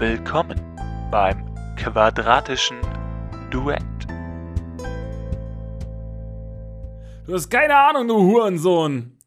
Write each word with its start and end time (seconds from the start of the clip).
Willkommen 0.00 0.58
beim 1.10 1.54
quadratischen 1.76 2.80
Duett. 3.50 3.82
Du 7.26 7.34
hast 7.34 7.50
keine 7.50 7.76
Ahnung, 7.76 8.08
du 8.08 8.16
Hurensohn. 8.16 9.18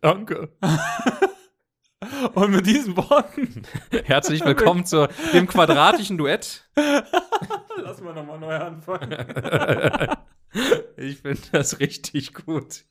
Danke. 0.00 0.56
Und 2.34 2.50
mit 2.50 2.64
diesen 2.64 2.96
Worten 2.96 3.62
Herzlich 4.04 4.42
willkommen 4.42 4.86
zu 4.86 5.06
dem 5.34 5.46
quadratischen 5.46 6.16
Duett. 6.16 6.66
lass 7.76 8.00
mal 8.00 8.14
nochmal 8.14 8.38
neu 8.38 8.56
anfangen. 8.56 9.14
Ich 10.96 11.18
finde 11.18 11.42
das 11.52 11.78
richtig 11.78 12.32
gut. 12.32 12.86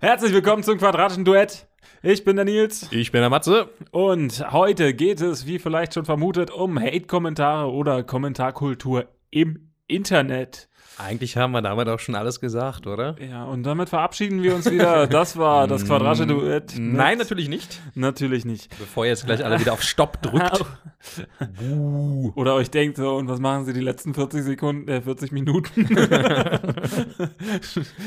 Herzlich 0.00 0.32
willkommen 0.32 0.62
zum 0.62 0.78
quadratischen 0.78 1.26
Duett. 1.26 1.68
Ich 2.04 2.24
bin 2.24 2.34
der 2.34 2.44
Nils 2.44 2.88
Ich 2.90 3.12
bin 3.12 3.20
der 3.20 3.30
Matze. 3.30 3.70
und 3.92 4.50
heute 4.50 4.92
geht 4.92 5.20
es, 5.20 5.46
wie 5.46 5.60
vielleicht 5.60 5.94
schon 5.94 6.04
vermutet, 6.04 6.50
um 6.50 6.76
Hate-Kommentare 6.80 7.70
oder 7.70 8.02
Kommentarkultur 8.02 9.06
im 9.30 9.70
Internet. 9.86 10.68
Eigentlich 10.98 11.36
haben 11.36 11.52
wir 11.52 11.62
damit 11.62 11.88
auch 11.88 11.98
schon 11.98 12.14
alles 12.14 12.40
gesagt, 12.40 12.86
oder? 12.86 13.16
Ja, 13.20 13.44
und 13.44 13.62
damit 13.64 13.88
verabschieden 13.88 14.42
wir 14.42 14.54
uns 14.54 14.70
wieder. 14.70 15.06
Das 15.06 15.36
war 15.36 15.66
das 15.66 15.84
quadratische 15.86 16.26
Duett. 16.26 16.74
Nein, 16.78 17.18
natürlich 17.18 17.48
nicht. 17.48 17.80
Natürlich 17.94 18.44
nicht. 18.44 18.68
Bevor 18.78 19.04
ihr 19.04 19.10
jetzt 19.10 19.26
gleich 19.26 19.44
alle 19.44 19.58
wieder 19.58 19.72
auf 19.72 19.82
Stopp 19.82 20.20
drückt. 20.22 20.64
Oder 22.36 22.54
euch 22.54 22.70
denkt 22.70 22.96
so, 22.96 23.16
und 23.16 23.28
was 23.28 23.40
machen 23.40 23.64
sie 23.64 23.72
die 23.72 23.80
letzten 23.80 24.14
40 24.14 24.44
Sekunden, 24.44 24.88
äh, 24.88 25.02
40 25.02 25.32
Minuten? 25.32 25.86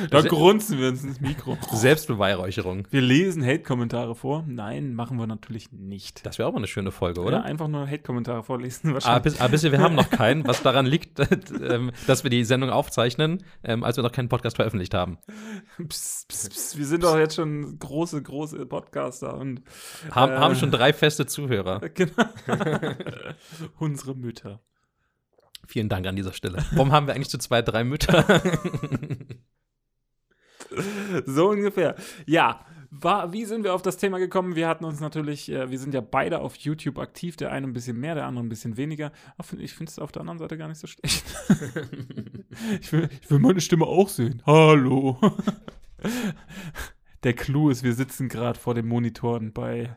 da 0.09 0.21
grunzen 0.21 0.79
wir 0.79 0.89
uns 0.89 1.03
ins 1.03 1.19
Mikro. 1.19 1.57
Selbstbeweihräucherung. 1.71 2.87
Wir 2.91 3.01
lesen 3.01 3.45
Hate-Kommentare 3.45 4.15
vor. 4.15 4.45
Nein, 4.47 4.93
machen 4.93 5.17
wir 5.17 5.27
natürlich 5.27 5.71
nicht. 5.73 6.25
Das 6.25 6.37
wäre 6.37 6.47
auch 6.47 6.53
mal 6.53 6.59
eine 6.59 6.67
schöne 6.67 6.91
Folge, 6.91 7.19
Oder? 7.21 7.39
oder? 7.39 7.45
einfach 7.45 7.67
nur 7.67 7.85
Hate-Kommentare 7.87 8.43
vorlesen. 8.43 8.89
Aber 8.89 8.95
Wahrscheinlich. 8.95 9.23
bis, 9.23 9.41
aber 9.41 9.49
bisher, 9.49 9.71
wir 9.71 9.79
haben 9.79 9.95
noch 9.95 10.09
keinen, 10.09 10.47
was 10.47 10.61
daran 10.61 10.85
liegt, 10.85 11.19
ähm, 11.19 11.91
dass 12.07 12.23
wir 12.23 12.29
die 12.29 12.43
Sendung 12.45 12.69
aufzeichnen, 12.75 13.43
ähm, 13.63 13.83
als 13.83 13.97
wir 13.97 14.03
noch 14.03 14.11
keinen 14.11 14.29
Podcast 14.29 14.55
veröffentlicht 14.57 14.93
haben. 14.93 15.17
Psst, 15.87 16.27
psst, 16.27 16.49
psst. 16.49 16.77
Wir 16.77 16.85
sind 16.85 17.03
doch 17.03 17.17
jetzt 17.17 17.35
schon 17.35 17.79
große, 17.79 18.21
große 18.21 18.65
Podcaster 18.65 19.35
und 19.37 19.61
Haben, 20.11 20.33
Äh. 20.33 20.37
haben 20.37 20.55
schon 20.55 20.71
drei 20.71 20.93
feste 20.93 21.25
Zuhörer. 21.25 21.79
genau. 21.93 22.25
unsere 23.79 24.15
Mütter. 24.15 24.61
Vielen 25.67 25.89
Dank 25.89 26.05
an 26.05 26.15
dieser 26.15 26.33
Stelle. 26.33 26.63
Warum 26.73 26.91
haben 26.91 27.07
wir 27.07 27.15
eigentlich 27.15 27.29
zu 27.29 27.39
zwei, 27.39 27.61
drei 27.61 27.83
Mütter? 27.83 28.23
So 31.25 31.49
ungefähr. 31.49 31.95
Ja, 32.25 32.65
war, 33.01 33.33
wie 33.33 33.45
sind 33.45 33.63
wir 33.63 33.73
auf 33.73 33.81
das 33.81 33.97
Thema 33.97 34.19
gekommen? 34.19 34.55
Wir 34.55 34.67
hatten 34.67 34.85
uns 34.85 34.99
natürlich, 34.99 35.51
äh, 35.51 35.69
wir 35.71 35.79
sind 35.79 35.93
ja 35.93 36.01
beide 36.01 36.39
auf 36.41 36.55
YouTube 36.55 36.99
aktiv, 36.99 37.35
der 37.37 37.51
eine 37.51 37.67
ein 37.67 37.73
bisschen 37.73 37.99
mehr, 37.99 38.15
der 38.15 38.25
andere 38.25 38.45
ein 38.45 38.49
bisschen 38.49 38.77
weniger. 38.77 39.11
Find- 39.41 39.61
Ich 39.61 39.73
finde 39.73 39.91
es 39.91 39.99
auf 39.99 40.11
der 40.11 40.21
anderen 40.21 40.39
Seite 40.39 40.57
gar 40.57 40.67
nicht 40.67 40.79
so 40.79 40.87
schlecht. 40.87 41.23
ich, 42.81 42.91
will, 42.93 43.09
ich 43.21 43.29
will 43.29 43.39
meine 43.39 43.61
Stimme 43.61 43.85
auch 43.85 44.09
sehen. 44.09 44.41
Hallo. 44.45 45.19
der 47.23 47.33
Clou 47.33 47.69
ist, 47.69 47.83
wir 47.83 47.93
sitzen 47.93 48.29
gerade 48.29 48.59
vor 48.59 48.73
den 48.75 48.87
Monitoren 48.87 49.51
bei, 49.53 49.95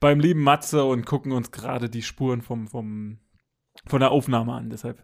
beim 0.00 0.20
lieben 0.20 0.42
Matze 0.42 0.84
und 0.84 1.06
gucken 1.06 1.32
uns 1.32 1.50
gerade 1.50 1.88
die 1.88 2.02
Spuren 2.02 2.42
vom, 2.42 2.68
vom, 2.68 3.18
von 3.86 4.00
der 4.00 4.10
Aufnahme 4.10 4.52
an. 4.52 4.68
Deshalb, 4.70 5.02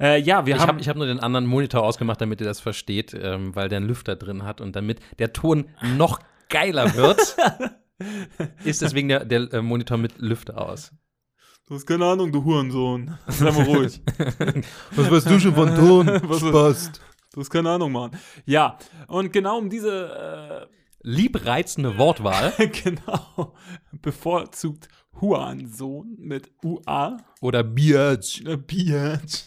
äh, 0.00 0.20
ja, 0.20 0.46
wir 0.46 0.56
Ich 0.56 0.60
haben. 0.60 0.68
habe 0.68 0.80
ich 0.80 0.88
hab 0.88 0.96
nur 0.96 1.06
den 1.06 1.20
anderen 1.20 1.46
Monitor 1.46 1.82
ausgemacht, 1.84 2.20
damit 2.20 2.40
ihr 2.40 2.46
das 2.46 2.60
versteht, 2.60 3.14
ähm, 3.14 3.54
weil 3.54 3.68
der 3.68 3.78
einen 3.78 3.86
Lüfter 3.88 4.16
drin 4.16 4.42
hat 4.42 4.60
und 4.60 4.74
damit 4.74 5.00
der 5.18 5.32
Ton 5.32 5.66
noch 5.96 6.18
geiler 6.50 6.94
wird, 6.94 7.36
ist 8.64 8.82
deswegen 8.82 9.08
der, 9.08 9.24
der 9.24 9.52
äh, 9.52 9.62
Monitor 9.62 9.96
mit 9.96 10.18
Lüfter 10.18 10.60
aus. 10.60 10.92
Du 11.66 11.74
hast 11.76 11.86
keine 11.86 12.04
Ahnung, 12.04 12.32
du 12.32 12.44
Hurensohn. 12.44 13.16
Sei 13.28 13.50
mal 13.50 13.64
ruhig. 13.64 14.02
Was 14.90 15.10
weißt 15.10 15.30
du 15.30 15.40
schon 15.40 15.54
von 15.54 15.74
Ton? 15.74 16.06
Was- 16.24 16.40
Spaß. 16.40 16.92
Du 17.32 17.40
hast 17.40 17.50
keine 17.50 17.70
Ahnung, 17.70 17.92
Mann. 17.92 18.10
Ja, 18.44 18.76
und 19.06 19.32
genau 19.32 19.58
um 19.58 19.70
diese, 19.70 20.68
Liebreizende 21.02 21.96
Wortwahl 21.96 22.52
äh, 22.58 22.68
genau, 22.68 23.54
bevorzugt 24.02 24.88
Hurensohn 25.18 26.16
mit 26.18 26.50
UA, 26.62 27.16
oder 27.40 27.62
Biatch. 27.62 28.42
äh, 28.44 28.58
Biatch, 28.58 29.44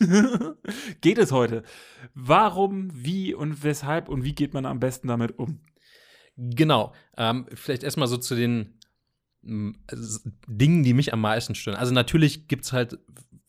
geht 1.01 1.19
es 1.19 1.31
heute. 1.31 1.61
Warum, 2.15 2.89
wie 2.93 3.35
und 3.35 3.63
weshalb 3.63 4.09
und 4.09 4.23
wie 4.23 4.33
geht 4.33 4.53
man 4.55 4.65
am 4.65 4.79
besten 4.79 5.07
damit 5.07 5.37
um? 5.37 5.59
Genau. 6.35 6.93
Ähm, 7.17 7.45
vielleicht 7.53 7.83
erstmal 7.83 8.07
so 8.07 8.17
zu 8.17 8.35
den 8.35 8.79
m, 9.43 9.75
s- 9.87 10.23
Dingen, 10.47 10.83
die 10.83 10.93
mich 10.93 11.13
am 11.13 11.21
meisten 11.21 11.55
stören. 11.55 11.77
Also 11.77 11.93
natürlich 11.93 12.47
gibt 12.47 12.65
es 12.65 12.73
halt 12.73 12.97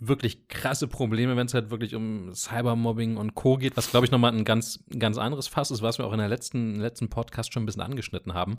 wirklich 0.00 0.48
krasse 0.48 0.86
Probleme, 0.88 1.36
wenn 1.36 1.46
es 1.46 1.54
halt 1.54 1.70
wirklich 1.70 1.94
um 1.94 2.34
Cybermobbing 2.34 3.16
und 3.16 3.34
Co. 3.34 3.56
geht, 3.56 3.76
was 3.76 3.90
glaube 3.90 4.04
ich 4.04 4.12
nochmal 4.12 4.32
ein 4.32 4.44
ganz, 4.44 4.84
ganz 4.98 5.16
anderes 5.18 5.46
Fass 5.48 5.70
ist, 5.70 5.82
was 5.82 5.98
wir 5.98 6.06
auch 6.06 6.12
in 6.12 6.18
der 6.18 6.28
letzten, 6.28 6.74
letzten 6.76 7.08
Podcast 7.08 7.52
schon 7.52 7.62
ein 7.62 7.66
bisschen 7.66 7.82
angeschnitten 7.82 8.34
haben. 8.34 8.56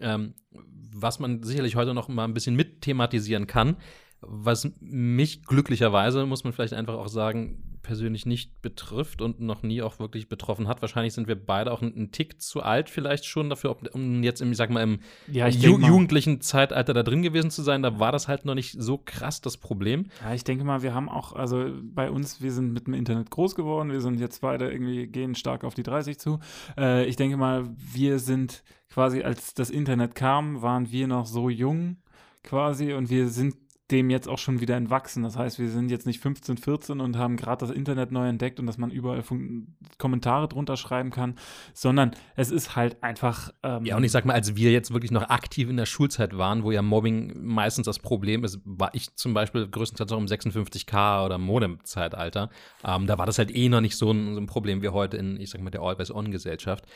Ähm, 0.00 0.34
was 0.50 1.20
man 1.20 1.42
sicherlich 1.42 1.76
heute 1.76 1.94
noch 1.94 2.08
mal 2.08 2.24
ein 2.24 2.34
bisschen 2.34 2.56
mit 2.56 2.82
thematisieren 2.82 3.46
kann, 3.46 3.76
was 4.20 4.68
mich 4.80 5.44
glücklicherweise, 5.44 6.26
muss 6.26 6.44
man 6.44 6.52
vielleicht 6.52 6.74
einfach 6.74 6.94
auch 6.94 7.08
sagen, 7.08 7.73
persönlich 7.84 8.26
nicht 8.26 8.60
betrifft 8.62 9.22
und 9.22 9.38
noch 9.38 9.62
nie 9.62 9.80
auch 9.82 10.00
wirklich 10.00 10.28
betroffen 10.28 10.66
hat. 10.66 10.82
Wahrscheinlich 10.82 11.12
sind 11.12 11.28
wir 11.28 11.36
beide 11.36 11.70
auch 11.70 11.80
einen 11.82 12.10
Tick 12.10 12.42
zu 12.42 12.62
alt 12.64 12.90
vielleicht 12.90 13.24
schon 13.26 13.48
dafür, 13.48 13.76
um 13.92 14.24
jetzt 14.24 14.40
im, 14.42 14.50
ich 14.50 14.56
sag 14.56 14.70
mal, 14.70 14.82
im 14.82 14.98
Ja, 15.30 15.46
Ju 15.46 15.78
mal- 15.78 15.86
jugendlichen 15.88 16.40
Zeitalter 16.40 16.92
da 16.94 17.04
drin 17.04 17.22
gewesen 17.22 17.52
zu 17.52 17.62
sein. 17.62 17.82
Da 17.82 18.00
war 18.00 18.10
das 18.10 18.26
halt 18.26 18.44
noch 18.44 18.56
nicht 18.56 18.74
so 18.76 18.98
krass 18.98 19.40
das 19.40 19.56
Problem. 19.56 20.06
Ja, 20.24 20.34
ich 20.34 20.42
denke 20.42 20.64
mal, 20.64 20.82
wir 20.82 20.92
haben 20.94 21.08
auch, 21.08 21.34
also 21.34 21.70
bei 21.84 22.10
uns, 22.10 22.42
wir 22.42 22.50
sind 22.50 22.72
mit 22.72 22.88
dem 22.88 22.94
Internet 22.94 23.30
groß 23.30 23.54
geworden, 23.54 23.92
wir 23.92 24.00
sind 24.00 24.18
jetzt 24.18 24.40
beide 24.40 24.68
irgendwie, 24.72 25.06
gehen 25.06 25.36
stark 25.36 25.62
auf 25.62 25.74
die 25.74 25.84
30 25.84 26.18
zu. 26.18 26.40
Äh, 26.76 27.04
ich 27.06 27.14
denke 27.14 27.36
mal, 27.36 27.64
wir 27.76 28.18
sind 28.18 28.64
quasi, 28.90 29.22
als 29.22 29.54
das 29.54 29.70
Internet 29.70 30.16
kam, 30.16 30.62
waren 30.62 30.90
wir 30.90 31.06
noch 31.06 31.26
so 31.26 31.48
jung 31.50 31.98
quasi 32.42 32.92
und 32.92 33.10
wir 33.10 33.28
sind 33.28 33.54
dem 33.90 34.08
jetzt 34.08 34.28
auch 34.28 34.38
schon 34.38 34.60
wieder 34.60 34.76
entwachsen. 34.76 35.22
Das 35.22 35.36
heißt, 35.36 35.58
wir 35.58 35.68
sind 35.68 35.90
jetzt 35.90 36.06
nicht 36.06 36.18
15, 36.20 36.56
14 36.56 37.00
und 37.00 37.18
haben 37.18 37.36
gerade 37.36 37.66
das 37.66 37.74
Internet 37.74 38.12
neu 38.12 38.26
entdeckt 38.26 38.58
und 38.58 38.66
dass 38.66 38.78
man 38.78 38.90
überall 38.90 39.22
Fun 39.22 39.76
Kommentare 39.98 40.48
drunter 40.48 40.76
schreiben 40.76 41.10
kann, 41.10 41.34
sondern 41.74 42.12
es 42.34 42.50
ist 42.50 42.76
halt 42.76 43.02
einfach. 43.02 43.52
Ähm, 43.62 43.84
Ja, 43.84 43.96
und 43.96 44.04
ich 44.04 44.10
sag 44.10 44.24
mal, 44.24 44.32
als 44.32 44.56
wir 44.56 44.72
jetzt 44.72 44.92
wirklich 44.92 45.10
noch 45.10 45.28
aktiv 45.28 45.68
in 45.68 45.76
der 45.76 45.84
Schulzeit 45.86 46.36
waren, 46.36 46.62
wo 46.62 46.70
ja 46.70 46.80
Mobbing 46.80 47.44
meistens 47.44 47.84
das 47.84 47.98
Problem 47.98 48.42
ist, 48.42 48.58
war 48.64 48.94
ich 48.94 49.14
zum 49.16 49.34
Beispiel 49.34 49.68
größtenteils 49.68 50.12
auch 50.12 50.18
im 50.18 50.26
56K 50.26 51.26
oder 51.26 51.36
Modem-Zeitalter. 51.36 52.48
Ähm, 52.84 53.06
da 53.06 53.18
war 53.18 53.26
das 53.26 53.38
halt 53.38 53.54
eh 53.54 53.68
noch 53.68 53.82
nicht 53.82 53.96
so 53.96 54.10
ein, 54.10 54.34
so 54.34 54.40
ein 54.40 54.46
Problem 54.46 54.80
wie 54.80 54.88
heute 54.88 55.18
in, 55.18 55.38
ich 55.38 55.50
sag 55.50 55.60
mal, 55.60 55.70
der 55.70 55.82
Always-On-Gesellschaft. 55.82 56.86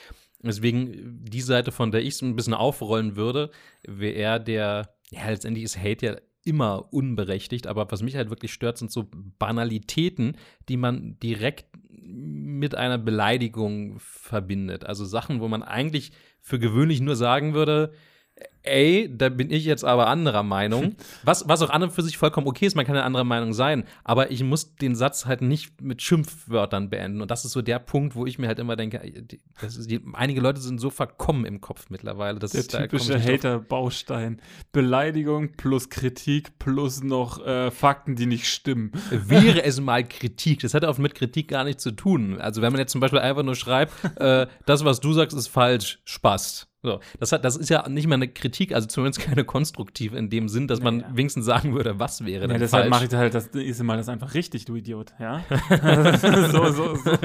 Deswegen, 0.41 1.21
die 1.25 1.41
Seite, 1.41 1.73
von 1.73 1.91
der 1.91 2.01
ich 2.01 2.15
es 2.15 2.23
ein 2.23 2.37
bisschen 2.37 2.55
aufrollen 2.55 3.17
würde, 3.17 3.51
wäre 3.87 4.41
der, 4.41 4.95
ja, 5.11 5.29
letztendlich 5.29 5.65
ist 5.65 5.77
Hate 5.77 6.07
ja 6.07 6.17
immer 6.49 6.93
unberechtigt, 6.93 7.67
aber 7.67 7.91
was 7.91 8.03
mich 8.03 8.17
halt 8.17 8.31
wirklich 8.31 8.53
stört, 8.53 8.79
sind 8.79 8.91
so 8.91 9.09
Banalitäten, 9.39 10.37
die 10.69 10.79
man 10.79 11.19
direkt 11.21 11.67
mit 11.91 12.75
einer 12.75 12.99
Beleidigung 12.99 13.99
verbindet. 13.99 14.85
Also 14.85 15.05
Sachen, 15.05 15.41
wo 15.41 15.49
man 15.49 15.63
eigentlich 15.63 16.13
für 16.41 16.59
gewöhnlich 16.59 17.01
nur 17.01 17.17
sagen 17.17 17.53
würde, 17.53 17.93
ey, 18.69 19.11
da 19.17 19.29
bin 19.29 19.51
ich 19.51 19.65
jetzt 19.65 19.85
aber 19.85 20.07
anderer 20.09 20.43
Meinung. 20.43 20.95
Was, 21.25 21.49
was 21.49 21.63
auch 21.63 21.71
an 21.71 21.83
und 21.83 21.93
für 21.93 22.03
sich 22.03 22.17
vollkommen 22.17 22.47
okay 22.47 22.67
ist, 22.67 22.75
man 22.77 22.85
kann 22.87 22.95
eine 22.97 23.05
andere 23.05 23.25
Meinung 23.25 23.53
sein, 23.53 23.85
aber 24.05 24.31
ich 24.31 24.43
muss 24.43 24.77
den 24.77 24.95
Satz 24.95 25.27
halt 25.27 25.43
nicht 25.43 25.81
mit 25.83 26.01
Schimpfwörtern 26.03 26.89
beenden. 26.91 27.21
Und 27.21 27.31
das 27.31 27.45
ist 27.45 27.53
so 27.53 27.63
der 27.63 27.79
Punkt, 27.79 28.15
wo 28.15 28.25
ich 28.27 28.39
mir 28.39 28.47
halt 28.47 28.59
immer 28.59 28.77
denke, 28.77 29.01
die- 29.21 29.41
einige 30.15 30.41
Leute 30.41 30.61
sind 30.61 30.79
so 30.79 30.91
verkommen 30.91 31.45
im 31.45 31.61
Kopf 31.61 31.87
mittlerweile. 31.91 32.39
Das 32.39 32.53
Der 32.53 32.61
ist, 32.61 32.71
typische. 32.71 33.19
Hater-Baustein. 33.23 34.41
Beleidigung 34.73 35.53
plus 35.57 35.89
Kritik 35.91 36.59
plus 36.59 37.03
noch 37.03 37.45
äh, 37.45 37.71
Fakten, 37.71 38.15
die 38.17 38.27
nicht 38.27 38.47
stimmen. 38.47 38.93
wäre 39.11 39.65
es 39.65 39.81
mal 39.81 40.07
Kritik. 40.07 40.61
Das 40.61 40.75
hat 40.75 40.85
oft 40.85 40.99
mit 40.99 41.15
Kritik 41.15 41.49
gar 41.49 41.65
nichts 41.65 41.83
zu 41.83 41.91
tun. 41.93 42.41
Also 42.41 42.63
wenn 42.63 42.73
man 42.73 42.81
jetzt 42.81 42.93
zum 42.93 43.01
Beispiel 43.01 43.19
einfach 43.21 43.43
nur 43.43 43.57
schreibt, 43.57 43.93
äh, 44.21 44.47
das, 44.67 44.85
was 44.85 45.01
du 45.01 45.13
sagst, 45.13 45.37
ist 45.37 45.49
falsch, 45.49 46.01
Spaß. 46.05 46.67
So, 46.89 47.01
das, 47.21 47.33
hat, 47.33 47.45
das 47.45 47.57
ist 47.57 47.69
ja 47.69 47.87
nicht 47.89 48.07
mal 48.07 48.15
eine 48.15 48.29
Kritik, 48.29 48.73
also 48.75 48.87
zumindest 48.89 49.21
keine 49.21 49.45
konstruktive 49.45 50.17
in 50.17 50.31
dem 50.31 50.49
Sinn, 50.49 50.69
dass 50.69 50.81
man 50.81 50.99
Naja. 50.99 51.11
wenigstens 51.13 51.45
sagen 51.45 51.75
würde, 51.75 51.99
was 51.99 52.25
wäre 52.25 52.43
Ja, 52.43 52.47
denn 52.47 52.59
deshalb 52.61 52.85
falsch. 52.85 52.91
mache 52.91 53.05
ich 53.05 53.13
halt 53.15 53.35
das 53.35 53.53
nächste 53.53 53.85
Mal 53.85 53.99
das 53.99 54.09
einfach 54.09 54.33
richtig, 54.33 54.65
du 54.65 54.75
Idiot. 54.77 55.13
Ja? 55.19 55.45
so, 56.51 56.73
so, 56.73 56.95
so 56.95 57.17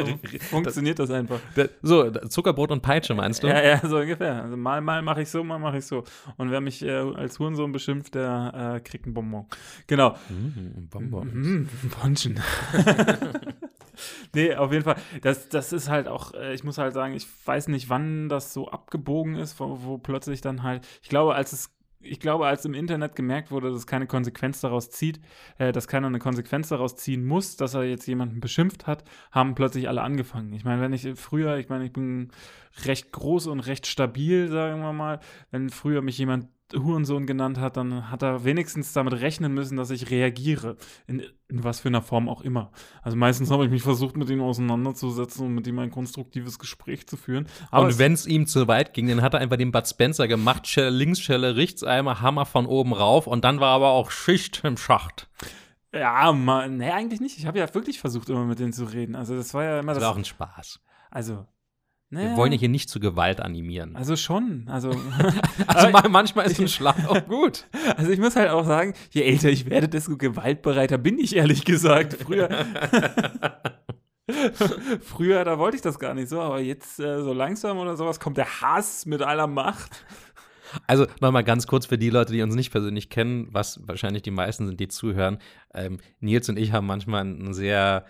funktioniert 0.49 0.99
das 0.99 1.09
einfach. 1.11 1.39
Da- 1.55 1.67
so, 1.81 2.09
Zuckerbrot 2.11 2.71
und 2.71 2.81
Peitsche 2.81 3.13
meinst 3.15 3.41
du? 3.43 3.47
Ja, 3.47 3.63
ja, 3.63 3.79
so 3.87 3.97
ungefähr. 3.99 4.43
Also 4.43 4.57
mal, 4.57 4.81
mal 4.81 5.01
mache 5.01 5.21
ich 5.21 5.29
so, 5.29 5.43
mal 5.43 5.59
mache 5.59 5.77
ich 5.77 5.85
so. 5.85 6.03
Und 6.37 6.51
wer 6.51 6.59
mich 6.59 6.83
äh, 6.83 6.91
als 6.91 7.39
Hurensohn 7.39 7.71
beschimpft, 7.71 8.15
der 8.15 8.75
äh, 8.75 8.79
kriegt 8.81 9.05
ein 9.07 9.13
Bonbon. 9.13 9.45
Genau. 9.87 10.17
Mm, 10.29 10.87
Bonbons. 10.89 11.33
Mhm, 11.33 11.69
Bonchen. 12.01 12.39
nee, 14.35 14.55
auf 14.55 14.71
jeden 14.71 14.83
Fall. 14.83 14.97
Das, 15.21 15.49
das 15.49 15.73
ist 15.73 15.89
halt 15.89 16.07
auch, 16.07 16.33
äh, 16.33 16.53
ich 16.53 16.63
muss 16.63 16.77
halt 16.77 16.93
sagen, 16.93 17.13
ich 17.13 17.27
weiß 17.45 17.67
nicht, 17.67 17.89
wann 17.89 18.29
das 18.29 18.53
so 18.53 18.69
abgebogen 18.69 19.35
ist, 19.35 19.59
wo, 19.59 19.79
wo 19.83 19.97
plötzlich 19.97 20.41
dann 20.41 20.63
halt, 20.63 20.87
ich 21.01 21.09
glaube, 21.09 21.35
als 21.35 21.53
es 21.53 21.73
ich 22.03 22.19
glaube, 22.19 22.45
als 22.45 22.65
im 22.65 22.73
Internet 22.73 23.15
gemerkt 23.15 23.49
wurde, 23.49 23.71
dass 23.71 23.87
keine 23.87 24.07
Konsequenz 24.07 24.61
daraus 24.61 24.89
zieht, 24.89 25.19
äh, 25.57 25.71
dass 25.71 25.87
keiner 25.87 26.07
eine 26.07 26.19
Konsequenz 26.19 26.69
daraus 26.69 26.95
ziehen 26.95 27.25
muss, 27.25 27.55
dass 27.55 27.73
er 27.73 27.83
jetzt 27.83 28.05
jemanden 28.07 28.41
beschimpft 28.41 28.87
hat, 28.87 29.03
haben 29.31 29.55
plötzlich 29.55 29.87
alle 29.87 30.01
angefangen. 30.01 30.53
Ich 30.53 30.65
meine, 30.65 30.81
wenn 30.81 30.93
ich 30.93 31.07
früher, 31.15 31.57
ich 31.57 31.69
meine, 31.69 31.85
ich 31.85 31.93
bin 31.93 32.31
recht 32.85 33.11
groß 33.11 33.47
und 33.47 33.61
recht 33.61 33.87
stabil, 33.87 34.49
sagen 34.49 34.81
wir 34.81 34.93
mal, 34.93 35.19
wenn 35.51 35.69
früher 35.69 36.01
mich 36.01 36.17
jemand 36.17 36.47
Hurensohn 36.73 37.25
genannt 37.25 37.59
hat, 37.59 37.77
dann 37.77 38.09
hat 38.09 38.21
er 38.21 38.43
wenigstens 38.45 38.93
damit 38.93 39.13
rechnen 39.13 39.53
müssen, 39.53 39.77
dass 39.77 39.89
ich 39.89 40.09
reagiere. 40.09 40.77
In, 41.07 41.23
in 41.49 41.63
was 41.63 41.81
für 41.81 41.89
einer 41.89 42.01
Form 42.01 42.29
auch 42.29 42.41
immer. 42.41 42.71
Also 43.01 43.15
meistens 43.15 43.51
habe 43.51 43.65
ich 43.65 43.71
mich 43.71 43.83
versucht, 43.83 44.17
mit 44.17 44.29
ihm 44.29 44.41
auseinanderzusetzen 44.41 45.45
und 45.45 45.53
mit 45.53 45.67
ihm 45.67 45.77
ein 45.79 45.91
konstruktives 45.91 46.57
Gespräch 46.57 47.07
zu 47.07 47.17
führen. 47.17 47.47
Aber 47.69 47.87
und 47.87 47.99
wenn 47.99 48.13
es 48.13 48.25
ihm 48.25 48.47
zu 48.47 48.67
weit 48.67 48.93
ging, 48.93 49.07
dann 49.07 49.21
hat 49.21 49.33
er 49.35 49.39
einfach 49.39 49.57
den 49.57 49.71
Bud 49.71 49.87
Spencer 49.87 50.27
gemacht, 50.27 50.67
Schelle 50.67 50.89
links, 50.89 51.19
Schelle 51.19 51.55
rechts, 51.55 51.83
einmal 51.83 52.21
Hammer 52.21 52.45
von 52.45 52.65
oben 52.65 52.93
rauf 52.93 53.27
und 53.27 53.43
dann 53.43 53.59
war 53.59 53.75
aber 53.75 53.89
auch 53.89 54.09
Schicht 54.09 54.63
im 54.63 54.77
Schacht. 54.77 55.29
Ja, 55.93 56.31
man, 56.31 56.77
nee, 56.77 56.89
eigentlich 56.89 57.21
nicht. 57.21 57.37
Ich 57.37 57.45
habe 57.45 57.59
ja 57.59 57.73
wirklich 57.73 57.99
versucht, 57.99 58.29
immer 58.29 58.45
mit 58.45 58.59
denen 58.59 58.73
zu 58.73 58.85
reden. 58.85 59.15
Also 59.15 59.35
das 59.35 59.53
war 59.53 59.63
ja 59.63 59.79
immer 59.79 59.93
das. 59.93 59.99
Das 59.99 60.07
war 60.07 60.13
auch 60.13 60.17
ein 60.17 60.25
Spaß. 60.25 60.79
Also, 61.11 61.45
naja. 62.13 62.29
Wir 62.29 62.37
wollen 62.37 62.51
ja 62.51 62.59
hier 62.59 62.69
nicht 62.69 62.89
zu 62.89 62.99
Gewalt 62.99 63.41
animieren. 63.41 63.95
Also 63.95 64.15
schon. 64.15 64.65
Also, 64.67 64.91
also 65.67 65.89
manchmal 66.09 66.45
ist 66.45 66.59
ein 66.59 66.67
Schlag 66.67 67.09
auch 67.09 67.25
gut. 67.27 67.65
Also 67.97 68.11
ich 68.11 68.19
muss 68.19 68.35
halt 68.35 68.49
auch 68.49 68.65
sagen, 68.65 68.93
je 69.11 69.21
älter 69.21 69.49
ich 69.49 69.69
werde, 69.69 69.87
desto 69.87 70.17
gewaltbereiter 70.17 70.97
bin 70.97 71.19
ich, 71.19 71.35
ehrlich 71.35 71.63
gesagt. 71.65 72.13
Früher. 72.13 72.49
Früher, 75.01 75.43
da 75.43 75.59
wollte 75.59 75.75
ich 75.75 75.81
das 75.81 75.99
gar 75.99 76.13
nicht 76.13 76.29
so, 76.29 76.39
aber 76.41 76.59
jetzt 76.59 76.99
äh, 76.99 77.21
so 77.21 77.33
langsam 77.33 77.77
oder 77.77 77.97
sowas 77.97 78.19
kommt 78.19 78.37
der 78.37 78.61
Hass 78.61 79.05
mit 79.05 79.21
aller 79.21 79.47
Macht. 79.47 80.05
Also 80.87 81.05
nochmal 81.21 81.43
ganz 81.43 81.67
kurz 81.67 81.85
für 81.85 81.97
die 81.97 82.09
Leute, 82.09 82.33
die 82.33 82.41
uns 82.41 82.55
nicht 82.55 82.71
persönlich 82.71 83.09
kennen, 83.09 83.47
was 83.51 83.79
wahrscheinlich 83.85 84.23
die 84.23 84.31
meisten 84.31 84.67
sind, 84.67 84.79
die 84.79 84.87
zuhören. 84.87 85.37
Ähm, 85.73 85.99
Nils 86.19 86.49
und 86.49 86.57
ich 86.57 86.71
haben 86.71 86.85
manchmal 86.85 87.21
einen 87.21 87.53
sehr 87.53 88.05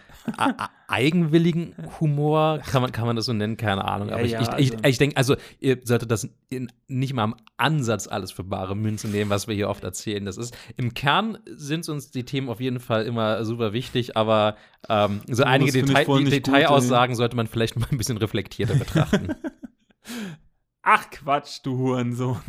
eigenwilligen 0.87 1.75
Humor, 1.99 2.59
kann 2.59 2.81
man, 2.81 2.91
kann 2.91 3.05
man 3.05 3.15
das 3.15 3.25
so 3.25 3.33
nennen, 3.33 3.57
keine 3.57 3.85
Ahnung. 3.85 4.09
Aber 4.09 4.23
ja, 4.23 4.25
ich, 4.25 4.31
ja, 4.31 4.41
ich, 4.41 4.49
also. 4.49 4.75
ich, 4.75 4.85
ich 4.85 4.97
denke, 4.97 5.17
also 5.17 5.35
ihr 5.59 5.79
solltet 5.83 6.11
das 6.11 6.29
in, 6.49 6.71
nicht 6.87 7.13
mal 7.13 7.23
am 7.23 7.35
Ansatz 7.57 8.07
alles 8.07 8.31
für 8.31 8.43
bare 8.43 8.75
Münze 8.75 9.07
nehmen, 9.07 9.29
was 9.29 9.47
wir 9.47 9.55
hier 9.55 9.69
oft 9.69 9.83
erzählen. 9.83 10.25
Das 10.25 10.37
ist 10.37 10.55
im 10.77 10.93
Kern 10.93 11.39
sind 11.45 11.87
uns 11.89 12.11
die 12.11 12.25
Themen 12.25 12.49
auf 12.49 12.59
jeden 12.59 12.79
Fall 12.79 13.05
immer 13.05 13.43
super 13.45 13.73
wichtig, 13.73 14.15
aber 14.17 14.55
ähm, 14.89 15.21
so 15.29 15.43
oh, 15.43 15.47
einige 15.47 15.71
Detail, 15.71 16.05
Detailaussagen 16.25 17.15
sollte 17.15 17.35
man 17.35 17.47
vielleicht 17.47 17.75
mal 17.77 17.87
ein 17.91 17.97
bisschen 17.97 18.17
reflektierter 18.17 18.75
betrachten. 18.75 19.35
Ach 20.83 21.09
Quatsch, 21.09 21.61
du 21.63 21.77
Hurensohn. 21.77 22.41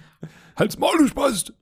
Halt's 0.56 0.78
Maul, 0.78 0.96
du 0.98 1.06
Spast! 1.06 1.52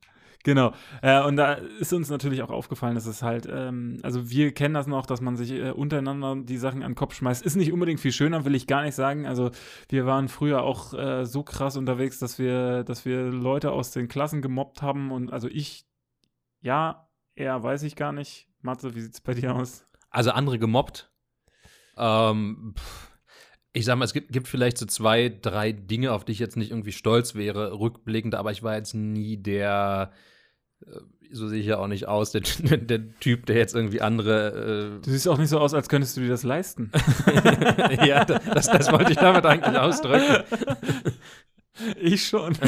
Genau. 0.43 0.73
Äh, 1.03 1.23
und 1.25 1.37
da 1.37 1.55
ist 1.55 1.93
uns 1.93 2.09
natürlich 2.09 2.41
auch 2.43 2.50
aufgefallen, 2.50 2.94
dass 2.94 3.06
es 3.06 3.23
halt, 3.23 3.47
ähm, 3.50 3.99
also 4.03 4.31
wir 4.31 4.55
kennen 4.55 4.73
das 4.73 4.87
noch, 4.87 5.05
dass 5.05 5.21
man 5.21 5.37
sich 5.37 5.50
äh, 5.50 5.71
untereinander 5.73 6.37
die 6.37 6.56
Sachen 6.56 6.82
an 6.82 6.93
den 6.93 6.97
Kopf 6.97 7.15
schmeißt. 7.15 7.44
Ist 7.44 7.56
nicht 7.56 7.73
unbedingt 7.73 8.00
viel 8.00 8.12
schöner, 8.12 8.44
will 8.44 8.55
ich 8.55 8.67
gar 8.67 8.82
nicht 8.82 8.94
sagen. 8.94 9.27
Also 9.27 9.50
wir 9.88 10.06
waren 10.06 10.29
früher 10.29 10.62
auch 10.62 10.94
äh, 10.94 11.27
so 11.27 11.43
krass 11.43 11.77
unterwegs, 11.77 12.21
dass 12.21 12.38
wir, 12.38 12.85
dass 12.85 13.05
wir 13.05 13.25
Leute 13.25 13.73
aus 13.73 13.91
den 13.91 14.09
Klassen 14.09 14.41
gemobbt 14.41 14.81
haben. 14.81 15.11
Und 15.11 15.33
also 15.33 15.49
ich, 15.49 15.85
ja, 16.62 17.09
eher 17.35 17.62
weiß 17.62 17.83
ich 17.83 17.97
gar 17.97 18.12
nicht. 18.12 18.49
Matze, 18.62 18.94
wie 18.94 19.00
sieht's 19.00 19.21
bei 19.21 19.35
dir 19.35 19.55
aus? 19.55 19.85
Also 20.11 20.31
andere 20.31 20.59
gemobbt. 20.59 21.12
Ähm, 21.99 22.75
pff 22.79 23.10
ich 23.73 23.85
sag 23.85 23.97
mal, 23.97 24.05
es 24.05 24.13
gibt, 24.13 24.33
gibt, 24.33 24.49
vielleicht 24.49 24.79
so 24.79 24.87
zwei, 24.87 25.29
drei 25.29 25.73
Dinge, 25.73 26.13
auf 26.13 26.25
die 26.25 26.33
ich 26.33 26.39
jetzt 26.39 26.57
nicht 26.57 26.71
irgendwie 26.71 26.93
stolz 26.93 27.35
wäre, 27.35 27.79
rückblickend, 27.79 28.35
aber 28.35 28.51
ich 28.51 28.63
war 28.63 28.77
jetzt 28.77 28.95
nie 28.95 29.37
der, 29.37 30.13
äh, 30.85 31.01
so 31.33 31.47
sehe 31.47 31.61
ich 31.61 31.67
ja 31.67 31.79
auch 31.79 31.87
nicht 31.87 32.09
aus, 32.09 32.33
der, 32.33 32.41
der 32.61 33.19
Typ, 33.21 33.47
der 33.47 33.57
jetzt 33.57 33.75
irgendwie 33.75 34.01
andere. 34.01 34.99
Äh 34.99 35.05
du 35.05 35.11
siehst 35.11 35.29
auch 35.29 35.39
nicht 35.39 35.51
so 35.51 35.61
aus, 35.61 35.75
als 35.75 35.89
könntest 35.89 36.17
du 36.17 36.23
dir 36.23 36.29
das 36.29 36.43
leisten. 36.43 36.91
ja, 38.05 38.25
das, 38.25 38.67
das 38.67 38.91
wollte 38.91 39.13
ich 39.13 39.19
damit 39.19 39.47
eigentlich 39.47 39.79
ausdrücken. 39.79 40.45
Ich 41.99 42.27
schon. 42.27 42.57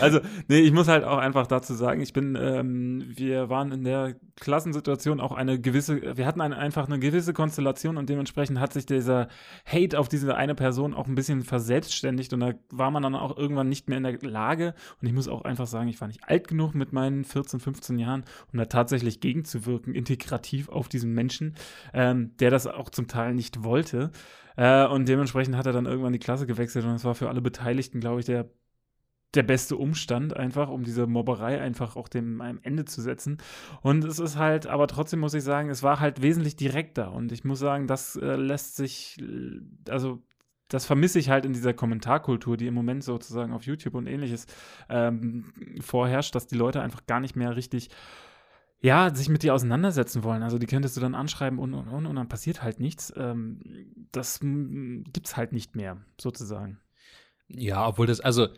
also, 0.00 0.20
nee, 0.46 0.60
ich 0.60 0.72
muss 0.72 0.88
halt 0.88 1.02
auch 1.04 1.18
einfach 1.18 1.46
dazu 1.46 1.74
sagen, 1.74 2.00
ich 2.00 2.12
bin, 2.12 2.36
ähm, 2.40 3.04
wir 3.08 3.48
waren 3.48 3.72
in 3.72 3.82
der 3.82 4.14
Klassensituation 4.36 5.20
auch 5.20 5.32
eine 5.32 5.60
gewisse, 5.60 6.16
wir 6.16 6.26
hatten 6.26 6.40
eine, 6.40 6.56
einfach 6.56 6.86
eine 6.86 6.98
gewisse 7.00 7.32
Konstellation 7.32 7.96
und 7.96 8.08
dementsprechend 8.08 8.60
hat 8.60 8.72
sich 8.72 8.86
dieser 8.86 9.28
Hate 9.66 9.98
auf 9.98 10.08
diese 10.08 10.36
eine 10.36 10.54
Person 10.54 10.94
auch 10.94 11.06
ein 11.06 11.14
bisschen 11.14 11.42
verselbstständigt 11.42 12.32
und 12.32 12.40
da 12.40 12.52
war 12.70 12.90
man 12.90 13.02
dann 13.02 13.14
auch 13.16 13.36
irgendwann 13.36 13.68
nicht 13.68 13.88
mehr 13.88 13.98
in 13.98 14.04
der 14.04 14.18
Lage 14.20 14.74
und 15.00 15.08
ich 15.08 15.14
muss 15.14 15.28
auch 15.28 15.42
einfach 15.42 15.66
sagen, 15.66 15.88
ich 15.88 16.00
war 16.00 16.08
nicht 16.08 16.24
alt 16.28 16.46
genug 16.46 16.74
mit 16.74 16.92
meinen 16.92 17.24
14, 17.24 17.58
15 17.58 17.98
Jahren, 17.98 18.24
um 18.52 18.58
da 18.58 18.66
tatsächlich 18.66 19.20
gegenzuwirken, 19.20 19.94
integrativ 19.94 20.68
auf 20.68 20.88
diesen 20.88 21.14
Menschen, 21.14 21.54
ähm, 21.92 22.36
der 22.38 22.50
das 22.50 22.66
auch 22.66 22.90
zum 22.90 23.08
Teil 23.08 23.34
nicht 23.34 23.64
wollte. 23.64 24.12
Äh, 24.56 24.86
und 24.86 25.08
dementsprechend 25.08 25.56
hat 25.56 25.66
er 25.66 25.72
dann 25.72 25.86
irgendwann 25.86 26.12
die 26.12 26.18
Klasse 26.18 26.46
gewechselt 26.46 26.84
und 26.84 26.92
das 26.92 27.04
war 27.04 27.14
für 27.14 27.28
alle 27.28 27.40
Beteiligten, 27.40 28.00
glaube 28.00 28.20
ich, 28.20 28.26
der 28.26 28.48
der 29.34 29.42
beste 29.42 29.76
Umstand 29.76 30.36
einfach, 30.36 30.68
um 30.68 30.84
diese 30.84 31.06
Mobberei 31.06 31.60
einfach 31.60 31.96
auch 31.96 32.08
dem 32.08 32.40
einem 32.40 32.60
Ende 32.62 32.84
zu 32.84 33.02
setzen. 33.02 33.38
Und 33.82 34.04
es 34.04 34.18
ist 34.18 34.36
halt, 34.36 34.66
aber 34.66 34.86
trotzdem 34.86 35.20
muss 35.20 35.34
ich 35.34 35.42
sagen, 35.42 35.70
es 35.70 35.82
war 35.82 36.00
halt 36.00 36.22
wesentlich 36.22 36.56
direkter. 36.56 37.12
Und 37.12 37.32
ich 37.32 37.44
muss 37.44 37.58
sagen, 37.58 37.86
das 37.86 38.16
äh, 38.16 38.36
lässt 38.36 38.76
sich, 38.76 39.22
also 39.88 40.22
das 40.68 40.86
vermisse 40.86 41.18
ich 41.18 41.30
halt 41.30 41.44
in 41.44 41.52
dieser 41.52 41.74
Kommentarkultur, 41.74 42.56
die 42.56 42.66
im 42.66 42.74
Moment 42.74 43.04
sozusagen 43.04 43.52
auf 43.52 43.64
YouTube 43.64 43.94
und 43.94 44.06
ähnliches 44.06 44.46
ähm, 44.88 45.52
vorherrscht, 45.80 46.34
dass 46.34 46.46
die 46.46 46.56
Leute 46.56 46.80
einfach 46.80 47.06
gar 47.06 47.20
nicht 47.20 47.36
mehr 47.36 47.56
richtig 47.56 47.90
ja, 48.84 49.14
sich 49.14 49.30
mit 49.30 49.42
dir 49.42 49.54
auseinandersetzen 49.54 50.24
wollen. 50.24 50.42
Also 50.42 50.58
die 50.58 50.66
könntest 50.66 50.94
du 50.96 51.00
dann 51.00 51.14
anschreiben 51.14 51.58
und 51.58 51.72
und 51.72 51.88
und 51.88 52.04
und 52.04 52.16
dann 52.16 52.28
passiert 52.28 52.62
halt 52.62 52.80
nichts. 52.80 53.12
Ähm, 53.16 53.60
das 54.12 54.40
gibt's 54.40 55.38
halt 55.38 55.52
nicht 55.52 55.74
mehr, 55.74 55.96
sozusagen. 56.20 56.78
Ja, 57.48 57.86
obwohl 57.86 58.06
das, 58.06 58.20
also. 58.20 58.48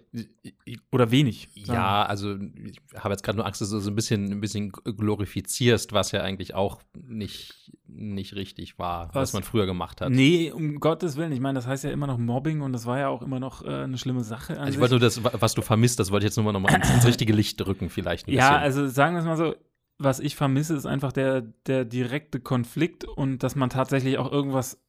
Oder 0.90 1.11
wenig. 1.11 1.49
Ja, 1.55 2.05
also 2.05 2.37
ich 2.64 2.81
habe 2.96 3.11
jetzt 3.12 3.23
gerade 3.23 3.37
nur 3.37 3.46
Angst, 3.46 3.61
dass 3.61 3.70
du 3.70 3.78
so 3.78 3.90
ein 3.90 3.94
bisschen, 3.94 4.32
ein 4.32 4.40
bisschen 4.40 4.70
glorifizierst, 4.70 5.93
was 5.93 6.12
ja 6.12 6.23
eigentlich 6.23 6.55
auch 6.55 6.82
nicht, 6.94 7.73
nicht 7.87 8.34
richtig 8.34 8.78
war, 8.78 9.08
was? 9.08 9.14
was 9.14 9.32
man 9.32 9.43
früher 9.43 9.67
gemacht 9.67 10.00
hat. 10.00 10.11
Nee, 10.11 10.50
um 10.50 10.81
Gottes 10.81 11.17
Willen. 11.17 11.32
Ich 11.32 11.40
meine, 11.40 11.55
das 11.55 11.67
heißt 11.67 11.84
ja 11.84 11.90
immer 11.90 12.06
noch 12.06 12.19
Mobbing 12.19 12.62
und 12.62 12.73
das 12.73 12.87
war 12.87 12.99
ja 12.99 13.08
auch 13.08 13.23
immer 13.23 13.40
noch 13.40 13.64
äh, 13.64 13.69
eine 13.69 13.99
schlimme 13.99 14.23
Sache. 14.23 14.58
Also 14.58 14.73
ich 14.73 14.81
wollte 14.81 14.94
nur 14.94 15.00
das, 15.00 15.23
was 15.23 15.55
du 15.55 15.62
vermisst, 15.62 15.99
das 15.99 16.11
wollte 16.11 16.26
ich 16.26 16.31
jetzt 16.31 16.37
nur 16.37 16.52
mal 16.52 16.75
ins, 16.75 16.90
ins 16.90 17.06
richtige 17.06 17.32
Licht 17.32 17.61
drücken, 17.61 17.90
vielleicht 17.90 18.28
ja, 18.28 18.35
bisschen. 18.35 18.54
Ja, 18.54 18.59
also 18.59 18.88
sagen 18.88 19.16
wir 19.16 19.21
es 19.21 19.26
mal 19.26 19.37
so, 19.37 19.54
was 19.99 20.21
ich 20.21 20.37
vermisse, 20.37 20.75
ist 20.75 20.87
einfach 20.87 21.12
der, 21.12 21.43
der 21.67 21.85
direkte 21.85 22.41
Konflikt 22.41 23.05
und 23.05 23.43
dass 23.43 23.57
man 23.57 23.71
tatsächlich 23.71 24.19
auch 24.19 24.31
irgendwas, 24.31 24.83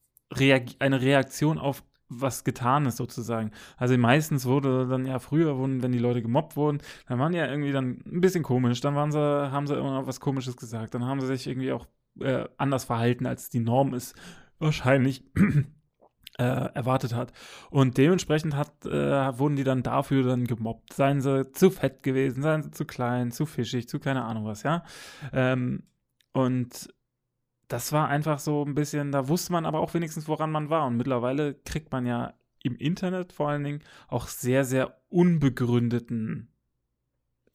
eine 0.79 1.01
Reaktion 1.01 1.57
auf 1.57 1.83
was 2.09 2.43
getan 2.43 2.85
ist 2.85 2.97
sozusagen. 2.97 3.51
Also 3.77 3.97
meistens 3.97 4.45
wurde 4.45 4.87
dann 4.87 5.05
ja 5.05 5.19
früher, 5.19 5.57
wurden, 5.57 5.83
wenn 5.83 5.91
die 5.91 5.99
Leute 5.99 6.21
gemobbt 6.21 6.55
wurden, 6.55 6.79
dann 7.07 7.19
waren 7.19 7.33
die 7.33 7.37
ja 7.37 7.47
irgendwie 7.47 7.71
dann 7.71 8.01
ein 8.05 8.21
bisschen 8.21 8.43
komisch, 8.43 8.81
dann 8.81 8.95
waren 8.95 9.11
sie, 9.11 9.19
haben 9.19 9.67
sie 9.67 9.75
immer 9.75 10.07
was 10.07 10.19
Komisches 10.19 10.55
gesagt, 10.57 10.93
dann 10.93 11.05
haben 11.05 11.19
sie 11.19 11.27
sich 11.27 11.47
irgendwie 11.47 11.71
auch 11.73 11.85
äh, 12.19 12.45
anders 12.57 12.85
verhalten, 12.85 13.25
als 13.25 13.49
die 13.49 13.59
Norm 13.59 13.93
ist. 13.93 14.15
Wahrscheinlich 14.59 15.23
äh, 16.37 16.43
erwartet 16.43 17.13
hat. 17.15 17.33
Und 17.69 17.97
dementsprechend 17.97 18.55
hat, 18.55 18.85
äh, 18.85 19.37
wurden 19.37 19.55
die 19.55 19.63
dann 19.63 19.83
dafür 19.83 20.23
dann 20.23 20.45
gemobbt. 20.45 20.93
Seien 20.93 21.21
sie 21.21 21.51
zu 21.51 21.69
fett 21.69 22.03
gewesen, 22.03 22.41
seien 22.41 22.63
sie 22.63 22.71
zu 22.71 22.85
klein, 22.85 23.31
zu 23.31 23.45
fischig, 23.45 23.89
zu 23.89 23.99
keine 23.99 24.23
Ahnung 24.23 24.45
was, 24.45 24.63
ja. 24.63 24.83
Ähm, 25.33 25.83
und 26.33 26.93
das 27.67 27.91
war 27.91 28.07
einfach 28.07 28.39
so 28.39 28.63
ein 28.63 28.75
bisschen, 28.75 29.11
da 29.11 29.27
wusste 29.27 29.51
man 29.51 29.65
aber 29.65 29.79
auch 29.79 29.93
wenigstens, 29.93 30.27
woran 30.27 30.51
man 30.51 30.69
war. 30.69 30.85
Und 30.87 30.97
mittlerweile 30.97 31.53
kriegt 31.53 31.91
man 31.91 32.05
ja 32.05 32.33
im 32.63 32.75
Internet 32.77 33.33
vor 33.33 33.49
allen 33.49 33.63
Dingen 33.63 33.83
auch 34.07 34.27
sehr, 34.27 34.63
sehr 34.63 35.01
unbegründeten 35.09 36.49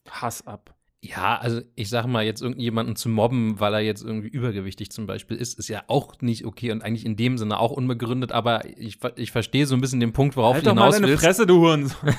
Hass 0.08 0.46
ab. 0.46 0.74
Ja, 1.04 1.36
also 1.36 1.60
ich 1.74 1.88
sag 1.88 2.06
mal, 2.06 2.24
jetzt 2.24 2.42
irgendjemanden 2.42 2.94
zu 2.94 3.08
mobben, 3.08 3.58
weil 3.58 3.74
er 3.74 3.80
jetzt 3.80 4.04
irgendwie 4.04 4.28
übergewichtig 4.28 4.92
zum 4.92 5.08
Beispiel 5.08 5.36
ist, 5.36 5.58
ist 5.58 5.66
ja 5.66 5.82
auch 5.88 6.20
nicht 6.20 6.44
okay 6.44 6.70
und 6.70 6.84
eigentlich 6.84 7.04
in 7.04 7.16
dem 7.16 7.38
Sinne 7.38 7.58
auch 7.58 7.72
unbegründet, 7.72 8.30
aber 8.30 8.64
ich, 8.78 9.00
ich 9.16 9.32
verstehe 9.32 9.66
so 9.66 9.74
ein 9.74 9.80
bisschen 9.80 9.98
den 9.98 10.12
Punkt, 10.12 10.36
worauf 10.36 10.54
halt 10.54 10.64
du 10.64 10.70
hinaus 10.70 10.92
mal 10.92 11.00
deine 11.00 11.08
willst. 11.08 11.24
Fresse, 11.24 11.44
du 11.44 11.58
Hurensohn. 11.58 11.98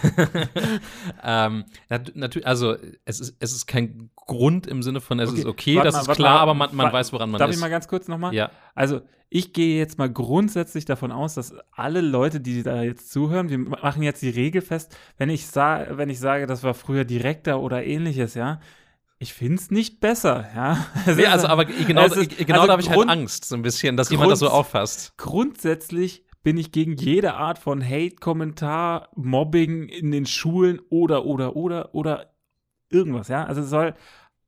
ähm, 1.23 1.63
natürlich, 2.13 2.45
also 2.45 2.75
es 3.05 3.21
ist, 3.21 3.37
es 3.39 3.53
ist 3.53 3.67
kein 3.67 4.09
Grund 4.17 4.67
im 4.67 4.83
Sinne 4.83 4.99
von, 4.99 5.17
es 5.19 5.29
okay. 5.29 5.39
ist 5.39 5.45
okay, 5.45 5.75
warte 5.77 5.87
das 5.87 6.05
mal, 6.05 6.11
ist 6.11 6.17
klar, 6.17 6.33
mal, 6.33 6.41
aber 6.41 6.53
man, 6.53 6.75
man 6.75 6.91
weiß, 6.91 7.13
woran 7.13 7.31
man 7.31 7.39
darf 7.39 7.49
ist. 7.49 7.55
Darf 7.55 7.59
ich 7.59 7.61
mal 7.61 7.69
ganz 7.73 7.87
kurz 7.87 8.09
nochmal? 8.09 8.33
Ja. 8.33 8.51
Also 8.75 9.01
ich 9.29 9.51
gehe 9.51 9.79
jetzt 9.79 9.97
mal 9.97 10.11
grundsätzlich 10.11 10.85
davon 10.85 11.11
aus, 11.11 11.33
dass 11.33 11.55
alle 11.71 12.01
Leute, 12.01 12.39
die 12.39 12.61
da 12.61 12.83
jetzt 12.83 13.11
zuhören, 13.11 13.49
wir 13.49 13.57
machen 13.57 14.03
jetzt 14.03 14.21
die 14.21 14.29
Regel 14.29 14.61
fest, 14.61 14.95
wenn 15.17 15.29
ich, 15.29 15.47
sa 15.47 15.87
wenn 15.91 16.09
ich 16.09 16.19
sage, 16.19 16.45
das 16.45 16.61
war 16.61 16.75
früher 16.75 17.03
direkter 17.03 17.59
oder 17.59 17.83
ähnliches, 17.83 18.35
ja, 18.35 18.59
ich 19.17 19.33
finde 19.33 19.55
es 19.55 19.71
nicht 19.71 19.99
besser, 19.99 20.47
ja. 20.55 20.85
Nee, 21.15 21.25
also, 21.25 21.47
aber 21.47 21.65
genau, 21.65 22.05
ist, 22.05 22.37
genau 22.37 22.61
also 22.61 22.67
da 22.67 22.73
habe 22.73 22.81
ich 22.81 22.89
halt 22.89 23.09
Angst, 23.09 23.45
so 23.45 23.55
ein 23.55 23.63
bisschen, 23.63 23.97
dass 23.97 24.09
Grund, 24.09 24.19
jemand 24.19 24.31
das 24.33 24.39
so 24.39 24.49
auffasst. 24.49 25.13
Grundsätzlich 25.17 26.25
bin 26.43 26.57
ich 26.57 26.71
gegen 26.71 26.95
jede 26.97 27.33
Art 27.33 27.57
von 27.57 27.83
Hate, 27.83 28.17
Kommentar, 28.17 29.09
Mobbing 29.15 29.87
in 29.87 30.11
den 30.11 30.25
Schulen 30.25 30.79
oder, 30.89 31.25
oder, 31.25 31.55
oder, 31.55 31.95
oder 31.95 32.33
irgendwas, 32.89 33.29
ja. 33.29 33.45
Also 33.45 33.61
es 33.61 33.69
soll 33.69 33.95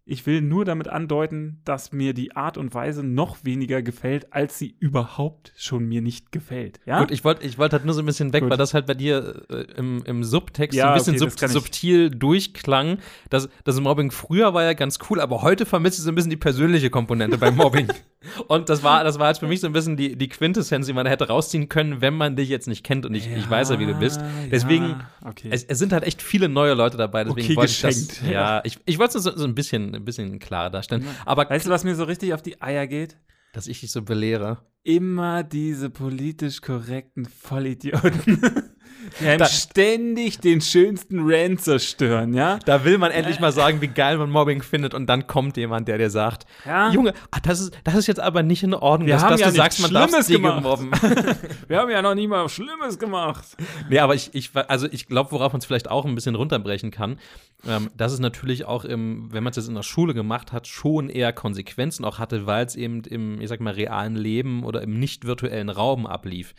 ich 0.08 0.26
will 0.28 0.42
nur 0.42 0.66
damit 0.66 0.88
andeuten, 0.88 1.62
dass 1.66 1.92
mir 1.92 2.14
die 2.14 2.36
Art 2.36 2.58
und 2.58 2.76
Weise 2.76 3.04
noch 3.04 3.38
weniger 3.44 3.82
gefällt, 3.82 4.32
als 4.32 4.60
sie 4.60 4.76
überhaupt 4.80 5.52
schon 5.58 5.88
mir 5.88 6.02
nicht 6.02 6.32
gefällt. 6.32 6.80
Ja? 6.86 7.00
Gut, 7.00 7.10
ich 7.10 7.24
wollte 7.24 7.46
ich 7.46 7.58
wollt 7.58 7.74
halt 7.74 7.86
nur 7.86 7.96
so 7.96 8.02
ein 8.02 8.06
bisschen 8.06 8.32
weg, 8.32 8.42
Gut. 8.42 8.52
weil 8.52 8.58
das 8.58 8.76
halt 8.76 8.86
bei 8.86 8.94
dir 8.94 9.44
äh, 9.50 9.64
im, 9.78 10.04
im 10.06 10.24
Subtext 10.24 10.78
ja, 10.78 10.86
so 10.86 10.90
ein 10.90 11.16
bisschen 11.16 11.28
okay, 11.28 11.48
sub 11.48 11.66
subtil 11.66 12.12
durchklang. 12.12 13.00
Das, 13.32 13.50
das 13.64 13.80
Mobbing 13.80 14.12
früher 14.12 14.54
war 14.54 14.64
ja 14.64 14.74
ganz 14.74 15.00
cool, 15.10 15.20
aber 15.20 15.42
heute 15.42 15.66
vermisse 15.66 15.98
ich 15.98 16.04
so 16.04 16.12
ein 16.12 16.16
bisschen 16.16 16.30
die 16.30 16.38
persönliche 16.38 16.92
Komponente 16.92 17.40
beim 17.40 17.56
Mobbing. 17.56 17.88
und 18.48 18.70
das 18.70 18.84
war, 18.84 19.04
das 19.04 19.18
war 19.18 19.30
jetzt 19.30 19.40
für 19.40 19.48
mich 19.48 19.60
so 19.60 19.66
ein 19.66 19.74
bisschen 19.74 19.98
die, 19.98 20.16
die 20.16 20.30
Quintessenz, 20.30 20.86
die 20.86 20.94
man 20.94 21.08
hätte 21.08 21.28
rausziehen 21.28 21.68
können, 21.68 22.02
wenn 22.02 22.14
man 22.14 22.36
dich 22.36 22.50
jetzt 22.50 22.68
nicht 22.68 22.84
kennt 22.84 23.08
und 23.08 23.16
ich, 23.16 23.26
ja, 23.26 23.38
ich 23.38 23.50
weiß 23.50 23.72
ja, 23.72 23.80
wie 23.80 23.88
du 23.88 23.96
bist. 23.96 24.22
Deswegen, 24.52 24.90
ja, 24.90 25.10
okay. 25.24 25.50
es, 25.50 25.64
es, 25.64 25.80
sind 25.80 25.94
halt 25.94 26.04
echt 26.04 26.22
viele 26.22 26.48
neue 26.48 26.76
Leute 26.76 26.96
dabei, 26.96 27.24
deswegen 27.24 27.48
okay, 27.48 27.56
wollte 27.56 27.72
ich 27.72 27.82
das. 27.82 28.22
Ja, 28.30 28.62
ich, 28.64 28.78
ich 28.86 29.00
wollte 29.00 29.18
es 29.18 29.24
so, 29.24 29.36
so 29.36 29.46
ein 29.46 29.56
bisschen 29.56 29.95
ein 29.96 30.06
bisschen 30.06 30.40
klarer 30.40 30.70
darstellen. 30.70 31.06
Aber 31.26 31.50
weißt 31.50 31.66
du, 31.66 31.70
was 31.70 31.84
mir 31.84 31.96
so 31.96 32.04
richtig 32.04 32.34
auf 32.34 32.42
die 32.42 32.62
Eier 32.62 32.88
geht? 32.88 33.18
Dass 33.54 33.68
ich 33.68 33.80
dich 33.80 33.92
so 33.92 34.02
belehre. 34.02 34.60
Immer 34.84 35.44
diese 35.44 35.90
politisch 35.90 36.62
korrekten 36.62 37.26
Vollidioten. 37.26 38.40
Die 39.20 39.28
einem 39.28 39.46
ständig 39.46 40.40
den 40.40 40.62
schönsten 40.62 41.20
Rant 41.22 41.62
zerstören, 41.62 42.34
ja? 42.34 42.60
Da 42.66 42.84
will 42.86 42.98
man 42.98 43.12
endlich 43.12 43.40
mal 43.40 43.52
sagen, 43.52 43.82
wie 43.82 43.88
geil 43.88 44.18
man 44.18 44.30
Mobbing 44.30 44.62
findet 44.62 44.94
und 44.94 45.08
dann 45.08 45.28
kommt 45.28 45.58
jemand, 45.58 45.88
der 45.88 45.98
dir 45.98 46.10
sagt, 46.10 46.46
ja? 46.66 46.92
Junge, 46.92 47.14
ach, 47.32 47.40
das, 47.40 47.60
ist, 47.62 47.74
das 47.84 47.96
ist 47.96 48.08
jetzt 48.08 48.20
aber 48.20 48.44
nicht 48.44 48.64
in 48.64 48.74
Ordnung, 48.74 49.08
Wir 49.08 49.16
dass, 49.16 49.24
haben 49.24 49.32
dass 49.32 49.42
ja 49.42 49.48
du 49.48 49.56
sagst, 49.56 49.82
man 49.82 49.94
darf 49.94 50.28
gemacht. 50.28 50.64
mobben. 50.64 50.92
Wir 51.68 51.80
haben 51.80 51.90
ja 51.90 52.02
noch 52.02 52.16
nie 52.16 52.28
mal 52.28 52.48
Schlimmes 52.50 53.00
gemacht. 53.00 53.46
Nee, 53.90 54.00
aber 54.00 54.16
ich, 54.16 54.30
ich, 54.34 54.52
also 54.56 54.88
ich 54.90 55.08
glaube, 55.08 55.32
worauf 55.32 55.54
man 55.54 55.60
es 55.60 55.66
vielleicht 55.66 55.90
auch 55.90 56.06
ein 56.06 56.16
bisschen 56.16 56.36
runterbrechen 56.36 56.92
kann, 56.92 57.20
ähm, 57.68 57.90
dass 57.96 58.12
es 58.12 58.20
natürlich 58.20 58.66
auch 58.66 58.86
im, 58.86 59.32
wenn 59.32 59.44
man 59.44 59.52
es 59.52 59.58
jetzt 59.58 59.68
in 59.68 59.76
der 59.76 59.84
Schule 59.84 60.14
gemacht 60.14 60.52
hat, 60.52 60.68
schon 60.68 61.10
eher 61.10 61.34
Konsequenzen 61.34 62.06
auch 62.06 62.20
hatte, 62.20 62.46
weil 62.46 62.66
es 62.66 62.76
eben 62.76 63.04
im, 63.04 63.42
ich 63.42 63.50
sag 63.50 63.60
mal, 63.60 63.74
realen 63.74 64.16
Leben 64.16 64.64
oder 64.64 64.82
im 64.82 65.00
nicht 65.00 65.26
virtuellen 65.26 65.70
Raum 65.70 66.06
ablief. 66.06 66.54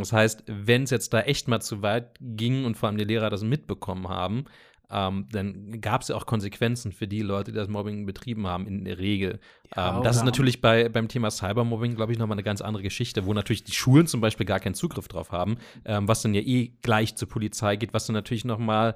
Das 0.00 0.12
heißt, 0.12 0.44
wenn 0.46 0.84
es 0.84 0.90
jetzt 0.90 1.12
da 1.12 1.20
echt 1.20 1.48
mal 1.48 1.60
zu 1.60 1.82
weit 1.82 2.16
ging 2.20 2.64
und 2.64 2.76
vor 2.76 2.88
allem 2.88 2.98
die 2.98 3.04
Lehrer 3.04 3.30
das 3.30 3.42
mitbekommen 3.42 4.08
haben, 4.08 4.44
ähm, 4.90 5.26
dann 5.32 5.80
gab 5.80 6.02
es 6.02 6.08
ja 6.08 6.16
auch 6.16 6.26
Konsequenzen 6.26 6.92
für 6.92 7.08
die 7.08 7.22
Leute, 7.22 7.50
die 7.50 7.56
das 7.56 7.68
Mobbing 7.68 8.06
betrieben 8.06 8.46
haben, 8.46 8.66
in 8.66 8.84
der 8.84 8.98
Regel. 8.98 9.40
Ja, 9.74 9.96
ähm, 9.96 10.04
das 10.04 10.16
ist 10.16 10.24
natürlich 10.24 10.60
bei, 10.60 10.88
beim 10.88 11.08
Thema 11.08 11.30
Cybermobbing, 11.30 11.96
glaube 11.96 12.12
ich, 12.12 12.18
nochmal 12.18 12.36
eine 12.36 12.44
ganz 12.44 12.60
andere 12.60 12.82
Geschichte, 12.82 13.26
wo 13.26 13.34
natürlich 13.34 13.64
die 13.64 13.72
Schulen 13.72 14.06
zum 14.06 14.20
Beispiel 14.20 14.46
gar 14.46 14.60
keinen 14.60 14.74
Zugriff 14.74 15.08
drauf 15.08 15.32
haben, 15.32 15.56
ähm, 15.84 16.06
was 16.06 16.22
dann 16.22 16.34
ja 16.34 16.40
eh 16.40 16.68
gleich 16.82 17.16
zur 17.16 17.28
Polizei 17.28 17.76
geht, 17.76 17.94
was 17.94 18.06
dann 18.06 18.14
natürlich 18.14 18.44
nochmal 18.44 18.94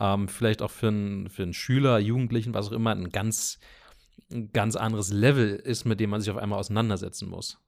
ähm, 0.00 0.28
vielleicht 0.28 0.60
auch 0.60 0.70
für 0.70 0.88
einen 0.88 1.28
für 1.28 1.52
Schüler, 1.54 1.98
Jugendlichen, 1.98 2.54
was 2.54 2.68
auch 2.68 2.72
immer, 2.72 2.90
ein 2.90 3.10
ganz, 3.10 3.60
ein 4.32 4.50
ganz 4.52 4.74
anderes 4.74 5.12
Level 5.12 5.54
ist, 5.54 5.84
mit 5.84 6.00
dem 6.00 6.10
man 6.10 6.20
sich 6.20 6.30
auf 6.30 6.36
einmal 6.36 6.58
auseinandersetzen 6.58 7.28
muss. 7.28 7.58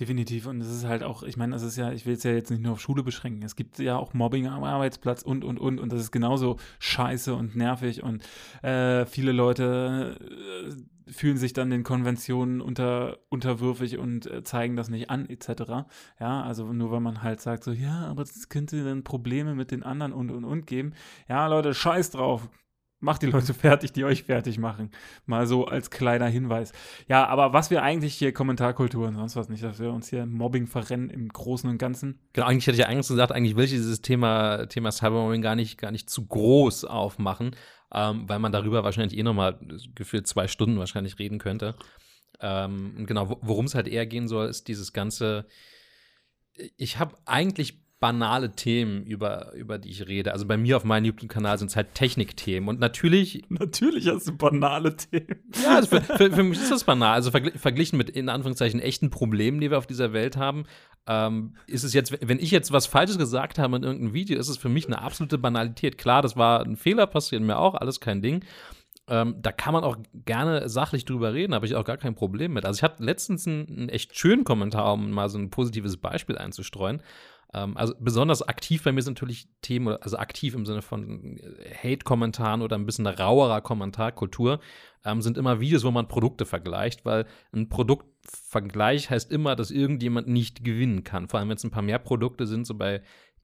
Definitiv. 0.00 0.46
Und 0.46 0.62
es 0.62 0.68
ist 0.68 0.84
halt 0.86 1.02
auch, 1.02 1.22
ich 1.22 1.36
meine, 1.36 1.52
das 1.52 1.62
ist 1.62 1.76
ja, 1.76 1.92
ich 1.92 2.06
will 2.06 2.14
es 2.14 2.22
ja 2.22 2.32
jetzt 2.32 2.50
nicht 2.50 2.62
nur 2.62 2.72
auf 2.72 2.80
Schule 2.80 3.02
beschränken. 3.02 3.42
Es 3.42 3.56
gibt 3.56 3.78
ja 3.78 3.96
auch 3.96 4.14
Mobbing 4.14 4.46
am 4.46 4.64
Arbeitsplatz 4.64 5.22
und, 5.22 5.44
und, 5.44 5.58
und. 5.58 5.78
Und 5.78 5.92
das 5.92 6.00
ist 6.00 6.10
genauso 6.10 6.56
scheiße 6.78 7.34
und 7.34 7.56
nervig. 7.56 8.02
Und 8.02 8.22
äh, 8.62 9.04
viele 9.04 9.32
Leute 9.32 10.18
äh, 11.06 11.12
fühlen 11.12 11.36
sich 11.36 11.52
dann 11.52 11.68
den 11.68 11.82
Konventionen 11.82 12.62
unter, 12.62 13.18
unterwürfig 13.28 13.98
und 13.98 14.26
äh, 14.30 14.42
zeigen 14.42 14.76
das 14.76 14.88
nicht 14.88 15.10
an, 15.10 15.28
etc. 15.28 15.84
Ja, 16.18 16.42
also 16.42 16.72
nur 16.72 16.90
weil 16.90 17.00
man 17.00 17.22
halt 17.22 17.42
sagt, 17.42 17.62
so, 17.62 17.72
ja, 17.72 18.06
aber 18.06 18.22
es 18.22 18.48
könnte 18.48 18.82
dann 18.84 19.04
Probleme 19.04 19.54
mit 19.54 19.70
den 19.70 19.82
anderen 19.82 20.14
und, 20.14 20.30
und, 20.30 20.44
und 20.46 20.66
geben. 20.66 20.94
Ja, 21.28 21.46
Leute, 21.48 21.74
scheiß 21.74 22.12
drauf 22.12 22.48
macht 23.02 23.22
die 23.22 23.26
Leute 23.26 23.52
fertig, 23.54 23.92
die 23.92 24.04
euch 24.04 24.22
fertig 24.22 24.58
machen. 24.58 24.90
Mal 25.26 25.46
so 25.46 25.66
als 25.66 25.90
kleiner 25.90 26.26
Hinweis. 26.26 26.72
Ja, 27.08 27.26
aber 27.26 27.52
was 27.52 27.70
wir 27.70 27.82
eigentlich 27.82 28.14
hier 28.14 28.32
Kommentarkultur 28.32 29.08
und 29.08 29.14
sonst 29.14 29.36
was 29.36 29.48
nicht, 29.48 29.62
dass 29.62 29.78
wir 29.78 29.92
uns 29.92 30.08
hier 30.08 30.24
Mobbing 30.24 30.66
verrennen 30.66 31.10
im 31.10 31.28
Großen 31.28 31.68
und 31.68 31.78
Ganzen. 31.78 32.20
Genau, 32.32 32.46
eigentlich 32.46 32.66
hätte 32.66 32.76
ich 32.76 32.80
ja 32.80 32.86
eigentlich 32.86 33.08
gesagt, 33.08 33.32
eigentlich 33.32 33.56
will 33.56 33.64
ich 33.64 33.70
dieses 33.70 34.00
Thema, 34.02 34.66
Thema 34.66 34.92
Cybermobbing 34.92 35.42
gar 35.42 35.56
nicht, 35.56 35.78
gar 35.78 35.90
nicht 35.90 36.08
zu 36.08 36.26
groß 36.26 36.84
aufmachen, 36.84 37.56
ähm, 37.92 38.28
weil 38.28 38.38
man 38.38 38.52
darüber 38.52 38.84
wahrscheinlich 38.84 39.18
eh 39.18 39.22
nochmal 39.22 39.58
gefühlt 39.94 40.26
zwei 40.26 40.48
Stunden 40.48 40.78
wahrscheinlich 40.78 41.18
reden 41.18 41.38
könnte. 41.38 41.74
Ähm, 42.40 43.04
genau, 43.06 43.38
worum 43.42 43.66
es 43.66 43.74
halt 43.74 43.88
eher 43.88 44.06
gehen 44.06 44.28
soll, 44.28 44.48
ist 44.48 44.68
dieses 44.68 44.92
ganze 44.92 45.46
ich 46.76 46.98
habe 46.98 47.16
eigentlich 47.24 47.81
banale 48.02 48.50
Themen, 48.50 49.04
über, 49.04 49.52
über 49.54 49.78
die 49.78 49.88
ich 49.88 50.08
rede. 50.08 50.32
Also 50.32 50.44
bei 50.44 50.56
mir 50.56 50.76
auf 50.76 50.82
meinem 50.82 51.04
YouTube-Kanal 51.04 51.56
sind 51.56 51.68
es 51.68 51.76
halt 51.76 51.94
Technikthemen. 51.94 52.68
Und 52.68 52.80
natürlich. 52.80 53.44
Natürlich 53.48 54.08
hast 54.08 54.26
du 54.26 54.36
banale 54.36 54.96
Themen. 54.96 55.36
Ja, 55.62 55.76
also 55.76 55.86
für, 55.86 56.00
für, 56.00 56.32
für, 56.32 56.42
mich 56.42 56.60
ist 56.60 56.72
das 56.72 56.82
banal. 56.82 57.14
Also 57.14 57.30
vergl 57.30 57.52
verglichen 57.56 57.96
mit 57.96 58.10
in 58.10 58.28
Anführungszeichen 58.28 58.80
echten 58.80 59.10
Problemen, 59.10 59.60
die 59.60 59.70
wir 59.70 59.78
auf 59.78 59.86
dieser 59.86 60.12
Welt 60.12 60.36
haben, 60.36 60.64
ähm, 61.06 61.54
ist 61.68 61.84
es 61.84 61.94
jetzt, 61.94 62.12
wenn 62.20 62.40
ich 62.40 62.50
jetzt 62.50 62.72
was 62.72 62.86
Falsches 62.86 63.18
gesagt 63.18 63.60
habe 63.60 63.76
in 63.76 63.84
irgendeinem 63.84 64.14
Video, 64.14 64.36
ist 64.36 64.48
es 64.48 64.56
für 64.56 64.68
mich 64.68 64.88
eine 64.88 65.00
absolute 65.00 65.38
Banalität. 65.38 65.96
Klar, 65.96 66.22
das 66.22 66.36
war 66.36 66.60
ein 66.64 66.74
Fehler, 66.74 67.06
passiert 67.06 67.42
mir 67.42 67.56
auch, 67.56 67.76
alles 67.76 68.00
kein 68.00 68.20
Ding. 68.20 68.44
Ähm, 69.06 69.36
da 69.40 69.52
kann 69.52 69.74
man 69.74 69.84
auch 69.84 69.96
gerne 70.24 70.68
sachlich 70.68 71.04
drüber 71.04 71.34
reden, 71.34 71.54
habe 71.54 71.66
ich 71.66 71.76
auch 71.76 71.84
gar 71.84 71.98
kein 71.98 72.16
Problem 72.16 72.52
mit. 72.52 72.64
Also 72.64 72.78
ich 72.78 72.82
hatte 72.82 73.04
letztens 73.04 73.46
einen, 73.46 73.68
einen 73.68 73.88
echt 73.90 74.18
schönen 74.18 74.42
Kommentar, 74.42 74.92
um 74.92 75.12
mal 75.12 75.28
so 75.28 75.38
ein 75.38 75.50
positives 75.50 75.98
Beispiel 75.98 76.36
einzustreuen. 76.36 77.00
Ähm, 77.54 77.76
also 77.76 77.94
besonders 77.98 78.42
aktiv 78.42 78.82
bei 78.82 78.92
mir 78.92 79.02
sind 79.02 79.14
natürlich 79.14 79.48
Themen, 79.60 79.96
also 80.00 80.16
aktiv 80.16 80.54
im 80.54 80.64
Sinne 80.64 80.82
von 80.82 81.36
äh, 81.38 81.74
Hate-Kommentaren 81.74 82.62
oder 82.62 82.76
ein 82.76 82.86
bisschen 82.86 83.06
rauerer 83.06 83.60
Kommentarkultur, 83.60 84.60
ähm, 85.04 85.20
sind 85.22 85.36
immer 85.36 85.60
Videos, 85.60 85.84
wo 85.84 85.90
man 85.90 86.08
Produkte 86.08 86.46
vergleicht, 86.46 87.04
weil 87.04 87.26
ein 87.52 87.68
Produktvergleich 87.68 89.10
heißt 89.10 89.30
immer, 89.30 89.56
dass 89.56 89.70
irgendjemand 89.70 90.28
nicht 90.28 90.64
gewinnen 90.64 91.04
kann. 91.04 91.28
Vor 91.28 91.40
allem, 91.40 91.48
wenn 91.48 91.56
es 91.56 91.64
ein 91.64 91.70
paar 91.70 91.82
mehr 91.82 91.98
Produkte 91.98 92.46
sind, 92.46 92.66
so 92.66 92.74
bei 92.74 93.02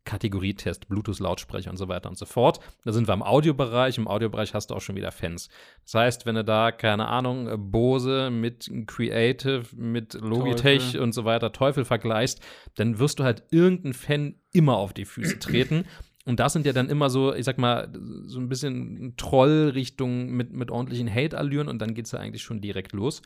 Kategorietest, 0.08 0.88
Bluetooth-Lautsprecher 0.88 1.70
und 1.70 1.76
so 1.76 1.88
weiter 1.88 2.08
und 2.08 2.16
so 2.16 2.24
fort. 2.24 2.60
Da 2.84 2.92
sind 2.92 3.06
wir 3.06 3.12
im 3.12 3.22
Audiobereich. 3.22 3.98
Im 3.98 4.08
Audiobereich 4.08 4.54
hast 4.54 4.70
du 4.70 4.74
auch 4.74 4.80
schon 4.80 4.96
wieder 4.96 5.12
Fans. 5.12 5.50
Das 5.84 5.94
heißt, 5.94 6.24
wenn 6.24 6.34
du 6.34 6.44
da, 6.44 6.72
keine 6.72 7.08
Ahnung, 7.08 7.70
Bose 7.70 8.30
mit 8.30 8.70
Creative, 8.86 9.64
mit 9.76 10.14
Logitech 10.14 10.92
Teufel. 10.92 11.00
und 11.02 11.12
so 11.12 11.26
weiter 11.26 11.52
Teufel 11.52 11.84
vergleichst, 11.84 12.40
dann 12.76 12.98
wirst 12.98 13.18
du 13.18 13.24
halt 13.24 13.42
irgendeinen 13.50 13.92
Fan 13.92 14.36
immer 14.50 14.78
auf 14.78 14.94
die 14.94 15.04
Füße 15.04 15.38
treten. 15.40 15.84
Und 16.24 16.40
das 16.40 16.54
sind 16.54 16.64
ja 16.64 16.72
dann 16.72 16.88
immer 16.88 17.10
so, 17.10 17.34
ich 17.34 17.44
sag 17.44 17.58
mal, 17.58 17.92
so 18.24 18.40
ein 18.40 18.48
bisschen 18.48 19.12
Troll-Richtung 19.18 20.30
mit, 20.30 20.54
mit 20.54 20.70
ordentlichen 20.70 21.14
Hate-Allüren 21.14 21.68
und 21.68 21.80
dann 21.80 21.92
geht 21.92 22.06
es 22.06 22.12
ja 22.12 22.18
eigentlich 22.18 22.42
schon 22.42 22.62
direkt 22.62 22.92
los. 22.94 23.20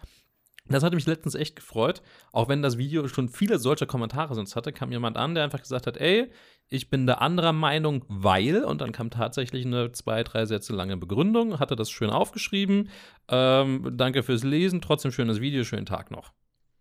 Das 0.68 0.82
hatte 0.82 0.94
mich 0.94 1.06
letztens 1.06 1.34
echt 1.34 1.56
gefreut, 1.56 2.02
auch 2.32 2.48
wenn 2.48 2.62
das 2.62 2.78
Video 2.78 3.06
schon 3.08 3.28
viele 3.28 3.58
solcher 3.58 3.86
Kommentare 3.86 4.34
sonst 4.34 4.54
hatte, 4.54 4.72
kam 4.72 4.92
jemand 4.92 5.16
an, 5.16 5.34
der 5.34 5.44
einfach 5.44 5.60
gesagt 5.60 5.86
hat, 5.86 5.96
ey, 5.96 6.30
ich 6.68 6.88
bin 6.88 7.06
da 7.06 7.14
anderer 7.14 7.52
Meinung, 7.52 8.04
weil, 8.08 8.64
und 8.64 8.80
dann 8.80 8.92
kam 8.92 9.10
tatsächlich 9.10 9.66
eine 9.66 9.92
zwei, 9.92 10.22
drei 10.22 10.46
Sätze 10.46 10.72
lange 10.72 10.96
Begründung, 10.96 11.58
hatte 11.58 11.76
das 11.76 11.90
schön 11.90 12.10
aufgeschrieben, 12.10 12.88
ähm, 13.28 13.92
danke 13.96 14.22
fürs 14.22 14.44
Lesen, 14.44 14.80
trotzdem 14.80 15.10
schönes 15.10 15.40
Video, 15.40 15.64
schönen 15.64 15.86
Tag 15.86 16.10
noch. 16.10 16.32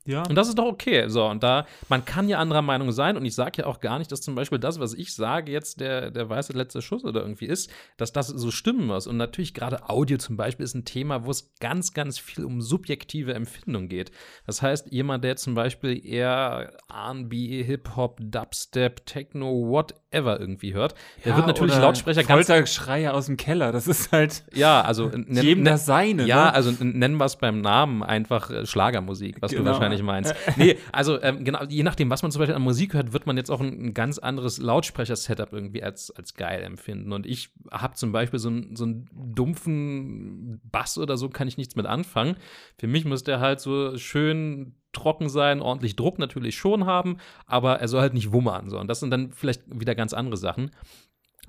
Ja. 0.05 0.23
Und 0.27 0.35
das 0.35 0.47
ist 0.47 0.57
doch 0.57 0.65
okay. 0.65 1.07
So, 1.09 1.25
und 1.27 1.43
da, 1.43 1.65
man 1.87 2.05
kann 2.05 2.27
ja 2.27 2.39
anderer 2.39 2.61
Meinung 2.61 2.91
sein 2.91 3.17
und 3.17 3.25
ich 3.25 3.35
sage 3.35 3.61
ja 3.61 3.65
auch 3.67 3.79
gar 3.79 3.99
nicht, 3.99 4.11
dass 4.11 4.21
zum 4.21 4.33
Beispiel 4.33 4.57
das, 4.57 4.79
was 4.79 4.93
ich 4.93 5.13
sage, 5.13 5.51
jetzt 5.51 5.79
der, 5.79 6.09
der 6.09 6.27
weiße 6.29 6.53
letzte 6.53 6.81
Schuss 6.81 7.03
oder 7.03 7.21
irgendwie 7.21 7.45
ist, 7.45 7.69
dass 7.97 8.11
das 8.11 8.27
so 8.27 8.49
stimmen 8.49 8.87
muss. 8.87 9.05
Und 9.05 9.17
natürlich 9.17 9.53
gerade 9.53 9.89
Audio 9.89 10.17
zum 10.17 10.37
Beispiel 10.37 10.63
ist 10.63 10.73
ein 10.73 10.85
Thema, 10.85 11.25
wo 11.25 11.31
es 11.31 11.53
ganz, 11.59 11.93
ganz 11.93 12.17
viel 12.17 12.45
um 12.45 12.61
subjektive 12.61 13.33
Empfindung 13.33 13.89
geht. 13.89 14.11
Das 14.45 14.61
heißt, 14.61 14.91
jemand, 14.91 15.23
der 15.23 15.35
zum 15.35 15.53
Beispiel 15.53 16.03
eher 16.03 16.73
R&B, 16.89 17.63
Hip-Hop, 17.63 18.19
Dubstep, 18.21 19.05
Techno, 19.05 19.69
whatever 19.69 20.39
irgendwie 20.39 20.73
hört, 20.73 20.95
der 21.23 21.31
ja, 21.31 21.37
wird 21.37 21.47
natürlich 21.47 21.77
Lautsprecher 21.77 22.23
ganz. 22.23 22.47
Folterschreie 22.47 23.13
aus 23.13 23.27
dem 23.27 23.37
Keller, 23.37 23.71
das 23.71 23.87
ist 23.87 24.11
halt. 24.11 24.43
Ja, 24.53 24.81
also. 24.81 25.11
Jedem 25.27 25.63
das 25.63 25.85
seine. 25.85 26.25
Ja, 26.25 26.45
ne? 26.45 26.53
also 26.53 26.71
nennen 26.83 27.17
wir 27.17 27.25
es 27.25 27.35
beim 27.35 27.61
Namen 27.61 28.03
einfach 28.03 28.49
äh, 28.49 28.65
Schlagermusik, 28.65 29.41
was 29.41 29.51
genau. 29.51 29.63
du 29.63 29.69
wahrscheinlich 29.71 29.90
wahrscheinlich 29.91 30.03
meinst. 30.03 30.35
nee, 30.57 30.77
also 30.91 31.21
ähm, 31.21 31.43
genau, 31.43 31.63
je 31.67 31.83
nachdem, 31.83 32.09
was 32.09 32.21
man 32.21 32.31
zum 32.31 32.39
Beispiel 32.39 32.55
an 32.55 32.61
Musik 32.61 32.93
hört, 32.93 33.13
wird 33.13 33.25
man 33.25 33.37
jetzt 33.37 33.49
auch 33.49 33.61
ein, 33.61 33.87
ein 33.87 33.93
ganz 33.93 34.17
anderes 34.17 34.57
Lautsprecher-Setup 34.57 35.53
irgendwie 35.53 35.83
als, 35.83 36.11
als 36.11 36.33
geil 36.33 36.63
empfinden. 36.63 37.13
Und 37.13 37.25
ich 37.25 37.49
habe 37.71 37.95
zum 37.95 38.11
Beispiel 38.11 38.39
so, 38.39 38.49
ein, 38.49 38.75
so 38.75 38.85
einen 38.85 39.09
dumpfen 39.13 40.61
Bass 40.63 40.97
oder 40.97 41.17
so, 41.17 41.29
kann 41.29 41.47
ich 41.47 41.57
nichts 41.57 41.75
mit 41.75 41.85
anfangen. 41.85 42.35
Für 42.77 42.87
mich 42.87 43.05
muss 43.05 43.23
der 43.23 43.39
halt 43.39 43.59
so 43.59 43.97
schön 43.97 44.75
trocken 44.93 45.29
sein, 45.29 45.61
ordentlich 45.61 45.95
Druck 45.95 46.19
natürlich 46.19 46.57
schon 46.57 46.85
haben, 46.85 47.17
aber 47.45 47.79
er 47.79 47.87
soll 47.87 48.01
halt 48.01 48.13
nicht 48.13 48.31
wummern. 48.31 48.69
So. 48.69 48.79
Und 48.79 48.87
das 48.87 48.99
sind 48.99 49.11
dann 49.11 49.31
vielleicht 49.31 49.63
wieder 49.67 49.95
ganz 49.95 50.13
andere 50.13 50.37
Sachen. 50.37 50.71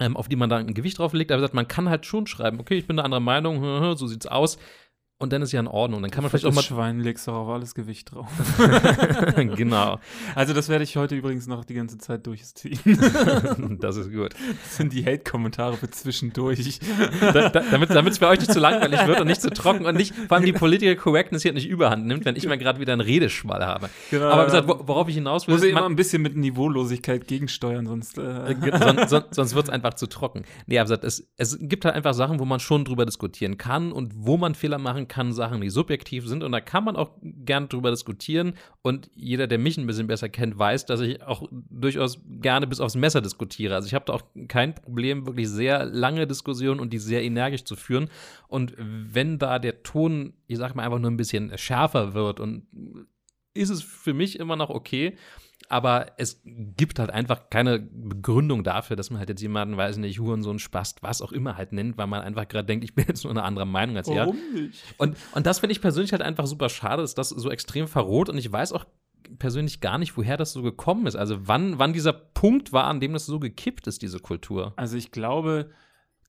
Ähm, 0.00 0.16
auf 0.16 0.26
die 0.26 0.36
man 0.36 0.48
da 0.48 0.56
ein 0.56 0.72
Gewicht 0.72 0.98
drauf 0.98 1.12
legt, 1.12 1.30
aber 1.30 1.46
man 1.52 1.68
kann 1.68 1.90
halt 1.90 2.06
schon 2.06 2.26
schreiben, 2.26 2.58
okay, 2.60 2.76
ich 2.76 2.86
bin 2.86 2.98
eine 2.98 3.04
andere 3.04 3.20
Meinung, 3.20 3.94
so 3.96 4.06
sieht's 4.06 4.26
aus 4.26 4.56
und 5.22 5.32
dann 5.32 5.40
ist 5.40 5.52
ja 5.52 5.60
in 5.60 5.68
Ordnung. 5.68 6.02
Dann 6.02 6.10
kann 6.10 6.22
man 6.24 6.30
vielleicht 6.30 6.46
auch 6.46 6.52
mal. 6.52 6.62
Schwein 6.62 6.98
legst 6.98 7.28
du 7.28 7.30
auf 7.30 7.48
alles 7.48 7.76
Gewicht 7.76 8.12
drauf. 8.12 8.26
genau, 9.36 10.00
Also 10.34 10.52
das 10.52 10.68
werde 10.68 10.82
ich 10.82 10.96
heute 10.96 11.14
übrigens 11.14 11.46
noch 11.46 11.64
die 11.64 11.74
ganze 11.74 11.96
Zeit 11.98 12.26
durchziehen. 12.26 12.80
das 13.80 13.96
ist 13.96 14.12
gut. 14.12 14.34
Das 14.64 14.76
sind 14.76 14.92
die 14.92 15.04
Hate-Kommentare 15.04 15.76
für 15.76 15.88
zwischendurch. 15.90 16.80
Da, 17.20 17.50
da, 17.50 17.60
damit 17.70 17.90
es 17.90 18.18
für 18.18 18.26
euch 18.26 18.40
nicht 18.40 18.52
zu 18.52 18.58
langweilig 18.58 19.06
wird 19.06 19.20
und 19.20 19.28
nicht 19.28 19.40
zu 19.40 19.50
trocken 19.50 19.86
und 19.86 19.96
nicht, 19.96 20.12
vor 20.12 20.38
allem 20.38 20.44
die 20.44 20.52
Political 20.52 20.96
Correctness 20.96 21.42
hier 21.42 21.52
nicht 21.52 21.68
überhand 21.68 22.04
nimmt, 22.06 22.24
wenn 22.24 22.34
ich 22.34 22.46
mal 22.48 22.58
gerade 22.58 22.80
wieder 22.80 22.92
einen 22.92 23.00
Redeschwall 23.00 23.64
habe. 23.64 23.90
Genau, 24.10 24.26
Aber 24.28 24.42
wie 24.42 24.46
gesagt, 24.46 24.66
wo, 24.66 24.88
worauf 24.88 25.08
ich 25.08 25.14
hinaus 25.14 25.46
will, 25.46 25.54
muss 25.54 25.62
ich 25.62 25.68
ist, 25.68 25.72
immer 25.72 25.82
man, 25.82 25.92
ein 25.92 25.96
bisschen 25.96 26.22
mit 26.22 26.36
Niveaulosigkeit 26.36 27.28
gegensteuern, 27.28 27.86
sonst. 27.86 28.18
Äh, 28.18 28.56
sonst, 28.76 29.08
sonst, 29.10 29.34
sonst 29.34 29.54
wird 29.54 29.66
es 29.66 29.70
einfach 29.70 29.94
zu 29.94 30.08
trocken. 30.08 30.42
Nee, 30.66 30.80
aber 30.80 30.86
gesagt, 30.86 31.04
es, 31.04 31.30
es 31.36 31.58
gibt 31.60 31.84
halt 31.84 31.94
einfach 31.94 32.14
Sachen, 32.14 32.40
wo 32.40 32.44
man 32.44 32.58
schon 32.58 32.84
drüber 32.84 33.06
diskutieren 33.06 33.56
kann 33.56 33.92
und 33.92 34.12
wo 34.16 34.36
man 34.36 34.56
Fehler 34.56 34.78
machen 34.78 35.06
kann, 35.06 35.11
Sachen, 35.32 35.60
die 35.60 35.70
subjektiv 35.70 36.26
sind. 36.26 36.42
Und 36.42 36.52
da 36.52 36.60
kann 36.60 36.84
man 36.84 36.96
auch 36.96 37.10
gern 37.22 37.68
drüber 37.68 37.90
diskutieren. 37.90 38.54
Und 38.82 39.10
jeder, 39.14 39.46
der 39.46 39.58
mich 39.58 39.76
ein 39.78 39.86
bisschen 39.86 40.06
besser 40.06 40.28
kennt, 40.28 40.58
weiß, 40.58 40.86
dass 40.86 41.00
ich 41.00 41.22
auch 41.22 41.48
durchaus 41.50 42.20
gerne 42.40 42.66
bis 42.66 42.80
aufs 42.80 42.96
Messer 42.96 43.20
diskutiere. 43.20 43.74
Also 43.74 43.86
ich 43.86 43.94
habe 43.94 44.04
da 44.06 44.14
auch 44.14 44.22
kein 44.48 44.74
Problem, 44.74 45.26
wirklich 45.26 45.48
sehr 45.48 45.84
lange 45.84 46.26
Diskussionen 46.26 46.80
und 46.80 46.92
die 46.92 46.98
sehr 46.98 47.22
energisch 47.22 47.64
zu 47.64 47.76
führen. 47.76 48.08
Und 48.48 48.74
wenn 48.78 49.38
da 49.38 49.58
der 49.58 49.82
Ton, 49.82 50.32
ich 50.46 50.58
sag 50.58 50.74
mal, 50.74 50.84
einfach 50.84 50.98
nur 50.98 51.10
ein 51.10 51.16
bisschen 51.16 51.56
schärfer 51.56 52.14
wird 52.14 52.40
und 52.40 52.66
ist 53.54 53.70
es 53.70 53.82
für 53.82 54.14
mich 54.14 54.38
immer 54.38 54.56
noch 54.56 54.70
okay. 54.70 55.16
Aber 55.72 56.12
es 56.18 56.42
gibt 56.44 56.98
halt 56.98 57.08
einfach 57.08 57.48
keine 57.48 57.78
Begründung 57.78 58.62
dafür, 58.62 58.94
dass 58.94 59.08
man 59.08 59.18
halt 59.18 59.30
jetzt 59.30 59.40
jemanden, 59.40 59.78
weiß 59.78 59.96
nicht, 59.96 60.20
Hurensohn, 60.20 60.58
Spast, 60.58 61.02
was 61.02 61.22
auch 61.22 61.32
immer 61.32 61.56
halt 61.56 61.72
nennt, 61.72 61.96
weil 61.96 62.06
man 62.06 62.20
einfach 62.20 62.46
gerade 62.46 62.66
denkt, 62.66 62.84
ich 62.84 62.94
bin 62.94 63.06
jetzt 63.08 63.24
nur 63.24 63.30
eine 63.30 63.42
andere 63.42 63.64
Meinung 63.66 63.96
als 63.96 64.06
er. 64.06 64.26
warum 64.26 64.36
nicht? 64.52 64.82
Und, 64.98 65.16
und 65.34 65.46
das 65.46 65.60
finde 65.60 65.72
ich 65.72 65.80
persönlich 65.80 66.12
halt 66.12 66.20
einfach 66.20 66.46
super 66.46 66.68
schade, 66.68 67.00
dass 67.00 67.14
das 67.14 67.30
so 67.30 67.50
extrem 67.50 67.88
verroht 67.88 68.28
und 68.28 68.36
ich 68.36 68.52
weiß 68.52 68.72
auch 68.72 68.84
persönlich 69.38 69.80
gar 69.80 69.96
nicht, 69.96 70.14
woher 70.18 70.36
das 70.36 70.52
so 70.52 70.60
gekommen 70.60 71.06
ist. 71.06 71.16
Also 71.16 71.48
wann, 71.48 71.78
wann 71.78 71.94
dieser 71.94 72.12
Punkt 72.12 72.74
war, 72.74 72.84
an 72.84 73.00
dem 73.00 73.14
das 73.14 73.24
so 73.24 73.40
gekippt 73.40 73.86
ist, 73.86 74.02
diese 74.02 74.18
Kultur. 74.18 74.74
Also 74.76 74.98
ich 74.98 75.10
glaube, 75.10 75.70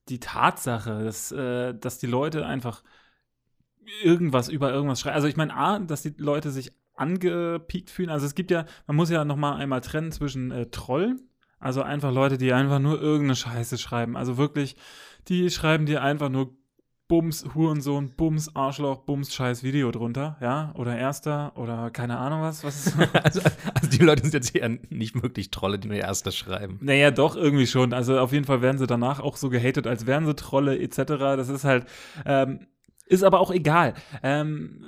die 0.08 0.20
Tatsache, 0.20 1.04
dass, 1.04 1.32
äh, 1.32 1.74
dass 1.74 1.98
die 1.98 2.06
Leute 2.06 2.46
einfach 2.46 2.82
irgendwas 4.02 4.48
über 4.48 4.72
irgendwas 4.72 5.00
schreiben. 5.00 5.16
Also 5.16 5.28
ich 5.28 5.36
meine, 5.36 5.54
A, 5.54 5.78
dass 5.80 6.00
die 6.00 6.14
Leute 6.16 6.50
sich 6.50 6.72
angepiekt 6.94 7.90
fühlen. 7.90 8.10
Also 8.10 8.26
es 8.26 8.34
gibt 8.34 8.50
ja, 8.50 8.64
man 8.86 8.96
muss 8.96 9.10
ja 9.10 9.24
noch 9.24 9.36
mal 9.36 9.56
einmal 9.56 9.80
trennen 9.80 10.12
zwischen 10.12 10.50
äh, 10.50 10.66
Troll, 10.66 11.16
also 11.58 11.82
einfach 11.82 12.12
Leute, 12.12 12.38
die 12.38 12.52
einfach 12.52 12.78
nur 12.78 13.00
irgendeine 13.00 13.36
Scheiße 13.36 13.78
schreiben. 13.78 14.16
Also 14.16 14.36
wirklich, 14.36 14.76
die 15.28 15.50
schreiben 15.50 15.86
dir 15.86 16.02
einfach 16.02 16.28
nur 16.28 16.56
Bums, 17.06 17.44
Hurensohn, 17.54 18.14
Bums, 18.16 18.56
Arschloch, 18.56 19.00
Bums, 19.04 19.34
scheiß 19.34 19.62
Video 19.62 19.90
drunter, 19.90 20.38
ja, 20.40 20.72
oder 20.74 20.96
Erster 20.96 21.52
oder 21.56 21.90
keine 21.90 22.16
Ahnung 22.16 22.40
was, 22.40 22.64
was 22.64 22.86
ist 22.86 22.96
Also, 23.22 23.40
also 23.74 23.90
die 23.90 24.02
Leute 24.02 24.22
sind 24.22 24.32
jetzt 24.32 24.56
eher 24.56 24.70
nicht 24.88 25.22
wirklich 25.22 25.50
Trolle, 25.50 25.78
die 25.78 25.88
nur 25.88 25.98
Erster 25.98 26.32
schreiben. 26.32 26.78
Naja, 26.80 27.10
doch, 27.10 27.36
irgendwie 27.36 27.66
schon. 27.66 27.92
Also 27.92 28.18
auf 28.18 28.32
jeden 28.32 28.46
Fall 28.46 28.62
werden 28.62 28.78
sie 28.78 28.86
danach 28.86 29.20
auch 29.20 29.36
so 29.36 29.50
gehatet, 29.50 29.86
als 29.86 30.06
wären 30.06 30.24
sie 30.24 30.34
Trolle 30.34 30.78
etc. 30.78 30.96
Das 30.96 31.50
ist 31.50 31.64
halt, 31.64 31.86
ähm, 32.24 32.60
ist 33.06 33.22
aber 33.22 33.40
auch 33.40 33.50
egal. 33.50 33.94
Ähm, 34.22 34.84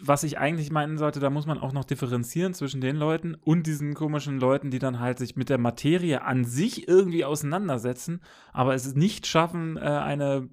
was 0.00 0.22
ich 0.22 0.38
eigentlich 0.38 0.70
meinen 0.70 0.98
sollte, 0.98 1.20
da 1.20 1.30
muss 1.30 1.46
man 1.46 1.58
auch 1.58 1.72
noch 1.72 1.84
differenzieren 1.84 2.54
zwischen 2.54 2.80
den 2.80 2.96
Leuten 2.96 3.34
und 3.34 3.66
diesen 3.66 3.94
komischen 3.94 4.38
Leuten, 4.38 4.70
die 4.70 4.78
dann 4.78 5.00
halt 5.00 5.18
sich 5.18 5.36
mit 5.36 5.48
der 5.48 5.58
Materie 5.58 6.22
an 6.22 6.44
sich 6.44 6.88
irgendwie 6.88 7.24
auseinandersetzen, 7.24 8.20
aber 8.52 8.74
es 8.74 8.94
nicht 8.94 9.26
schaffen, 9.26 9.76
äh, 9.76 9.80
eine 9.80 10.48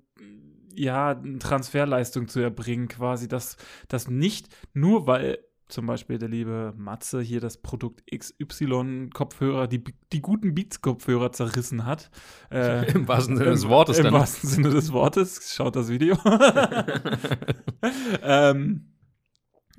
ja, 0.73 1.15
Transferleistung 1.39 2.27
zu 2.27 2.39
erbringen, 2.39 2.87
quasi, 2.87 3.27
dass 3.27 3.57
das 3.87 4.09
nicht 4.09 4.49
nur 4.73 5.07
weil 5.07 5.39
zum 5.67 5.87
Beispiel 5.87 6.17
der 6.17 6.29
liebe 6.29 6.73
Matze 6.77 7.21
hier 7.21 7.39
das 7.39 7.57
Produkt 7.57 8.03
XY-Kopfhörer, 8.11 9.67
die, 9.67 9.83
die 10.11 10.21
guten 10.21 10.53
Beats-Kopfhörer 10.53 11.31
zerrissen 11.31 11.85
hat. 11.85 12.09
Äh, 12.51 12.91
Im 12.91 13.07
wahrsten 13.07 13.37
Sinne 13.37 13.49
des 13.49 13.67
Wortes 13.67 13.97
Im 13.97 14.05
dann. 14.05 14.13
wahrsten 14.13 14.49
Sinne 14.49 14.69
des 14.69 14.93
Wortes. 14.93 15.53
Schaut 15.53 15.75
das 15.75 15.89
Video. 15.89 16.15
ähm, 18.21 18.93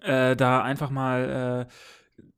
äh, 0.02 0.36
da 0.36 0.62
einfach 0.62 0.90
mal 0.90 1.66
äh, 1.68 1.72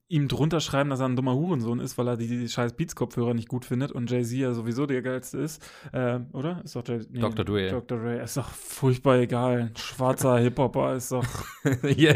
ihm 0.08 0.28
drunter 0.28 0.60
schreiben, 0.60 0.90
dass 0.90 1.00
er 1.00 1.06
ein 1.06 1.16
dummer 1.16 1.34
Hurensohn 1.34 1.80
ist, 1.80 1.98
weil 1.98 2.08
er 2.08 2.16
die, 2.16 2.26
die 2.26 2.48
scheiß 2.48 2.72
Beats-Kopfhörer 2.72 3.34
nicht 3.34 3.48
gut 3.48 3.64
findet 3.64 3.92
und 3.92 4.10
Jay-Z 4.10 4.38
ja 4.38 4.52
sowieso 4.54 4.86
der 4.86 5.02
geilste 5.02 5.38
ist. 5.38 5.62
Äh, 5.92 6.20
oder? 6.32 6.62
Ist 6.64 6.76
doch 6.76 6.86
Jay 6.86 7.00
nee, 7.10 7.20
Dr. 7.20 7.44
Dre. 7.44 7.68
Dr. 7.68 7.98
Dre. 7.98 8.22
Ist 8.22 8.36
doch 8.36 8.48
furchtbar 8.48 9.18
egal. 9.18 9.70
Ein 9.70 9.76
schwarzer 9.76 10.38
Hip-Hopper 10.38 10.94
ist 10.94 11.12
doch 11.12 11.26
ja, 11.82 12.14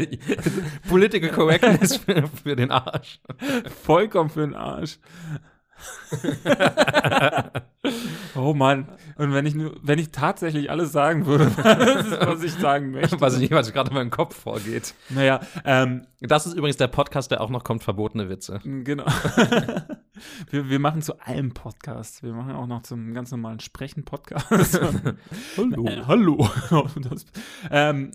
Political 0.89 1.29
Correctness 1.29 1.97
für, 1.97 2.27
für 2.27 2.55
den 2.55 2.71
Arsch. 2.71 3.19
vollkommen 3.83 4.29
für 4.29 4.41
den 4.41 4.55
Arsch. 4.55 4.97
oh 8.35 8.53
Mann. 8.53 8.87
Und 9.17 9.33
wenn 9.33 9.45
ich 9.45 9.55
nur, 9.55 9.75
wenn 9.81 9.99
ich 9.99 10.11
tatsächlich 10.11 10.69
alles 10.69 10.91
sagen 10.91 11.25
würde, 11.25 11.45
ist, 11.45 12.21
was 12.21 12.43
ich 12.43 12.53
sagen 12.53 12.91
möchte. 12.91 13.19
Was 13.21 13.37
nicht, 13.37 13.51
was 13.51 13.71
gerade 13.73 13.89
in 13.89 13.95
meinem 13.95 14.11
Kopf 14.11 14.35
vorgeht. 14.35 14.93
Naja, 15.09 15.41
ähm, 15.65 16.05
Das 16.21 16.45
ist 16.45 16.53
übrigens 16.53 16.77
der 16.77 16.87
Podcast, 16.87 17.31
der 17.31 17.41
auch 17.41 17.49
noch 17.49 17.63
kommt, 17.63 17.83
verbotene 17.83 18.29
Witze. 18.29 18.59
genau. 18.63 19.05
wir, 20.49 20.69
wir 20.69 20.79
machen 20.79 21.01
zu 21.01 21.19
allem 21.19 21.53
Podcast. 21.53 22.23
Wir 22.23 22.33
machen 22.33 22.53
auch 22.53 22.67
noch 22.67 22.83
zum 22.83 23.13
ganz 23.13 23.31
normalen 23.31 23.59
Sprechen-Podcast. 23.59 24.79
Hallo. 25.57 25.85
Äh, 25.85 26.01
hallo. 26.07 26.49
das, 27.09 27.25
ähm, 27.71 28.11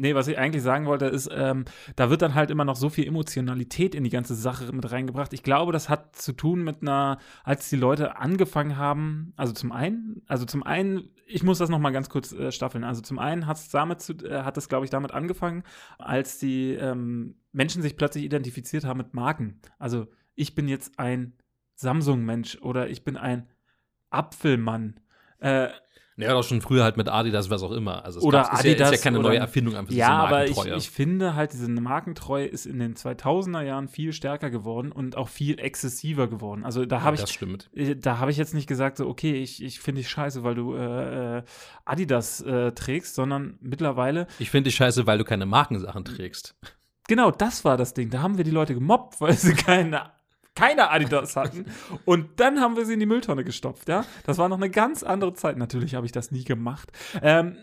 nee, 0.00 0.14
was 0.14 0.28
ich 0.28 0.38
eigentlich 0.38 0.62
sagen 0.62 0.86
wollte, 0.86 1.06
ist, 1.06 1.28
ähm, 1.30 1.66
da 1.94 2.08
wird 2.08 2.22
dann 2.22 2.34
halt 2.34 2.50
immer 2.50 2.64
noch 2.64 2.76
so 2.76 2.88
viel 2.88 3.06
Emotionalität 3.06 3.94
in 3.94 4.02
die 4.02 4.10
ganze 4.10 4.34
Sache 4.34 4.72
mit 4.72 4.90
reingebracht. 4.90 5.32
Ich 5.34 5.42
glaube, 5.42 5.72
das 5.72 5.90
hat 5.90 6.16
zu 6.16 6.32
tun 6.32 6.64
mit 6.64 6.80
einer, 6.80 7.18
als 7.44 7.68
die 7.68 7.76
Leute 7.76 8.16
angefangen 8.16 8.78
haben, 8.78 9.34
also 9.36 9.52
zum 9.52 9.72
einen, 9.72 10.22
also 10.26 10.46
zum 10.46 10.62
einen, 10.62 11.10
ich 11.26 11.42
muss 11.42 11.58
das 11.58 11.68
noch 11.68 11.78
mal 11.78 11.90
ganz 11.90 12.08
kurz 12.08 12.32
äh, 12.32 12.50
staffeln. 12.50 12.82
Also 12.82 13.02
zum 13.02 13.18
einen 13.18 13.46
hat's 13.46 13.68
damit 13.68 14.00
zu, 14.00 14.14
äh, 14.14 14.42
hat 14.42 14.56
es, 14.56 14.70
glaube 14.70 14.86
ich, 14.86 14.90
damit 14.90 15.12
angefangen, 15.12 15.64
als 15.98 16.38
die 16.38 16.72
ähm, 16.72 17.36
Menschen 17.52 17.82
sich 17.82 17.96
plötzlich 17.96 18.24
identifiziert 18.24 18.84
haben 18.84 18.98
mit 18.98 19.12
Marken. 19.12 19.60
Also 19.78 20.06
ich 20.34 20.54
bin 20.54 20.66
jetzt 20.66 20.98
ein 20.98 21.34
Samsung-Mensch 21.74 22.58
oder 22.62 22.88
ich 22.88 23.04
bin 23.04 23.18
ein 23.18 23.48
Apfelmann. 24.08 24.98
Äh, 25.40 25.68
Ja, 26.16 26.32
doch 26.32 26.42
schon 26.44 26.60
früher 26.60 26.82
halt 26.84 26.98
mit 26.98 27.08
Adidas, 27.08 27.48
was 27.48 27.62
auch 27.62 27.70
immer. 27.70 28.04
Also 28.04 28.18
es 28.18 28.24
Oder 28.24 28.42
gab's- 28.42 28.58
ist 28.58 28.64
ja, 28.66 28.72
ist 28.72 28.78
ja 28.80 28.86
Adidas 28.88 29.00
keine 29.02 29.18
oder- 29.20 29.28
neue 29.30 29.38
Erfindung, 29.38 29.74
einfach 29.76 29.94
Ja, 29.94 30.08
aber 30.18 30.46
ich, 30.46 30.62
ich 30.66 30.90
finde 30.90 31.34
halt, 31.34 31.52
diese 31.54 31.68
Markentreue 31.70 32.44
ist 32.46 32.66
in 32.66 32.78
den 32.78 32.94
2000er 32.94 33.62
Jahren 33.62 33.88
viel 33.88 34.12
stärker 34.12 34.50
geworden 34.50 34.92
und 34.92 35.16
auch 35.16 35.28
viel 35.28 35.58
exzessiver 35.58 36.28
geworden. 36.28 36.64
Also 36.64 36.84
da 36.84 37.00
habe 37.02 37.16
das 37.16 37.30
ich, 37.30 37.36
stimmt. 37.36 37.70
äh, 37.74 37.96
da 37.96 38.18
habe 38.18 38.30
ich 38.30 38.36
jetzt 38.36 38.52
nicht 38.52 38.66
gesagt, 38.66 38.98
so, 38.98 39.08
okay, 39.08 39.32
ich, 39.42 39.62
ich 39.62 39.80
finde 39.80 40.00
dich 40.02 40.10
scheiße, 40.10 40.42
weil 40.44 40.54
du 40.54 40.74
äh, 40.74 41.38
äh, 41.38 41.42
Adidas 41.86 42.42
äh, 42.42 42.72
trägst, 42.72 43.14
sondern 43.14 43.56
mittlerweile, 43.60 44.26
Ich 44.38 44.50
finde 44.50 44.68
dich 44.68 44.76
scheiße, 44.76 45.06
weil 45.06 45.16
du 45.18 45.24
keine 45.24 45.46
Markensachen 45.46 46.04
trägst. 46.04 46.54
genau 47.08 47.30
das 47.30 47.64
war 47.64 47.76
das 47.78 47.94
Ding. 47.94 48.10
Da 48.10 48.20
haben 48.20 48.36
wir 48.36 48.44
die 48.44 48.50
Leute 48.50 48.74
gemobbt, 48.74 49.20
weil 49.22 49.32
sie 49.32 49.54
keine, 49.54 50.10
keine 50.54 50.90
Adidas 50.90 51.36
hatten. 51.36 51.66
Und 52.04 52.40
dann 52.40 52.60
haben 52.60 52.76
wir 52.76 52.84
sie 52.84 52.94
in 52.94 53.00
die 53.00 53.06
Mülltonne 53.06 53.44
gestopft, 53.44 53.88
ja. 53.88 54.04
Das 54.24 54.38
war 54.38 54.48
noch 54.48 54.56
eine 54.56 54.70
ganz 54.70 55.02
andere 55.02 55.34
Zeit. 55.34 55.56
Natürlich 55.56 55.94
habe 55.94 56.06
ich 56.06 56.12
das 56.12 56.30
nie 56.30 56.44
gemacht. 56.44 56.90
Ähm, 57.22 57.56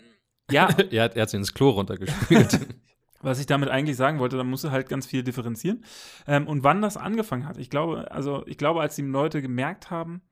ja, 0.50 0.68
er, 0.90 1.04
hat, 1.04 1.16
er 1.16 1.22
hat 1.22 1.30
sie 1.30 1.36
ins 1.36 1.54
Klo 1.54 1.70
runtergespült. 1.70 2.60
Was 3.20 3.40
ich 3.40 3.46
damit 3.46 3.68
eigentlich 3.68 3.96
sagen 3.96 4.20
wollte, 4.20 4.36
da 4.36 4.44
musst 4.44 4.62
du 4.62 4.70
halt 4.70 4.88
ganz 4.88 5.06
viel 5.06 5.24
differenzieren. 5.24 5.84
Ähm, 6.28 6.46
und 6.46 6.62
wann 6.62 6.80
das 6.80 6.96
angefangen 6.96 7.48
hat, 7.48 7.58
ich 7.58 7.68
glaube, 7.68 8.12
also 8.12 8.46
ich 8.46 8.58
glaube, 8.58 8.80
als 8.80 8.94
die 8.94 9.02
Leute 9.02 9.42
gemerkt 9.42 9.90
haben, 9.90 10.22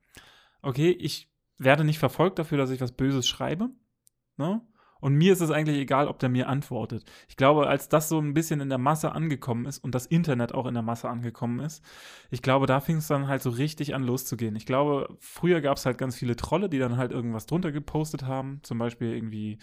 okay, 0.61 0.91
ich 0.91 1.29
werde 1.57 1.83
nicht 1.83 1.99
verfolgt 1.99 2.39
dafür, 2.39 2.57
dass 2.57 2.69
ich 2.69 2.79
was 2.79 2.93
Böses 2.93 3.27
schreibe, 3.27 3.71
ne? 4.37 4.61
Und 4.99 5.15
mir 5.15 5.33
ist 5.33 5.41
es 5.41 5.51
eigentlich 5.51 5.77
egal, 5.77 6.07
ob 6.07 6.19
der 6.19 6.29
mir 6.29 6.49
antwortet. 6.49 7.03
Ich 7.27 7.37
glaube, 7.37 7.67
als 7.67 7.89
das 7.89 8.09
so 8.09 8.19
ein 8.19 8.33
bisschen 8.33 8.59
in 8.61 8.69
der 8.69 8.77
Masse 8.77 9.11
angekommen 9.11 9.65
ist 9.65 9.79
und 9.79 9.95
das 9.95 10.05
Internet 10.05 10.53
auch 10.53 10.65
in 10.65 10.73
der 10.73 10.83
Masse 10.83 11.09
angekommen 11.09 11.59
ist, 11.59 11.83
ich 12.29 12.41
glaube, 12.41 12.65
da 12.65 12.79
fing 12.79 12.97
es 12.97 13.07
dann 13.07 13.27
halt 13.27 13.41
so 13.41 13.49
richtig 13.49 13.95
an 13.95 14.03
loszugehen. 14.03 14.55
Ich 14.55 14.65
glaube, 14.65 15.15
früher 15.19 15.61
gab 15.61 15.77
es 15.77 15.85
halt 15.85 15.97
ganz 15.97 16.15
viele 16.15 16.35
Trolle, 16.35 16.69
die 16.69 16.79
dann 16.79 16.97
halt 16.97 17.11
irgendwas 17.11 17.45
drunter 17.45 17.71
gepostet 17.71 18.23
haben, 18.23 18.59
zum 18.63 18.77
Beispiel 18.77 19.13
irgendwie 19.13 19.59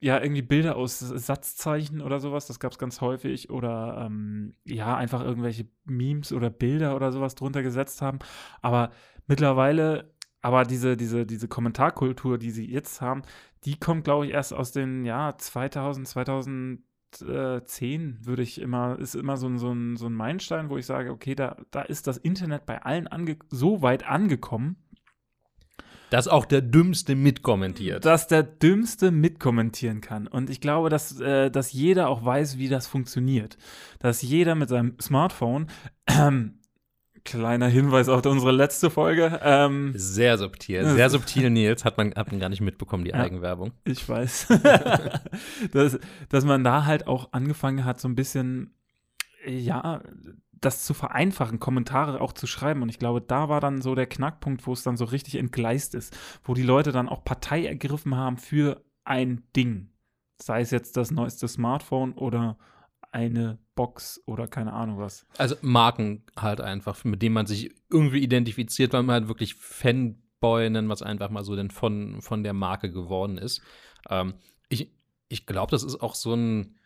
ja, 0.00 0.18
irgendwie 0.20 0.42
Bilder 0.42 0.76
aus 0.76 0.98
Satzzeichen 0.98 2.00
oder 2.00 2.20
sowas, 2.20 2.46
das 2.46 2.58
gab 2.58 2.72
es 2.72 2.78
ganz 2.78 3.02
häufig. 3.02 3.50
Oder 3.50 4.06
ähm, 4.06 4.54
ja, 4.64 4.96
einfach 4.96 5.22
irgendwelche 5.22 5.68
Memes 5.84 6.32
oder 6.32 6.48
Bilder 6.48 6.96
oder 6.96 7.12
sowas 7.12 7.34
drunter 7.34 7.62
gesetzt 7.62 8.00
haben. 8.00 8.18
Aber 8.62 8.92
mittlerweile, 9.26 10.14
aber 10.42 10.64
diese, 10.64 10.96
diese, 10.96 11.26
diese 11.26 11.48
Kommentarkultur, 11.48 12.38
die 12.38 12.50
sie 12.50 12.66
jetzt 12.66 13.00
haben, 13.00 13.22
die 13.64 13.78
kommt, 13.78 14.04
glaube 14.04 14.26
ich, 14.26 14.32
erst 14.32 14.54
aus 14.54 14.72
den, 14.72 15.04
ja, 15.04 15.36
2000, 15.36 16.08
2010 16.08 18.18
würde 18.22 18.42
ich 18.42 18.60
immer, 18.60 18.98
ist 18.98 19.14
immer 19.14 19.36
so 19.36 19.48
ein, 19.48 19.58
so 19.58 19.72
ein, 19.72 19.96
so 19.96 20.06
ein 20.06 20.14
Meilenstein, 20.14 20.70
wo 20.70 20.78
ich 20.78 20.86
sage, 20.86 21.10
okay, 21.10 21.34
da, 21.34 21.56
da 21.70 21.82
ist 21.82 22.06
das 22.06 22.16
Internet 22.16 22.64
bei 22.64 22.82
allen 22.82 23.08
so 23.50 23.82
weit 23.82 24.08
angekommen, 24.08 24.76
Dass 26.08 26.26
auch 26.26 26.46
der 26.46 26.62
Dümmste 26.62 27.14
mitkommentiert. 27.14 28.06
Dass 28.06 28.26
der 28.26 28.42
Dümmste 28.42 29.10
mitkommentieren 29.10 30.00
kann. 30.00 30.26
Und 30.26 30.48
ich 30.48 30.60
glaube, 30.60 30.88
dass, 30.88 31.20
äh, 31.20 31.50
dass 31.50 31.72
jeder 31.72 32.08
auch 32.08 32.24
weiß, 32.24 32.56
wie 32.56 32.68
das 32.68 32.86
funktioniert. 32.86 33.58
Dass 33.98 34.22
jeder 34.22 34.54
mit 34.54 34.70
seinem 34.70 34.98
Smartphone, 35.00 35.66
ähm, 36.08 36.59
kleiner 37.24 37.68
Hinweis 37.68 38.08
auf 38.08 38.24
unsere 38.26 38.52
letzte 38.52 38.90
Folge, 38.90 39.40
ähm, 39.42 39.92
Sehr 39.94 40.38
subtil. 40.38 40.84
Sehr 40.86 41.10
subtil, 41.10 41.50
Nils. 41.50 41.84
Hat 41.84 41.96
man, 41.96 42.14
hat 42.14 42.30
man 42.30 42.40
gar 42.40 42.48
nicht 42.48 42.60
mitbekommen, 42.60 43.04
die 43.04 43.10
Ja. 43.10 43.16
Eigenwerbung. 43.16 43.72
Ich 43.84 44.08
weiß. 44.08 44.48
dass, 45.72 45.98
dass 46.28 46.44
man 46.44 46.64
da 46.64 46.84
halt 46.84 47.06
auch 47.06 47.32
angefangen 47.32 47.84
hat, 47.84 48.00
so 48.00 48.08
ein 48.08 48.14
bisschen, 48.14 48.74
ja, 49.46 50.02
das 50.52 50.84
zu 50.84 50.92
vereinfachen, 50.94 51.58
Kommentare 51.58 52.20
auch 52.20 52.32
zu 52.32 52.46
schreiben. 52.46 52.82
Und 52.82 52.90
ich 52.90 52.98
glaube, 52.98 53.20
da 53.20 53.48
war 53.48 53.60
dann 53.60 53.80
so 53.80 53.94
der 53.94 54.06
Knackpunkt, 54.06 54.66
wo 54.66 54.72
es 54.72 54.82
dann 54.82 54.96
so 54.96 55.06
richtig 55.06 55.36
entgleist 55.36 55.94
ist, 55.94 56.16
wo 56.44 56.54
die 56.54 56.62
Leute 56.62 56.92
dann 56.92 57.08
auch 57.08 57.24
Partei 57.24 57.64
ergriffen 57.64 58.16
haben 58.16 58.36
für 58.36 58.82
ein 59.04 59.42
Ding. 59.56 59.88
Sei 60.40 60.60
es 60.60 60.70
jetzt 60.70 60.96
das 60.96 61.10
neueste 61.10 61.48
Smartphone 61.48 62.12
oder 62.12 62.58
eine 63.12 63.58
Box 63.80 64.20
oder 64.26 64.46
keine 64.46 64.74
Ahnung 64.74 64.98
was. 64.98 65.26
Also 65.38 65.56
Marken 65.62 66.22
halt 66.36 66.60
einfach, 66.60 67.02
mit 67.04 67.22
denen 67.22 67.32
man 67.32 67.46
sich 67.46 67.74
irgendwie 67.90 68.18
identifiziert, 68.18 68.92
weil 68.92 69.04
man 69.04 69.14
halt 69.14 69.28
wirklich 69.28 69.54
Fanboy, 69.54 70.68
nennen 70.68 70.90
es 70.90 71.00
einfach 71.00 71.30
mal 71.30 71.44
so, 71.44 71.56
denn 71.56 71.70
von, 71.70 72.20
von 72.20 72.42
der 72.42 72.52
Marke 72.52 72.92
geworden 72.92 73.38
ist. 73.38 73.62
Ähm, 74.10 74.34
ich 74.68 74.92
ich 75.30 75.46
glaube, 75.46 75.70
das 75.70 75.82
ist 75.82 76.02
auch 76.02 76.14
so 76.14 76.34
ein 76.34 76.76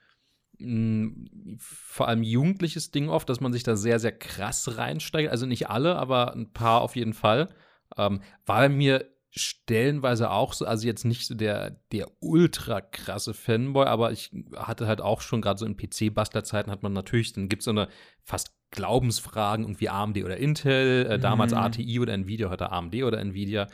mh, 0.59 1.57
vor 1.59 2.07
allem 2.07 2.23
jugendliches 2.23 2.93
Ding 2.93 3.09
oft, 3.09 3.29
dass 3.29 3.41
man 3.41 3.53
sich 3.53 3.65
da 3.65 3.75
sehr, 3.75 3.99
sehr 3.99 4.17
krass 4.17 4.79
reinsteigt. 4.79 5.33
Also 5.33 5.47
nicht 5.47 5.69
alle, 5.71 5.97
aber 5.97 6.33
ein 6.35 6.53
paar 6.53 6.83
auf 6.83 6.95
jeden 6.95 7.15
Fall. 7.15 7.49
Ähm, 7.97 8.21
war 8.47 8.61
bei 8.61 8.69
mir 8.69 9.05
stellenweise 9.37 10.31
auch 10.31 10.53
so, 10.53 10.65
also 10.65 10.87
jetzt 10.87 11.05
nicht 11.05 11.27
so 11.27 11.35
der, 11.35 11.81
der 11.93 12.09
ultra 12.21 12.81
krasse 12.81 13.35
Fanboy, 13.35 13.87
aber 13.87 14.13
ich 14.13 14.31
hatte 14.57 14.87
halt 14.87 15.01
auch 15.01 15.21
schon 15.21 15.43
gerade 15.43 15.59
so 15.59 15.67
in 15.67 15.77
PC-Bastlerzeiten 15.77 16.71
hat 16.71 16.83
man 16.83 16.93
natürlich, 16.93 17.33
dann 17.33 17.49
gibt 17.49 17.63
es 17.63 17.65
so 17.65 17.73
eine 17.73 17.89
fast 18.23 18.53
Glaubensfragen, 18.71 19.65
irgendwie 19.65 19.89
AMD 19.89 20.25
oder 20.25 20.37
Intel, 20.37 21.07
äh, 21.07 21.19
damals 21.19 21.53
Mhm. 21.53 21.59
ATI 21.59 22.01
oder 22.01 22.13
Nvidia, 22.13 22.51
heute 22.51 22.71
AMD 22.73 22.95
oder 23.05 23.19
Nvidia. 23.21 23.69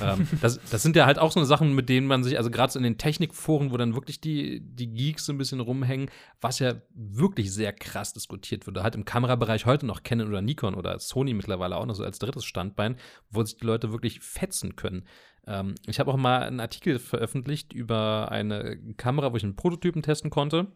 Ähm, 0.00 0.28
das, 0.40 0.60
das 0.70 0.82
sind 0.82 0.96
ja 0.96 1.06
halt 1.06 1.18
auch 1.18 1.32
so 1.32 1.42
Sachen, 1.44 1.74
mit 1.74 1.88
denen 1.88 2.06
man 2.06 2.22
sich, 2.22 2.36
also 2.36 2.50
gerade 2.50 2.72
so 2.72 2.78
in 2.78 2.82
den 2.82 2.98
Technikforen, 2.98 3.70
wo 3.70 3.76
dann 3.76 3.94
wirklich 3.94 4.20
die, 4.20 4.60
die 4.60 4.88
Geeks 4.92 5.26
so 5.26 5.32
ein 5.32 5.38
bisschen 5.38 5.60
rumhängen, 5.60 6.10
was 6.40 6.58
ja 6.58 6.74
wirklich 6.94 7.52
sehr 7.52 7.72
krass 7.72 8.12
diskutiert 8.12 8.66
wird. 8.66 8.82
Halt 8.82 8.94
im 8.94 9.04
Kamerabereich 9.04 9.66
heute 9.66 9.86
noch 9.86 10.02
Canon 10.02 10.28
oder 10.28 10.42
Nikon 10.42 10.74
oder 10.74 10.98
Sony 10.98 11.32
mittlerweile 11.32 11.76
auch 11.76 11.86
noch 11.86 11.94
so 11.94 12.04
als 12.04 12.18
drittes 12.18 12.44
Standbein, 12.44 12.96
wo 13.30 13.42
sich 13.42 13.56
die 13.56 13.66
Leute 13.66 13.90
wirklich 13.92 14.20
fetzen 14.20 14.76
können. 14.76 15.04
Ähm, 15.46 15.74
ich 15.86 15.98
habe 15.98 16.12
auch 16.12 16.16
mal 16.16 16.42
einen 16.42 16.60
Artikel 16.60 16.98
veröffentlicht 16.98 17.72
über 17.72 18.30
eine 18.30 18.78
Kamera, 18.96 19.32
wo 19.32 19.36
ich 19.36 19.44
einen 19.44 19.56
Prototypen 19.56 20.02
testen 20.02 20.30
konnte 20.30 20.66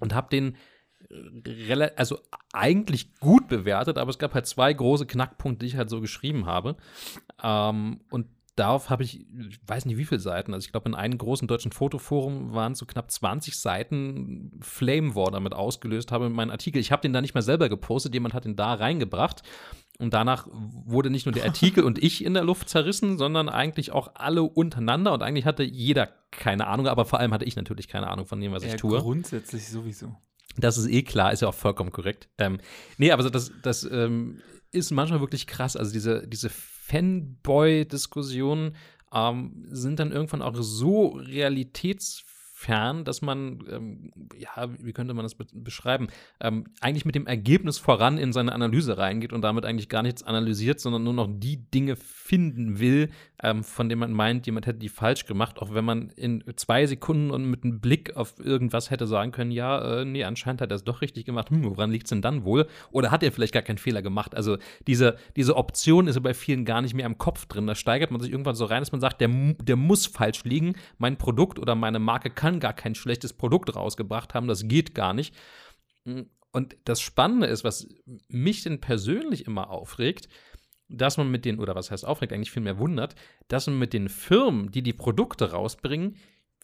und 0.00 0.14
habe 0.14 0.28
den 0.30 0.56
also 1.96 2.18
eigentlich 2.52 3.14
gut 3.20 3.48
bewertet, 3.48 3.98
aber 3.98 4.10
es 4.10 4.18
gab 4.18 4.34
halt 4.34 4.46
zwei 4.46 4.72
große 4.72 5.06
Knackpunkte, 5.06 5.64
die 5.64 5.72
ich 5.72 5.76
halt 5.76 5.90
so 5.90 6.00
geschrieben 6.00 6.46
habe. 6.46 6.76
Ähm, 7.42 8.00
und 8.10 8.26
darauf 8.56 8.90
habe 8.90 9.02
ich, 9.02 9.26
ich 9.48 9.60
weiß 9.66 9.86
nicht 9.86 9.96
wie 9.96 10.04
viele 10.04 10.20
Seiten, 10.20 10.52
also 10.52 10.64
ich 10.64 10.72
glaube 10.72 10.88
in 10.88 10.94
einem 10.94 11.16
großen 11.16 11.48
deutschen 11.48 11.72
Fotoforum 11.72 12.52
waren 12.52 12.74
so 12.74 12.84
knapp 12.84 13.10
20 13.10 13.58
Seiten 13.58 14.58
Flame 14.60 15.14
War 15.14 15.30
damit 15.30 15.54
ausgelöst 15.54 16.12
habe 16.12 16.26
mit 16.28 16.36
meinem 16.36 16.50
Artikel. 16.50 16.78
Ich 16.78 16.92
habe 16.92 17.02
den 17.02 17.12
da 17.12 17.20
nicht 17.20 17.34
mal 17.34 17.42
selber 17.42 17.68
gepostet, 17.68 18.14
jemand 18.14 18.34
hat 18.34 18.44
den 18.44 18.56
da 18.56 18.74
reingebracht. 18.74 19.42
Und 19.98 20.14
danach 20.14 20.48
wurde 20.50 21.10
nicht 21.10 21.26
nur 21.26 21.32
der 21.32 21.44
Artikel 21.44 21.84
und 21.84 22.02
ich 22.02 22.24
in 22.24 22.34
der 22.34 22.44
Luft 22.44 22.68
zerrissen, 22.68 23.18
sondern 23.18 23.48
eigentlich 23.48 23.92
auch 23.92 24.12
alle 24.14 24.42
untereinander. 24.42 25.12
Und 25.12 25.22
eigentlich 25.22 25.44
hatte 25.44 25.62
jeder 25.62 26.08
keine 26.30 26.66
Ahnung, 26.66 26.88
aber 26.88 27.04
vor 27.04 27.20
allem 27.20 27.32
hatte 27.32 27.44
ich 27.44 27.56
natürlich 27.56 27.88
keine 27.88 28.08
Ahnung 28.08 28.26
von 28.26 28.40
dem, 28.40 28.52
was 28.52 28.64
ich 28.64 28.74
tue. 28.76 28.98
grundsätzlich 28.98 29.68
sowieso. 29.68 30.16
Das 30.56 30.76
ist 30.76 30.88
eh 30.88 31.02
klar, 31.02 31.32
ist 31.32 31.40
ja 31.42 31.48
auch 31.48 31.54
vollkommen 31.54 31.92
korrekt. 31.92 32.28
Ähm, 32.38 32.58
nee, 32.98 33.10
aber 33.10 33.30
das, 33.30 33.52
das 33.62 33.84
ähm, 33.84 34.42
ist 34.70 34.90
manchmal 34.90 35.20
wirklich 35.20 35.46
krass. 35.46 35.76
Also 35.76 35.92
diese, 35.92 36.26
diese 36.26 36.50
Fanboy-Diskussionen 36.50 38.76
ähm, 39.12 39.66
sind 39.70 39.98
dann 39.98 40.12
irgendwann 40.12 40.42
auch 40.42 40.54
so 40.56 41.18
realitätsfern, 42.62 43.04
dass 43.04 43.22
man, 43.22 43.64
ähm, 43.70 44.12
ja, 44.38 44.68
wie 44.78 44.92
könnte 44.92 45.14
man 45.14 45.24
das 45.24 45.34
be 45.34 45.46
beschreiben, 45.52 46.08
ähm, 46.40 46.64
eigentlich 46.80 47.04
mit 47.04 47.14
dem 47.14 47.26
Ergebnis 47.26 47.78
voran 47.78 48.18
in 48.18 48.32
seine 48.32 48.52
Analyse 48.52 48.96
reingeht 48.98 49.32
und 49.32 49.42
damit 49.42 49.64
eigentlich 49.64 49.88
gar 49.88 50.02
nichts 50.02 50.22
analysiert, 50.22 50.80
sondern 50.80 51.02
nur 51.04 51.12
noch 51.12 51.28
die 51.30 51.58
Dinge 51.70 51.96
finden 51.96 52.78
will, 52.78 53.10
ähm, 53.42 53.64
von 53.64 53.88
denen 53.88 54.00
man 54.00 54.12
meint, 54.12 54.46
jemand 54.46 54.66
hätte 54.66 54.78
die 54.78 54.88
falsch 54.88 55.26
gemacht, 55.26 55.58
auch 55.58 55.74
wenn 55.74 55.84
man 55.84 56.10
in 56.10 56.44
zwei 56.56 56.86
Sekunden 56.86 57.30
und 57.30 57.44
mit 57.44 57.64
einem 57.64 57.80
Blick 57.80 58.16
auf 58.16 58.38
irgendwas 58.38 58.90
hätte 58.90 59.06
sagen 59.06 59.32
können, 59.32 59.50
ja, 59.50 60.00
äh, 60.00 60.04
nee, 60.04 60.24
anscheinend 60.24 60.60
hat 60.60 60.70
er 60.70 60.76
es 60.76 60.84
doch 60.84 61.02
richtig 61.02 61.24
gemacht, 61.24 61.50
hm, 61.50 61.64
woran 61.64 61.90
liegt 61.90 62.06
es 62.06 62.10
denn 62.10 62.22
dann 62.22 62.44
wohl? 62.44 62.66
Oder 62.90 63.10
hat 63.10 63.22
er 63.22 63.32
vielleicht 63.32 63.52
gar 63.52 63.62
keinen 63.62 63.78
Fehler 63.78 64.02
gemacht? 64.02 64.34
Also 64.34 64.58
diese, 64.86 65.16
diese 65.36 65.56
Option 65.56 66.06
ist 66.06 66.14
ja 66.14 66.20
bei 66.20 66.34
vielen 66.34 66.64
gar 66.64 66.82
nicht 66.82 66.94
mehr 66.94 67.06
im 67.06 67.18
Kopf 67.18 67.46
drin. 67.46 67.66
Da 67.66 67.74
steigert 67.74 68.10
man 68.10 68.20
sich 68.20 68.30
irgendwann 68.30 68.54
so 68.54 68.64
rein, 68.64 68.80
dass 68.80 68.92
man 68.92 69.00
sagt, 69.00 69.20
der, 69.20 69.28
der 69.28 69.76
muss 69.76 70.06
falsch 70.06 70.44
liegen, 70.44 70.74
mein 70.98 71.16
Produkt 71.16 71.58
oder 71.58 71.74
meine 71.74 71.98
Marke 71.98 72.30
kann 72.30 72.51
gar 72.60 72.72
kein 72.72 72.94
schlechtes 72.94 73.32
Produkt 73.32 73.74
rausgebracht 73.74 74.34
haben, 74.34 74.48
das 74.48 74.66
geht 74.68 74.94
gar 74.94 75.12
nicht. 75.14 75.34
Und 76.52 76.76
das 76.84 77.00
Spannende 77.00 77.46
ist, 77.46 77.64
was 77.64 77.88
mich 78.28 78.62
denn 78.62 78.80
persönlich 78.80 79.46
immer 79.46 79.70
aufregt, 79.70 80.28
dass 80.88 81.16
man 81.16 81.30
mit 81.30 81.44
den, 81.46 81.58
oder 81.58 81.74
was 81.74 81.90
heißt 81.90 82.04
aufregt, 82.04 82.32
eigentlich 82.32 82.50
viel 82.50 82.62
mehr 82.62 82.78
wundert, 82.78 83.14
dass 83.48 83.66
man 83.66 83.78
mit 83.78 83.92
den 83.94 84.08
Firmen, 84.10 84.70
die 84.70 84.82
die 84.82 84.92
Produkte 84.92 85.52
rausbringen, 85.52 86.16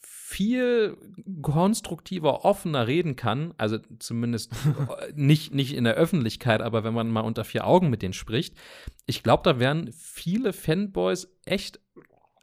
viel 0.02 0.98
konstruktiver, 1.40 2.44
offener 2.44 2.86
reden 2.86 3.16
kann. 3.16 3.54
Also 3.56 3.78
zumindest 3.98 4.52
nicht, 5.14 5.54
nicht 5.54 5.74
in 5.74 5.84
der 5.84 5.94
Öffentlichkeit, 5.94 6.60
aber 6.60 6.84
wenn 6.84 6.92
man 6.92 7.10
mal 7.10 7.22
unter 7.22 7.44
vier 7.44 7.66
Augen 7.66 7.88
mit 7.88 8.02
denen 8.02 8.12
spricht. 8.12 8.54
Ich 9.06 9.22
glaube, 9.22 9.42
da 9.44 9.58
wären 9.58 9.90
viele 9.92 10.52
Fanboys 10.52 11.28
echt 11.46 11.80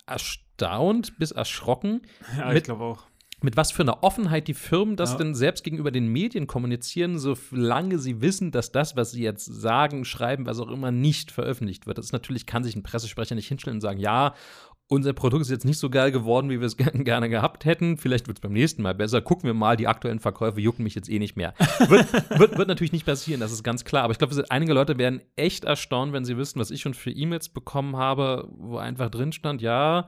erstaunt 0.08 1.17
bis 1.19 1.31
erschrocken, 1.31 2.01
Ja, 2.38 2.47
Mit- 2.47 2.58
ich 2.58 2.63
glaube 2.63 2.84
auch. 2.84 3.03
Mit 3.41 3.58
was 3.58 3.71
für 3.71 3.82
einer 3.84 4.04
Offenheit 4.04 4.48
die 4.48 4.54
Firmen 4.54 4.95
das 4.95 5.12
Ja. 5.12 5.17
denn 5.17 5.36
selbst 5.36 5.63
gegenüber 5.63 5.91
den 5.91 6.08
Medien 6.08 6.48
kommunizieren, 6.48 7.19
solange 7.19 8.00
sie 8.00 8.21
wissen, 8.21 8.52
dass 8.52 8.71
das, 8.71 8.95
was 8.95 9.12
sie 9.12 9.24
jetzt 9.24 9.45
sagen, 9.45 10.06
schreiben, 10.06 10.45
was 10.45 10.60
auch 10.60 10.69
immer, 10.69 10.91
nicht 10.91 11.32
veröffentlicht 11.32 11.86
wird. 11.88 11.98
Das 11.98 12.06
ist 12.06 12.13
natürlich, 12.13 12.45
kann 12.45 12.63
sich 12.63 12.76
ein 12.76 12.84
Pressesprecher 12.84 13.36
nicht 13.36 13.48
hinstellen 13.48 13.78
und 13.78 13.82
sagen, 13.82 14.00
ja, 14.00 14.34
unser 14.88 15.13
Produkt 15.13 15.41
ist 15.41 15.50
jetzt 15.50 15.65
nicht 15.65 15.80
so 15.80 15.89
geil 15.89 16.12
geworden, 16.12 16.50
wie 16.52 16.60
wir 16.60 16.67
es 16.67 16.78
ge- 16.78 16.91
gerne 17.04 17.28
gehabt 17.28 17.65
hätten. 17.65 17.98
Vielleicht 17.98 18.28
wird 18.28 18.38
es 18.38 18.41
beim 18.41 18.54
nächsten 18.54 18.84
Mal 18.84 18.93
besser. 18.93 19.19
Gucken 19.19 19.48
wir 19.48 19.56
mal, 19.56 19.76
die 19.78 19.88
aktuellen 19.88 20.19
Verkäufe 20.19 20.62
jucken 20.62 20.84
mich 20.84 20.93
jetzt 20.93 21.10
eh 21.10 21.17
nicht 21.17 21.36
mehr. 21.36 21.56
Wird, 21.88 22.13
wird, 22.39 22.58
wird 22.58 22.67
natürlich 22.67 22.91
nicht 22.93 23.06
passieren, 23.06 23.39
das 23.41 23.52
ist 23.52 23.63
ganz 23.63 23.84
klar. 23.84 24.04
Aber 24.04 24.12
ich 24.12 24.19
glaube, 24.19 24.36
einige 24.50 24.74
Leute 24.74 25.00
werden 25.00 25.21
echt 25.36 25.65
erstaunt, 25.65 26.13
wenn 26.13 26.24
sie 26.24 26.38
wissen, 26.38 26.60
was 26.60 26.69
ich 26.69 26.82
schon 26.82 26.93
für 26.93 27.10
E-Mails 27.10 27.50
bekommen 27.50 27.98
habe, 27.98 28.48
wo 28.58 28.78
einfach 28.78 29.10
drin 29.10 29.32
stand, 29.32 29.62
ja, 29.63 30.08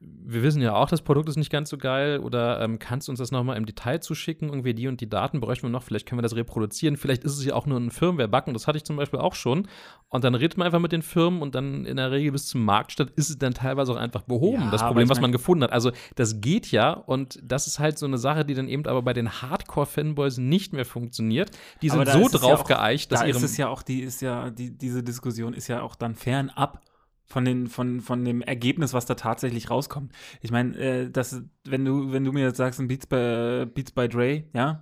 wir 0.00 0.44
wissen 0.44 0.62
ja 0.62 0.74
auch, 0.74 0.88
das 0.88 1.02
Produkt 1.02 1.28
ist 1.28 1.36
nicht 1.36 1.50
ganz 1.50 1.70
so 1.70 1.76
geil 1.76 2.20
oder 2.20 2.60
ähm, 2.60 2.78
kannst 2.78 3.08
du 3.08 3.12
uns 3.12 3.18
das 3.18 3.32
nochmal 3.32 3.56
im 3.56 3.66
Detail 3.66 3.98
zuschicken? 3.98 4.48
Irgendwie 4.48 4.72
die 4.72 4.86
und 4.86 5.00
die 5.00 5.08
Daten 5.08 5.40
bräuchten 5.40 5.64
wir 5.66 5.70
noch, 5.70 5.82
vielleicht 5.82 6.06
können 6.06 6.18
wir 6.18 6.22
das 6.22 6.36
reproduzieren. 6.36 6.96
Vielleicht 6.96 7.24
ist 7.24 7.36
es 7.36 7.44
ja 7.44 7.54
auch 7.54 7.66
nur 7.66 7.80
ein 7.80 7.90
Firmware-Bug 7.90 8.46
und 8.46 8.54
das 8.54 8.68
hatte 8.68 8.76
ich 8.78 8.84
zum 8.84 8.94
Beispiel 8.96 9.18
auch 9.18 9.34
schon. 9.34 9.66
Und 10.08 10.22
dann 10.22 10.36
redet 10.36 10.56
man 10.56 10.66
einfach 10.66 10.78
mit 10.78 10.92
den 10.92 11.02
Firmen 11.02 11.42
und 11.42 11.56
dann 11.56 11.84
in 11.84 11.96
der 11.96 12.12
Regel 12.12 12.30
bis 12.30 12.46
zum 12.46 12.64
Marktstart 12.64 13.10
ist 13.16 13.28
es 13.28 13.38
dann 13.38 13.54
teilweise 13.54 13.90
auch 13.92 13.96
einfach 13.96 14.22
behoben, 14.22 14.62
Ja, 14.62 14.70
das 14.70 14.82
Problem, 14.84 15.08
was 15.08 15.20
man 15.20 15.32
gefunden 15.32 15.64
hat. 15.64 15.72
Also 15.72 15.90
das 16.14 16.40
geht 16.40 16.70
ja 16.70 16.92
und 16.92 17.40
das 17.42 17.66
ist 17.66 17.80
halt 17.80 17.98
so 17.98 18.06
eine 18.06 18.18
Sache, 18.18 18.44
die 18.44 18.54
dann 18.54 18.68
eben 18.68 18.86
aber 18.86 19.02
bei 19.02 19.14
den 19.14 19.42
Hardcore-Fanboys 19.42 20.38
nicht 20.38 20.72
mehr 20.72 20.84
funktioniert. 20.84 21.50
Die 21.82 21.88
sind 21.88 22.06
so 22.08 22.20
es 22.26 22.32
ja 22.32 22.38
drauf 22.38 22.60
auch- 22.60 22.68
geeicht, 22.68 23.10
dass 23.10 23.20
da 23.20 23.26
ihre 23.26 23.36
ist 23.36 23.42
es 23.42 23.56
ja 23.56 23.66
auch, 23.68 23.82
die 23.82 24.00
ist 24.02 24.22
ja, 24.22 24.50
die, 24.50 24.70
diese 24.78 25.02
Diskussion 25.02 25.54
ist 25.54 25.66
ja 25.66 25.82
auch 25.82 25.96
dann 25.96 26.14
fernab 26.14 26.82
von, 27.28 27.44
den, 27.44 27.66
von, 27.66 28.00
von 28.00 28.24
dem 28.24 28.42
Ergebnis, 28.42 28.94
was 28.94 29.06
da 29.06 29.14
tatsächlich 29.14 29.70
rauskommt. 29.70 30.12
Ich 30.40 30.50
meine, 30.50 30.76
äh, 30.76 31.10
das, 31.10 31.42
wenn 31.64 31.84
du, 31.84 32.12
wenn 32.12 32.24
du 32.24 32.32
mir 32.32 32.44
jetzt 32.44 32.56
sagst, 32.56 32.80
ein 32.80 32.88
Beats 32.88 33.06
by, 33.06 33.66
Beats 33.72 33.92
by 33.92 34.08
Dre, 34.08 34.44
ja, 34.54 34.80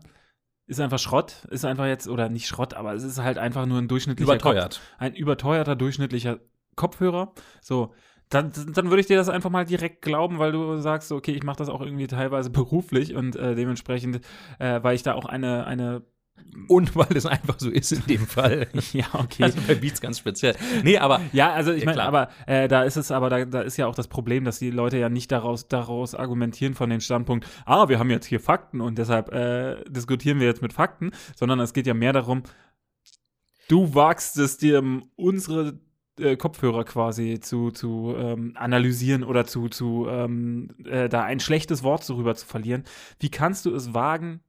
ist 0.67 0.81
einfach 0.81 0.99
Schrott, 0.99 1.47
ist 1.51 1.65
einfach 1.65 1.87
jetzt, 1.87 2.09
oder 2.09 2.29
nicht 2.29 2.47
Schrott, 2.47 2.75
aber 2.75 2.95
es 2.95 3.03
ist 3.03 3.19
halt 3.19 3.39
einfach 3.39 3.67
nur 3.67 3.79
ein 3.79 3.89
durchschnittlicher 3.89 4.33
überteuert. 4.33 4.75
Kopf, 4.75 4.81
ein 4.99 5.15
überteuerter 5.15 5.77
durchschnittlicher 5.77 6.41
Kopfhörer. 6.77 7.33
So, 7.61 7.95
dann, 8.29 8.53
dann 8.73 8.91
würde 8.91 9.01
ich 9.01 9.07
dir 9.07 9.17
das 9.17 9.29
einfach 9.29 9.51
mal 9.51 9.65
direkt 9.65 10.03
glauben, 10.03 10.39
weil 10.39 10.53
du 10.53 10.77
sagst, 10.79 11.13
okay, 11.13 11.33
ich 11.33 11.45
mache 11.45 11.59
das 11.59 11.69
auch 11.69 11.81
irgendwie 11.81 12.09
teilweise 12.09 12.51
beruflich 12.51 13.15
und 13.15 13.37
äh, 13.37 13.55
dementsprechend, 13.55 14.21
äh, 14.59 14.83
weil 14.83 14.97
ich 14.97 15.03
da 15.03 15.15
auch 15.15 15.25
eine, 15.25 15.67
eine 15.67 16.03
Und 16.69 16.97
weil 16.97 17.17
es 17.17 17.27
einfach 17.27 17.57
so 17.59 17.71
ist 17.71 17.93
in 17.93 18.05
dem 18.07 18.27
Fall. 18.27 18.67
ja, 18.93 19.07
okay. 19.13 19.45
Also 19.45 19.59
bei 19.67 19.75
Beats 19.75 20.01
ganz 20.01 20.19
speziell. 20.19 20.57
Nee, 20.83 20.99
aber 20.99 21.21
Ja, 21.33 21.53
also 21.53 21.73
ich 21.73 21.85
Ja, 21.85 21.91
meine, 21.91 22.03
aber 22.03 22.29
äh, 22.47 22.69
da 22.69 22.83
ist 22.83 22.97
es, 22.97 23.11
aber 23.11 23.31
da, 23.31 23.45
da 23.45 23.61
ist 23.61 23.77
ja 23.77 23.87
auch 23.87 23.95
das 23.95 24.09
Problem, 24.09 24.45
dass 24.45 24.59
die 24.59 24.71
Leute 24.71 24.99
ja 24.99 25.09
nicht 25.09 25.31
daraus, 25.31 25.69
daraus 25.69 26.15
argumentieren 26.15 26.75
von 26.75 26.91
dem 26.91 27.01
Standpunkt, 27.01 27.47
ah, 27.65 27.89
wir 27.89 27.99
haben 27.99 28.11
jetzt 28.11 28.27
hier 28.27 28.41
Fakten 28.41 28.81
und 28.81 28.99
deshalb 28.99 29.33
äh, 29.33 29.85
diskutieren 29.89 30.41
wir 30.41 30.47
jetzt 30.47 30.63
mit 30.63 30.73
Fakten, 30.73 31.13
sondern 31.37 31.61
es 31.61 31.73
geht 31.73 31.87
ja 31.87 31.95
mehr 31.95 32.13
darum, 32.13 32.43
du 33.69 33.95
wagst 33.95 34.37
es 34.39 34.59
dir, 34.59 34.81
um 34.81 35.11
unsere 35.17 35.79
äh, 36.19 36.37
Kopfhörer 36.37 36.85
quasi 36.85 37.41
zu, 37.41 37.71
zu 37.71 38.15
ähm, 38.17 38.53
analysieren 38.57 39.23
oder 39.23 39.47
zu, 39.47 39.69
zu 39.69 40.07
ähm, 40.09 40.71
äh, 40.85 41.09
da 41.09 41.23
ein 41.23 41.41
schlechtes 41.41 41.83
Wort 41.83 42.05
so 42.05 42.15
rüber 42.15 42.35
zu 42.35 42.47
verlieren. 42.47 42.85
Wie 43.21 43.31
kannst 43.31 43.67
du 43.67 43.75
es 43.75 43.95
wagen? 43.95 44.41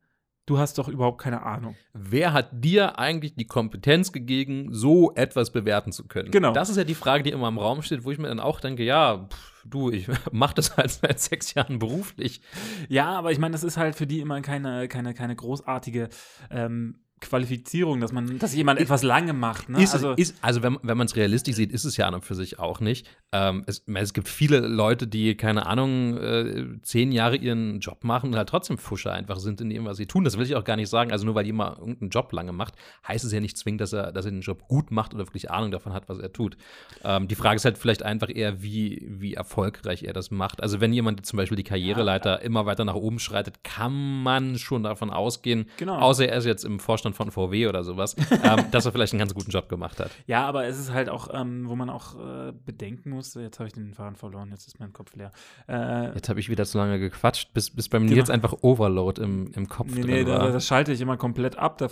Du 0.47 0.57
hast 0.57 0.77
doch 0.77 0.87
überhaupt 0.87 1.21
keine 1.21 1.43
Ahnung. 1.43 1.75
Wer 1.93 2.31
hat 2.31 2.47
dir 2.53 2.97
eigentlich 2.97 3.35
die 3.35 3.47
Kompetenz 3.47 4.13
gegeben, 4.13 4.69
so 4.71 5.13
etwas 5.13 5.51
bewerten 5.51 5.91
zu 5.91 6.07
können? 6.07 6.31
Genau. 6.31 6.53
Das 6.53 6.69
ist 6.69 6.77
ja 6.77 6.85
die 6.85 6.95
Frage, 6.95 7.21
die 7.21 7.31
immer 7.31 7.49
im 7.49 7.57
Raum 7.57 7.81
steht, 7.81 8.05
wo 8.05 8.11
ich 8.11 8.17
mir 8.17 8.29
dann 8.29 8.39
auch 8.39 8.61
denke, 8.61 8.83
ja, 8.83 9.27
pff, 9.29 9.65
du, 9.65 9.91
ich 9.91 10.07
mach 10.31 10.53
das 10.53 10.77
halt 10.77 10.89
seit 10.89 11.19
sechs 11.19 11.53
Jahren 11.53 11.79
beruflich. 11.79 12.39
Ja, 12.87 13.09
aber 13.09 13.33
ich 13.33 13.39
meine, 13.39 13.51
das 13.51 13.65
ist 13.65 13.75
halt 13.75 13.95
für 13.95 14.07
die 14.07 14.21
immer 14.21 14.39
keine, 14.39 14.87
keine, 14.87 15.13
keine 15.13 15.35
großartige 15.35 16.07
ähm, 16.49 17.03
Qualifizierung, 17.19 17.99
dass 17.99 18.11
man, 18.11 18.39
dass 18.39 18.53
jemand 18.53 18.79
etwas 18.79 19.03
lange 19.03 19.33
macht. 19.33 19.69
Ne? 19.69 19.81
Ist, 19.81 19.93
also, 19.93 20.11
ist, 20.13 20.35
also 20.41 20.61
wenn, 20.63 20.77
wenn 20.83 20.97
man 20.97 21.07
es 21.07 21.15
realistisch 21.15 21.55
sieht, 21.55 21.71
ist 21.71 21.83
es 21.83 21.97
ja 21.97 22.07
an 22.07 22.13
und 22.13 22.23
für 22.23 22.35
sich 22.35 22.59
auch 22.59 22.79
nicht. 22.79 23.07
Ähm, 23.31 23.63
es, 23.65 23.83
es 23.87 24.13
gibt 24.13 24.29
viele 24.29 24.59
Leute, 24.59 25.07
die, 25.07 25.35
keine 25.35 25.65
Ahnung, 25.65 26.17
äh, 26.17 26.65
zehn 26.83 27.11
Jahre 27.11 27.35
ihren 27.35 27.79
Job 27.79 28.03
machen 28.03 28.29
und 28.29 28.35
halt 28.35 28.49
trotzdem 28.49 28.77
Fuscher 28.77 29.13
einfach 29.13 29.39
sind 29.39 29.61
in 29.61 29.69
dem, 29.69 29.85
was 29.85 29.97
sie 29.97 30.05
tun. 30.05 30.23
Das 30.23 30.37
will 30.37 30.45
ich 30.45 30.55
auch 30.55 30.63
gar 30.63 30.75
nicht 30.75 30.89
sagen. 30.89 31.11
Also 31.11 31.25
nur 31.25 31.35
weil 31.35 31.45
jemand 31.45 31.79
irgendeinen 31.79 32.09
Job 32.09 32.31
lange 32.33 32.51
macht, 32.53 32.75
heißt 33.07 33.25
es 33.25 33.31
ja 33.31 33.39
nicht 33.39 33.57
zwingend, 33.57 33.81
dass 33.81 33.93
er, 33.93 34.11
dass 34.11 34.25
er 34.25 34.31
den 34.31 34.41
Job 34.41 34.67
gut 34.67 34.91
macht 34.91 35.13
oder 35.13 35.25
wirklich 35.25 35.49
Ahnung 35.49 35.71
davon 35.71 35.93
hat, 35.93 36.09
was 36.09 36.19
er 36.19 36.31
tut. 36.31 36.55
Ähm, 37.03 37.27
die 37.27 37.35
Frage 37.35 37.55
ist 37.55 37.65
halt 37.65 37.77
vielleicht 37.77 38.03
einfach 38.03 38.29
eher, 38.33 38.61
wie, 38.61 39.05
wie 39.09 39.33
erfolgreich 39.33 40.03
er 40.03 40.13
das 40.13 40.29
macht. 40.31 40.61
Also 40.61 40.79
wenn 40.81 40.93
jemand 40.93 41.25
zum 41.25 41.37
Beispiel 41.37 41.55
die 41.55 41.63
Karriereleiter 41.63 42.41
immer 42.41 42.65
weiter 42.65 42.85
nach 42.85 42.95
oben 42.95 43.19
schreitet, 43.19 43.63
kann 43.63 44.21
man 44.23 44.57
schon 44.57 44.83
davon 44.83 45.09
ausgehen, 45.09 45.65
Genau. 45.77 45.97
außer 45.97 46.27
er 46.27 46.37
ist 46.37 46.45
jetzt 46.45 46.63
im 46.63 46.79
Vorstand 46.79 47.06
von 47.13 47.31
VW 47.31 47.67
oder 47.67 47.83
sowas, 47.83 48.15
ähm, 48.43 48.65
dass 48.71 48.85
er 48.85 48.91
vielleicht 48.91 49.13
einen 49.13 49.19
ganz 49.19 49.33
guten 49.33 49.51
Job 49.51 49.69
gemacht 49.69 49.99
hat. 49.99 50.11
ja, 50.25 50.45
aber 50.45 50.65
es 50.65 50.79
ist 50.79 50.91
halt 50.91 51.09
auch, 51.09 51.29
ähm, 51.33 51.67
wo 51.69 51.75
man 51.75 51.89
auch 51.89 52.15
äh, 52.15 52.53
bedenken 52.65 53.09
muss, 53.11 53.33
jetzt 53.35 53.59
habe 53.59 53.67
ich 53.67 53.73
den 53.73 53.93
Faden 53.93 54.15
verloren, 54.15 54.49
jetzt 54.51 54.67
ist 54.67 54.79
mein 54.79 54.93
Kopf 54.93 55.15
leer. 55.15 55.31
Äh, 55.67 56.13
Jetzt 56.15 56.29
habe 56.29 56.39
ich 56.39 56.49
wieder 56.49 56.65
zu 56.65 56.77
lange 56.77 56.99
gequatscht, 56.99 57.53
bis, 57.53 57.69
bis 57.69 57.89
beim 57.89 58.03
Genau. 58.03 58.15
Nils 58.15 58.29
einfach 58.29 58.53
Overload 58.61 59.21
im, 59.21 59.51
im 59.53 59.67
Kopf 59.67 59.87
Nee, 59.93 60.03
nee, 60.03 60.23
da, 60.23 60.49
das 60.51 60.65
schalte 60.65 60.91
ich 60.91 61.01
immer 61.01 61.17
komplett 61.17 61.57
ab. 61.57 61.77
Da 61.77 61.87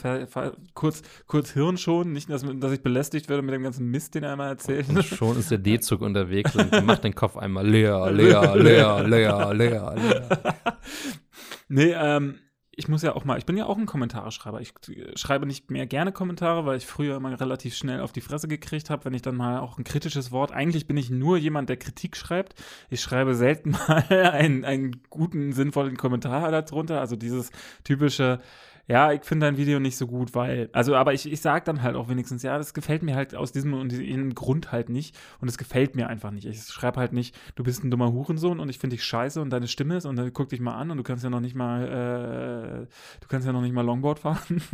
kurz, 0.74 1.02
kurz 1.28 1.52
Hirn 1.52 1.78
schon. 1.78 2.14
Nicht, 2.14 2.30
dass, 2.30 2.44
dass 2.60 2.72
ich 2.72 2.82
belästigt 2.82 3.30
werde 3.30 3.42
mit 3.42 3.54
dem 3.54 3.64
ganzen 3.64 3.90
Mist, 3.90 4.16
den 4.16 4.24
er 4.24 4.34
immer 4.34 4.48
erzählt. 4.48 4.88
Und 4.90 5.04
schon 5.04 5.38
ist 5.38 5.52
der 5.52 5.58
D-Zug 5.58 6.02
unterwegs 6.02 6.56
und 6.56 6.72
macht 6.86 7.04
den 7.04 7.16
Kopf 7.16 7.38
einmal 7.38 7.68
leer, 7.68 8.12
leer, 8.12 8.56
leer, 8.56 9.04
leer, 9.04 9.54
leer, 9.54 9.96
leer. 9.96 10.36
nee, 11.68 11.94
ähm, 11.94 12.36
ich 12.78 12.88
muss 12.88 13.02
ja 13.02 13.16
auch 13.16 13.26
mal, 13.26 13.38
ich 13.38 13.46
bin 13.46 13.58
ja 13.58 13.66
auch 13.66 13.78
ein 13.78 13.86
Kommentareschreiber. 13.86 14.62
Ich 14.62 14.74
äh, 14.90 15.18
schreibe 15.18 15.46
nicht 15.46 15.72
mehr 15.72 15.86
gerne 15.86 16.12
Kommentare, 16.12 16.66
weil 16.66 16.78
ich 16.78 16.86
früher 16.86 17.16
immer 17.16 17.40
relativ 17.40 17.76
schnell 17.76 18.02
auf 18.02 18.12
die 18.12 18.22
Fresse 18.22 18.48
gekriegt 18.48 18.90
habe, 18.90 19.06
wenn 19.06 19.14
ich 19.14 19.22
dann 19.22 19.36
mal 19.36 19.60
auch 19.60 19.78
ein 19.78 19.84
kritisches 19.84 20.32
Wort. 20.32 20.52
Eigentlich 20.52 20.88
bin 20.88 20.98
ich 20.98 21.10
nur 21.10 21.38
jemand, 21.38 21.70
der 21.70 21.78
Kritik 21.78 22.18
schreibt. 22.18 22.56
Ich 22.90 23.02
schreibe 23.02 23.36
selten 23.36 23.72
mal 23.88 24.04
einen, 24.10 24.66
einen 24.66 25.02
guten, 25.10 25.54
sinnvollen 25.54 25.98
Kommentar 25.98 26.52
darunter. 26.52 27.00
Also 27.00 27.16
dieses 27.16 27.52
typische, 27.84 28.40
ja, 28.88 29.12
ich 29.12 29.24
finde 29.24 29.48
dein 29.48 29.58
Video 29.58 29.80
nicht 29.80 29.98
so 29.98 30.06
gut, 30.06 30.36
weil, 30.36 30.70
also, 30.72 30.96
aber 30.96 31.14
ich, 31.14 31.32
ich 31.32 31.42
sage 31.42 31.66
dann 31.66 31.82
halt 31.82 31.96
auch 31.96 32.08
wenigstens, 32.08 32.44
ja, 32.44 32.58
das 32.58 32.74
gefällt 32.74 33.02
mir 33.02 33.16
halt 33.16 33.36
aus 33.36 33.52
diesem 33.52 33.74
und 33.74 33.92
diesem 33.92 34.36
Grund 34.36 34.72
halt 34.72 34.90
nicht 34.90 35.18
und 35.42 35.48
es 35.48 35.58
gefällt 35.58 35.96
mir 35.96 36.08
einfach 36.08 36.32
nicht. 36.32 36.46
Ich 36.46 36.62
schreibe 36.66 37.00
halt 37.00 37.12
nicht, 37.12 37.36
du 37.56 37.64
bist 37.64 37.84
ein 37.84 37.90
dummer 37.90 38.12
Hurensohn 38.12 38.60
und 38.60 38.70
ich 38.70 38.78
finde 38.78 38.96
dich 38.96 39.04
scheiße 39.04 39.42
und 39.42 39.50
deine 39.50 39.68
Stimme 39.68 39.98
ist 39.98 40.06
und 40.06 40.16
dann 40.18 40.32
guck 40.34 40.50
dich 40.50 40.60
mal 40.60 40.76
an 40.76 40.92
und 40.92 40.98
du 40.98 41.04
kannst 41.04 41.24
ja 41.24 41.30
noch 41.30 41.40
nicht 41.40 41.56
mal, 41.56 42.86
äh, 42.86 43.22
du 43.22 43.28
kannst 43.28 43.48
ja 43.48 43.54
noch 43.54 43.62
nicht 43.62 43.74
mal 43.74 43.82
Longboard 43.82 44.20
fahren. 44.20 44.62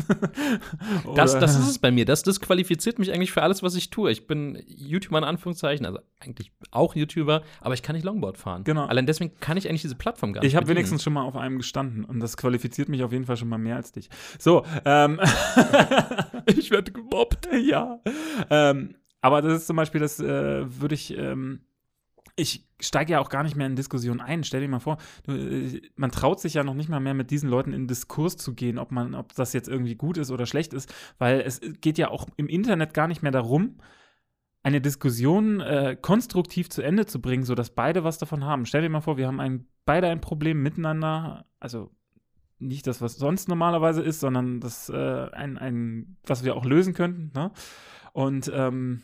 Das, 1.16 1.38
das 1.38 1.58
ist 1.58 1.68
es 1.68 1.80
bei 1.80 1.92
mir. 1.92 2.06
Das 2.06 2.24
disqualifiziert 2.24 3.00
mich 3.00 3.12
eigentlich 3.12 3.32
für 3.32 3.44
alles, 3.44 3.64
was 3.64 3.76
ich 3.76 3.90
tue. 3.90 4.12
Ich 4.12 4.28
bin 4.28 4.62
YouTuber 4.68 5.18
in 5.18 5.24
Anführungszeichen, 5.24 5.86
also 5.86 6.00
eigentlich 6.20 6.52
auch 6.72 6.96
YouTuber, 6.96 7.44
aber 7.60 7.74
ich 7.74 7.84
kann 7.84 7.96
nicht 7.96 8.06
Longboard 8.06 8.38
fahren. 8.38 8.64
Genau. 8.64 8.86
Allein 8.86 9.06
deswegen 9.06 9.38
kann 9.40 9.58
ich 9.58 9.68
eigentlich 9.68 9.82
diese 9.82 9.96
Plattform 9.96 10.34
gar 10.34 10.42
nicht 10.42 10.50
Ich 10.50 10.56
habe 10.56 10.68
wenigstens 10.68 11.04
schon 11.04 11.14
mal 11.14 11.24
auf 11.24 11.36
einem 11.36 11.58
gestanden 11.58 12.06
und 12.06 12.20
das 12.20 12.38
qualifiziert 12.38 12.90
mich 12.90 13.04
auf 13.04 13.12
jeden 13.12 13.26
Fall 13.26 13.38
schon 13.38 13.50
mal 13.50 13.58
mehr 13.58 13.76
als 13.76 13.92
dich. 13.92 14.01
So, 14.40 14.66
ähm, 14.86 15.20
ich 16.46 16.72
werde 16.72 16.92
gemobbt, 16.92 17.48
ja. 17.52 18.00
Ähm, 18.50 18.96
aber 19.22 19.42
das 19.42 19.62
ist 19.62 19.68
zum 19.68 19.76
Beispiel, 19.76 20.02
das 20.02 20.20
äh, 20.20 20.82
würde 20.82 20.96
ich, 20.96 21.16
ähm, 21.16 21.62
ich 22.36 22.68
steige 22.80 23.14
ja 23.14 23.20
auch 23.20 23.30
gar 23.30 23.44
nicht 23.44 23.56
mehr 23.56 23.68
in 23.68 23.76
Diskussionen 23.76 24.20
ein. 24.20 24.44
Stell 24.44 24.62
dir 24.62 24.68
mal 24.68 24.80
vor, 24.80 24.98
du, 25.26 25.34
äh, 25.34 25.82
man 25.96 26.12
traut 26.12 26.40
sich 26.40 26.56
ja 26.56 26.64
noch 26.64 26.74
nicht 26.74 26.90
mal 26.90 27.00
mehr 27.00 27.14
mit 27.14 27.30
diesen 27.30 27.50
Leuten 27.50 27.74
in 27.74 27.88
Diskurs 27.88 28.38
zu 28.38 28.56
gehen, 28.56 28.80
ob 28.80 28.92
man, 28.92 29.14
ob 29.14 29.34
das 29.36 29.54
jetzt 29.54 29.70
irgendwie 29.70 29.96
gut 29.96 30.18
ist 30.18 30.32
oder 30.32 30.46
schlecht 30.46 30.74
ist, 30.74 30.94
weil 31.20 31.42
es 31.42 31.62
geht 31.82 31.98
ja 31.98 32.10
auch 32.10 32.28
im 32.38 32.48
Internet 32.48 32.94
gar 32.94 33.08
nicht 33.08 33.22
mehr 33.22 33.32
darum, 33.32 33.78
eine 34.64 34.82
Diskussion 34.82 35.60
äh, 35.60 35.98
konstruktiv 36.00 36.70
zu 36.70 36.82
Ende 36.82 37.06
zu 37.06 37.22
bringen, 37.22 37.44
sodass 37.44 37.72
beide 37.72 38.04
was 38.04 38.18
davon 38.18 38.46
haben. 38.46 38.66
Stell 38.66 38.82
dir 38.82 38.90
mal 38.90 39.02
vor, 39.02 39.18
wir 39.18 39.28
haben 39.28 39.40
ein, 39.40 39.68
beide 39.86 40.08
ein 40.08 40.22
Problem 40.22 40.62
miteinander, 40.62 41.46
also 41.60 41.92
nicht 42.62 42.88
das, 42.88 43.02
was 43.02 43.16
sonst 43.18 43.48
normalerweise 43.48 44.02
ist, 44.02 44.20
sondern 44.20 44.60
das 44.60 44.90
äh, 44.90 45.30
ein, 45.32 45.58
ein, 45.58 46.18
was 46.26 46.44
wir 46.44 46.56
auch 46.56 46.66
lösen 46.66 46.94
könnten. 46.94 47.32
Ne? 47.34 47.52
Und, 48.14 48.52
ähm, 48.54 49.02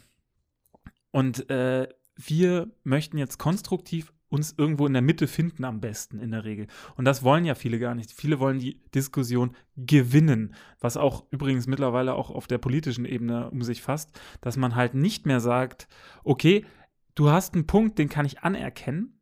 und 1.11 1.49
äh, 1.49 1.87
wir 2.15 2.71
möchten 2.83 3.17
jetzt 3.17 3.37
konstruktiv 3.37 4.13
uns 4.29 4.53
irgendwo 4.57 4.85
in 4.85 4.93
der 4.93 5.01
Mitte 5.01 5.27
finden 5.27 5.63
am 5.63 5.79
besten 5.79 6.19
in 6.19 6.31
der 6.31 6.43
Regel. 6.43 6.67
Und 6.95 7.05
das 7.05 7.23
wollen 7.23 7.45
ja 7.45 7.55
viele 7.55 7.79
gar 7.79 7.95
nicht. 7.95 8.11
Viele 8.11 8.39
wollen 8.39 8.59
die 8.59 8.81
Diskussion 8.93 9.55
gewinnen, 9.77 10.53
was 10.79 10.97
auch 10.97 11.25
übrigens 11.31 11.67
mittlerweile 11.67 12.13
auch 12.13 12.29
auf 12.29 12.47
der 12.47 12.57
politischen 12.57 13.05
Ebene 13.05 13.49
um 13.49 13.61
sich 13.61 13.81
fasst, 13.81 14.19
dass 14.41 14.57
man 14.57 14.75
halt 14.75 14.93
nicht 14.93 15.25
mehr 15.25 15.39
sagt, 15.39 15.87
okay, 16.23 16.65
du 17.15 17.29
hast 17.29 17.53
einen 17.53 17.67
Punkt, 17.67 17.97
den 17.99 18.09
kann 18.09 18.25
ich 18.25 18.41
anerkennen, 18.41 19.21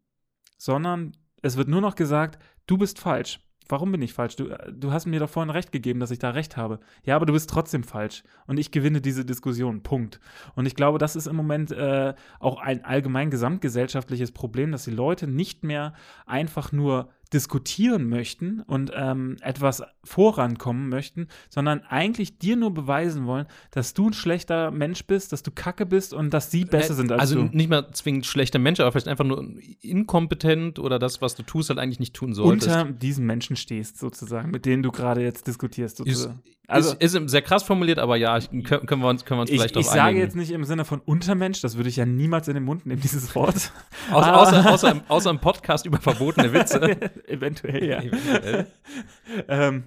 sondern 0.58 1.16
es 1.42 1.56
wird 1.56 1.68
nur 1.68 1.82
noch 1.82 1.96
gesagt, 1.96 2.42
du 2.66 2.78
bist 2.78 3.00
falsch. 3.00 3.42
Warum 3.68 3.92
bin 3.92 4.02
ich 4.02 4.14
falsch? 4.14 4.36
Du, 4.36 4.48
äh, 4.48 4.72
du 4.72 4.92
hast 4.92 5.06
mir 5.06 5.20
doch 5.20 5.30
vorhin 5.30 5.50
recht 5.50 5.72
gegeben, 5.72 6.00
dass 6.00 6.12
ich 6.12 6.20
da 6.20 6.32
recht 6.32 6.58
habe. 6.58 6.80
Ja, 7.04 7.16
aber 7.16 7.26
du 7.26 7.34
bist 7.34 7.50
trotzdem 7.50 7.84
falsch. 7.84 8.24
Und 8.48 8.58
ich 8.58 8.72
gewinne 8.72 9.02
diese 9.02 9.26
Diskussion. 9.26 9.82
Punkt. 9.82 10.20
Und 10.56 10.66
ich 10.66 10.76
glaube, 10.76 10.98
das 10.98 11.16
ist 11.16 11.28
im 11.28 11.36
Moment 11.36 11.72
äh, 11.72 12.14
auch 12.40 12.60
ein 12.60 12.84
allgemein 12.86 13.30
gesamtgesellschaftliches 13.30 14.32
Problem, 14.32 14.72
dass 14.72 14.86
die 14.86 14.92
Leute 14.92 15.28
nicht 15.28 15.64
mehr 15.64 15.94
einfach 16.26 16.72
nur 16.72 17.10
diskutieren 17.36 18.10
möchten 18.10 18.62
und 18.62 18.92
ähm, 18.96 19.36
etwas 19.42 19.84
vorankommen 20.04 20.90
möchten, 20.90 21.28
sondern 21.50 21.82
eigentlich 21.84 22.40
dir 22.40 22.56
nur 22.56 22.74
beweisen 22.74 23.28
wollen, 23.28 23.46
dass 23.72 23.94
du 23.94 24.08
ein 24.10 24.14
schlechter 24.14 24.72
Mensch 24.72 25.06
bist, 25.06 25.34
dass 25.34 25.44
du 25.44 25.52
kacke 25.52 25.86
bist 25.86 26.14
und 26.14 26.34
dass 26.34 26.50
sie 26.50 26.66
besser 26.66 26.94
sind 26.96 27.12
als 27.12 27.22
also 27.22 27.36
du. 27.44 27.56
nicht 27.56 27.70
mal 27.70 27.92
zwingend 27.92 28.26
schlechter 28.26 28.58
Mensch, 28.58 28.80
aber 28.80 28.92
vielleicht 28.92 29.08
einfach 29.10 29.26
nur 29.26 29.46
inkompetent 29.82 30.80
oder 30.80 30.98
das, 31.00 31.22
was 31.22 31.36
du 31.36 31.44
tust, 31.44 31.70
halt 31.70 31.80
eigentlich 31.80 32.00
nicht 32.00 32.14
tun 32.14 32.34
solltest. 32.34 32.68
Unter 32.76 32.92
diesen 32.92 33.26
Menschen 33.26 33.56
stehst, 33.56 34.00
sozusagen, 34.00 34.52
mit 34.52 34.66
denen 34.66 34.82
du 34.84 34.92
gerade 34.92 35.22
jetzt 35.22 35.48
diskutierst. 35.48 36.00
ist, 36.00 36.06
Sozusagen. 36.20 36.42
also, 36.68 36.96
ist, 37.00 37.16
ist 37.16 37.30
sehr 37.30 37.42
krass 37.42 37.64
formuliert, 37.64 38.00
aber 38.00 38.16
ja, 38.16 38.38
ich, 38.38 38.50
können, 38.50 39.02
wir 39.02 39.08
uns, 39.10 39.26
können 39.26 39.40
wir 39.40 39.42
uns 39.42 39.52
ich, 39.52 39.58
vielleicht 39.58 39.76
ich 39.76 39.86
drauf 39.86 39.94
sage 39.94 40.02
einigen. 40.10 40.22
jetzt 40.22 40.36
nicht 40.36 40.52
im 40.52 40.64
Sinne 40.64 40.86
von 40.86 41.00
Untermensch, 41.02 41.62
das 41.62 41.76
würde 41.78 41.90
ich 41.90 41.98
ja 41.98 42.06
niemals 42.06 42.48
in 42.48 42.54
den 42.54 42.64
Mund 42.64 42.86
nehmen, 42.86 43.02
dieses 43.02 43.34
Wort. 43.36 43.72
Außer, 44.12 44.34
Ah. 44.34 44.36
außer, 44.42 44.72
außer, 44.72 44.92
im, 44.92 45.02
außer 45.08 45.30
im 45.30 45.40
Podcast 45.40 45.86
über 45.86 46.00
verbotene 46.00 46.54
Witze. 46.54 46.98
Eventuell, 47.28 47.84
ja. 47.84 48.02
Eventuell. 48.02 48.68
ähm, 49.48 49.84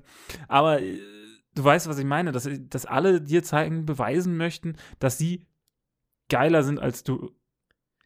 aber 0.49 0.83
äh, 0.83 0.99
du 1.55 1.65
weißt, 1.65 1.89
was 1.89 1.99
ich 1.99 2.05
meine, 2.05 2.33
dass, 2.33 2.49
dass 2.69 2.87
alle 2.87 3.21
dir 3.21 3.43
zeigen, 3.43 3.87
beweisen 3.87 4.37
möchten, 4.37 4.77
dass 4.99 5.19
sie 5.19 5.47
geiler 6.29 6.63
sind 6.63 6.79
als 6.79 7.05
du. 7.05 7.33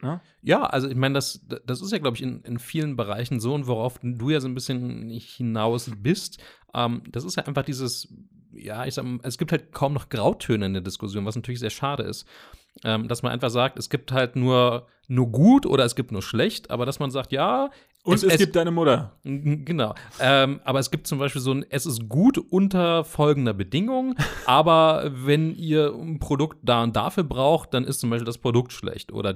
Ne? 0.00 0.20
Ja, 0.42 0.64
also 0.64 0.88
ich 0.88 0.96
meine, 0.96 1.14
das, 1.14 1.46
das 1.64 1.80
ist 1.80 1.92
ja, 1.92 1.98
glaube 1.98 2.16
ich, 2.16 2.22
in, 2.22 2.42
in 2.42 2.58
vielen 2.58 2.96
Bereichen 2.96 3.40
so 3.40 3.54
und 3.54 3.66
worauf 3.66 4.00
du 4.02 4.30
ja 4.30 4.40
so 4.40 4.48
ein 4.48 4.54
bisschen 4.54 5.08
hinaus 5.10 5.90
bist, 5.96 6.42
ähm, 6.74 7.02
das 7.10 7.24
ist 7.24 7.36
ja 7.36 7.44
einfach 7.44 7.64
dieses, 7.64 8.12
ja, 8.52 8.84
ich 8.84 8.94
sag 8.94 9.04
mal, 9.04 9.20
es 9.22 9.38
gibt 9.38 9.52
halt 9.52 9.72
kaum 9.72 9.92
noch 9.92 10.08
Grautöne 10.08 10.66
in 10.66 10.72
der 10.72 10.82
Diskussion, 10.82 11.24
was 11.24 11.36
natürlich 11.36 11.60
sehr 11.60 11.70
schade 11.70 12.02
ist. 12.02 12.26
Ähm, 12.84 13.06
dass 13.06 13.22
man 13.22 13.32
einfach 13.32 13.50
sagt, 13.50 13.78
es 13.78 13.90
gibt 13.90 14.12
halt 14.12 14.34
nur, 14.34 14.86
nur 15.06 15.30
gut 15.30 15.66
oder 15.66 15.84
es 15.84 15.94
gibt 15.94 16.10
nur 16.10 16.22
schlecht, 16.22 16.70
aber 16.70 16.86
dass 16.86 16.98
man 16.98 17.10
sagt, 17.10 17.30
ja, 17.30 17.70
Und 18.04 18.22
es, 18.24 18.36
gibt 18.36 18.56
deine 18.56 18.72
Mutter. 18.72 19.12
Genau. 19.22 19.94
Ähm, 20.18 20.60
aber 20.64 20.80
es 20.80 20.90
gibt 20.90 21.06
zum 21.06 21.20
Beispiel 21.20 21.40
so 21.40 21.52
ein, 21.52 21.64
es 21.70 21.86
ist 21.86 22.08
gut 22.08 22.36
unter 22.36 23.04
folgender 23.04 23.54
Bedingung, 23.54 24.16
aber 24.46 25.08
wenn 25.14 25.54
ihr 25.56 25.94
ein 25.94 26.18
Produkt 26.18 26.58
da 26.62 26.82
und 26.82 26.96
dafür 26.96 27.22
braucht, 27.22 27.74
dann 27.74 27.84
ist 27.84 28.00
zum 28.00 28.10
Beispiel 28.10 28.26
das 28.26 28.38
Produkt 28.38 28.72
schlecht. 28.72 29.12
Oder 29.12 29.34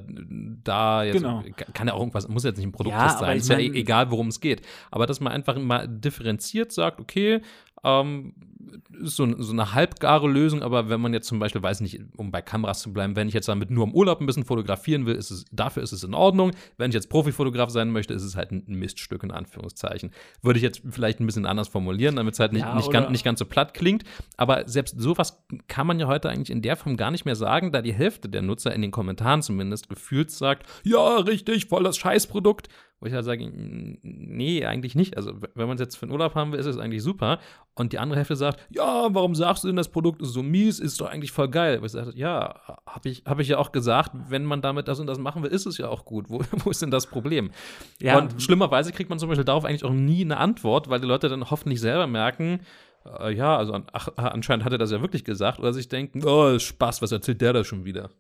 da 0.64 1.05
jetzt, 1.05 1.14
Genau. 1.18 1.44
kann 1.74 1.87
ja 1.87 1.94
auch 1.94 2.00
irgendwas, 2.00 2.26
muss 2.29 2.42
jetzt 2.42 2.57
nicht 2.57 2.66
ein 2.66 2.70
Ja, 2.70 2.76
Produkttest 2.76 3.16
aber 3.18 3.26
sein, 3.26 3.37
ist 3.38 3.48
ja 3.48 3.59
e- 3.59 3.70
egal, 3.72 4.11
worum 4.11 4.29
es 4.29 4.40
geht. 4.40 4.62
Aber 4.90 5.07
dass 5.07 5.20
man 5.20 5.33
einfach 5.33 5.57
mal 5.59 5.87
differenziert 5.87 6.72
sagt, 6.72 7.00
okay, 7.00 7.42
ähm, 7.85 8.35
so, 9.02 9.40
so 9.40 9.52
eine 9.52 9.74
halbgare 9.74 10.29
Lösung, 10.29 10.62
aber 10.62 10.88
wenn 10.88 11.00
man 11.00 11.12
jetzt 11.12 11.26
zum 11.26 11.38
Beispiel, 11.38 11.62
weiß 11.62 11.81
nicht, 11.81 12.00
um 12.16 12.31
bei 12.31 12.42
Kameras 12.42 12.81
zu 12.81 12.92
bleiben, 12.92 13.16
wenn 13.16 13.29
ich 13.29 13.35
jetzt 13.35 13.48
damit 13.48 13.70
nur 13.70 13.85
im 13.85 13.94
Urlaub 13.94 14.20
ein 14.20 14.26
bisschen 14.26 14.44
fotografieren 14.44 15.07
will, 15.07 15.14
ist 15.14 15.31
es, 15.31 15.44
dafür 15.52 15.83
ist 15.83 15.92
es 15.92 16.05
in 16.05 16.14
Ordnung. 16.14 16.52
Wenn 16.76 16.90
ich 16.90 16.94
jetzt 16.94 17.09
Profifotograf 17.09 17.70
sein 17.70 17.90
möchte, 17.90 18.14
ist 18.14 18.22
es 18.22 18.37
halt 18.37 18.52
ein 18.52 18.64
Miststück 18.66 19.22
in 19.22 19.31
Anführungszeichen. 19.31 20.11
Würde 20.42 20.59
ich 20.59 20.62
jetzt 20.62 20.83
vielleicht 20.88 21.20
ein 21.20 21.26
bisschen 21.26 21.46
anders 21.46 21.68
formulieren, 21.68 22.16
damit 22.16 22.35
es 22.35 22.40
halt 22.40 22.52
nicht, 22.52 22.62
Ja, 22.62 22.74
nicht, 22.74 22.90
ganz, 22.90 23.11
nicht 23.11 23.24
ganz 23.24 23.38
so 23.38 23.44
platt 23.44 23.74
klingt. 23.74 24.05
Aber 24.37 24.68
selbst 24.68 25.00
sowas 25.00 25.44
kann 25.68 25.87
man 25.87 26.00
ja 26.00 26.07
heute 26.07 26.29
eigentlich 26.29 26.50
in 26.50 26.62
der 26.62 26.76
Form 26.76 26.96
gar 26.96 27.11
nicht 27.11 27.24
mehr 27.24 27.37
sagen, 27.37 27.72
da 27.72 27.83
die 27.83 27.94
Hälfte 27.94 28.29
der 28.29 28.42
Nutzer 28.42 28.74
in 28.74 28.83
den 28.83 28.90
Kommentaren 28.90 29.42
zumindest 29.42 29.88
gefühlt 29.88 30.31
sagt, 30.31 30.66
ja, 30.85 31.16
richtig, 31.18 31.66
voll 31.66 31.85
das 31.85 31.96
Scheißprodukt. 31.96 32.68
Wo 32.99 33.07
ich 33.07 33.13
halt 33.13 33.27
sage, 33.27 33.51
nee, 33.53 34.65
eigentlich 34.65 34.95
nicht. 34.95 35.19
Also, 35.19 35.33
wenn 35.55 35.69
man 35.69 35.77
es 35.77 35.81
jetzt 35.81 35.97
für 35.97 36.07
den 36.07 36.13
Urlaub 36.13 36.35
haben 36.35 36.53
will, 36.53 36.59
ist 36.59 36.65
es 36.65 36.79
eigentlich 36.79 37.03
super. 37.03 37.39
Und 37.75 37.93
die 37.93 37.99
andere 37.99 38.19
Hälfte 38.19 38.37
sagt, 38.37 38.67
ja, 38.71 39.09
warum 39.11 39.35
sagst 39.35 39.65
du 39.65 39.69
denn, 39.69 39.77
das 39.77 39.91
Produkt 39.91 40.23
ist 40.23 40.31
so 40.31 40.43
mies, 40.43 40.79
ist 40.79 40.99
doch 41.01 41.11
eigentlich 41.11 41.31
voll 41.31 41.49
geil. 41.49 41.83
Wo 41.83 41.85
ich 41.85 41.93
sage, 41.93 42.13
ja, 42.15 42.55
habe 42.87 43.09
ich, 43.11 43.25
hab 43.27 43.39
ich 43.39 43.49
ja 43.49 43.59
auch 43.59 43.71
gesagt, 43.71 44.13
wenn 44.29 44.47
man 44.47 44.63
damit 44.63 44.89
das 44.89 44.99
und 44.99 45.07
das 45.07 45.19
machen 45.19 45.43
will, 45.43 45.51
ist 45.51 45.67
es 45.67 45.77
ja 45.77 45.89
auch 45.89 46.07
gut. 46.07 46.31
Wo, 46.31 46.41
wo 46.65 46.71
ist 46.71 46.81
denn 46.81 46.91
das 46.91 47.07
Problem? 47.07 47.51
Ja. 48.01 48.17
Und 48.17 48.41
schlimmerweise 48.41 48.93
kriegt 48.93 49.11
man 49.11 49.19
zum 49.19 49.29
Beispiel 49.29 49.45
darauf 49.45 49.67
eigentlich 49.67 49.85
auch 49.85 49.93
nie 49.93 50.23
eine 50.23 50.39
Antwort, 50.39 50.89
weil 50.89 51.01
die 51.01 51.07
Leute 51.07 51.29
dann 51.29 51.51
hoffentlich 51.51 51.81
selber 51.81 52.07
merken, 52.07 52.61
äh, 53.21 53.33
ja, 53.35 53.57
also 53.57 53.79
ach, 53.93 54.09
anscheinend 54.17 54.65
hat 54.65 54.73
er 54.73 54.79
das 54.79 54.91
ja 54.91 55.01
wirklich 55.01 55.25
gesagt, 55.25 55.59
oder 55.59 55.73
sich 55.73 55.89
denken, 55.89 56.23
oh, 56.25 56.59
Spaß, 56.59 57.03
was 57.03 57.13
erzählt 57.13 57.41
der 57.41 57.53
da 57.53 57.65
schon 57.65 57.85
wieder? 57.85 58.11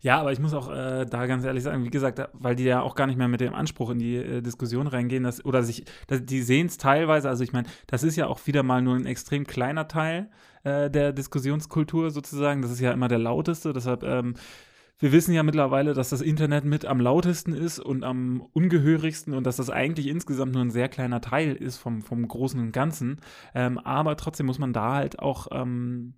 Ja, 0.00 0.20
aber 0.20 0.32
ich 0.32 0.38
muss 0.38 0.54
auch 0.54 0.70
äh, 0.70 1.04
da 1.06 1.26
ganz 1.26 1.44
ehrlich 1.44 1.62
sagen, 1.62 1.84
wie 1.84 1.90
gesagt, 1.90 2.20
weil 2.32 2.56
die 2.56 2.64
ja 2.64 2.80
auch 2.80 2.94
gar 2.94 3.06
nicht 3.06 3.16
mehr 3.16 3.28
mit 3.28 3.40
dem 3.40 3.54
Anspruch 3.54 3.90
in 3.90 3.98
die 3.98 4.16
äh, 4.16 4.42
Diskussion 4.42 4.86
reingehen, 4.86 5.24
dass, 5.24 5.44
oder 5.44 5.62
sich, 5.62 5.84
dass, 6.06 6.24
die 6.24 6.42
sehen 6.42 6.66
es 6.66 6.78
teilweise, 6.78 7.28
also 7.28 7.44
ich 7.44 7.52
meine, 7.52 7.68
das 7.86 8.02
ist 8.02 8.16
ja 8.16 8.26
auch 8.26 8.46
wieder 8.46 8.62
mal 8.62 8.82
nur 8.82 8.96
ein 8.96 9.06
extrem 9.06 9.46
kleiner 9.46 9.88
Teil 9.88 10.30
äh, 10.64 10.90
der 10.90 11.12
Diskussionskultur 11.12 12.10
sozusagen. 12.10 12.62
Das 12.62 12.70
ist 12.70 12.80
ja 12.80 12.92
immer 12.92 13.08
der 13.08 13.18
lauteste, 13.18 13.72
deshalb. 13.72 14.02
Ähm, 14.02 14.34
wir 15.00 15.12
wissen 15.12 15.32
ja 15.32 15.42
mittlerweile, 15.42 15.94
dass 15.94 16.10
das 16.10 16.20
Internet 16.20 16.66
mit 16.66 16.84
am 16.84 17.00
lautesten 17.00 17.54
ist 17.54 17.78
und 17.78 18.04
am 18.04 18.42
ungehörigsten 18.52 19.32
und 19.32 19.44
dass 19.44 19.56
das 19.56 19.70
eigentlich 19.70 20.06
insgesamt 20.08 20.52
nur 20.52 20.62
ein 20.62 20.70
sehr 20.70 20.90
kleiner 20.90 21.22
Teil 21.22 21.54
ist 21.56 21.78
vom, 21.78 22.02
vom 22.02 22.28
Großen 22.28 22.60
und 22.60 22.72
Ganzen. 22.72 23.18
Ähm, 23.54 23.78
aber 23.78 24.16
trotzdem 24.16 24.44
muss 24.44 24.58
man 24.58 24.74
da 24.74 24.96
halt 24.96 25.18
auch 25.18 25.48
ähm, 25.52 26.14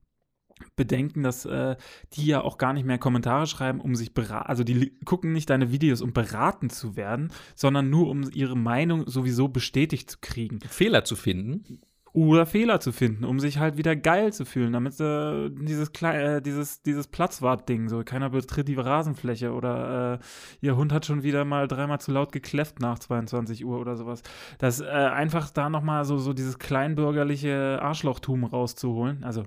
bedenken, 0.77 1.23
dass 1.23 1.45
äh, 1.45 1.77
die 2.15 2.27
ja 2.27 2.43
auch 2.43 2.59
gar 2.59 2.73
nicht 2.73 2.85
mehr 2.85 2.99
Kommentare 2.99 3.47
schreiben, 3.47 3.81
um 3.81 3.95
sich 3.95 4.15
beraten, 4.15 4.49
also 4.49 4.65
die 4.65 4.93
gucken 5.05 5.33
nicht 5.33 5.51
deine 5.51 5.73
Videos, 5.73 6.03
um 6.03 6.13
beraten 6.13 6.71
zu 6.71 6.97
werden, 6.97 7.33
sondern 7.55 7.91
nur 7.91 8.09
um 8.09 8.29
ihre 8.33 8.57
Meinung 8.57 9.09
sowieso 9.09 9.49
bestätigt 9.49 10.11
zu 10.11 10.19
kriegen 10.21 10.61
Fehler 10.69 11.05
zu 11.05 11.17
finden. 11.17 11.81
oder 12.13 12.45
Fehler 12.47 12.81
zu 12.81 12.93
finden, 12.93 13.25
um 13.25 13.41
sich 13.41 13.59
halt 13.59 13.77
wieder 13.79 13.97
geil 13.97 14.33
zu 14.33 14.45
fühlen, 14.45 14.73
damit 14.73 15.01
äh, 15.01 15.49
dieses 15.51 15.91
äh, 16.03 16.41
dieses 16.43 16.83
dieses 16.83 17.07
Platzwart-Ding, 17.09 17.89
so 17.89 18.03
keiner 18.05 18.31
betritt 18.31 18.69
die 18.69 18.75
Rasenfläche 18.75 19.53
oder 19.53 20.21
äh, 20.21 20.67
ihr 20.67 20.77
Hund 20.77 20.93
hat 20.93 21.07
schon 21.07 21.23
wieder 21.23 21.45
mal 21.45 21.69
dreimal 21.69 22.01
zu 22.01 22.13
laut 22.13 22.33
gekläfft 22.33 22.81
nach 22.81 22.99
22 22.99 23.65
Uhr 23.65 23.81
oder 23.81 23.97
sowas. 23.97 24.23
Das 24.59 24.81
äh, 24.81 24.85
einfach 24.85 25.51
da 25.51 25.71
noch 25.71 25.83
mal 25.83 26.05
so 26.05 26.19
so 26.19 26.33
dieses 26.33 26.59
kleinbürgerliche 26.59 27.79
Arschlochtum 27.81 28.45
rauszuholen, 28.45 29.25
also 29.25 29.45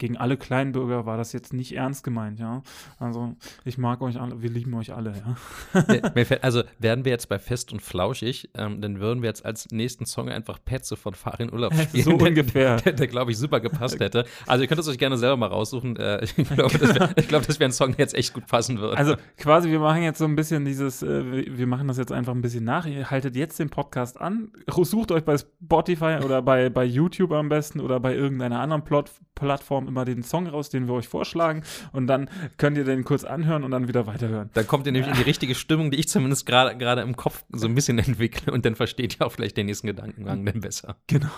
gegen 0.00 0.16
alle 0.16 0.36
Kleinbürger 0.36 1.06
war 1.06 1.16
das 1.16 1.32
jetzt 1.32 1.52
nicht 1.52 1.76
ernst 1.76 2.02
gemeint, 2.02 2.40
ja. 2.40 2.62
Also 2.98 3.36
ich 3.64 3.78
mag 3.78 4.00
euch 4.00 4.20
alle, 4.20 4.42
wir 4.42 4.50
lieben 4.50 4.74
euch 4.74 4.92
alle, 4.92 5.12
ja. 5.12 6.36
Also 6.42 6.62
wären 6.78 7.04
wir 7.04 7.12
jetzt 7.12 7.28
bei 7.28 7.38
Fest 7.38 7.72
und 7.72 7.80
Flauschig, 7.82 8.50
ähm, 8.54 8.80
dann 8.80 8.98
würden 8.98 9.22
wir 9.22 9.28
jetzt 9.28 9.44
als 9.44 9.70
nächsten 9.70 10.06
Song 10.06 10.28
einfach 10.28 10.58
Petze 10.64 10.96
von 10.96 11.14
Farin 11.14 11.52
Urlaub 11.52 11.74
spielen. 11.74 12.04
So 12.04 12.16
der- 12.16 12.28
ungefähr. 12.28 12.76
Der, 12.76 12.92
der 12.94 13.06
glaube 13.06 13.30
ich, 13.30 13.38
super 13.38 13.60
gepasst 13.60 14.00
hätte. 14.00 14.24
Also, 14.46 14.62
ihr 14.62 14.68
könnt 14.68 14.80
es 14.80 14.88
euch 14.88 14.98
gerne 14.98 15.18
selber 15.18 15.36
mal 15.36 15.46
raussuchen. 15.46 15.96
Äh, 15.96 16.24
ich 16.24 16.34
glaube, 16.34 16.78
das 16.78 16.94
wäre 16.94 17.14
glaub, 17.28 17.46
wär 17.48 17.68
ein 17.68 17.72
Song, 17.72 17.90
der 17.90 17.98
jetzt 18.00 18.14
echt 18.14 18.32
gut 18.32 18.46
passen 18.46 18.78
würde. 18.78 18.96
Also 18.96 19.14
quasi, 19.36 19.70
wir 19.70 19.80
machen 19.80 20.02
jetzt 20.02 20.18
so 20.18 20.24
ein 20.24 20.34
bisschen 20.34 20.64
dieses, 20.64 21.02
äh, 21.02 21.30
wir 21.30 21.58
wir 21.58 21.66
machen 21.66 21.88
das 21.88 21.98
jetzt 21.98 22.10
einfach 22.10 22.32
ein 22.32 22.40
bisschen 22.40 22.64
nach. 22.64 22.86
Ihr 22.86 23.10
haltet 23.10 23.36
jetzt 23.36 23.58
den 23.58 23.68
Podcast 23.68 24.18
an, 24.20 24.50
sucht 24.66 25.12
euch 25.12 25.24
bei 25.24 25.36
Spotify 25.36 26.18
oder 26.24 26.40
bei, 26.40 26.70
bei 26.70 26.84
YouTube 26.84 27.32
am 27.32 27.50
besten 27.50 27.80
oder 27.80 28.00
bei 28.00 28.14
irgendeiner 28.14 28.60
anderen 28.60 28.82
Plot 28.82 29.10
Plattform 29.34 29.88
immer 29.90 30.04
den 30.04 30.22
Song 30.22 30.46
raus, 30.46 30.70
den 30.70 30.88
wir 30.88 30.94
euch 30.94 31.08
vorschlagen 31.08 31.62
und 31.92 32.06
dann 32.06 32.30
könnt 32.56 32.78
ihr 32.78 32.84
den 32.84 33.04
kurz 33.04 33.24
anhören 33.24 33.64
und 33.64 33.70
dann 33.70 33.88
wieder 33.88 34.06
weiterhören. 34.06 34.50
dann 34.54 34.66
kommt 34.66 34.86
ihr 34.86 34.92
nämlich 34.92 35.10
in 35.10 35.16
die 35.16 35.22
richtige 35.22 35.54
Stimmung, 35.54 35.90
die 35.90 35.98
ich 35.98 36.08
zumindest 36.08 36.46
gerade 36.46 37.02
im 37.02 37.16
Kopf 37.16 37.44
so 37.50 37.66
ein 37.66 37.74
bisschen 37.74 37.98
entwickle 37.98 38.52
und 38.52 38.64
dann 38.64 38.74
versteht 38.74 39.18
ihr 39.18 39.26
auch 39.26 39.32
vielleicht 39.32 39.56
den 39.56 39.66
nächsten 39.66 39.86
Gedankengang 39.86 40.44
dann 40.44 40.60
besser. 40.60 40.96
Genau. 41.06 41.28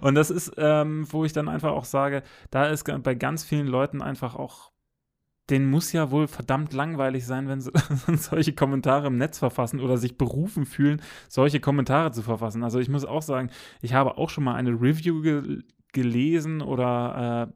Und 0.00 0.14
das 0.14 0.30
ist, 0.30 0.52
ähm, 0.56 1.06
wo 1.10 1.24
ich 1.24 1.32
dann 1.32 1.48
einfach 1.48 1.72
auch 1.72 1.84
sage, 1.84 2.22
da 2.50 2.66
ist 2.66 2.84
bei 3.02 3.14
ganz 3.14 3.44
vielen 3.44 3.66
Leuten 3.66 4.02
einfach 4.02 4.34
auch, 4.34 4.72
denen 5.50 5.68
muss 5.68 5.92
ja 5.92 6.10
wohl 6.10 6.28
verdammt 6.28 6.72
langweilig 6.72 7.26
sein, 7.26 7.48
wenn 7.48 7.60
sie 7.60 7.72
solche 8.16 8.52
Kommentare 8.52 9.08
im 9.08 9.18
Netz 9.18 9.38
verfassen 9.38 9.80
oder 9.80 9.96
sich 9.96 10.16
berufen 10.16 10.64
fühlen, 10.64 11.02
solche 11.28 11.60
Kommentare 11.60 12.12
zu 12.12 12.22
verfassen. 12.22 12.62
Also 12.62 12.78
ich 12.78 12.88
muss 12.88 13.04
auch 13.04 13.22
sagen, 13.22 13.50
ich 13.82 13.94
habe 13.94 14.16
auch 14.16 14.30
schon 14.30 14.44
mal 14.44 14.54
eine 14.54 14.70
Review 14.70 15.20
ge 15.22 15.62
gelesen 15.92 16.62
oder 16.62 17.48
äh, 17.50 17.52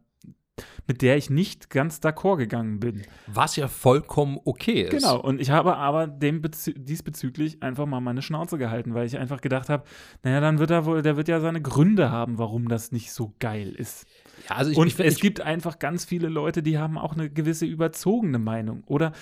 mit 0.87 1.03
der 1.03 1.17
ich 1.17 1.31
nicht 1.31 1.71
ganz 1.71 1.99
d'accord 1.99 2.37
gegangen 2.37 2.79
bin. 2.79 3.03
Was 3.27 3.57
ja 3.57 3.69
vollkommen 3.69 4.39
okay 4.45 4.83
ist. 4.83 4.91
Genau, 4.91 5.21
und 5.21 5.41
ich 5.41 5.51
habe 5.51 5.77
aber 5.77 6.07
dem 6.07 6.43
bezü 6.43 6.75
diesbezüglich 6.75 7.63
einfach 7.63 7.87
mal 7.87 8.01
meine 8.01 8.23
Schnauze 8.23 8.59
gehalten, 8.59 8.95
weil 8.95 9.07
ich 9.07 9.19
einfach 9.19 9.41
gedacht 9.41 9.69
habe, 9.69 9.85
naja, 10.23 10.41
dann 10.41 10.59
wird 10.59 10.71
er 10.71 10.85
wohl, 10.85 11.03
der 11.03 11.17
wird 11.17 11.29
ja 11.29 11.41
seine 11.41 11.63
Gründe 11.63 12.11
haben, 12.11 12.39
warum 12.39 12.69
das 12.69 12.93
nicht 12.93 13.13
so 13.13 13.35
geil 13.39 13.75
ist. 13.75 14.07
Ja, 14.49 14.57
also 14.57 14.71
ich, 14.71 14.77
und 14.77 14.87
ich, 14.87 14.99
es 15.01 15.15
ich, 15.15 15.21
gibt 15.21 15.41
einfach 15.41 15.79
ganz 15.79 16.05
viele 16.05 16.29
Leute, 16.29 16.63
die 16.63 16.79
haben 16.79 16.99
auch 16.99 17.15
eine 17.15 17.31
gewisse 17.31 17.67
überzogene 17.67 18.39
Meinung. 18.39 18.85
Oder 18.87 19.13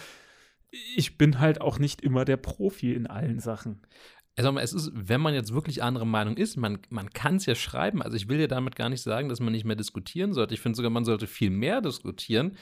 ich 0.96 1.18
bin 1.18 1.38
halt 1.38 1.60
auch 1.60 1.78
nicht 1.78 2.00
immer 2.00 2.24
der 2.24 2.38
Profi 2.38 2.94
in 2.94 3.06
allen 3.06 3.38
Sachen. 3.38 3.82
Also 4.36 4.56
es 4.58 4.72
ist, 4.72 4.90
wenn 4.94 5.20
man 5.20 5.34
jetzt 5.34 5.52
wirklich 5.52 5.82
anderer 5.82 6.06
Meinung 6.06 6.36
ist, 6.36 6.56
man, 6.56 6.78
man 6.88 7.10
kann 7.10 7.36
es 7.36 7.46
ja 7.46 7.54
schreiben. 7.54 8.02
Also 8.02 8.16
ich 8.16 8.28
will 8.28 8.40
ja 8.40 8.46
damit 8.46 8.76
gar 8.76 8.88
nicht 8.88 9.02
sagen, 9.02 9.28
dass 9.28 9.40
man 9.40 9.52
nicht 9.52 9.64
mehr 9.64 9.76
diskutieren 9.76 10.32
sollte. 10.32 10.54
Ich 10.54 10.60
finde 10.60 10.76
sogar, 10.76 10.90
man 10.90 11.04
sollte 11.04 11.26
viel 11.26 11.50
mehr 11.50 11.82
diskutieren. 11.82 12.56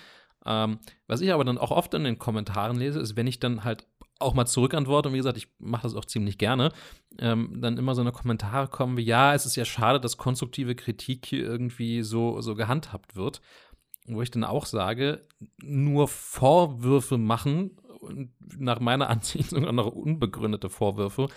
Ähm, 0.45 0.79
was 1.07 1.21
ich 1.21 1.33
aber 1.33 1.45
dann 1.45 1.59
auch 1.59 1.71
oft 1.71 1.95
in 1.95 2.05
den 2.05 2.19
Kommentaren 2.19 2.77
lese, 2.77 2.99
ist, 2.99 3.17
wenn 3.17 3.27
ich 3.27 3.39
dann 3.39 3.63
halt 3.63 3.87
auch 4.19 4.35
mal 4.35 4.47
zurückantworte, 4.47 5.09
und 5.09 5.15
wie 5.15 5.19
gesagt, 5.19 5.39
ich 5.39 5.49
mache 5.59 5.85
das 5.85 5.95
auch 5.95 6.05
ziemlich 6.05 6.39
gerne, 6.39 6.73
ähm, 7.19 7.61
dann 7.61 7.79
immer 7.79 7.95
so 7.95 8.01
eine 8.01 8.13
Kommentare 8.13 8.69
kommen 8.69 8.97
wie, 8.97 9.05
ja, 9.05 9.35
es 9.35 9.47
ist 9.47 9.57
ja 9.57 9.65
schade, 9.65 10.01
dass 10.01 10.17
konstruktive 10.17 10.75
Kritik 10.75 11.27
hier 11.27 11.45
irgendwie 11.45 12.03
so, 12.03 12.41
so 12.41 12.55
gehandhabt 12.55 13.17
wird. 13.17 13.41
Wo 14.07 14.23
ich 14.23 14.31
dann 14.31 14.45
auch 14.45 14.67
sage, 14.67 15.27
nur 15.63 16.09
Vorwürfe 16.09 17.17
machen, 17.17 17.77
nach 18.59 18.81
meiner 18.81 19.09
Ansicht 19.11 19.51
sogar 19.51 19.73
noch 19.73 19.87
unbegründete 19.87 20.71
Vorwürfe, 20.71 21.29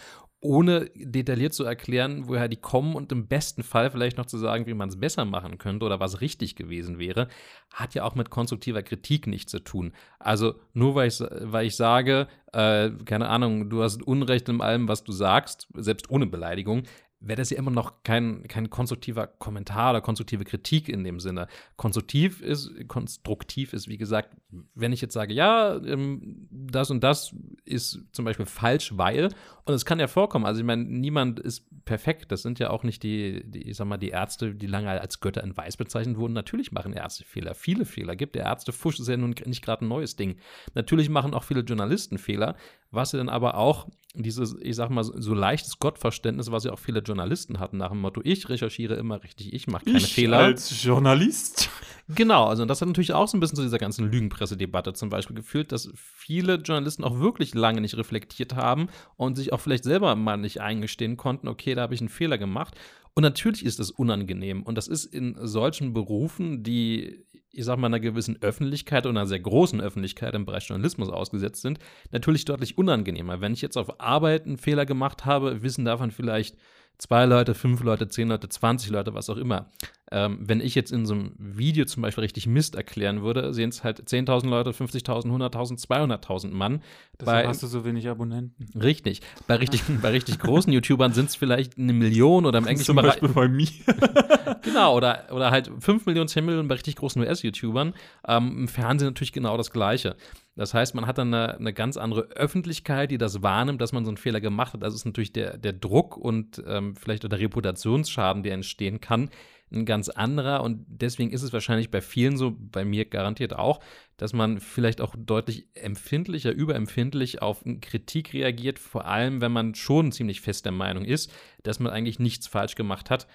ohne 0.44 0.90
detailliert 0.94 1.54
zu 1.54 1.64
erklären, 1.64 2.28
woher 2.28 2.50
die 2.50 2.58
kommen 2.58 2.96
und 2.96 3.12
im 3.14 3.28
besten 3.28 3.64
Fall 3.64 3.90
vielleicht 3.90 4.18
noch 4.18 4.26
zu 4.26 4.38
sagen, 4.38 4.66
wie 4.68 4.74
man 4.74 4.90
es 4.90 5.00
besser 5.00 5.24
machen 5.24 5.58
könnte 5.58 5.86
oder 5.86 6.02
was 6.02 6.20
richtig 6.20 6.58
gewesen 6.58 7.00
wäre, 7.00 7.30
hat 7.72 7.96
ja 7.96 8.04
auch 8.04 8.16
mit 8.16 8.30
konstruktiver 8.30 8.84
Kritik 8.84 9.26
nichts 9.26 9.52
zu 9.52 9.60
tun. 9.60 9.94
Also 10.20 10.56
nur 10.74 10.96
weil 10.96 11.08
ich, 11.08 11.22
weil 11.22 11.68
ich 11.68 11.78
sage, 11.78 12.28
äh, 12.52 12.92
keine 13.06 13.30
Ahnung, 13.30 13.70
du 13.70 13.84
hast 13.84 14.04
Unrecht 14.04 14.50
in 14.50 14.60
allem, 14.60 14.90
was 14.90 15.06
du 15.06 15.14
sagst, 15.14 15.70
selbst 15.76 16.10
ohne 16.10 16.28
Beleidigung, 16.28 16.84
wäre 17.26 17.38
das 17.38 17.50
ja 17.50 17.58
immer 17.58 17.72
noch 17.72 18.04
kein, 18.04 18.44
kein 18.48 18.70
konstruktiver 18.70 19.28
Kommentar 19.28 19.92
oder 19.92 20.02
konstruktive 20.02 20.44
Kritik 20.44 20.90
in 20.90 21.04
dem 21.04 21.20
Sinne. 21.20 21.48
Konstruktiv 21.78 22.42
ist, 22.42 22.72
konstruktiv 22.88 23.74
ist, 23.74 23.88
wie 23.88 23.98
gesagt, 23.98 24.36
wenn 24.76 24.92
ich 24.92 25.02
jetzt 25.02 25.14
sage, 25.14 25.34
ja, 25.34 25.76
ähm, 25.78 26.48
das 26.52 26.92
und 26.92 27.04
das 27.04 27.36
ist 27.66 28.00
zum 28.12 28.26
Beispiel 28.26 28.46
falsch, 28.46 28.98
weil, 28.98 29.30
und 29.66 29.74
es 29.74 29.86
kann 29.86 30.00
ja 30.00 30.08
vorkommen, 30.08 30.46
also 30.46 30.60
ich 30.60 30.66
meine, 30.66 30.84
niemand 30.84 31.40
ist 31.40 31.66
perfekt, 31.86 32.32
das 32.32 32.42
sind 32.42 32.60
ja 32.60 32.70
auch 32.70 32.84
nicht 32.84 33.04
die, 33.04 33.44
die, 33.46 33.70
ich 33.70 33.78
sag 33.78 33.88
mal, 33.88 33.98
die 33.98 34.10
Ärzte, 34.10 34.54
die 34.54 34.68
lange 34.68 34.90
als 34.90 35.20
Götter 35.22 35.44
in 35.44 35.56
Weiß 35.56 35.78
bezeichnet 35.78 36.18
wurden, 36.18 36.34
natürlich 36.34 36.72
machen 36.72 36.94
Ärzte 36.94 37.24
Fehler, 37.24 37.56
viele 37.56 37.86
Fehler. 37.86 38.16
Gibt, 38.16 38.36
der 38.36 38.44
Ärztefusch 38.44 39.00
ist 39.00 39.08
ja 39.08 39.18
nun 39.18 39.36
nicht 39.46 39.64
gerade 39.64 39.86
ein 39.86 39.88
neues 39.88 40.16
Ding. 40.16 40.38
Natürlich 40.74 41.10
machen 41.10 41.34
auch 41.34 41.44
viele 41.44 41.62
Journalisten 41.62 42.18
Fehler, 42.18 42.56
was 42.94 43.12
ja 43.12 43.18
dann 43.18 43.30
aber 43.30 43.58
auch 43.58 43.88
dieses, 44.16 44.56
ich 44.62 44.76
sag 44.76 44.90
mal, 44.92 45.04
so 45.04 45.34
leichtes 45.34 45.80
Gottverständnis, 45.80 46.52
was 46.52 46.66
ja 46.66 46.72
auch 46.72 46.80
viele 46.80 47.00
Journalisten 47.00 47.60
hatten, 47.60 47.78
nach 47.78 47.90
dem 47.90 48.02
Motto, 48.02 48.22
ich 48.24 48.48
recherchiere 48.48 48.94
immer 48.94 49.24
richtig, 49.24 49.54
ich 49.54 49.66
mache 49.66 49.86
keine 49.86 50.00
Fehler. 50.02 50.38
als 50.38 50.84
Journalist. 50.84 51.70
Genau, 52.10 52.46
also 52.46 52.66
das 52.66 52.82
hat 52.82 52.88
natürlich 52.90 53.14
auch 53.14 53.28
so 53.28 53.38
ein 53.38 53.40
bisschen 53.40 53.56
zu 53.56 53.64
dieser 53.64 53.80
ganzen 53.80 54.12
Lügenpressedebatte 54.12 54.94
zum 54.94 55.10
Beispiel 55.10 55.36
geführt, 55.36 55.72
dass 55.72 55.90
viele 55.96 56.56
Journalisten 56.56 57.04
auch 57.04 57.20
wirklich 57.20 57.56
lange 57.56 57.82
nicht 57.82 57.98
reflektiert 57.98 58.56
haben 58.56 58.88
und 59.16 59.36
sich 59.36 59.52
auch 59.52 59.60
vielleicht 59.60 59.84
selber 59.84 60.16
mal 60.16 60.38
nicht 60.38 60.62
eingestehen 60.62 61.18
konnten, 61.18 61.48
okay, 61.48 61.74
da 61.74 61.82
habe 61.82 61.96
ich 61.96 62.02
einen 62.02 62.10
Fehler 62.10 62.38
gemacht. 62.38 62.76
Und 63.16 63.24
natürlich 63.24 63.64
ist 63.64 63.80
das 63.80 63.92
unangenehm. 63.92 64.64
Und 64.64 64.78
das 64.78 64.88
ist 64.88 65.06
in 65.06 65.36
solchen 65.40 65.94
Berufen, 65.94 66.64
die, 66.64 67.26
ich 67.52 67.66
sag 67.66 67.78
mal, 67.78 67.88
einer 67.88 68.00
gewissen 68.00 68.42
Öffentlichkeit 68.42 69.06
oder 69.06 69.20
einer 69.20 69.28
sehr 69.28 69.40
großen 69.40 69.80
Öffentlichkeit 69.82 70.34
im 70.34 70.46
Bereich 70.46 70.68
Journalismus 70.68 71.10
ausgesetzt 71.10 71.62
sind, 71.62 71.80
natürlich 72.12 72.46
deutlich 72.46 72.78
unangenehmer. 72.78 73.40
Wenn 73.40 73.54
ich 73.54 73.62
jetzt 73.62 73.78
auf 73.78 74.00
Arbeit 74.00 74.46
einen 74.46 74.58
Fehler 74.58 74.86
gemacht 74.86 75.26
habe, 75.26 75.62
wissen 75.62 75.86
davon 75.86 76.12
vielleicht 76.12 76.58
zwei 76.98 77.26
Leute, 77.26 77.54
fünf 77.54 77.82
Leute, 77.84 78.08
zehn 78.08 78.30
Leute, 78.30 78.50
20 78.50 78.90
Leute, 78.90 79.14
was 79.14 79.30
auch 79.30 79.38
immer. 79.38 79.70
Ähm, 80.16 80.38
wenn 80.42 80.62
ich 80.62 80.76
jetzt 80.76 80.92
in 80.92 81.08
so 81.08 81.16
einem 81.16 81.32
Video 81.40 81.86
zum 81.86 82.04
Beispiel 82.04 82.22
richtig 82.22 82.46
Mist 82.46 82.76
erklären 82.76 83.24
würde, 83.24 83.52
sehen 83.52 83.70
es 83.70 83.84
halt 83.84 84.00
10.000 84.00 84.48
Leute, 84.48 84.70
50.000, 84.70 85.26
100.000, 85.26 85.84
200.000 85.84 86.52
Mann. 86.52 86.84
Deshalb 87.20 87.48
hast 87.48 87.64
du 87.64 87.68
so 87.68 87.84
wenig 87.84 88.08
Abonnenten. 88.08 88.80
Richtig. 88.80 89.22
Bei 89.48 89.56
richtig, 89.64 89.82
bei 90.04 90.10
richtig 90.10 90.38
großen 90.38 90.72
YouTubern 90.72 91.14
sind 91.14 91.30
es 91.30 91.36
vielleicht 91.36 91.80
eine 91.80 91.94
Million 91.94 92.46
oder 92.46 92.60
im 92.60 92.68
englischen 92.68 92.96
Zum. 92.96 92.98
Beispiel 92.98 93.30
bei 93.30 93.48
mir. 93.48 93.68
Genau, 94.64 94.96
oder, 94.96 95.26
oder 95.32 95.52
halt 95.52 95.70
5 95.80 96.06
Millionen, 96.06 96.28
10 96.28 96.46
Millionen 96.46 96.68
bei 96.68 96.76
richtig 96.76 96.96
großen 96.96 97.22
US-YouTubern. 97.22 97.94
Ähm, 98.28 98.58
Im 98.60 98.68
Fernsehen 98.68 99.10
natürlich 99.10 99.34
genau 99.34 99.58
das 99.58 99.72
Gleiche. 99.72 100.16
Das 100.56 100.74
heißt, 100.74 100.96
man 100.96 101.08
hat 101.08 101.18
dann 101.18 101.34
eine, 101.34 101.58
eine, 101.58 101.74
ganz 101.74 101.98
andere 101.98 102.24
Öffentlichkeit, 102.32 103.12
die 103.12 103.18
das 103.18 103.42
wahrnimmt, 103.42 103.82
dass 103.82 103.92
man 103.92 104.06
so 104.06 104.12
einen 104.12 104.18
Fehler 104.18 104.40
gemacht 104.40 104.74
hat. 104.74 104.84
Das 104.84 104.94
ist 104.94 105.06
natürlich 105.06 105.34
der, 105.34 105.58
der 105.58 105.74
Druck 105.74 106.16
und 106.16 106.64
ähm, 106.68 106.96
vielleicht 106.96 107.26
auch 107.26 107.30
der 107.30 107.40
Reputationsschaden, 107.40 108.44
der 108.44 108.54
entstehen 108.54 109.02
kann, 109.02 109.30
ein 109.74 109.86
ganz 109.86 110.10
anderer. 110.10 110.64
Und 110.64 110.86
deswegen 110.88 111.32
ist 111.32 111.42
es 111.42 111.54
wahrscheinlich 111.54 111.92
bei 111.92 112.02
vielen 112.02 112.38
so, 112.38 112.56
bei 112.58 112.86
mir 112.86 113.06
garantiert 113.06 113.54
auch, 113.54 113.82
dass 114.18 114.34
man 114.34 114.60
vielleicht 114.60 115.02
auch 115.02 115.16
deutlich 115.18 115.68
empfindlicher, 115.74 116.52
überempfindlich 116.52 117.42
auf 117.42 117.64
Kritik 117.82 118.34
reagiert, 118.34 118.80
vor 118.80 119.06
allem 119.06 119.42
wenn 119.42 119.52
man 119.52 119.76
schon 119.76 120.12
ziemlich 120.12 120.42
fest 120.42 120.66
der 120.66 120.72
Meinung 120.72 121.06
ist, 121.06 121.32
dass 121.64 121.80
man 121.80 121.92
eigentlich 121.92 122.20
nichts 122.20 122.48
falsch 122.48 122.76
gemacht 122.76 123.10
hat. 123.10 123.28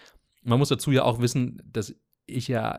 Man 0.42 0.58
muss 0.58 0.68
dazu 0.68 0.90
ja 0.92 1.02
auch 1.02 1.20
wissen, 1.20 1.62
dass 1.64 1.94
ich 2.26 2.48
ja 2.48 2.78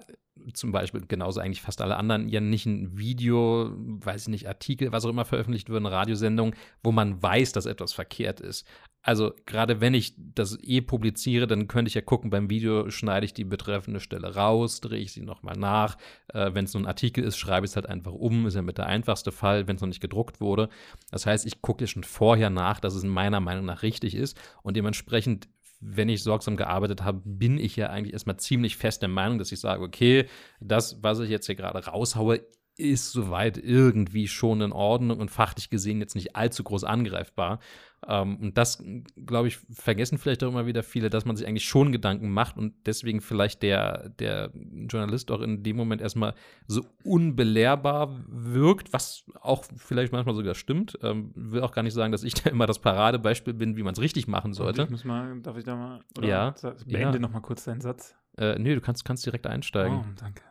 zum 0.54 0.72
Beispiel 0.72 1.02
genauso 1.08 1.40
eigentlich 1.40 1.62
fast 1.62 1.82
alle 1.82 1.98
anderen 1.98 2.30
ja 2.30 2.40
nicht 2.40 2.66
ein 2.66 2.98
Video, 2.98 3.72
weiß 3.76 4.24
ich 4.24 4.28
nicht, 4.28 4.48
Artikel, 4.48 4.92
was 4.92 5.06
auch 5.06 5.10
immer 5.10 5.26
veröffentlicht 5.26 5.70
wird, 5.70 5.80
eine 5.80 5.92
Radiosendung, 5.92 6.56
wo 6.84 6.92
man 6.92 7.22
weiß, 7.22 7.52
dass 7.52 7.66
etwas 7.66 7.94
verkehrt 7.94 8.40
ist. 8.40 8.66
Also 9.02 9.34
gerade 9.46 9.80
wenn 9.80 9.94
ich 9.94 10.14
das 10.18 10.58
eh 10.62 10.82
publiziere, 10.82 11.48
dann 11.48 11.68
könnte 11.68 11.88
ich 11.88 11.96
ja 11.96 12.02
gucken, 12.02 12.30
beim 12.30 12.50
Video 12.50 12.90
schneide 12.90 13.26
ich 13.26 13.34
die 13.34 13.46
betreffende 13.46 14.02
Stelle 14.02 14.36
raus, 14.36 14.82
drehe 14.82 15.00
ich 15.00 15.14
sie 15.14 15.22
nochmal 15.22 15.56
nach. 15.58 15.98
Äh, 16.34 16.54
wenn 16.54 16.66
es 16.66 16.74
nur 16.74 16.84
ein 16.84 16.88
Artikel 16.88 17.24
ist, 17.24 17.38
schreibe 17.38 17.66
ich 17.66 17.72
es 17.72 17.76
halt 17.76 17.88
einfach 17.88 18.12
um, 18.12 18.46
ist 18.46 18.56
ja 18.56 18.62
mit 18.62 18.78
der 18.78 18.88
einfachste 18.88 19.32
Fall, 19.32 19.68
wenn 19.68 19.78
es 19.78 19.82
noch 19.82 19.88
nicht 19.88 20.02
gedruckt 20.02 20.42
wurde. 20.42 20.68
Das 21.12 21.26
heißt, 21.26 21.46
ich 21.46 21.62
gucke 21.62 21.84
ja 21.84 21.88
schon 21.88 22.04
vorher 22.04 22.50
nach, 22.50 22.82
dass 22.82 22.94
es 22.94 23.04
in 23.04 23.10
meiner 23.10 23.40
Meinung 23.40 23.66
nach 23.66 23.84
richtig 23.84 24.16
ist 24.16 24.38
und 24.64 24.76
dementsprechend 24.76 25.48
wenn 25.80 26.10
ich 26.10 26.24
sorgsam 26.24 26.58
gearbeitet 26.58 27.04
habe, 27.04 27.22
bin 27.24 27.58
ich 27.58 27.76
ja 27.76 27.88
eigentlich 27.88 28.14
erstmal 28.14 28.38
ziemlich 28.38 28.76
fest 28.76 29.02
der 29.02 29.10
Meinung, 29.10 29.38
dass 29.38 29.52
ich 29.52 29.60
sage, 29.60 29.82
okay, 29.82 30.28
das, 30.60 31.02
was 31.02 31.20
ich 31.20 31.30
jetzt 31.30 31.46
hier 31.46 31.56
gerade 31.56 31.86
raushaue, 31.86 32.42
ist 32.80 33.12
soweit 33.12 33.58
irgendwie 33.58 34.28
schon 34.28 34.62
in 34.62 34.72
Ordnung 34.72 35.20
und 35.20 35.30
fachlich 35.30 35.70
gesehen 35.70 36.00
jetzt 36.00 36.16
nicht 36.16 36.36
allzu 36.36 36.64
groß 36.64 36.84
angreifbar. 36.84 37.60
Ähm, 38.08 38.38
und 38.38 38.58
das, 38.58 38.82
glaube 39.26 39.50
ich, 39.50 39.58
vergessen 39.70 40.18
vielleicht 40.18 40.44
auch 40.44 40.48
immer 40.48 40.66
wieder 40.66 40.84
viele, 40.84 41.10
dass 41.10 41.26
man 41.26 41.36
sich 41.36 41.46
eigentlich 41.46 41.66
schon 41.68 41.92
Gedanken 41.92 42.30
macht 42.32 42.58
und 42.58 42.74
deswegen 42.86 43.20
vielleicht 43.20 43.62
der, 43.62 44.10
der 44.10 44.52
Journalist 44.90 45.32
auch 45.32 45.42
in 45.42 45.64
dem 45.64 45.76
Moment 45.76 46.02
erstmal 46.02 46.34
so 46.68 46.86
unbelehrbar 47.04 48.16
wirkt, 48.28 48.94
was 48.94 49.26
auch 49.42 49.66
vielleicht 49.76 50.14
manchmal 50.14 50.36
sogar 50.36 50.56
stimmt. 50.56 50.98
Ähm, 51.04 51.32
will 51.36 51.62
auch 51.62 51.72
gar 51.74 51.84
nicht 51.84 51.94
sagen, 51.94 52.12
dass 52.12 52.24
ich 52.24 52.34
da 52.42 52.50
immer 52.50 52.66
das 52.68 52.80
Paradebeispiel 52.80 53.54
bin, 53.54 53.76
wie 53.76 53.84
man 53.84 53.94
es 53.94 54.00
richtig 54.00 54.28
machen 54.28 54.54
sollte. 54.54 54.84
Ich 54.84 54.90
muss 54.90 55.04
mal, 55.04 55.40
darf 55.42 55.58
ich 55.58 55.66
da 55.66 55.76
mal, 55.76 56.00
oder 56.18 56.28
Ja. 56.28 56.56
beende 56.86 57.18
Ja. 57.18 57.20
noch 57.20 57.32
mal 57.32 57.42
kurz 57.42 57.66
deinen 57.66 57.82
Satz. 57.82 58.16
Äh, 58.38 58.58
nee, 58.60 58.76
du 58.76 58.82
kannst, 58.82 59.06
kannst 59.06 59.26
direkt 59.26 59.48
einsteigen. 59.48 60.00
Oh, 60.00 60.06
danke. 60.20 60.44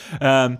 ähm, 0.20 0.58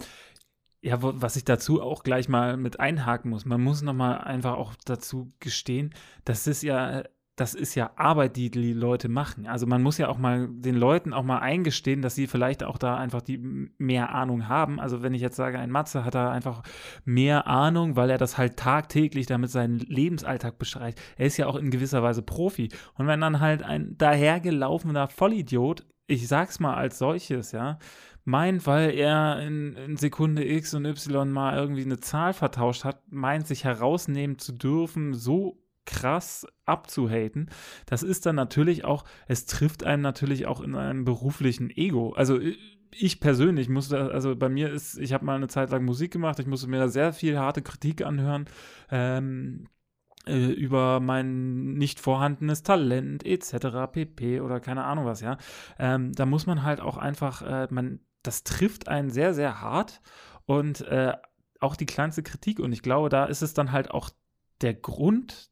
ja, 0.80 1.02
wo, 1.02 1.12
was 1.16 1.36
ich 1.36 1.44
dazu 1.44 1.82
auch 1.82 2.02
gleich 2.02 2.28
mal 2.28 2.56
mit 2.56 2.78
einhaken 2.80 3.30
muss, 3.30 3.44
man 3.44 3.60
muss 3.60 3.82
noch 3.82 3.94
mal 3.94 4.18
einfach 4.18 4.54
auch 4.54 4.74
dazu 4.84 5.32
gestehen, 5.40 5.94
das 6.24 6.46
ist 6.46 6.62
ja, 6.62 7.02
das 7.36 7.54
ist 7.54 7.74
ja 7.74 7.90
Arbeit, 7.96 8.36
die 8.36 8.50
die 8.50 8.72
Leute 8.72 9.10
machen. 9.10 9.46
Also 9.46 9.66
man 9.66 9.82
muss 9.82 9.98
ja 9.98 10.08
auch 10.08 10.16
mal 10.16 10.48
den 10.50 10.74
Leuten 10.74 11.12
auch 11.12 11.22
mal 11.22 11.38
eingestehen, 11.38 12.00
dass 12.00 12.14
sie 12.14 12.26
vielleicht 12.26 12.64
auch 12.64 12.78
da 12.78 12.96
einfach 12.96 13.20
die 13.20 13.36
mehr 13.76 14.14
Ahnung 14.14 14.48
haben. 14.48 14.80
Also 14.80 15.02
wenn 15.02 15.12
ich 15.12 15.20
jetzt 15.20 15.36
sage, 15.36 15.58
ein 15.58 15.70
Matze 15.70 16.06
hat 16.06 16.14
da 16.14 16.32
einfach 16.32 16.62
mehr 17.04 17.46
Ahnung, 17.46 17.94
weil 17.94 18.08
er 18.08 18.16
das 18.16 18.38
halt 18.38 18.56
tagtäglich 18.56 19.26
damit 19.26 19.50
seinen 19.50 19.80
Lebensalltag 19.80 20.58
beschreibt. 20.58 20.98
Er 21.18 21.26
ist 21.26 21.36
ja 21.36 21.46
auch 21.46 21.56
in 21.56 21.70
gewisser 21.70 22.02
Weise 22.02 22.22
Profi. 22.22 22.70
Und 22.94 23.06
wenn 23.06 23.20
dann 23.20 23.40
halt 23.40 23.62
ein 23.62 23.98
dahergelaufener 23.98 25.08
Vollidiot, 25.08 25.84
ich 26.06 26.28
sag's 26.28 26.58
mal 26.58 26.74
als 26.74 26.96
solches, 26.98 27.52
ja, 27.52 27.78
meint, 28.24 28.66
weil 28.66 28.94
er 28.94 29.40
in, 29.42 29.74
in 29.74 29.96
Sekunde 29.98 30.42
X 30.48 30.72
und 30.72 30.86
Y 30.86 31.30
mal 31.30 31.54
irgendwie 31.56 31.84
eine 31.84 32.00
Zahl 32.00 32.32
vertauscht 32.32 32.84
hat, 32.84 33.02
meint, 33.10 33.46
sich 33.46 33.64
herausnehmen 33.64 34.38
zu 34.38 34.52
dürfen, 34.52 35.12
so 35.12 35.62
krass 35.86 36.46
abzuhaten, 36.64 37.48
das 37.86 38.02
ist 38.02 38.26
dann 38.26 38.36
natürlich 38.36 38.84
auch, 38.84 39.04
es 39.26 39.46
trifft 39.46 39.84
einem 39.84 40.02
natürlich 40.02 40.46
auch 40.46 40.60
in 40.60 40.74
einem 40.74 41.04
beruflichen 41.04 41.70
Ego. 41.70 42.12
Also 42.12 42.38
ich 42.90 43.20
persönlich 43.20 43.68
musste, 43.68 44.10
also 44.12 44.36
bei 44.36 44.48
mir 44.48 44.70
ist, 44.70 44.98
ich 44.98 45.12
habe 45.12 45.24
mal 45.24 45.36
eine 45.36 45.48
Zeit 45.48 45.70
lang 45.70 45.84
Musik 45.84 46.12
gemacht, 46.12 46.38
ich 46.38 46.46
musste 46.46 46.68
mir 46.68 46.78
da 46.78 46.88
sehr 46.88 47.12
viel 47.12 47.38
harte 47.38 47.62
Kritik 47.62 48.04
anhören, 48.04 48.46
ähm, 48.90 49.68
äh, 50.26 50.46
über 50.46 51.00
mein 51.00 51.74
nicht 51.74 52.00
vorhandenes 52.00 52.62
Talent 52.62 53.24
etc. 53.24 53.92
pp. 53.92 54.40
oder 54.40 54.60
keine 54.60 54.84
Ahnung 54.84 55.04
was, 55.04 55.20
ja. 55.20 55.38
Ähm, 55.78 56.12
da 56.12 56.26
muss 56.26 56.46
man 56.46 56.62
halt 56.62 56.80
auch 56.80 56.96
einfach, 56.96 57.42
äh, 57.42 57.68
man, 57.70 58.00
das 58.22 58.44
trifft 58.44 58.88
einen 58.88 59.10
sehr, 59.10 59.34
sehr 59.34 59.60
hart 59.60 60.00
und 60.46 60.80
äh, 60.82 61.14
auch 61.60 61.76
die 61.76 61.86
kleinste 61.86 62.22
Kritik. 62.22 62.58
Und 62.60 62.72
ich 62.72 62.82
glaube, 62.82 63.08
da 63.08 63.26
ist 63.26 63.42
es 63.42 63.54
dann 63.54 63.72
halt 63.72 63.90
auch 63.90 64.10
der 64.60 64.74
Grund, 64.74 65.50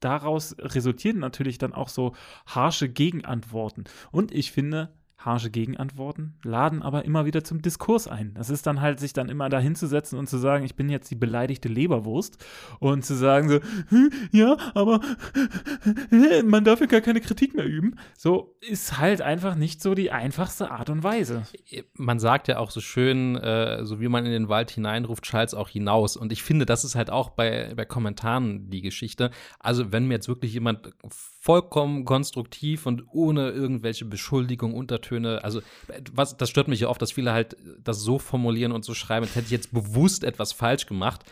daraus 0.00 0.56
resultieren 0.58 1.18
natürlich 1.18 1.58
dann 1.58 1.72
auch 1.72 1.88
so 1.88 2.14
harsche 2.46 2.88
Gegenantworten. 2.88 3.84
Und 4.10 4.32
ich 4.32 4.52
finde, 4.52 4.92
harsche 5.18 5.50
Gegenantworten 5.50 6.34
laden 6.44 6.82
aber 6.82 7.04
immer 7.04 7.24
wieder 7.24 7.42
zum 7.42 7.62
Diskurs 7.62 8.06
ein. 8.06 8.34
Das 8.34 8.50
ist 8.50 8.66
dann 8.66 8.80
halt, 8.80 9.00
sich 9.00 9.12
dann 9.12 9.28
immer 9.28 9.48
da 9.48 9.58
hinzusetzen 9.58 10.18
und 10.18 10.28
zu 10.28 10.38
sagen, 10.38 10.64
ich 10.64 10.76
bin 10.76 10.88
jetzt 10.88 11.10
die 11.10 11.14
beleidigte 11.16 11.68
Leberwurst 11.68 12.44
und 12.80 13.04
zu 13.04 13.14
sagen 13.14 13.48
so, 13.48 13.60
"Hm, 13.88 14.10
ja, 14.30 14.56
aber 14.74 15.00
man 16.44 16.64
darf 16.64 16.80
ja 16.80 16.86
gar 16.86 17.00
keine 17.00 17.20
Kritik 17.20 17.54
mehr 17.54 17.64
üben. 17.64 17.96
So 18.16 18.56
ist 18.60 18.98
halt 18.98 19.22
einfach 19.22 19.54
nicht 19.54 19.82
so 19.82 19.94
die 19.94 20.10
einfachste 20.10 20.70
Art 20.70 20.90
und 20.90 21.02
Weise. 21.02 21.44
man 21.94 22.18
sagt 22.18 22.48
ja 22.48 22.58
auch 22.58 22.70
so 22.70 22.80
schön, 22.80 23.36
äh, 23.36 23.84
so 23.84 24.00
wie 24.00 24.08
man 24.08 24.26
in 24.26 24.32
den 24.32 24.48
Wald 24.48 24.70
hineinruft, 24.70 25.26
schallt 25.26 25.48
es 25.48 25.54
auch 25.54 25.68
hinaus. 25.68 26.16
Und 26.16 26.30
ich 26.30 26.42
finde, 26.42 26.66
das 26.66 26.84
ist 26.84 26.94
halt 26.94 27.10
auch 27.10 27.30
bei, 27.30 27.72
bei 27.74 27.84
Kommentaren 27.84 28.70
die 28.70 28.82
Geschichte. 28.82 29.30
Also, 29.58 29.92
wenn 29.92 30.06
mir 30.06 30.14
jetzt 30.14 30.28
wirklich 30.28 30.52
jemand 30.52 30.90
vollkommen 31.08 32.04
konstruktiv 32.04 32.86
und 32.86 33.04
ohne 33.12 33.50
irgendwelche 33.50 34.04
Beschuldigungen, 34.04 34.76
Untertöne, 34.76 35.05
also 35.12 35.60
was, 36.12 36.36
das 36.36 36.50
stört 36.50 36.68
mich 36.68 36.80
ja 36.80 36.88
oft, 36.88 37.00
dass 37.00 37.12
viele 37.12 37.32
halt 37.32 37.56
das 37.82 38.00
so 38.00 38.18
formulieren 38.18 38.72
und 38.72 38.84
so 38.84 38.94
schreiben, 38.94 39.26
als 39.26 39.34
hätte 39.34 39.46
ich 39.46 39.52
jetzt 39.52 39.72
bewusst 39.72 40.24
etwas 40.24 40.52
falsch 40.52 40.86
gemacht 40.86 41.24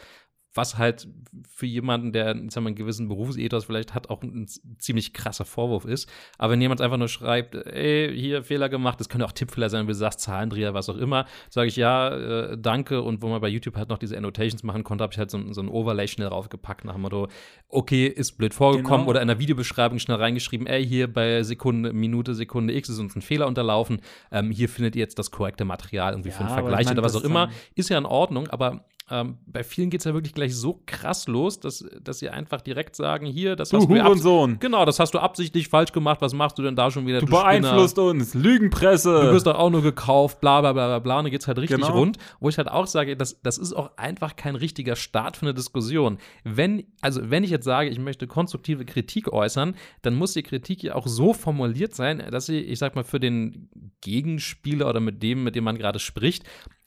was 0.55 0.79
halt 0.79 1.09
für 1.53 1.67
jemanden, 1.67 2.13
der 2.13 2.29
sagen 2.35 2.49
wir, 2.53 2.59
einen 2.69 2.75
gewissen 2.77 3.09
Berufsethos 3.09 3.65
vielleicht 3.65 3.93
hat, 3.93 4.09
auch 4.09 4.23
ein 4.23 4.47
ziemlich 4.79 5.13
krasser 5.13 5.45
Vorwurf 5.45 5.85
ist. 5.85 6.09
Aber 6.39 6.53
wenn 6.53 6.61
jemand 6.61 6.81
einfach 6.81 6.97
nur 6.97 7.09
schreibt, 7.09 7.55
ey, 7.55 8.13
hier 8.17 8.45
Fehler 8.45 8.69
gemacht, 8.69 9.01
das 9.01 9.09
können 9.09 9.25
auch 9.25 9.33
Tippfehler 9.33 9.69
sein, 9.69 9.85
wie 9.87 9.89
du 9.89 9.95
sagst, 9.95 10.21
Zahlendreher, 10.21 10.73
was 10.73 10.89
auch 10.89 10.97
immer, 10.97 11.27
sage 11.51 11.69
ich 11.69 11.77
ja, 11.77 12.09
äh, 12.53 12.59
danke. 12.59 13.03
Und 13.03 13.21
wo 13.23 13.29
man 13.29 13.41
bei 13.41 13.49
YouTube 13.49 13.77
halt 13.77 13.89
noch 13.89 13.99
diese 13.99 14.17
Annotations 14.17 14.63
machen 14.63 14.85
konnte, 14.85 15.03
habe 15.03 15.13
ich 15.13 15.19
halt 15.19 15.31
so, 15.31 15.53
so 15.53 15.61
ein 15.61 15.69
Overlay 15.69 16.07
schnell 16.07 16.29
raufgepackt 16.29 16.85
nach 16.85 16.93
dem 16.95 17.03
Motto, 17.03 17.29
okay, 17.69 18.07
ist 18.07 18.39
blöd 18.39 18.55
vorgekommen 18.55 19.01
Genau. 19.01 19.11
oder 19.11 19.23
in 19.23 19.29
der 19.29 19.39
Videobeschreibung 19.41 19.99
schnell 19.99 20.19
reingeschrieben, 20.19 20.67
ey, 20.69 20.87
hier 20.87 21.13
bei 21.13 21.43
Sekunde, 21.43 21.93
Minute, 21.93 22.35
Sekunde 22.35 22.75
X 22.75 22.89
ist 22.89 22.99
uns 23.01 23.17
ein 23.17 23.23
Fehler 23.23 23.49
unterlaufen. 23.49 24.01
Ähm, 24.31 24.51
hier 24.53 24.69
findet 24.69 24.95
ihr 24.95 25.01
jetzt 25.01 25.19
das 25.19 25.31
korrekte 25.33 25.65
Material 25.65 26.13
irgendwie 26.13 26.31
für 26.31 26.43
Ja, 26.45 26.47
einen 26.47 26.59
aber 26.59 26.69
Vergleich 26.69 26.91
oder 26.91 27.03
was 27.03 27.17
auch 27.17 27.25
immer. 27.25 27.51
Ist 27.75 27.89
ja 27.91 27.99
in 27.99 28.07
Ordnung, 28.07 28.49
aber 28.49 28.85
ähm, 29.11 29.37
bei 29.47 29.63
vielen 29.63 29.91
geht 29.91 30.01
es 30.01 30.05
ja 30.07 30.15
wirklich 30.15 30.33
gleich 30.33 30.57
so 30.57 30.81
krass 30.87 31.29
los, 31.29 31.61
dass, 31.61 31.85
dass 32.03 32.21
sie 32.21 32.31
einfach 32.31 32.63
direkt 32.63 32.97
sagen, 32.97 33.27
hier, 33.27 33.55
das 33.55 33.69
Du 33.69 33.77
hast 33.77 33.85
du 33.85 33.95
Hurensohn, 33.95 34.59
Genau, 34.61 34.87
das 34.87 34.99
hast 34.99 35.13
du 35.13 35.19
absichtlich 35.19 35.69
falsch 35.69 35.93
gemacht. 35.93 36.23
Was 36.23 36.33
machst 36.33 36.57
du 36.59 36.63
denn 36.63 36.75
da 36.75 36.91
schon 36.91 37.07
wieder? 37.07 37.21
du 37.21 37.27
Spinner? 37.27 37.43
beeinflusst 37.43 37.99
uns, 37.99 38.33
Lügenpresse. 38.33 39.13
Du 39.27 39.33
wirst 39.33 39.47
doch 39.47 39.57
auch 39.57 39.69
nur 39.69 39.83
gekauft, 39.83 40.41
bla 40.41 40.63
bla 40.63 40.73
bla 40.73 40.87
bla 40.87 40.99
bla. 41.01 41.19
Und 41.19 41.25
dann 41.25 41.31
geht's 41.33 41.47
halt 41.47 41.59
richtig 41.59 41.81
Genau. 41.81 41.93
rund. 41.99 42.17
Wo 42.41 42.49
ich 42.49 42.57
halt 42.57 42.69
auch 42.69 42.87
sage, 42.87 43.15
das, 43.15 43.41
das 43.43 43.59
ist 43.59 43.75
auch 43.75 43.91
einfach 43.99 44.37
kein 44.37 44.55
richtiger 44.57 44.97
Start 44.97 45.37
für 45.37 45.43
eine 45.47 45.53
Diskussion. 45.55 46.17
Wenn, 46.45 46.85
also 47.03 47.21
wenn 47.31 47.45
ich 47.45 47.51
jetzt 47.51 47.65
sage, 47.67 47.91
ich 47.91 47.99
möchte 47.99 48.27
konstruktive 48.27 48.87
Kritik 48.87 49.31
äußern, 49.31 49.75
dann 50.01 50.15
muss 50.15 50.33
die 50.33 50.43
Kritik 50.43 50.83
ja 50.83 50.95
auch 50.95 51.07
so 51.07 51.35
formuliert 51.35 51.95
sein, 51.95 52.23
dass 52.31 52.47
sie, 52.47 52.59
ich 52.61 52.79
sag 52.79 52.95
mal, 52.97 53.05
für 53.05 53.21
den 53.21 53.69
Gegenspieler 54.01 54.89
oder 54.89 55.01
mit 55.01 55.23
dem, 55.23 55.45
mit 55.45 55.57
dem 55.57 55.65
man 55.65 55.77
gerade 55.77 55.99
spricht, 55.99 56.45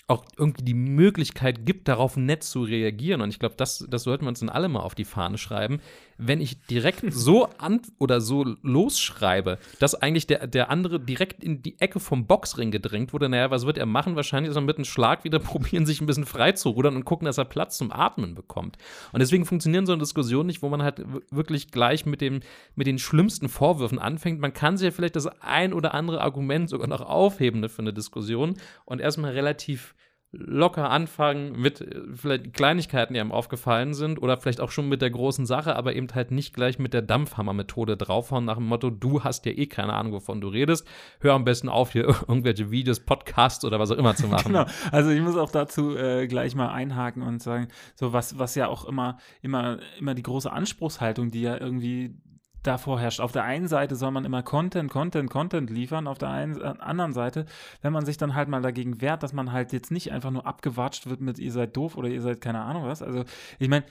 auch 0.08 0.24
irgendwie 0.38 0.64
die 0.64 0.74
Möglichkeit 0.74 1.66
gibt, 1.66 1.88
darauf 1.90 2.16
nett 2.16 2.44
zu 2.44 2.64
reagieren. 2.64 3.22
Und 3.22 3.30
ich 3.30 3.40
glaube, 3.40 3.56
das, 3.58 3.86
das 3.90 4.04
sollten 4.04 4.24
wir 4.24 4.30
uns 4.30 4.40
dann 4.40 4.50
alle 4.50 4.70
mal 4.70 4.80
auf 4.80 4.96
die 4.96 5.06
Fahne 5.06 5.38
schreiben. 5.38 5.82
Wenn 6.18 6.42
ich 6.42 6.62
direkt 6.66 7.04
so 7.14 7.50
an 7.58 7.82
oder 8.00 8.22
so 8.22 8.44
losschreibe, 8.62 9.60
dass 9.80 9.96
eigentlich 9.96 10.28
der, 10.28 10.48
der 10.48 10.70
andere 10.70 11.00
direkt 11.00 11.44
in 11.44 11.62
die 11.62 11.80
Ecke 11.80 12.00
vom 12.00 12.26
Boxring 12.26 12.72
gedrängt 12.72 13.14
wurde, 13.14 13.30
naja, 13.30 13.52
was 13.52 13.66
wird 13.66 13.78
er 13.78 13.86
machen? 13.86 14.16
Wahrscheinlich 14.16 14.50
ist 14.50 14.56
er 14.56 14.62
mit 14.62 14.78
einem 14.78 14.86
Schlag 14.86 15.24
wieder 15.24 15.40
probieren, 15.48 15.86
sich 15.86 16.02
ein 16.02 16.08
bisschen 16.08 16.26
frei 16.26 16.54
zu 16.54 16.70
rudern 16.70 16.96
und 16.96 17.06
gucken, 17.06 17.26
dass 17.26 17.38
er 17.38 17.46
Platz 17.46 17.78
zum 17.78 17.92
Atmen 17.92 18.36
bekommt. 18.36 18.78
Und 19.12 19.20
deswegen 19.20 19.46
funktionieren 19.46 19.86
so 19.86 19.94
eine 19.94 20.02
Diskussion 20.02 20.48
nicht, 20.48 20.62
wo 20.62 20.70
man 20.70 20.82
halt 20.82 21.04
wirklich 21.32 21.72
gleich 21.72 22.06
mit, 22.06 22.22
dem, 22.22 22.42
mit 22.76 22.88
den 22.88 23.00
schlimmsten 23.00 23.50
Vorwürfen 23.50 24.00
anfängt. 24.00 24.40
Man 24.40 24.54
kann 24.54 24.78
sich 24.78 24.86
ja 24.86 24.92
vielleicht 24.92 25.16
das 25.16 25.28
ein 25.42 25.74
oder 25.74 25.94
andere 25.94 26.22
Argument 26.22 26.70
sogar 26.70 26.88
noch 26.88 27.02
aufheben 27.02 27.68
für 27.70 27.82
eine 27.82 27.94
Diskussion 27.94 28.56
und 28.86 29.02
erstmal 29.02 29.32
relativ 29.32 29.96
locker 30.32 30.90
anfangen 30.90 31.54
mit 31.60 31.82
äh, 31.82 32.02
vielleicht 32.14 32.54
Kleinigkeiten, 32.54 33.14
die 33.14 33.20
einem 33.20 33.32
aufgefallen 33.32 33.94
sind 33.94 34.22
oder 34.22 34.38
vielleicht 34.38 34.60
auch 34.60 34.72
schon 34.72 34.90
mit 34.90 35.02
der 35.02 35.10
großen 35.10 35.46
Sache, 35.46 35.76
aber 35.76 35.96
eben 35.96 36.08
halt 36.14 36.32
nicht 36.32 36.54
gleich 36.54 36.80
mit 36.80 36.94
der 36.94 37.02
Dampfhammer-Methode 37.02 37.96
draufhauen 37.96 38.46
nach 38.46 38.58
dem 38.58 38.66
Motto, 38.66 38.90
du 38.90 39.24
hast 39.24 39.46
ja 39.46 39.54
eh 39.54 39.68
keine 39.68 39.94
Ahnung, 39.94 40.14
wovon 40.14 40.42
du 40.42 40.50
redest. 40.50 40.88
Hör 41.20 41.34
am 41.34 41.46
besten 41.46 41.70
auf, 41.70 41.92
hier 41.92 42.06
irgendwelche 42.28 42.72
Videos, 42.72 43.00
Podcasts 43.00 43.64
oder 43.64 43.80
was 43.80 43.92
auch 43.92 43.98
immer 43.98 44.16
zu 44.16 44.28
machen. 44.28 44.52
genau. 44.52 44.66
Also 44.92 45.12
ich 45.12 45.22
muss 45.22 45.38
auch 45.38 45.52
dazu 45.52 45.96
äh, 45.96 46.28
gleich 46.28 46.56
mal 46.56 46.70
einhaken 46.70 47.24
und 47.24 47.42
sagen, 47.42 47.70
so 47.96 48.12
was, 48.12 48.38
was 48.38 48.56
ja 48.56 48.68
auch 48.68 48.86
immer, 48.86 49.18
immer, 49.42 49.80
immer 50.00 50.14
die 50.14 50.24
große 50.24 50.52
Anspruchshaltung, 50.52 51.32
die 51.32 51.42
ja 51.42 51.58
irgendwie 51.58 52.16
da 52.64 52.78
vorherrscht. 52.78 53.20
Auf 53.20 53.32
der 53.32 53.44
einen 53.44 53.68
Seite 53.68 53.96
soll 53.96 54.12
man 54.12 54.26
immer 54.26 54.44
Content, 54.44 54.92
Content, 54.92 55.30
Content 55.30 55.70
liefern, 55.70 56.08
auf 56.08 56.18
der 56.18 56.30
einen, 56.30 56.60
äh, 56.60 56.74
anderen 56.80 57.14
Seite, 57.14 57.46
wenn 57.82 57.94
man 57.94 58.06
sich 58.06 58.18
dann 58.18 58.36
halt 58.36 58.50
mal 58.50 58.62
dagegen 58.62 59.02
wehrt, 59.02 59.24
dass 59.24 59.34
man 59.34 59.52
halt 59.52 59.74
jetzt 59.74 59.92
nicht 59.92 60.12
einfach 60.12 60.32
nur 60.32 60.46
abgewatscht 60.46 61.08
wird 61.08 61.22
mit 61.22 61.40
ihr 61.40 61.52
seid 61.52 61.76
doof 61.76 61.98
oder 61.98 62.10
ihr 62.10 62.22
seid 62.22 62.42
keine 62.42 62.62
Ahnung 62.62 62.86
was. 62.86 63.02
Also 63.02 63.24
ich 63.60 63.70
meine, 63.70 63.86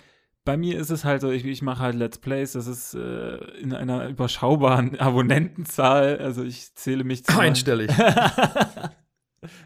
bei 0.45 0.57
mir 0.57 0.79
ist 0.79 0.91
es 0.91 1.05
halt 1.05 1.21
so, 1.21 1.31
ich, 1.31 1.45
ich 1.45 1.61
mache 1.61 1.83
halt 1.83 1.97
Let's 1.97 2.19
Plays, 2.19 2.53
das 2.53 2.67
ist 2.67 2.95
äh, 2.95 3.37
in 3.61 3.75
einer 3.75 4.09
überschaubaren 4.09 4.99
Abonnentenzahl, 5.01 6.19
also 6.19 6.45
ich 6.45 6.75
zähle 6.75 7.05
mich 7.05 7.25
zu 7.25 7.39
Einstellig. 7.39 7.91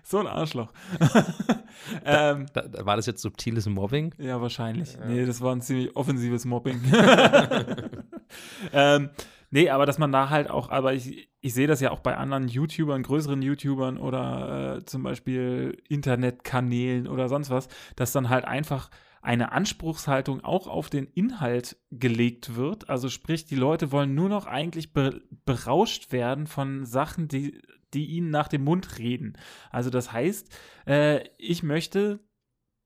so 0.03 0.19
ein 0.19 0.27
Arschloch. 0.27 0.73
ähm, 2.05 2.47
da, 2.53 2.63
da, 2.63 2.87
war 2.87 2.97
das 2.97 3.07
jetzt 3.07 3.23
subtiles 3.23 3.67
Mobbing? 3.67 4.15
Ja, 4.19 4.41
wahrscheinlich. 4.41 4.95
Ja. 4.95 5.07
Nee, 5.07 5.27
das 5.27 5.41
war 5.41 5.55
ein 5.55 5.61
ziemlich 5.61 5.95
offensives 5.97 6.45
Mobbing. 6.45 6.81
ähm, 8.73 9.11
nee, 9.51 9.71
aber 9.71 9.87
dass 9.87 9.99
man 9.99 10.13
da 10.13 10.31
halt 10.31 10.51
auch, 10.51 10.71
aber 10.71 10.95
ich, 10.95 11.29
ich 11.41 11.55
sehe 11.55 11.67
das 11.67 11.81
ja 11.81 11.91
auch 11.91 12.01
bei 12.01 12.17
anderen 12.17 12.49
YouTubern, 12.49 13.03
größeren 13.03 13.43
YouTubern 13.43 13.99
oder 13.99 14.77
äh, 14.79 14.85
zum 14.85 15.03
Beispiel 15.03 15.83
Internetkanälen 15.89 17.07
oder 17.07 17.29
sonst 17.29 17.51
was, 17.51 17.69
dass 17.97 18.13
dann 18.13 18.29
halt 18.29 18.45
einfach 18.45 18.91
eine 19.23 19.53
Anspruchshaltung 19.53 20.43
auch 20.43 20.67
auf 20.67 20.89
den 20.89 21.07
Inhalt 21.07 21.77
gelegt 21.91 22.57
wird. 22.57 22.89
Also 22.89 23.09
sprich, 23.09 23.45
die 23.45 23.57
Leute 23.57 23.93
wollen 23.93 24.15
nur 24.15 24.29
noch 24.29 24.47
eigentlich 24.47 24.93
be 24.93 25.21
berauscht 25.45 26.13
werden 26.13 26.47
von 26.47 26.87
Sachen, 26.87 27.29
die 27.29 27.61
die 27.95 28.07
ihnen 28.07 28.31
nach 28.31 28.49
dem 28.49 28.65
Mund 28.65 28.99
reden. 28.99 29.35
Also 29.71 29.91
das 29.91 30.13
heißt, 30.13 30.49
äh, 30.87 31.25
ich 31.39 31.63
möchte 31.63 32.21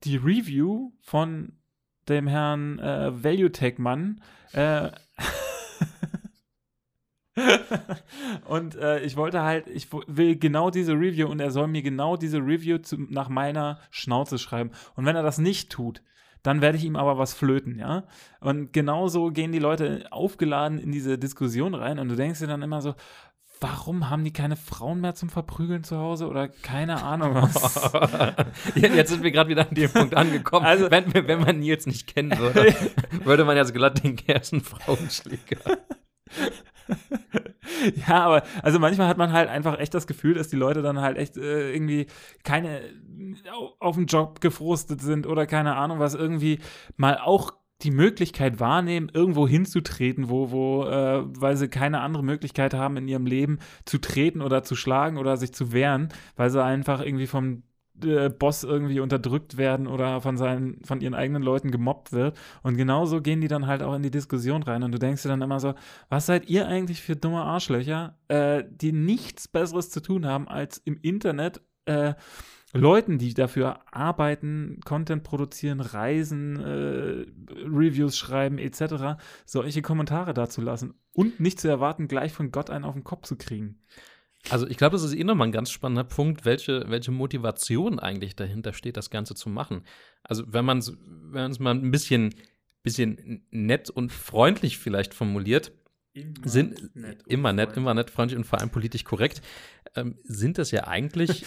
die 0.03 0.17
Review 0.17 0.91
von 1.01 1.53
dem 2.07 2.27
Herrn 2.27 2.79
äh, 2.79 3.23
ValueTech-Mann 3.23 4.21
äh, 4.53 4.91
und 8.47 8.75
äh, 8.75 9.01
ich 9.01 9.17
wollte 9.17 9.41
halt, 9.41 9.67
ich 9.67 9.91
will 9.91 10.37
genau 10.37 10.69
diese 10.69 10.93
Review 10.93 11.27
und 11.27 11.39
er 11.39 11.51
soll 11.51 11.67
mir 11.67 11.81
genau 11.81 12.15
diese 12.15 12.37
Review 12.37 12.77
zu, 12.77 12.97
nach 12.97 13.29
meiner 13.29 13.79
Schnauze 13.89 14.37
schreiben. 14.37 14.71
Und 14.95 15.05
wenn 15.05 15.15
er 15.15 15.23
das 15.23 15.37
nicht 15.37 15.71
tut, 15.71 16.01
dann 16.43 16.61
werde 16.61 16.77
ich 16.77 16.85
ihm 16.85 16.95
aber 16.95 17.17
was 17.17 17.33
flöten, 17.33 17.79
ja. 17.79 18.03
Und 18.39 18.71
genauso 18.71 19.31
gehen 19.31 19.51
die 19.51 19.59
Leute 19.59 20.05
aufgeladen 20.11 20.77
in 20.77 20.91
diese 20.91 21.17
Diskussion 21.17 21.73
rein 21.73 21.97
und 21.97 22.07
du 22.07 22.15
denkst 22.15 22.39
dir 22.39 22.47
dann 22.47 22.61
immer 22.61 22.81
so, 22.81 22.93
warum 23.65 24.11
haben 24.11 24.23
die 24.23 24.31
keine 24.31 24.55
Frauen 24.55 25.01
mehr 25.01 25.15
zum 25.15 25.29
Verprügeln 25.29 25.83
zu 25.83 25.97
Hause 25.97 26.27
oder 26.27 26.47
keine 26.47 27.01
Ahnung 27.01 27.33
was. 27.35 27.91
Jetzt 28.75 29.09
sind 29.09 29.23
wir 29.23 29.31
gerade 29.31 29.49
wieder 29.49 29.67
an 29.67 29.73
dem 29.73 29.91
Punkt 29.91 30.15
angekommen. 30.15 30.65
Also, 30.65 30.91
wenn, 30.91 31.11
wenn 31.13 31.39
man 31.39 31.59
Nils 31.59 31.87
nicht 31.87 32.07
kennen 32.07 32.37
würde, 32.37 32.75
würde 33.23 33.43
man 33.43 33.57
ja 33.57 33.65
so 33.65 33.73
glatt 33.73 34.03
denken, 34.03 34.23
er 34.27 34.41
ist 34.41 34.53
ein 34.53 34.61
Frauenschläger. 34.61 35.79
ja, 38.07 38.23
aber 38.23 38.43
also 38.61 38.77
manchmal 38.77 39.07
hat 39.07 39.17
man 39.17 39.31
halt 39.33 39.49
einfach 39.49 39.79
echt 39.79 39.95
das 39.95 40.05
Gefühl, 40.05 40.35
dass 40.35 40.49
die 40.49 40.55
Leute 40.55 40.83
dann 40.83 41.01
halt 41.01 41.17
echt 41.17 41.35
äh, 41.35 41.73
irgendwie 41.73 42.05
keine 42.43 42.81
auf 43.79 43.95
dem 43.95 44.05
Job 44.05 44.41
gefrustet 44.41 45.01
sind 45.01 45.25
oder 45.25 45.47
keine 45.47 45.75
Ahnung 45.75 45.99
was 45.99 46.13
irgendwie 46.13 46.59
mal 46.97 47.17
auch 47.17 47.53
die 47.85 47.91
Möglichkeit 47.91 48.59
wahrnehmen, 48.59 49.11
irgendwo 49.13 49.47
hinzutreten, 49.47 50.29
wo, 50.29 50.51
wo, 50.51 50.83
äh, 50.85 51.23
weil 51.39 51.55
sie 51.55 51.67
keine 51.67 52.01
andere 52.01 52.23
Möglichkeit 52.23 52.73
haben 52.73 52.97
in 52.97 53.07
ihrem 53.07 53.25
Leben 53.25 53.59
zu 53.85 53.99
treten 53.99 54.41
oder 54.41 54.63
zu 54.63 54.75
schlagen 54.75 55.17
oder 55.17 55.37
sich 55.37 55.53
zu 55.53 55.71
wehren, 55.71 56.09
weil 56.35 56.49
sie 56.49 56.63
einfach 56.63 57.01
irgendwie 57.01 57.27
vom 57.27 57.63
äh, 58.03 58.29
Boss 58.29 58.63
irgendwie 58.63 58.99
unterdrückt 58.99 59.57
werden 59.57 59.87
oder 59.87 60.19
von 60.19 60.35
seinen, 60.35 60.83
von 60.83 60.99
ihren 60.99 61.13
eigenen 61.13 61.43
Leuten 61.43 61.71
gemobbt 61.71 62.11
wird. 62.11 62.37
Und 62.63 62.75
genauso 62.75 63.21
gehen 63.21 63.39
die 63.39 63.47
dann 63.47 63.67
halt 63.67 63.81
auch 63.81 63.93
in 63.93 64.03
die 64.03 64.11
Diskussion 64.11 64.63
rein. 64.63 64.83
Und 64.83 64.91
du 64.91 64.99
denkst 64.99 65.23
dir 65.23 65.29
dann 65.29 65.41
immer 65.41 65.59
so, 65.59 65.75
was 66.09 66.25
seid 66.25 66.49
ihr 66.49 66.67
eigentlich 66.67 67.01
für 67.01 67.15
dumme 67.15 67.43
Arschlöcher, 67.43 68.17
äh, 68.27 68.63
die 68.69 68.91
nichts 68.91 69.47
Besseres 69.47 69.91
zu 69.91 70.01
tun 70.01 70.25
haben, 70.25 70.47
als 70.47 70.79
im 70.79 70.99
Internet 71.01 71.61
äh, 71.85 72.15
Leuten, 72.75 73.17
die 73.17 73.33
dafür 73.33 73.79
arbeiten, 73.93 74.79
Content 74.83 75.23
produzieren, 75.23 75.79
reisen, 75.79 76.59
äh, 76.59 77.25
Reviews 77.65 78.17
schreiben 78.17 78.57
etc., 78.57 79.17
solche 79.45 79.81
Kommentare 79.81 80.33
dazu 80.33 80.61
lassen 80.61 80.93
und 81.13 81.39
nicht 81.39 81.59
zu 81.59 81.67
erwarten, 81.67 82.07
gleich 82.07 82.33
von 82.33 82.51
Gott 82.51 82.69
einen 82.69 82.85
auf 82.85 82.93
den 82.93 83.03
Kopf 83.03 83.27
zu 83.27 83.37
kriegen. 83.37 83.79
Also 84.49 84.67
ich 84.67 84.77
glaube, 84.77 84.93
das 84.93 85.03
ist 85.03 85.15
eh 85.15 85.23
nochmal 85.23 85.47
ein 85.47 85.53
ganz 85.53 85.71
spannender 85.71 86.03
Punkt, 86.03 86.45
welche, 86.45 86.83
welche 86.87 87.11
Motivation 87.11 87.99
eigentlich 87.99 88.35
dahinter 88.35 88.73
steht, 88.73 88.97
das 88.97 89.09
Ganze 89.09 89.33
zu 89.35 89.49
machen. 89.49 89.83
Also 90.21 90.43
wenn 90.47 90.65
man 90.65 90.79
es 90.79 90.95
wenn 91.01 91.51
mal 91.59 91.73
ein 91.73 91.91
bisschen, 91.91 92.35
bisschen 92.83 93.45
nett 93.49 93.89
und 93.89 94.11
freundlich 94.11 94.77
vielleicht 94.77 95.13
formuliert, 95.13 95.71
Immer 96.15 96.33
sind 96.45 96.95
nett 96.95 97.23
immer 97.27 97.51
nett, 97.51 97.75
immer 97.75 97.93
nett, 97.93 98.09
freundlich 98.09 98.37
und 98.37 98.45
vor 98.45 98.59
allem 98.59 98.69
politisch 98.69 99.03
korrekt, 99.03 99.41
ähm, 99.95 100.17
sind 100.23 100.57
das 100.57 100.71
ja 100.71 100.87
eigentlich. 100.87 101.45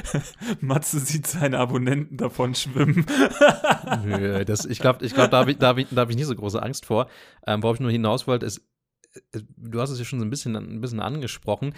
Matze 0.60 0.98
sieht 0.98 1.28
seine 1.28 1.58
Abonnenten 1.58 2.16
davon 2.16 2.56
schwimmen. 2.56 3.06
Nö, 4.04 4.44
das, 4.44 4.64
ich 4.64 4.80
glaube, 4.80 5.04
ich 5.06 5.14
glaub, 5.14 5.30
da 5.30 5.38
habe 5.38 5.52
ich, 5.52 5.58
da 5.58 5.68
hab 5.68 5.78
ich, 5.78 5.86
da 5.90 6.00
hab 6.00 6.10
ich 6.10 6.16
nicht 6.16 6.26
so 6.26 6.34
große 6.34 6.60
Angst 6.60 6.86
vor. 6.86 7.08
Ähm, 7.46 7.62
worauf 7.62 7.76
ich 7.76 7.80
nur 7.80 7.92
hinaus 7.92 8.26
wollte, 8.26 8.46
ist, 8.46 8.68
äh, 9.32 9.42
du 9.56 9.80
hast 9.80 9.90
es 9.90 10.00
ja 10.00 10.04
schon 10.04 10.18
so 10.18 10.24
ein 10.24 10.30
bisschen, 10.30 10.56
ein 10.56 10.80
bisschen 10.80 11.00
angesprochen. 11.00 11.72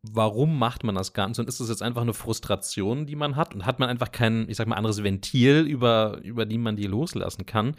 Warum 0.00 0.58
macht 0.58 0.84
man 0.84 0.94
das 0.94 1.12
Ganze? 1.12 1.42
Und 1.42 1.48
ist 1.48 1.60
das 1.60 1.68
jetzt 1.68 1.82
einfach 1.82 2.02
eine 2.02 2.14
Frustration, 2.14 3.04
die 3.04 3.16
man 3.16 3.36
hat? 3.36 3.54
Und 3.54 3.66
hat 3.66 3.78
man 3.78 3.90
einfach 3.90 4.10
kein, 4.10 4.48
ich 4.48 4.56
sag 4.56 4.68
mal, 4.68 4.76
anderes 4.76 5.02
Ventil, 5.02 5.66
über, 5.66 6.18
über 6.22 6.46
die 6.46 6.56
man 6.56 6.76
die 6.76 6.86
loslassen 6.86 7.44
kann? 7.44 7.76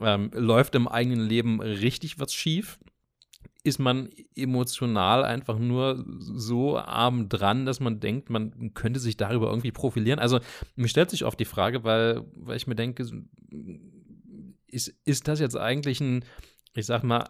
Ähm, 0.00 0.30
läuft 0.32 0.74
im 0.74 0.88
eigenen 0.88 1.20
Leben 1.20 1.60
richtig 1.60 2.18
was 2.18 2.32
schief? 2.32 2.78
Ist 3.64 3.78
man 3.78 4.08
emotional 4.34 5.24
einfach 5.24 5.58
nur 5.58 6.04
so 6.18 6.78
arm 6.78 7.28
dran, 7.28 7.66
dass 7.66 7.80
man 7.80 8.00
denkt, 8.00 8.30
man 8.30 8.72
könnte 8.74 9.00
sich 9.00 9.16
darüber 9.16 9.48
irgendwie 9.48 9.72
profilieren. 9.72 10.18
Also 10.18 10.40
mir 10.76 10.88
stellt 10.88 11.10
sich 11.10 11.24
oft 11.24 11.38
die 11.38 11.44
Frage, 11.44 11.84
weil, 11.84 12.24
weil 12.34 12.56
ich 12.56 12.66
mir 12.66 12.76
denke, 12.76 13.04
ist, 14.68 14.94
ist 15.04 15.28
das 15.28 15.40
jetzt 15.40 15.56
eigentlich 15.56 16.00
ein, 16.00 16.24
ich 16.74 16.86
sag 16.86 17.02
mal, 17.02 17.24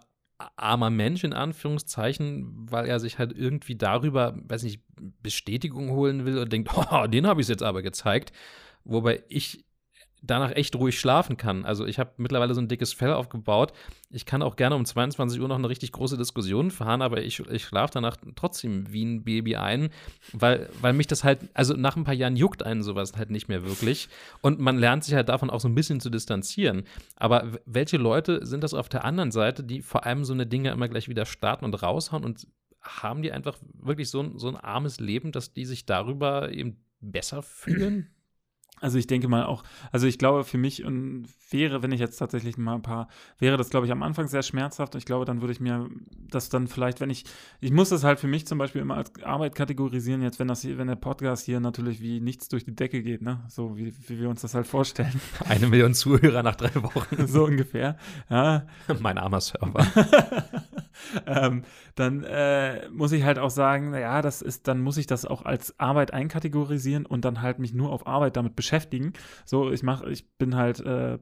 armer 0.56 0.90
Mensch 0.90 1.24
in 1.24 1.32
Anführungszeichen, 1.32 2.70
weil 2.70 2.86
er 2.86 3.00
sich 3.00 3.18
halt 3.18 3.32
irgendwie 3.32 3.74
darüber, 3.74 4.36
weiß 4.44 4.62
nicht, 4.62 4.82
Bestätigung 5.22 5.90
holen 5.90 6.24
will 6.24 6.38
und 6.38 6.52
denkt, 6.52 6.70
oh, 6.92 7.06
den 7.06 7.26
habe 7.26 7.40
ich 7.40 7.48
jetzt 7.48 7.62
aber 7.62 7.82
gezeigt. 7.82 8.32
Wobei 8.84 9.22
ich 9.28 9.64
danach 10.22 10.52
echt 10.52 10.74
ruhig 10.76 10.98
schlafen 10.98 11.36
kann. 11.36 11.64
Also 11.64 11.86
ich 11.86 11.98
habe 11.98 12.12
mittlerweile 12.16 12.54
so 12.54 12.60
ein 12.60 12.68
dickes 12.68 12.92
Fell 12.92 13.12
aufgebaut. 13.12 13.72
Ich 14.10 14.26
kann 14.26 14.42
auch 14.42 14.56
gerne 14.56 14.74
um 14.74 14.84
22 14.84 15.40
Uhr 15.40 15.48
noch 15.48 15.58
eine 15.58 15.68
richtig 15.68 15.92
große 15.92 16.16
Diskussion 16.16 16.70
fahren, 16.70 17.02
aber 17.02 17.22
ich, 17.22 17.40
ich 17.40 17.64
schlafe 17.64 17.92
danach 17.94 18.16
trotzdem 18.34 18.92
wie 18.92 19.04
ein 19.04 19.24
Baby 19.24 19.56
ein, 19.56 19.90
weil, 20.32 20.68
weil 20.80 20.92
mich 20.92 21.06
das 21.06 21.24
halt, 21.24 21.40
also 21.54 21.74
nach 21.74 21.96
ein 21.96 22.04
paar 22.04 22.14
Jahren 22.14 22.36
juckt 22.36 22.62
einen 22.62 22.82
sowas 22.82 23.12
halt 23.16 23.30
nicht 23.30 23.48
mehr 23.48 23.64
wirklich. 23.64 24.08
Und 24.40 24.58
man 24.60 24.78
lernt 24.78 25.04
sich 25.04 25.14
halt 25.14 25.28
davon 25.28 25.50
auch 25.50 25.60
so 25.60 25.68
ein 25.68 25.74
bisschen 25.74 26.00
zu 26.00 26.10
distanzieren. 26.10 26.84
Aber 27.16 27.52
welche 27.66 27.96
Leute 27.96 28.44
sind 28.46 28.64
das 28.64 28.74
auf 28.74 28.88
der 28.88 29.04
anderen 29.04 29.30
Seite, 29.30 29.62
die 29.62 29.82
vor 29.82 30.06
allem 30.06 30.24
so 30.24 30.32
eine 30.32 30.46
Dinge 30.46 30.70
immer 30.70 30.88
gleich 30.88 31.08
wieder 31.08 31.26
starten 31.26 31.64
und 31.64 31.82
raushauen 31.82 32.24
und 32.24 32.46
haben 32.80 33.22
die 33.22 33.32
einfach 33.32 33.58
wirklich 33.74 34.10
so 34.10 34.20
ein, 34.20 34.38
so 34.38 34.48
ein 34.48 34.56
armes 34.56 35.00
Leben, 35.00 35.32
dass 35.32 35.52
die 35.52 35.64
sich 35.64 35.86
darüber 35.86 36.50
eben 36.52 36.76
besser 37.00 37.42
fühlen? 37.42 38.08
Also 38.80 38.98
ich 38.98 39.06
denke 39.06 39.28
mal 39.28 39.44
auch, 39.44 39.64
also 39.92 40.06
ich 40.06 40.18
glaube 40.18 40.44
für 40.44 40.58
mich 40.58 40.84
und 40.84 41.26
wäre, 41.50 41.82
wenn 41.82 41.92
ich 41.92 42.00
jetzt 42.00 42.18
tatsächlich 42.18 42.58
mal 42.58 42.74
ein 42.74 42.82
paar, 42.82 43.08
wäre 43.38 43.56
das 43.56 43.70
glaube 43.70 43.86
ich 43.86 43.92
am 43.92 44.02
Anfang 44.02 44.28
sehr 44.28 44.42
schmerzhaft. 44.42 44.94
Ich 44.94 45.04
glaube, 45.04 45.24
dann 45.24 45.40
würde 45.40 45.52
ich 45.52 45.60
mir 45.60 45.88
das 46.30 46.48
dann 46.48 46.68
vielleicht, 46.68 47.00
wenn 47.00 47.10
ich, 47.10 47.24
ich 47.60 47.70
muss 47.70 47.88
das 47.88 48.04
halt 48.04 48.20
für 48.20 48.26
mich 48.26 48.46
zum 48.46 48.58
Beispiel 48.58 48.80
immer 48.80 48.96
als 48.96 49.12
Arbeit 49.22 49.54
kategorisieren, 49.54 50.22
jetzt 50.22 50.38
wenn 50.38 50.48
das 50.48 50.62
hier, 50.62 50.78
wenn 50.78 50.88
der 50.88 50.96
Podcast 50.96 51.46
hier 51.46 51.60
natürlich 51.60 52.00
wie 52.00 52.20
nichts 52.20 52.48
durch 52.48 52.64
die 52.64 52.74
Decke 52.74 53.02
geht, 53.02 53.22
ne, 53.22 53.44
so 53.48 53.76
wie, 53.76 53.92
wie 54.08 54.20
wir 54.20 54.28
uns 54.28 54.42
das 54.42 54.54
halt 54.54 54.66
vorstellen. 54.66 55.20
Eine 55.48 55.68
Million 55.68 55.94
Zuhörer 55.94 56.42
nach 56.42 56.56
drei 56.56 56.74
Wochen. 56.82 57.26
so 57.26 57.44
ungefähr, 57.44 57.96
ja. 58.28 58.66
mein 59.00 59.18
armer 59.18 59.40
Server. 59.40 59.86
ähm, 61.26 61.62
dann 61.94 62.24
äh, 62.24 62.88
muss 62.90 63.12
ich 63.12 63.24
halt 63.24 63.38
auch 63.38 63.50
sagen, 63.50 63.94
ja, 63.94 64.22
das 64.22 64.42
ist, 64.42 64.68
dann 64.68 64.80
muss 64.80 64.96
ich 64.96 65.06
das 65.06 65.24
auch 65.24 65.44
als 65.44 65.78
Arbeit 65.78 66.12
einkategorisieren 66.12 67.06
und 67.06 67.24
dann 67.24 67.42
halt 67.42 67.58
mich 67.58 67.74
nur 67.74 67.92
auf 67.92 68.06
Arbeit 68.06 68.36
damit 68.36 68.56
beschäftigen. 68.56 69.12
So, 69.44 69.70
ich 69.70 69.82
mache, 69.82 70.10
ich 70.10 70.28
bin 70.38 70.56
halt, 70.56 70.80
äh, 70.80 71.18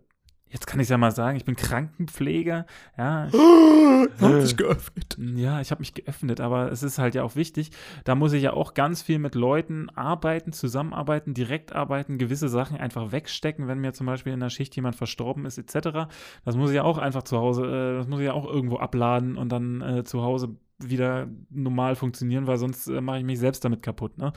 jetzt 0.49 0.66
kann 0.66 0.80
ich 0.80 0.84
es 0.84 0.90
ja 0.90 0.99
mal 0.99 1.11
sagen, 1.11 1.36
ich 1.36 1.44
bin 1.44 1.57
Krankenpfleger, 1.57 2.66
ja. 2.97 3.28
Hat 4.20 4.42
sich 4.42 4.57
geöffnet. 4.57 5.16
Ja, 5.18 5.61
ich 5.61 5.70
habe 5.70 5.80
mich 5.80 5.94
geöffnet, 5.94 6.40
aber 6.40 6.70
es 6.70 6.82
ist 6.82 6.99
halt 6.99 7.14
ja 7.14 7.22
auch 7.22 7.36
wichtig. 7.36 7.70
Da 8.05 8.14
muss 8.14 8.32
ich 8.32 8.42
ja 8.42 8.53
auch 8.53 8.74
ganz 8.74 9.03
viel 9.03 9.18
mit 9.18 9.34
Leuten 9.34 9.88
arbeiten, 9.90 10.53
zusammenarbeiten, 10.53 11.34
direkt 11.34 11.74
arbeiten, 11.74 12.18
gewisse 12.18 12.49
Sachen 12.49 12.76
einfach 12.76 13.12
wegstecken, 13.12 13.68
wenn 13.68 13.78
mir 13.78 13.92
zum 13.92 14.07
Beispiel 14.07 14.32
in 14.32 14.40
der 14.40 14.51
Schicht 14.51 14.76
jemand 14.76 14.97
verstorben 14.97 15.44
ist, 15.47 15.59
etc. 15.59 16.09
Das 16.44 16.57
muss 16.57 16.70
ich 16.70 16.76
ja 16.76 16.84
auch 16.84 16.99
einfach 16.99 17.24
zu 17.24 17.38
Hause, 17.38 17.64
äh, 17.66 17.99
das 17.99 18.07
muss 18.07 18.20
ich 18.20 18.26
ja 18.26 18.32
auch 18.32 18.47
irgendwo 18.47 18.76
abladen 18.76 19.36
und 19.36 19.51
dann 19.51 19.80
äh, 19.82 20.05
zu 20.05 20.22
Hause 20.22 20.57
wieder 20.79 21.29
normal 21.51 21.97
funktionieren, 21.97 22.47
weil 22.47 22.59
sonst 22.59 22.87
äh, 22.87 23.01
mache 23.01 23.18
ich 23.18 23.24
mich 23.24 23.39
selbst 23.39 23.64
damit 23.64 23.83
kaputt. 23.83 24.18
Ne? 24.18 24.33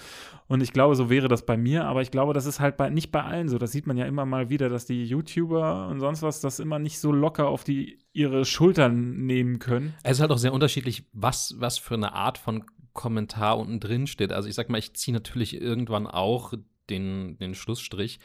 Und 0.48 0.62
ich 0.62 0.72
glaube, 0.72 0.96
so 0.96 1.10
wäre 1.10 1.28
das 1.28 1.46
bei 1.46 1.58
mir, 1.58 1.86
aber 1.86 2.02
ich 2.02 2.12
glaube, 2.12 2.34
das 2.34 2.46
ist 2.46 2.60
halt 2.60 2.78
bei, 2.78 2.90
nicht 2.90 3.12
bei 3.12 3.24
allen 3.24 3.50
so. 3.50 3.58
Das 3.58 3.72
sieht 3.72 3.88
man 3.88 3.98
ja 3.98 4.06
immer 4.06 4.26
mal 4.26 4.50
wieder, 4.50 4.70
dass 4.70 4.86
die 4.86 5.04
YouTuber 5.04 5.88
und 5.90 6.00
sonst 6.00 6.22
was 6.22 6.40
das 6.42 6.60
immer 6.60 6.80
nicht 6.80 7.00
so 7.00 7.12
locker 7.12 7.48
auf 7.48 7.64
die 7.64 8.00
ihre 8.14 8.46
Schultern 8.46 9.26
nehmen 9.26 9.60
können. 9.60 9.94
Es 10.04 10.18
ist 10.18 10.22
halt 10.22 10.32
auch 10.32 10.38
sehr 10.38 10.54
unterschiedlich, 10.54 11.06
was, 11.14 11.56
was 11.58 11.78
für 11.78 11.96
eine 11.96 12.14
Art 12.14 12.38
von 12.38 12.64
Kommentar 12.94 13.58
unten 13.58 13.80
drin 13.80 14.08
steht. 14.08 14.32
Also 14.32 14.50
ich 14.50 14.56
sag 14.56 14.70
mal, 14.70 14.78
ich 14.78 14.94
ziehe 14.94 15.14
natürlich 15.14 15.60
irgendwann 15.60 16.08
auch 16.08 16.54
den, 16.90 17.38
den 17.38 17.54
Schlussstrich. 17.54 18.20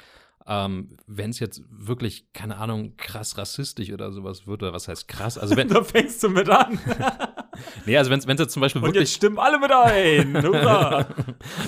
Ähm, 0.47 0.97
wenn 1.07 1.31
es 1.31 1.39
jetzt 1.39 1.63
wirklich, 1.71 2.33
keine 2.33 2.57
Ahnung, 2.59 2.97
krass 2.97 3.39
rassistisch 3.39 3.93
oder 3.93 4.13
sowas 4.13 4.47
wird, 4.47 4.63
oder 4.63 4.73
was 4.73 4.89
heißt 4.89 5.09
krass? 5.09 5.39
Also 5.39 5.57
wenn, 5.57 5.69
da 5.71 5.83
fängst 5.83 6.23
du 6.23 6.29
mit 6.29 6.49
an. 6.49 6.79
nee, 7.87 7.97
also 7.97 8.11
wenn 8.11 8.19
es 8.19 8.27
jetzt 8.27 8.53
zum 8.53 8.61
Beispiel 8.61 8.81
Und 8.83 8.89
wirklich. 8.89 9.03
jetzt 9.09 9.15
stimmen 9.17 9.39
alle 9.39 9.59
mit 9.59 9.71
ein. 9.73 10.43
Hurra. 10.43 11.07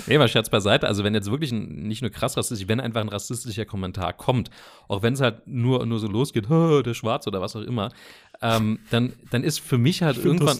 nee, 0.07 0.17
mal 0.17 0.27
Scherz 0.27 0.49
beiseite. 0.49 0.87
Also, 0.87 1.03
wenn 1.03 1.13
jetzt 1.13 1.29
wirklich 1.31 1.51
ein, 1.51 1.87
nicht 1.87 2.01
nur 2.01 2.11
krass 2.11 2.37
rassistisch, 2.37 2.67
wenn 2.67 2.79
einfach 2.79 3.01
ein 3.01 3.09
rassistischer 3.09 3.65
Kommentar 3.65 4.13
kommt, 4.13 4.49
auch 4.87 5.01
wenn 5.01 5.13
es 5.13 5.21
halt 5.21 5.47
nur, 5.47 5.85
nur 5.85 5.99
so 5.99 6.07
losgeht, 6.07 6.49
"Hö, 6.49 6.83
der 6.85 6.93
Schwarz 6.93 7.27
oder 7.27 7.41
was 7.41 7.55
auch 7.55 7.61
immer, 7.61 7.89
ähm, 8.41 8.79
dann, 8.91 9.13
dann 9.31 9.43
ist 9.43 9.59
für 9.59 9.77
mich 9.77 10.03
halt 10.03 10.23
irgendwann, 10.23 10.57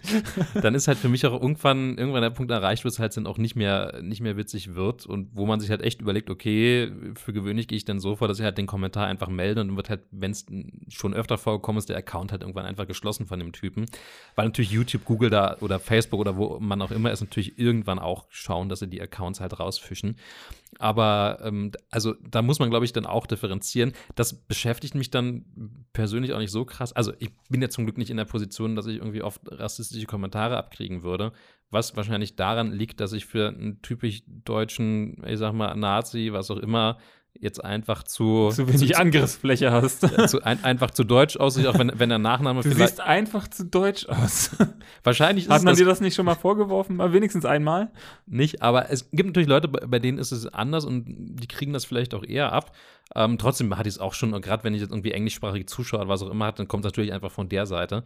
dann 0.60 0.74
ist 0.74 0.88
halt 0.88 0.98
für 0.98 1.08
mich 1.08 1.24
auch 1.26 1.40
irgendwann, 1.40 1.96
irgendwann 1.96 2.22
der 2.22 2.30
Punkt 2.30 2.50
erreicht, 2.50 2.84
wo 2.84 2.88
es 2.88 2.98
halt 2.98 3.16
dann 3.16 3.26
auch 3.26 3.38
nicht 3.38 3.54
mehr, 3.54 4.00
nicht 4.02 4.20
mehr 4.20 4.36
witzig 4.36 4.74
wird 4.74 5.06
und 5.06 5.28
wo 5.32 5.46
man 5.46 5.60
sich 5.60 5.70
halt 5.70 5.82
echt 5.82 6.00
überlegt, 6.00 6.28
okay, 6.28 6.90
für 7.14 7.32
gewöhnlich 7.32 7.68
gehe 7.68 7.76
ich 7.76 7.84
dann 7.84 8.00
so 8.00 8.16
vor, 8.16 8.26
dass 8.26 8.38
ich 8.38 8.44
halt 8.44 8.58
den 8.58 8.66
Kommentar 8.66 9.06
einfach 9.06 9.28
melde 9.28 9.60
und 9.60 9.68
dann 9.68 9.76
wird 9.76 9.90
halt, 9.90 10.00
wenn 10.10 10.32
es 10.32 10.46
schon 10.88 11.14
öfter 11.14 11.38
vorgekommen 11.38 11.78
ist, 11.78 11.88
der 11.88 11.96
Account 11.96 12.32
halt 12.32 12.42
irgendwann 12.42 12.66
einfach 12.66 12.86
geschlossen 12.86 13.26
von 13.26 13.38
dem 13.38 13.52
Typen. 13.52 13.86
Weil 14.34 14.46
natürlich 14.46 14.72
YouTube, 14.72 15.04
Google 15.04 15.30
da 15.30 15.56
oder 15.60 15.78
Facebook 15.78 16.20
oder 16.20 16.36
wo 16.36 16.58
man 16.58 16.82
auch 16.82 16.90
immer 16.90 17.12
ist, 17.12 17.20
natürlich 17.20 17.58
irgendwann 17.58 17.98
auch 17.98 18.26
schauen, 18.30 18.68
dass 18.68 18.80
sie 18.80 18.88
die 18.88 19.00
Accounts 19.00 19.40
halt 19.40 19.58
rausfischen. 19.60 20.16
Aber 20.78 21.38
ähm, 21.42 21.72
also 21.90 22.14
da 22.28 22.42
muss 22.42 22.58
man, 22.58 22.70
glaube 22.70 22.84
ich, 22.84 22.92
dann 22.92 23.06
auch 23.06 23.26
differenzieren. 23.26 23.92
Das 24.14 24.34
beschäftigt 24.34 24.94
mich 24.94 25.10
dann 25.10 25.44
persönlich 25.92 26.32
auch 26.32 26.38
nicht 26.38 26.50
so 26.50 26.64
krass. 26.64 26.92
Also 26.92 27.12
ich 27.18 27.30
bin 27.48 27.62
ja 27.62 27.68
zum 27.68 27.84
Glück 27.84 27.98
nicht 27.98 28.10
in 28.10 28.16
der 28.16 28.24
Position, 28.24 28.76
dass 28.76 28.86
ich 28.86 28.96
irgendwie 28.96 29.22
oft 29.22 29.40
rassistische 29.46 30.06
Kommentare 30.06 30.56
abkriegen 30.56 31.02
würde. 31.02 31.32
Was 31.70 31.96
wahrscheinlich 31.96 32.36
daran 32.36 32.72
liegt, 32.72 33.00
dass 33.00 33.12
ich 33.12 33.26
für 33.26 33.48
einen 33.48 33.82
typisch 33.82 34.22
deutschen, 34.26 35.22
ich 35.26 35.38
sag 35.38 35.52
mal, 35.52 35.74
Nazi, 35.74 36.28
was 36.32 36.50
auch 36.50 36.58
immer, 36.58 36.98
jetzt 37.40 37.64
einfach 37.64 38.02
zu, 38.04 38.50
Zu 38.50 38.68
wenig 38.72 38.96
Angriffsfläche 38.96 39.70
hast. 39.70 40.00
zu 40.28 40.42
ein, 40.44 40.62
einfach 40.64 40.90
zu 40.90 41.04
deutsch 41.04 41.36
aussieht, 41.36 41.66
auch 41.66 41.78
wenn, 41.78 41.92
wenn 41.98 42.08
der 42.08 42.18
Nachname 42.18 42.62
Du 42.62 42.70
vielleicht 42.70 42.96
siehst 42.96 43.00
einfach 43.00 43.48
zu 43.48 43.64
deutsch 43.64 44.06
aus. 44.08 44.50
wahrscheinlich 45.02 45.46
ist 45.46 45.50
Hat 45.50 45.62
man 45.62 45.72
das 45.72 45.78
dir 45.78 45.86
das 45.86 46.00
nicht 46.00 46.14
schon 46.14 46.26
mal 46.26 46.34
vorgeworfen? 46.34 46.96
Mal 46.96 47.12
wenigstens 47.12 47.44
einmal? 47.44 47.90
nicht, 48.26 48.62
aber 48.62 48.90
es 48.90 49.10
gibt 49.10 49.26
natürlich 49.28 49.48
Leute, 49.48 49.68
bei 49.68 49.98
denen 49.98 50.18
ist 50.18 50.32
es 50.32 50.46
anders 50.46 50.84
und 50.84 51.04
die 51.06 51.46
kriegen 51.46 51.72
das 51.72 51.84
vielleicht 51.84 52.14
auch 52.14 52.24
eher 52.24 52.52
ab. 52.52 52.72
Ähm, 53.14 53.36
trotzdem 53.38 53.76
hatte 53.76 53.88
ich 53.88 53.96
es 53.96 54.00
auch 54.00 54.14
schon, 54.14 54.32
gerade 54.40 54.64
wenn 54.64 54.74
ich 54.74 54.80
jetzt 54.80 54.90
irgendwie 54.90 55.12
englischsprachige 55.12 55.66
Zuschauer 55.66 56.00
oder 56.00 56.08
was 56.08 56.22
auch 56.22 56.30
immer 56.30 56.46
hat, 56.46 56.58
dann 56.58 56.68
kommt 56.68 56.84
es 56.84 56.90
natürlich 56.90 57.12
einfach 57.12 57.30
von 57.30 57.48
der 57.48 57.66
Seite. 57.66 58.04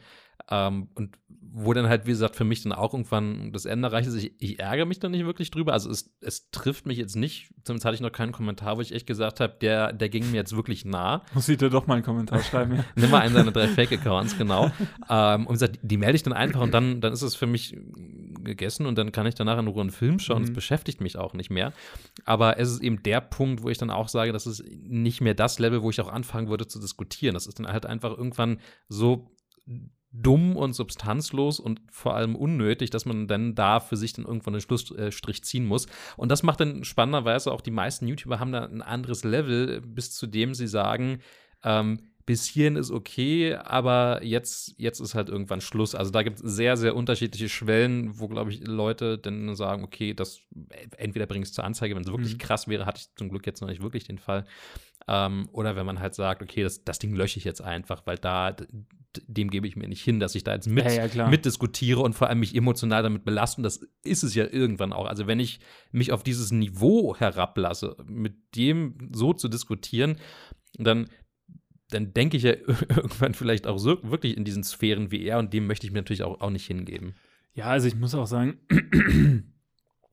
Ähm, 0.51 0.89
und 0.95 1.17
wo 1.51 1.73
dann 1.73 1.89
halt, 1.89 2.05
wie 2.07 2.11
gesagt, 2.11 2.37
für 2.37 2.45
mich 2.45 2.63
dann 2.63 2.73
auch 2.73 2.93
irgendwann 2.93 3.53
das 3.53 3.65
Ende 3.65 3.89
erreicht 3.89 4.07
ist, 4.07 4.15
ich, 4.17 4.33
ich 4.39 4.59
ärgere 4.61 4.85
mich 4.85 5.01
dann 5.01 5.13
nicht 5.13 5.25
wirklich 5.25 5.51
drüber. 5.51 5.73
Also 5.73 5.91
es, 5.91 6.15
es 6.21 6.51
trifft 6.51 6.87
mich 6.87 6.99
jetzt 6.99 7.17
nicht. 7.17 7.51
Zumindest 7.65 7.87
hatte 7.87 7.95
ich 7.95 8.01
noch 8.03 8.13
keinen 8.13 8.33
Kommentar, 8.33 8.77
wo 8.77 8.83
ich 8.83 8.93
echt 8.93 9.07
gesagt 9.07 9.41
habe, 9.41 9.57
der, 9.61 9.93
der 9.95 10.09
ging 10.11 10.31
mir 10.31 10.37
jetzt 10.37 10.55
wirklich 10.55 10.85
nah. 10.85 11.23
Muss 11.35 11.49
ich 11.49 11.57
dir 11.57 11.71
doch 11.71 11.87
mal 11.87 11.95
einen 11.95 12.03
Kommentar 12.05 12.43
schreiben, 12.43 12.77
ja. 12.77 12.85
Nimm 12.97 13.11
mal 13.11 13.21
einen 13.21 13.33
seiner 13.35 13.51
drei 13.51 13.67
Fake-Accounts, 13.69 14.37
genau. 14.37 14.71
ähm, 15.09 15.47
und 15.47 15.55
gesagt, 15.55 15.79
die 15.83 15.97
melde 15.97 16.17
ich 16.17 16.23
dann 16.23 16.35
einfach 16.35 16.61
und 16.61 16.73
dann, 16.75 17.01
dann 17.01 17.13
ist 17.15 17.23
es 17.23 17.35
für 17.35 17.47
mich 17.47 17.75
gegessen 18.45 18.85
und 18.87 18.97
dann 18.99 19.11
kann 19.11 19.27
ich 19.27 19.35
danach 19.35 19.59
in 19.59 19.67
Ruhe 19.69 19.81
einen 19.81 19.91
Film 19.91 20.19
schauen. 20.19 20.43
Das 20.43 20.51
Mhm. 20.51 20.55
beschäftigt 20.55 21.01
mich 21.01 21.17
auch 21.17 21.33
nicht 21.33 21.51
mehr. 21.51 21.73
Aber 22.25 22.59
es 22.59 22.71
ist 22.71 22.83
eben 22.83 23.03
der 23.03 23.21
Punkt, 23.23 23.63
wo 23.63 23.71
ich 23.71 23.79
dann 23.79 23.91
auch 23.91 24.09
sage, 24.09 24.33
das 24.33 24.47
ist 24.47 24.63
nicht 24.71 25.21
mehr 25.23 25.35
das 25.35 25.59
Level, 25.59 25.83
wo 25.83 25.91
ich 25.91 26.01
auch 26.01 26.13
anfangen 26.13 26.49
würde 26.49 26.67
zu 26.67 26.79
diskutieren. 26.79 27.35
Das 27.35 27.47
ist 27.47 27.59
dann 27.59 27.67
halt 27.69 27.87
einfach 27.87 28.11
irgendwann 28.17 28.61
so 28.89 29.35
dumm 30.11 30.57
und 30.57 30.73
substanzlos 30.73 31.61
und 31.61 31.81
vor 31.91 32.15
allem 32.15 32.35
unnötig, 32.35 32.91
dass 32.91 33.05
man 33.05 33.29
dann 33.29 33.55
da 33.55 33.79
für 33.79 33.97
sich 33.97 34.15
dann 34.15 34.25
irgendwann 34.25 34.55
einen 34.55 34.63
Schlussstrich 34.63 35.45
ziehen 35.45 35.67
muss. 35.67 35.87
Und 36.17 36.31
das 36.31 36.43
macht 36.43 36.61
dann 36.61 36.85
spannenderweise 36.85 37.53
auch 37.53 37.61
die 37.61 37.71
meisten 37.71 38.07
YouTuber 38.09 38.41
haben 38.41 38.53
da 38.53 38.65
ein 38.65 38.83
anderes 38.83 39.25
Level, 39.25 39.81
bis 39.83 40.13
zu 40.13 40.27
dem 40.27 40.55
sie 40.55 40.67
sagen, 40.67 41.21
ähm, 41.63 41.99
bis 42.25 42.45
hierhin 42.45 42.77
ist 42.77 42.91
okay, 42.91 43.55
aber 43.55 44.23
jetzt, 44.23 44.75
jetzt 44.77 45.01
ist 45.01 45.15
halt 45.15 45.31
irgendwann 45.31 45.63
Schluss. 45.63 45.95
Also 45.95 46.11
da 46.11 46.23
gibt 46.23 46.37
es 46.41 46.43
sehr, 46.43 46.77
sehr 46.77 46.95
unterschiedliche 46.95 47.49
Schwellen, 47.49 48.19
wo, 48.19 48.29
glaube 48.29 48.51
ich, 48.53 48.67
Leute 48.67 49.17
dann 49.17 49.57
sagen, 49.57 49.83
okay, 49.83 50.13
das 50.13 50.41
entweder 50.99 51.25
bringe 51.25 51.43
ich 51.45 51.49
es 51.49 51.55
zur 51.55 51.65
Anzeige, 51.65 51.95
wenn 51.95 52.03
es 52.03 52.11
wirklich 52.11 52.35
Mhm. 52.35 52.39
krass 52.39 52.69
wäre, 52.69 52.85
hatte 52.85 53.01
ich 53.01 53.15
zum 53.17 53.31
Glück 53.31 53.47
jetzt 53.47 53.63
noch 53.63 53.69
nicht 53.69 53.81
wirklich 53.81 54.05
den 54.05 54.19
Fall. 54.19 54.45
Ähm, 55.07 55.49
oder 55.53 55.75
wenn 55.75 55.87
man 55.87 56.01
halt 56.01 56.15
sagt, 56.15 56.43
okay, 56.43 56.63
das, 56.63 56.85
das 56.85 56.99
Ding 56.99 57.15
lösche 57.15 57.39
ich 57.39 57.45
jetzt 57.45 57.63
einfach, 57.63 58.03
weil 58.05 58.19
da, 58.19 58.55
dem 59.27 59.51
gebe 59.51 59.67
ich 59.67 59.77
mir 59.77 59.89
nicht 59.89 60.03
hin, 60.03 60.21
dass 60.21 60.35
ich 60.35 60.45
da 60.45 60.55
jetzt 60.55 60.69
mit, 60.69 60.85
Ja, 60.85 61.07
ja, 61.07 61.29
mitdiskutiere 61.29 62.01
und 62.01 62.15
vor 62.15 62.29
allem 62.29 62.41
mich 62.41 62.55
emotional 62.55 63.03
damit 63.03 63.25
belaste. 63.25 63.59
Und 63.59 63.65
das 63.65 63.81
ist 64.05 64.23
es 64.23 64.35
ja 64.35 64.47
irgendwann 64.47 64.93
auch. 64.93 65.07
Also 65.07 65.27
wenn 65.27 65.41
ich 65.41 65.61
mich 65.93 66.13
auf 66.13 66.23
dieses 66.23 66.51
Niveau 66.51 67.17
herablasse, 67.17 67.97
mit 68.07 68.35
dem 68.57 69.11
so 69.13 69.33
zu 69.33 69.49
diskutieren, 69.49 70.17
dann 70.79 71.09
dann 71.91 72.13
denke 72.13 72.37
ich 72.37 72.43
ja 72.43 72.53
irgendwann 72.89 73.35
vielleicht 73.35 73.67
auch 73.67 73.79
so 73.79 73.99
wirklich 74.03 74.37
in 74.37 74.45
diesen 74.45 74.63
Sphären 74.63 75.11
wie 75.11 75.25
er 75.25 75.39
und 75.39 75.53
dem 75.53 75.67
möchte 75.67 75.87
ich 75.87 75.93
mir 75.93 76.01
natürlich 76.01 76.23
auch, 76.23 76.41
auch 76.41 76.51
nicht 76.51 76.67
hingeben. 76.67 77.15
Ja, 77.55 77.67
also 77.67 77.89
ich 77.89 77.97
muss 77.97 78.15
auch 78.15 78.27
sagen, 78.27 78.59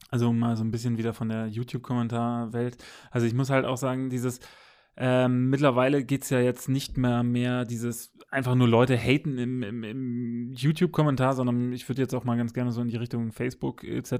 also 0.09 0.31
mal 0.31 0.55
so 0.57 0.63
ein 0.63 0.71
bisschen 0.71 0.97
wieder 0.97 1.13
von 1.13 1.29
der 1.29 1.47
YouTube-Kommentarwelt. 1.47 2.77
Also 3.11 3.27
ich 3.27 3.33
muss 3.33 3.49
halt 3.49 3.65
auch 3.65 3.77
sagen, 3.77 4.09
dieses, 4.09 4.39
ähm, 4.97 5.49
mittlerweile 5.49 6.03
geht 6.03 6.23
es 6.23 6.29
ja 6.29 6.39
jetzt 6.39 6.69
nicht 6.69 6.97
mehr 6.97 7.23
mehr 7.23 7.65
dieses 7.65 8.13
einfach 8.29 8.55
nur 8.55 8.67
Leute 8.67 8.97
haten 8.97 9.37
im, 9.37 9.63
im, 9.63 9.83
im 9.83 10.51
YouTube-Kommentar, 10.53 11.33
sondern 11.33 11.73
ich 11.73 11.87
würde 11.89 12.01
jetzt 12.01 12.13
auch 12.13 12.23
mal 12.23 12.37
ganz 12.37 12.53
gerne 12.53 12.71
so 12.71 12.81
in 12.81 12.87
die 12.87 12.97
Richtung 12.97 13.31
Facebook 13.31 13.83
etc. 13.83 14.11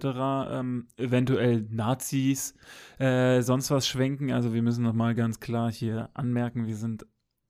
Ähm, 0.51 0.87
eventuell 0.97 1.65
Nazis, 1.69 2.55
äh, 2.97 3.41
sonst 3.41 3.71
was 3.71 3.87
schwenken. 3.87 4.31
Also 4.31 4.53
wir 4.53 4.61
müssen 4.61 4.83
noch 4.83 4.93
mal 4.93 5.15
ganz 5.15 5.39
klar 5.39 5.71
hier 5.71 6.09
anmerken, 6.13 6.67
wir 6.67 6.75
sind 6.75 7.05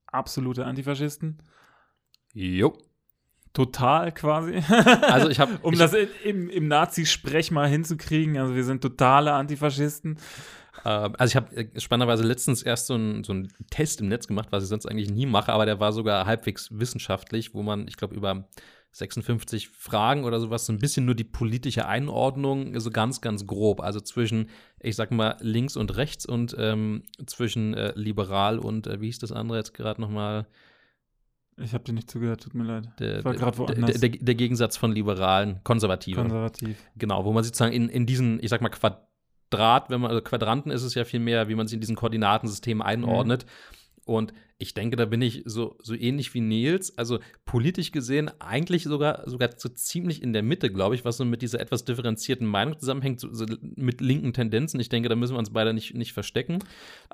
absolute 0.08 0.66
Antifaschisten. 0.66 1.42
Jo. 2.34 2.78
Total 3.54 4.12
quasi. 4.12 4.62
Also 5.02 5.30
ich 5.30 5.40
habe 5.40 5.58
um 5.62 5.78
das 5.78 5.94
in, 5.94 6.10
im, 6.24 6.50
im 6.50 6.68
Nazi-Sprech 6.68 7.52
mal 7.52 7.70
hinzukriegen. 7.70 8.38
Also 8.38 8.54
wir 8.54 8.64
sind 8.64 8.82
totale 8.82 9.34
Antifaschisten. 9.34 10.18
Ähm, 10.84 11.14
also 11.18 11.32
ich 11.32 11.36
habe 11.36 11.56
äh, 11.56 11.80
spannenderweise 11.80 12.24
letztens 12.24 12.64
erst 12.64 12.88
so 12.88 12.96
einen 12.96 13.24
so 13.24 13.34
Test 13.70 14.02
im 14.02 14.08
Netz 14.08 14.28
gemacht, 14.28 14.48
was 14.52 14.64
ich 14.64 14.70
sonst 14.70 14.86
eigentlich 14.86 15.12
nie 15.12 15.26
mache, 15.26 15.54
aber 15.54 15.66
der 15.66 15.80
war 15.80 15.94
sogar 15.94 16.26
halbwegs 16.26 16.70
wissenschaftlich, 16.72 17.54
wo 17.54 17.64
man, 17.64 17.88
ich 17.88 17.98
glaube, 17.98 18.16
über 18.16 18.48
56 18.92 19.68
Fragen 19.68 20.24
oder 20.24 20.40
sowas, 20.40 20.66
so 20.66 20.72
ein 20.72 20.80
bisschen 20.80 21.06
nur 21.06 21.16
die 21.16 21.26
politische 21.26 21.86
Einordnung, 21.86 22.80
so 22.80 22.92
ganz, 22.92 23.20
ganz 23.20 23.46
grob. 23.46 23.82
Also 23.82 24.00
zwischen, 24.00 24.50
ich 24.80 24.96
sag 24.96 25.12
mal, 25.12 25.36
links 25.42 25.76
und 25.76 25.98
rechts 25.98 26.26
und 26.26 26.56
ähm, 26.58 27.04
zwischen 27.26 27.74
äh, 27.74 27.92
liberal 27.96 28.58
und, 28.58 28.88
äh, 28.88 29.02
wie 29.02 29.08
hieß 29.08 29.20
das 29.20 29.34
andere 29.34 29.58
jetzt 29.58 29.74
gerade 29.74 30.00
nochmal? 30.00 30.48
Ich 31.58 31.74
habe 31.74 31.84
dir 31.84 31.94
nicht 31.94 32.10
zugehört, 32.10 32.44
tut 32.44 32.54
mir 32.54 32.64
leid. 32.64 32.90
Der, 33.00 33.20
Ich 33.20 33.26
war 33.26 33.34
grad 33.34 33.56
der, 33.56 33.60
woanders. 33.60 34.00
der, 34.00 34.10
der, 34.10 34.20
der 34.22 34.36
Gegensatz 34.36 34.78
von 34.78 34.94
Liberalen, 34.94 35.62
Konservative. 35.64 36.22
Konservativ. 36.22 36.78
Genau, 36.98 37.26
wo 37.26 37.34
man 37.34 37.44
sozusagen 37.44 37.74
in, 37.74 37.90
in 37.90 38.06
diesen, 38.06 38.42
ich 38.42 38.50
sag 38.50 38.62
mal, 38.62 38.70
Quadrat, 38.70 39.06
wenn 39.90 40.02
man, 40.02 40.12
also 40.12 40.22
Quadranten 40.22 40.72
ist 40.72 40.84
es 40.84 40.96
ja 40.96 41.06
viel 41.06 41.20
mehr, 41.20 41.48
wie 41.48 41.56
man 41.56 41.68
sie 41.68 41.76
in 41.76 41.82
diesen 41.82 41.96
Koordinatensystemen 41.96 42.82
einordnet. 42.82 43.46
Mhm. 43.46 44.14
Und 44.14 44.34
ich 44.58 44.74
denke, 44.74 44.96
da 44.96 45.04
bin 45.04 45.22
ich 45.22 45.44
so, 45.46 45.76
so 45.82 45.94
ähnlich 45.94 46.34
wie 46.34 46.40
Nils. 46.40 46.98
Also 46.98 47.20
politisch 47.44 47.92
gesehen 47.92 48.32
eigentlich 48.40 48.84
sogar, 48.84 49.30
sogar 49.30 49.50
so 49.58 49.68
ziemlich 49.68 50.24
in 50.24 50.32
der 50.32 50.44
Mitte, 50.44 50.72
glaube 50.72 50.96
ich, 50.96 51.04
was 51.04 51.18
so 51.18 51.26
mit 51.26 51.42
dieser 51.42 51.60
etwas 51.60 51.84
differenzierten 51.84 52.48
Meinung 52.48 52.80
zusammenhängt, 52.80 53.20
so, 53.20 53.34
so 53.34 53.46
mit 53.62 54.00
linken 54.00 54.32
Tendenzen. 54.32 54.80
Ich 54.80 54.88
denke, 54.88 55.10
da 55.10 55.16
müssen 55.16 55.34
wir 55.34 55.40
uns 55.40 55.50
beide 55.50 55.74
nicht, 55.74 55.94
nicht 55.94 56.14
verstecken. 56.14 56.60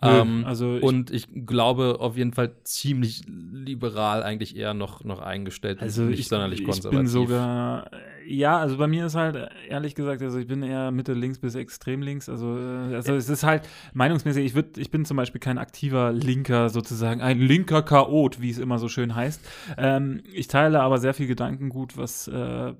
Ja, 0.03 0.21
ähm, 0.21 0.45
also 0.45 0.77
ich, 0.77 0.83
und 0.83 1.09
ich 1.09 1.27
glaube 1.47 1.97
auf 1.99 2.15
jeden 2.15 2.33
Fall 2.33 2.51
ziemlich 2.63 3.23
liberal 3.27 4.21
eigentlich 4.21 4.55
eher 4.55 4.75
noch, 4.75 5.03
noch 5.03 5.19
eingestellt. 5.19 5.81
Also 5.81 6.03
nicht 6.03 6.19
ich, 6.19 6.27
sonderlich 6.27 6.63
konservativ. 6.63 6.99
Ich 6.99 6.99
bin 6.99 7.07
sogar, 7.07 7.89
ja, 8.27 8.59
also 8.59 8.77
bei 8.77 8.87
mir 8.87 9.07
ist 9.07 9.15
halt, 9.15 9.49
ehrlich 9.67 9.95
gesagt, 9.95 10.21
also 10.21 10.37
ich 10.37 10.47
bin 10.47 10.61
eher 10.61 10.91
Mitte 10.91 11.13
links 11.13 11.39
bis 11.39 11.55
extrem 11.55 12.03
links. 12.03 12.29
Also, 12.29 12.55
äh, 12.57 12.95
also 12.95 13.15
es 13.15 13.29
ist 13.29 13.43
halt 13.43 13.67
meinungsmäßig, 13.93 14.45
ich, 14.45 14.53
würd, 14.53 14.77
ich 14.77 14.91
bin 14.91 15.05
zum 15.05 15.17
Beispiel 15.17 15.41
kein 15.41 15.57
aktiver 15.57 16.11
Linker 16.11 16.69
sozusagen 16.69 17.19
ein 17.31 17.39
linker 17.39 17.83
Chaot, 17.83 18.41
wie 18.41 18.49
es 18.49 18.57
immer 18.57 18.79
so 18.79 18.87
schön 18.87 19.15
heißt. 19.15 19.41
Ähm, 19.77 20.21
ich 20.33 20.47
teile 20.47 20.81
aber 20.81 20.97
sehr 20.97 21.13
viel 21.13 21.27
Gedankengut, 21.27 21.97
was, 21.97 22.27
äh, 22.27 22.73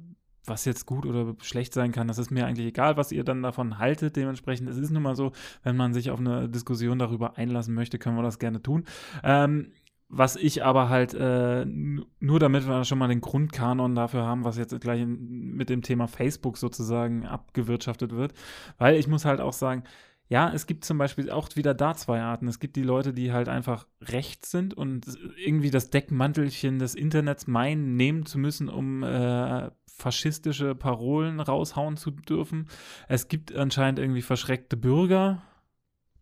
was 0.45 0.65
jetzt 0.65 0.85
gut 0.85 1.05
oder 1.05 1.35
schlecht 1.41 1.73
sein 1.73 1.91
kann. 1.91 2.07
Das 2.07 2.17
ist 2.17 2.31
mir 2.31 2.45
eigentlich 2.45 2.67
egal, 2.67 2.97
was 2.97 3.11
ihr 3.11 3.23
dann 3.23 3.43
davon 3.43 3.77
haltet. 3.77 4.15
Dementsprechend, 4.15 4.69
es 4.69 4.77
ist 4.77 4.91
nun 4.91 5.03
mal 5.03 5.15
so, 5.15 5.31
wenn 5.63 5.77
man 5.77 5.93
sich 5.93 6.11
auf 6.11 6.19
eine 6.19 6.49
Diskussion 6.49 6.99
darüber 6.99 7.37
einlassen 7.37 7.73
möchte, 7.73 7.99
können 7.99 8.17
wir 8.17 8.23
das 8.23 8.39
gerne 8.39 8.61
tun. 8.61 8.85
Ähm, 9.23 9.71
was 10.13 10.35
ich 10.35 10.63
aber 10.65 10.89
halt, 10.89 11.13
äh, 11.13 11.65
nur 11.65 12.39
damit 12.39 12.67
wir 12.67 12.83
schon 12.83 12.97
mal 12.97 13.07
den 13.07 13.21
Grundkanon 13.21 13.95
dafür 13.95 14.23
haben, 14.23 14.43
was 14.43 14.57
jetzt 14.57 14.77
gleich 14.81 15.05
mit 15.07 15.69
dem 15.69 15.83
Thema 15.83 16.07
Facebook 16.07 16.57
sozusagen 16.57 17.25
abgewirtschaftet 17.25 18.11
wird, 18.11 18.33
weil 18.77 18.97
ich 18.97 19.07
muss 19.07 19.23
halt 19.23 19.39
auch 19.39 19.53
sagen, 19.53 19.83
ja, 20.31 20.49
es 20.53 20.65
gibt 20.65 20.85
zum 20.85 20.97
Beispiel 20.97 21.29
auch 21.29 21.49
wieder 21.55 21.73
da 21.73 21.93
zwei 21.93 22.21
Arten. 22.21 22.47
Es 22.47 22.61
gibt 22.61 22.77
die 22.77 22.83
Leute, 22.83 23.11
die 23.11 23.33
halt 23.33 23.49
einfach 23.49 23.85
rechts 24.01 24.49
sind 24.49 24.73
und 24.73 25.05
irgendwie 25.35 25.71
das 25.71 25.89
Deckmantelchen 25.89 26.79
des 26.79 26.95
Internets 26.95 27.47
meinen, 27.47 27.97
nehmen 27.97 28.25
zu 28.25 28.39
müssen, 28.39 28.69
um 28.69 29.03
äh, 29.03 29.69
faschistische 29.87 30.73
Parolen 30.73 31.41
raushauen 31.41 31.97
zu 31.97 32.11
dürfen. 32.11 32.69
Es 33.09 33.27
gibt 33.27 33.53
anscheinend 33.53 33.99
irgendwie 33.99 34.21
verschreckte 34.21 34.77
Bürger, 34.77 35.41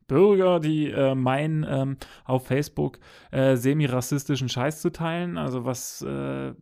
Bürger, 0.08 0.60
die 0.60 0.90
äh, 0.90 1.14
meinen, 1.14 1.64
ähm, 1.70 1.98
auf 2.26 2.48
Facebook 2.48 2.98
äh, 3.30 3.58
semi-rassistischen 3.58 4.50
Scheiß 4.50 4.82
zu 4.82 4.92
teilen. 4.92 5.38
Also 5.38 5.66
was 5.66 6.02
äh, 6.02 6.56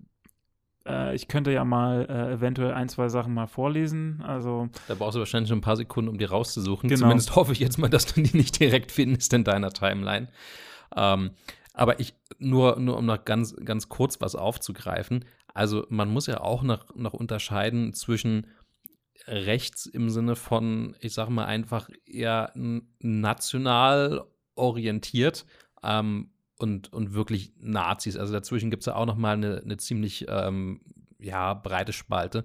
äh, 0.87 1.15
ich 1.15 1.27
könnte 1.27 1.51
ja 1.51 1.65
mal 1.65 2.05
äh, 2.09 2.33
eventuell 2.33 2.73
ein, 2.73 2.89
zwei 2.89 3.09
Sachen 3.09 3.33
mal 3.33 3.47
vorlesen. 3.47 4.21
Also 4.25 4.69
da 4.87 4.95
brauchst 4.95 5.15
du 5.15 5.19
wahrscheinlich 5.19 5.49
schon 5.49 5.59
ein 5.59 5.61
paar 5.61 5.75
Sekunden, 5.75 6.09
um 6.09 6.17
die 6.17 6.25
rauszusuchen. 6.25 6.89
Genau. 6.89 7.01
Zumindest 7.01 7.35
hoffe 7.35 7.53
ich 7.53 7.59
jetzt 7.59 7.77
mal, 7.77 7.89
dass 7.89 8.05
du 8.05 8.21
die 8.21 8.35
nicht 8.35 8.59
direkt 8.59 8.91
findest 8.91 9.33
in 9.33 9.43
deiner 9.43 9.71
Timeline. 9.71 10.29
Ähm, 10.95 11.31
aber 11.73 11.99
ich, 11.99 12.15
nur, 12.39 12.79
nur 12.79 12.97
um 12.97 13.05
noch 13.05 13.23
ganz, 13.23 13.55
ganz 13.63 13.89
kurz 13.89 14.19
was 14.21 14.35
aufzugreifen. 14.35 15.25
Also 15.53 15.85
man 15.89 16.09
muss 16.09 16.27
ja 16.27 16.41
auch 16.41 16.63
noch, 16.63 16.95
noch 16.95 17.13
unterscheiden 17.13 17.93
zwischen 17.93 18.47
rechts 19.27 19.85
im 19.85 20.09
Sinne 20.09 20.35
von, 20.35 20.95
ich 20.99 21.13
sage 21.13 21.31
mal 21.31 21.45
einfach 21.45 21.89
eher 22.05 22.51
national 22.99 24.23
orientiert 24.55 25.45
ähm, 25.83 26.31
und, 26.59 26.91
und 26.93 27.13
wirklich 27.13 27.51
Nazis. 27.59 28.17
Also 28.17 28.33
dazwischen 28.33 28.69
gibt 28.69 28.81
es 28.81 28.87
ja 28.87 28.95
auch 28.95 29.05
noch 29.05 29.17
mal 29.17 29.33
eine, 29.33 29.61
eine 29.63 29.77
ziemlich 29.77 30.25
ähm, 30.27 30.81
ja, 31.19 31.53
breite 31.53 31.93
Spalte. 31.93 32.43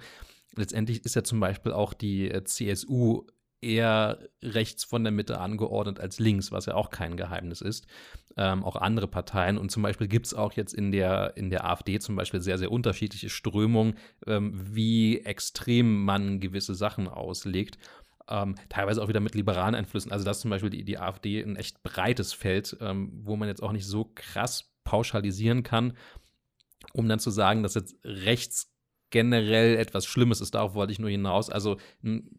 Letztendlich 0.54 1.04
ist 1.04 1.14
ja 1.14 1.24
zum 1.24 1.40
Beispiel 1.40 1.72
auch 1.72 1.94
die 1.94 2.30
äh, 2.30 2.44
CSU 2.44 3.24
eher 3.62 4.18
rechts 4.42 4.84
von 4.84 5.04
der 5.04 5.12
Mitte 5.12 5.38
angeordnet 5.38 6.00
als 6.00 6.18
links, 6.18 6.50
was 6.50 6.66
ja 6.66 6.74
auch 6.74 6.90
kein 6.90 7.16
Geheimnis 7.16 7.60
ist. 7.60 7.86
Ähm, 8.36 8.64
auch 8.64 8.76
andere 8.76 9.06
Parteien. 9.06 9.56
Und 9.56 9.70
zum 9.70 9.82
Beispiel 9.82 10.08
gibt 10.08 10.26
es 10.26 10.34
auch 10.34 10.52
jetzt 10.54 10.74
in 10.74 10.90
der, 10.90 11.36
in 11.36 11.50
der 11.50 11.64
AfD 11.64 11.98
zum 12.00 12.16
Beispiel 12.16 12.40
sehr, 12.40 12.58
sehr 12.58 12.72
unterschiedliche 12.72 13.30
Strömungen, 13.30 13.94
ähm, 14.26 14.52
wie 14.74 15.20
extrem 15.20 16.04
man 16.04 16.40
gewisse 16.40 16.74
Sachen 16.74 17.08
auslegt. 17.08 17.78
Ähm, 18.28 18.54
teilweise 18.68 19.02
auch 19.02 19.08
wieder 19.08 19.20
mit 19.20 19.34
liberalen 19.34 19.74
Einflüssen. 19.74 20.12
Also, 20.12 20.24
das 20.24 20.40
zum 20.40 20.50
Beispiel 20.50 20.70
die, 20.70 20.84
die 20.84 20.98
AfD 20.98 21.42
ein 21.42 21.56
echt 21.56 21.82
breites 21.82 22.32
Feld, 22.32 22.76
ähm, 22.80 23.10
wo 23.24 23.36
man 23.36 23.48
jetzt 23.48 23.62
auch 23.62 23.72
nicht 23.72 23.86
so 23.86 24.10
krass 24.14 24.72
pauschalisieren 24.84 25.62
kann, 25.62 25.96
um 26.92 27.08
dann 27.08 27.18
zu 27.18 27.30
sagen, 27.30 27.62
dass 27.62 27.74
jetzt 27.74 27.96
rechts 28.04 28.72
generell 29.12 29.76
etwas 29.76 30.06
Schlimmes 30.06 30.40
ist. 30.40 30.56
Darauf 30.56 30.74
wollte 30.74 30.92
ich 30.92 30.98
nur 30.98 31.10
hinaus. 31.10 31.50
Also, 31.50 31.76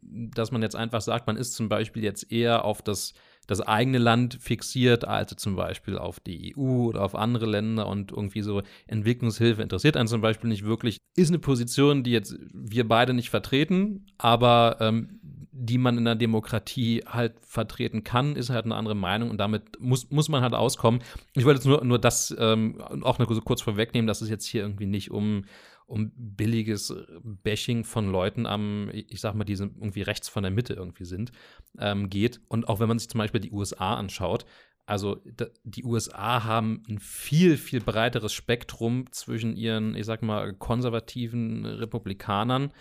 dass 0.02 0.52
man 0.52 0.62
jetzt 0.62 0.76
einfach 0.76 1.02
sagt, 1.02 1.28
man 1.28 1.38
ist 1.38 1.54
zum 1.54 1.70
Beispiel 1.70 2.04
jetzt 2.04 2.30
eher 2.32 2.66
auf 2.66 2.82
das, 2.82 3.14
das 3.48 3.62
eigene 3.62 4.00
Land 4.00 4.38
fixiert, 4.42 5.06
als 5.06 5.36
zum 5.38 5.56
Beispiel 5.56 5.98
auf 5.98 6.20
die 6.20 6.54
EU 6.58 6.88
oder 6.88 7.04
auf 7.04 7.16
andere 7.16 7.46
Länder 7.46 7.88
und 7.88 8.12
irgendwie 8.12 8.42
so 8.42 8.64
Entwicklungshilfe 8.88 9.62
interessiert 9.62 9.96
einen 9.96 10.08
zum 10.08 10.22
Beispiel 10.22 10.50
nicht 10.50 10.66
wirklich. 10.66 10.98
Ist 11.16 11.30
eine 11.30 11.40
Position, 11.40 12.04
die 12.04 12.12
jetzt 12.12 12.36
wir 12.52 12.88
beide 12.88 13.14
nicht 13.14 13.30
vertreten, 13.30 14.08
aber 14.18 14.78
ähm, 14.82 15.20
die 15.56 15.78
man 15.78 15.98
in 15.98 16.06
der 16.06 16.16
Demokratie 16.16 17.04
halt 17.06 17.34
vertreten 17.46 18.04
kann, 18.04 18.36
ist 18.36 18.50
halt 18.50 18.66
eine 18.66 18.76
andere 18.76 18.96
Meinung 18.96 19.30
und 19.30 19.38
damit 19.38 19.80
muss, 19.80 20.10
muss 20.10 20.28
man 20.28 20.42
halt 20.42 20.56
auskommen. 20.56 21.02
Ich 21.34 21.46
wollte 21.46 21.60
jetzt 21.60 21.68
nur, 21.68 21.84
nur 21.84 22.00
das 22.00 22.36
ähm, 22.40 22.82
auch 23.02 23.20
so 23.20 23.42
kurz 23.42 23.62
vorwegnehmen, 23.62 24.08
dass 24.08 24.22
es 24.22 24.30
jetzt 24.30 24.48
hier 24.48 24.64
irgendwie 24.64 24.88
nicht 24.88 25.12
um, 25.12 25.46
um 25.86 26.12
billiges 26.16 26.94
Bashing 27.22 27.84
von 27.84 28.12
Leuten 28.12 28.48
am, 28.48 28.90
ich 28.92 29.22
sag 29.22 29.36
mal, 29.36 29.44
die 29.44 29.54
irgendwie 29.54 30.02
rechts 30.02 30.28
von 30.28 30.42
der 30.42 30.52
Mitte 30.52 30.74
irgendwie 30.74 31.06
sind, 31.06 31.32
ähm, 31.78 32.10
geht. 32.10 32.42
Und 32.48 32.68
auch 32.68 32.80
wenn 32.80 32.88
man 32.88 32.98
sich 32.98 33.10
zum 33.10 33.20
Beispiel 33.20 33.42
die 33.42 33.52
USA 33.52 33.94
anschaut, 33.94 34.46
also 34.86 35.22
die 35.64 35.86
USA 35.86 36.44
haben 36.44 36.84
ein 36.90 37.00
viel, 37.00 37.58
viel 37.58 37.80
breiteres 37.80 38.34
Spektrum 38.34 39.06
zwischen 39.12 39.56
ihren, 39.56 39.96
ich 39.96 40.06
sag 40.06 40.24
mal, 40.24 40.52
konservativen 40.54 41.66
Republikanern 41.66 42.74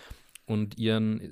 und 0.53 0.79
ihren 0.79 1.21
äh, 1.21 1.31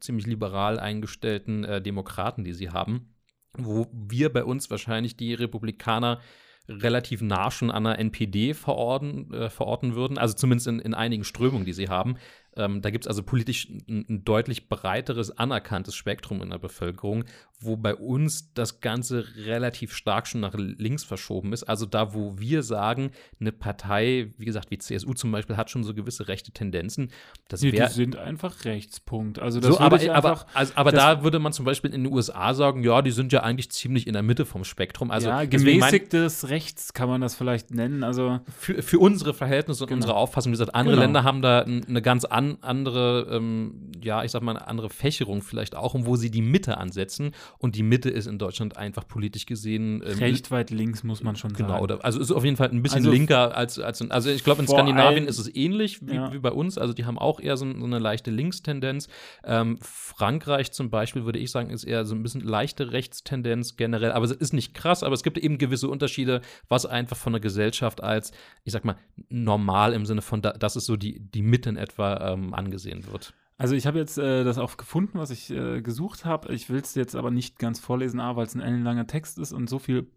ziemlich 0.00 0.26
liberal 0.26 0.78
eingestellten 0.78 1.64
äh, 1.64 1.80
Demokraten, 1.80 2.44
die 2.44 2.52
sie 2.52 2.70
haben, 2.70 3.14
wo 3.56 3.86
wir 3.92 4.32
bei 4.32 4.44
uns 4.44 4.70
wahrscheinlich 4.70 5.16
die 5.16 5.34
Republikaner 5.34 6.20
relativ 6.68 7.22
nah 7.22 7.50
schon 7.50 7.70
an 7.70 7.84
der 7.84 7.98
NPD 7.98 8.52
verorten, 8.52 9.32
äh, 9.32 9.48
verorten 9.48 9.94
würden, 9.94 10.18
also 10.18 10.34
zumindest 10.34 10.66
in, 10.68 10.80
in 10.80 10.94
einigen 10.94 11.24
Strömungen, 11.24 11.64
die 11.64 11.72
sie 11.72 11.88
haben. 11.88 12.16
Ähm, 12.58 12.82
da 12.82 12.90
gibt 12.90 13.04
es 13.04 13.08
also 13.08 13.22
politisch 13.22 13.68
ein, 13.68 14.04
ein, 14.08 14.24
deutlich 14.24 14.68
breiteres 14.68 15.38
anerkanntes 15.38 15.94
Spektrum 15.94 16.42
in 16.42 16.50
der 16.50 16.58
Bevölkerung, 16.58 17.24
wo 17.60 17.76
bei 17.76 17.94
uns 17.94 18.52
das 18.52 18.80
Ganze 18.80 19.24
relativ 19.46 19.94
stark 19.94 20.26
schon 20.26 20.40
nach 20.40 20.54
links 20.54 21.04
verschoben 21.04 21.52
ist. 21.52 21.64
Also 21.64 21.86
da, 21.86 22.14
wo 22.14 22.38
wir 22.38 22.64
sagen, 22.64 23.12
eine 23.40 23.52
Partei, 23.52 24.32
wie 24.38 24.44
gesagt, 24.44 24.72
wie 24.72 24.78
CSU 24.78 25.14
zum 25.14 25.30
Beispiel, 25.30 25.56
hat 25.56 25.70
schon 25.70 25.84
so 25.84 25.94
gewisse 25.94 26.26
rechte 26.26 26.50
Tendenzen. 26.50 27.10
Das 27.46 27.62
nee, 27.62 27.70
die 27.70 27.86
sind 27.86 28.16
einfach 28.16 28.64
Rechtspunkt. 28.64 29.38
Also 29.38 29.60
das 29.60 29.76
so, 29.76 29.80
aber, 29.80 30.00
aber, 30.12 30.46
also, 30.54 30.72
aber 30.74 30.90
da 30.90 31.22
würde 31.22 31.38
man 31.38 31.52
zum 31.52 31.64
Beispiel 31.64 31.94
in 31.94 32.04
den 32.04 32.12
USA 32.12 32.54
sagen, 32.54 32.82
ja, 32.82 33.02
die 33.02 33.12
sind 33.12 33.32
ja 33.32 33.44
eigentlich 33.44 33.70
ziemlich 33.70 34.08
in 34.08 34.14
der 34.14 34.22
Mitte 34.22 34.44
vom 34.46 34.64
Spektrum. 34.64 35.12
Also 35.12 35.28
ja, 35.28 35.44
gemäßigtes 35.44 36.42
mein, 36.42 36.50
Rechts 36.50 36.92
kann 36.92 37.08
man 37.08 37.20
das 37.20 37.36
vielleicht 37.36 37.70
nennen. 37.72 38.02
Also 38.02 38.40
für, 38.56 38.82
für 38.82 38.98
unsere 38.98 39.32
Verhältnisse 39.32 39.84
und 39.84 39.88
genau. 39.88 39.98
unsere 39.98 40.14
Auffassung, 40.14 40.50
wie 40.50 40.54
gesagt, 40.54 40.74
andere 40.74 40.96
genau. 40.96 41.04
Länder 41.04 41.22
haben 41.22 41.40
da 41.40 41.60
eine 41.60 42.02
ganz 42.02 42.24
andere 42.24 42.47
an, 42.62 42.78
andere, 42.78 43.26
ähm, 43.30 43.90
ja, 44.02 44.24
ich 44.24 44.30
sag 44.30 44.42
mal, 44.42 44.56
eine 44.56 44.68
andere 44.68 44.90
Fächerung 44.90 45.42
vielleicht 45.42 45.74
auch, 45.74 45.94
um 45.94 46.06
wo 46.06 46.16
sie 46.16 46.30
die 46.30 46.42
Mitte 46.42 46.78
ansetzen. 46.78 47.32
Und 47.58 47.74
die 47.74 47.82
Mitte 47.82 48.10
ist 48.10 48.26
in 48.26 48.38
Deutschland 48.38 48.76
einfach 48.76 49.06
politisch 49.06 49.46
gesehen. 49.46 50.02
Ähm, 50.06 50.18
Recht 50.18 50.50
weit 50.50 50.70
links, 50.70 51.02
muss 51.02 51.22
man 51.22 51.36
schon 51.36 51.52
genau, 51.52 51.68
sagen. 51.68 51.86
Genau, 51.86 52.00
also 52.00 52.20
ist 52.20 52.30
auf 52.30 52.44
jeden 52.44 52.56
Fall 52.56 52.70
ein 52.70 52.82
bisschen 52.82 52.98
also 52.98 53.10
linker 53.10 53.56
als, 53.56 53.78
als 53.78 54.00
in, 54.00 54.10
also 54.10 54.30
ich 54.30 54.44
glaube, 54.44 54.62
in 54.62 54.68
Skandinavien 54.68 55.26
ist 55.26 55.38
es 55.38 55.54
ähnlich 55.54 56.06
wie, 56.06 56.14
ja. 56.14 56.32
wie, 56.32 56.38
bei 56.38 56.52
uns. 56.52 56.78
Also 56.78 56.94
die 56.94 57.04
haben 57.04 57.18
auch 57.18 57.40
eher 57.40 57.56
so, 57.56 57.66
so 57.66 57.84
eine 57.84 57.98
leichte 57.98 58.30
Linkstendenz. 58.30 59.08
Ähm, 59.44 59.78
Frankreich 59.82 60.72
zum 60.72 60.90
Beispiel, 60.90 61.24
würde 61.24 61.38
ich 61.38 61.50
sagen, 61.50 61.70
ist 61.70 61.84
eher 61.84 62.04
so 62.04 62.14
ein 62.14 62.22
bisschen 62.22 62.40
leichte 62.40 62.92
Rechtstendenz 62.92 63.76
generell. 63.76 64.12
Aber 64.12 64.24
es 64.24 64.32
ist 64.32 64.52
nicht 64.52 64.74
krass, 64.74 65.02
aber 65.02 65.14
es 65.14 65.22
gibt 65.22 65.38
eben 65.38 65.58
gewisse 65.58 65.88
Unterschiede, 65.88 66.40
was 66.68 66.86
einfach 66.86 67.16
von 67.16 67.32
der 67.32 67.40
Gesellschaft 67.40 68.02
als, 68.02 68.32
ich 68.64 68.72
sag 68.72 68.84
mal, 68.84 68.96
normal 69.28 69.92
im 69.92 70.06
Sinne 70.06 70.22
von, 70.22 70.42
das 70.42 70.76
ist 70.76 70.86
so 70.86 70.96
die, 70.96 71.20
die 71.20 71.42
Mitte 71.42 71.68
in 71.68 71.76
etwa 71.76 72.32
ähm, 72.44 72.54
angesehen 72.54 73.06
wird. 73.10 73.34
Also 73.56 73.74
ich 73.74 73.86
habe 73.86 73.98
jetzt 73.98 74.18
äh, 74.18 74.44
das 74.44 74.58
auch 74.58 74.76
gefunden, 74.76 75.18
was 75.18 75.30
ich 75.30 75.50
äh, 75.50 75.82
gesucht 75.82 76.24
habe. 76.24 76.52
Ich 76.54 76.70
will 76.70 76.80
es 76.80 76.94
jetzt 76.94 77.16
aber 77.16 77.30
nicht 77.30 77.58
ganz 77.58 77.80
vorlesen, 77.80 78.20
weil 78.20 78.46
es 78.46 78.54
ein 78.54 78.60
ellenlanger 78.60 79.06
Text 79.06 79.38
ist 79.38 79.52
und 79.52 79.68
so 79.68 79.78
viel 79.78 80.10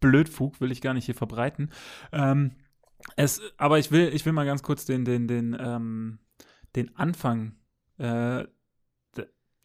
Blödfug 0.00 0.60
will 0.60 0.70
ich 0.70 0.80
gar 0.80 0.94
nicht 0.94 1.06
hier 1.06 1.14
verbreiten. 1.14 1.70
Ähm, 2.12 2.52
es, 3.16 3.40
aber 3.56 3.78
ich 3.78 3.90
will, 3.90 4.10
ich 4.14 4.24
will 4.24 4.32
mal 4.32 4.46
ganz 4.46 4.62
kurz 4.62 4.84
den, 4.84 5.04
den, 5.04 5.26
den, 5.26 5.56
ähm, 5.58 6.18
den 6.76 6.94
Anfang 6.96 7.56
äh, 7.98 8.44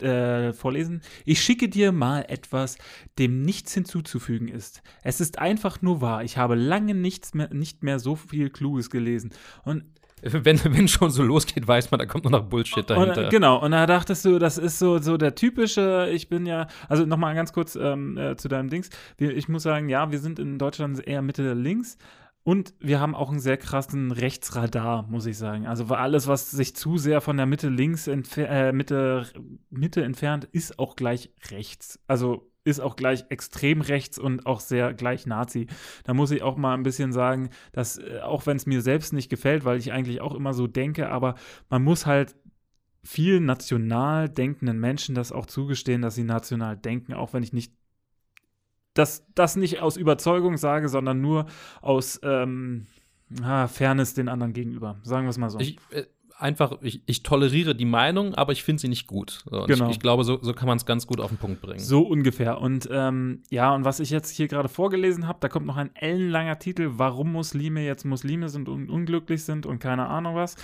äh, 0.02 0.54
vorlesen. 0.54 1.02
Ich 1.26 1.42
schicke 1.42 1.70
dir 1.70 1.92
mal 1.92 2.26
etwas, 2.28 2.78
dem 3.20 3.44
nichts 3.44 3.74
hinzuzufügen 3.74 4.48
ist. 4.48 4.82
Es 5.04 5.22
ist 5.22 5.38
einfach 5.38 5.82
nur 5.82 6.02
wahr. 6.02 6.24
Ich 6.24 6.38
habe 6.38 6.56
lange 6.56 6.96
nichts 6.96 7.34
mehr, 7.34 7.54
nicht 7.54 7.84
mehr 7.84 8.00
so 8.00 8.16
viel 8.16 8.50
Kluges 8.50 8.90
gelesen. 8.90 9.32
Und 9.64 9.86
wenn, 10.44 10.64
wenn 10.64 10.88
schon 10.88 11.10
so 11.10 11.24
losgeht, 11.24 11.68
weiß 11.68 11.92
man, 11.92 12.00
da 12.00 12.06
kommt 12.06 12.26
nur 12.26 12.32
noch 12.32 12.44
Bullshit 12.44 12.88
dahinter. 12.90 13.26
Und, 13.26 13.30
genau, 13.32 13.64
und 13.64 13.72
da 13.72 13.86
dachtest 13.86 14.24
du, 14.26 14.40
das 14.40 14.58
ist 14.58 14.80
so, 14.80 15.00
so 15.00 15.18
der 15.18 15.36
typische, 15.36 16.10
ich 16.12 16.30
bin 16.30 16.46
ja, 16.46 16.68
also 16.88 17.06
nochmal 17.06 17.34
ganz 17.36 17.54
kurz 17.54 17.76
ähm, 17.76 18.18
äh, 18.18 18.36
zu 18.36 18.48
deinem 18.48 18.70
Dings. 18.70 18.90
Ich 19.18 19.50
muss 19.50 19.64
sagen, 19.64 19.90
ja, 19.90 20.12
wir 20.12 20.20
sind 20.20 20.40
in 20.40 20.58
Deutschland 20.58 21.06
eher 21.06 21.22
Mitte 21.22 21.54
links. 21.54 21.98
Und 22.44 22.74
wir 22.80 23.00
haben 23.00 23.14
auch 23.14 23.30
einen 23.30 23.40
sehr 23.40 23.58
krassen 23.58 24.12
Rechtsradar, 24.12 25.04
muss 25.04 25.28
ich 25.28 25.38
sagen. 25.38 25.68
Also 25.68 25.86
alles, 25.86 26.28
was 26.28 26.50
sich 26.50 26.76
zu 26.76 26.98
sehr 26.98 27.22
von 27.22 27.38
der 27.38 27.46
Mitte 27.46 27.70
links, 27.70 28.08
äh, 28.08 28.72
Mitte, 28.72 29.28
Mitte 29.70 30.04
entfernt, 30.04 30.46
ist 30.46 30.80
auch 30.80 30.96
gleich 30.96 31.32
rechts. 31.52 32.00
Also 32.08 32.51
ist 32.64 32.80
auch 32.80 32.96
gleich 32.96 33.26
extrem 33.30 33.82
rechts 33.82 34.20
und 34.20 34.46
auch 34.46 34.60
sehr 34.60 34.94
gleich 34.94 35.26
Nazi. 35.26 35.68
Da 36.04 36.14
muss 36.14 36.32
ich 36.32 36.44
auch 36.44 36.58
mal 36.58 36.74
ein 36.74 36.84
bisschen 36.84 37.12
sagen, 37.12 37.50
dass, 37.72 37.98
äh, 37.98 38.20
auch 38.24 38.46
wenn 38.46 38.58
es 38.58 38.66
mir 38.66 38.82
selbst 38.82 39.14
nicht 39.14 39.30
gefällt, 39.30 39.66
weil 39.66 39.78
ich 39.78 39.92
eigentlich 39.92 40.22
auch 40.22 40.36
immer 40.36 40.54
so 40.54 40.68
denke, 40.68 41.10
aber 41.10 41.36
man 41.70 41.84
muss 41.84 42.06
halt 42.06 42.36
vielen 43.04 43.46
national 43.46 44.30
denkenden 44.30 44.80
Menschen 44.80 45.16
das 45.16 45.32
auch 45.32 45.48
zugestehen, 45.48 46.02
dass 46.02 46.16
sie 46.16 46.24
national 46.24 46.78
denken, 46.78 47.14
auch 47.14 47.34
wenn 47.34 47.44
ich 47.44 47.54
nicht 47.54 47.74
das, 48.94 49.26
das 49.34 49.56
nicht 49.56 49.80
aus 49.80 49.98
Überzeugung 49.98 50.58
sage, 50.58 50.90
sondern 50.90 51.22
nur 51.22 51.46
aus 51.82 52.20
ähm, 52.24 52.88
Fairness 53.34 54.14
den 54.14 54.28
anderen 54.28 54.54
gegenüber. 54.54 55.00
Sagen 55.04 55.26
wir 55.26 55.30
es 55.30 55.38
mal 55.38 55.50
so. 55.50 55.60
Ich, 55.60 55.78
äh, 55.92 56.06
einfach, 56.42 56.78
ich, 56.82 57.02
ich 57.06 57.24
toleriere 57.24 57.76
die 57.76 57.86
Meinung, 57.86 58.36
aber 58.36 58.52
ich 58.52 58.64
finde 58.64 58.82
sie 58.82 58.88
nicht 58.88 59.08
gut. 59.08 59.44
So, 59.50 59.66
genau. 59.66 59.86
Ich, 59.86 59.92
ich, 59.92 60.00
glaube, 60.00 60.24
so, 60.24 60.40
so 60.42 60.54
kann 60.54 60.68
man 60.68 60.78
es 60.78 60.86
ganz 60.86 61.08
gut 61.08 61.20
auf 61.20 61.30
den 61.30 61.38
Punkt 61.38 61.62
bringen. 61.62 61.80
So 61.80 62.02
ungefähr. 62.02 62.60
Und 62.60 62.90
ähm, 62.92 63.44
ja, 63.50 63.74
und 63.74 63.86
was 63.86 64.00
ich 64.00 64.10
jetzt 64.10 64.30
hier 64.32 64.48
gerade 64.48 64.70
vorgelesen 64.70 65.28
habe, 65.28 65.40
da 65.42 65.50
kommt 65.50 65.66
noch 65.66 65.78
ein 65.78 65.96
ellenlanger 65.96 66.60
Titel, 66.60 66.92
warum 66.94 67.32
Muslime 67.32 67.86
jetzt 67.86 68.06
Muslime 68.06 68.50
sind 68.50 68.70
und 68.70 68.90
unglücklich 68.90 69.44
sind 69.44 69.66
und 69.66 69.80
keine 69.80 70.08
Ahnung 70.08 70.36
was. 70.36 70.56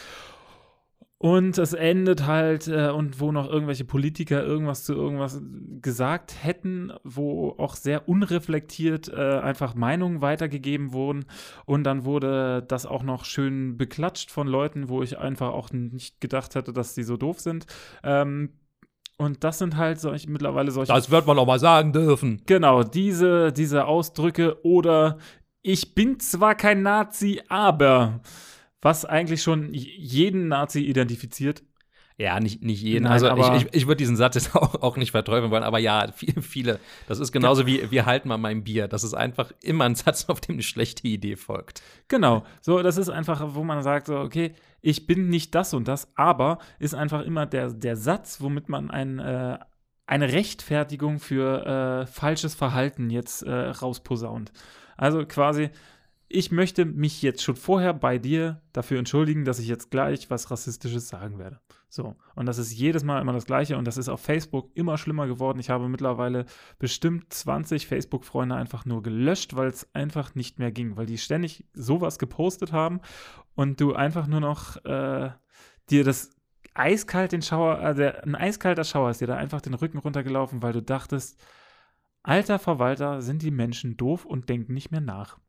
Und 1.20 1.58
es 1.58 1.74
endet 1.74 2.28
halt, 2.28 2.68
äh, 2.68 2.90
und 2.90 3.20
wo 3.20 3.32
noch 3.32 3.50
irgendwelche 3.50 3.86
Politiker 3.86 4.44
irgendwas 4.44 4.84
zu 4.84 4.94
irgendwas 4.94 5.42
gesagt 5.82 6.36
hätten, 6.44 6.94
wo 7.04 7.56
auch 7.58 7.76
sehr 7.76 8.08
unreflektiert 8.08 9.10
äh, 9.10 9.40
einfach 9.40 9.74
Meinungen 9.74 10.22
weitergegeben 10.22 10.94
wurden. 10.94 11.26
Und 11.66 11.86
dann 11.86 12.06
wurde 12.06 12.64
das 12.68 12.86
auch 12.86 13.02
noch 13.02 13.26
schön 13.26 13.78
beklatscht 13.78 14.30
von 14.30 14.48
Leuten, 14.48 14.90
wo 14.90 15.02
ich 15.02 15.18
einfach 15.18 15.50
auch 15.50 15.72
nicht 15.72 16.22
gedacht 16.22 16.54
hätte, 16.54 16.72
dass 16.72 16.94
die 16.94 17.04
so 17.04 17.18
doof 17.18 17.40
sind. 17.40 17.66
Ähm, 18.04 18.52
und 19.18 19.44
das 19.44 19.58
sind 19.58 19.76
halt 19.76 20.00
solche, 20.00 20.30
mittlerweile 20.30 20.70
solche. 20.70 20.94
Das 20.94 21.10
wird 21.10 21.26
man 21.26 21.40
auch 21.40 21.48
mal 21.48 21.58
sagen 21.58 21.94
dürfen. 21.94 22.44
Genau, 22.46 22.84
diese, 22.84 23.52
diese 23.52 23.86
Ausdrücke 23.86 24.64
oder 24.64 25.18
ich 25.64 25.96
bin 25.96 26.20
zwar 26.20 26.54
kein 26.54 26.84
Nazi, 26.84 27.42
aber 27.50 28.22
was 28.82 29.06
eigentlich 29.06 29.42
schon 29.42 29.74
jeden 29.74 30.48
Nazi 30.48 30.82
identifiziert. 30.82 31.64
Ja, 32.20 32.40
nicht, 32.40 32.64
nicht 32.64 32.82
jeden. 32.82 33.04
Nein, 33.04 33.24
also 33.24 33.56
ich, 33.56 33.66
ich, 33.68 33.74
ich 33.74 33.88
würde 33.88 33.98
diesen 33.98 34.16
Satz 34.16 34.34
jetzt 34.34 34.56
auch, 34.56 34.82
auch 34.82 34.98
nicht 34.98 35.12
verteufeln 35.12 35.52
wollen, 35.52 35.64
aber 35.64 35.78
ja, 35.78 36.08
viele, 36.16 36.42
viele. 36.42 36.80
Das 37.08 37.20
ist 37.20 37.32
genauso 37.32 37.68
wie 37.68 37.92
wir 37.92 38.08
halten 38.08 38.28
mal 38.28 38.40
mein 38.40 38.64
Bier. 38.64 38.88
Das 38.88 39.04
ist 39.04 39.14
einfach 39.14 39.52
immer 39.62 39.86
ein 39.86 39.94
Satz, 39.96 40.26
auf 40.28 40.42
dem 40.42 40.56
eine 40.56 40.64
schlechte 40.64 41.08
Idee 41.08 41.36
folgt. 41.36 41.84
Genau. 42.08 42.44
So, 42.62 42.82
das 42.82 42.98
ist 42.98 43.10
einfach, 43.10 43.54
wo 43.54 43.64
man 43.64 43.84
sagt, 43.84 44.08
so, 44.08 44.18
okay, 44.18 44.54
ich 44.82 45.06
bin 45.06 45.30
nicht 45.30 45.54
das 45.54 45.76
und 45.76 45.88
das, 45.88 46.12
aber 46.16 46.58
ist 46.80 46.96
einfach 46.96 47.22
immer 47.22 47.46
der, 47.46 47.72
der 47.72 47.96
Satz, 47.96 48.42
womit 48.42 48.68
man 48.68 48.90
ein, 48.90 49.20
äh, 49.20 49.60
eine 50.08 50.32
Rechtfertigung 50.32 51.20
für 51.20 51.66
äh, 51.66 52.08
falsches 52.08 52.56
Verhalten 52.56 53.12
jetzt 53.12 53.44
äh, 53.44 53.52
rausposaunt. 53.52 54.52
Also 54.96 55.24
quasi, 55.26 55.70
ich 56.30 56.52
möchte 56.52 56.86
mich 56.86 57.22
jetzt 57.22 57.42
schon 57.42 57.56
vorher 57.56 57.94
bei 57.94 58.18
dir 58.18 58.62
dafür 58.74 59.00
entschuldigen, 59.00 59.46
dass 59.46 59.60
ich 59.60 59.68
jetzt 59.68 59.92
gleich 59.92 60.30
was 60.30 60.52
Rassistisches 60.52 61.08
sagen 61.08 61.40
werde. 61.40 61.62
So. 61.90 62.16
Und 62.36 62.48
das 62.48 62.58
ist 62.58 62.74
jedes 62.74 63.04
Mal 63.04 63.22
immer 63.22 63.32
das 63.32 63.46
Gleiche 63.46 63.78
und 63.78 63.86
das 63.86 63.98
ist 63.98 64.10
auf 64.10 64.20
Facebook 64.20 64.70
immer 64.74 64.98
schlimmer 64.98 65.28
geworden. 65.28 65.60
Ich 65.60 65.70
habe 65.70 65.88
mittlerweile 65.88 66.46
bestimmt 66.80 67.34
20 67.34 67.88
Facebook-Freunde 67.88 68.56
einfach 68.56 68.86
nur 68.86 69.02
gelöscht, 69.04 69.56
weil 69.56 69.70
es 69.70 69.88
einfach 69.96 70.36
nicht 70.36 70.60
mehr 70.60 70.72
ging, 70.72 70.98
weil 70.98 71.06
die 71.06 71.18
ständig 71.18 71.66
sowas 71.74 72.20
gepostet 72.20 72.74
haben 72.74 73.00
und 73.56 73.80
du 73.80 73.94
einfach 73.94 74.28
nur 74.28 74.42
noch 74.42 74.84
äh, 74.84 75.32
dir 75.90 76.04
das 76.04 76.32
eiskalt 76.74 77.32
den 77.32 77.42
Schauer, 77.42 77.94
der, 77.94 78.24
ein 78.26 78.36
eiskalter 78.36 78.84
Schauer 78.84 79.12
ist 79.12 79.22
dir 79.22 79.28
da 79.28 79.38
einfach 79.38 79.62
den 79.62 79.74
Rücken 79.74 79.98
runtergelaufen, 79.98 80.62
weil 80.62 80.74
du 80.74 80.82
dachtest, 80.82 81.42
alter 82.22 82.60
Verwalter, 82.60 83.22
sind 83.22 83.42
die 83.42 83.52
Menschen 83.52 83.96
doof 83.96 84.26
und 84.26 84.50
denken 84.50 84.74
nicht 84.74 84.92
mehr 84.92 85.02
nach. 85.02 85.40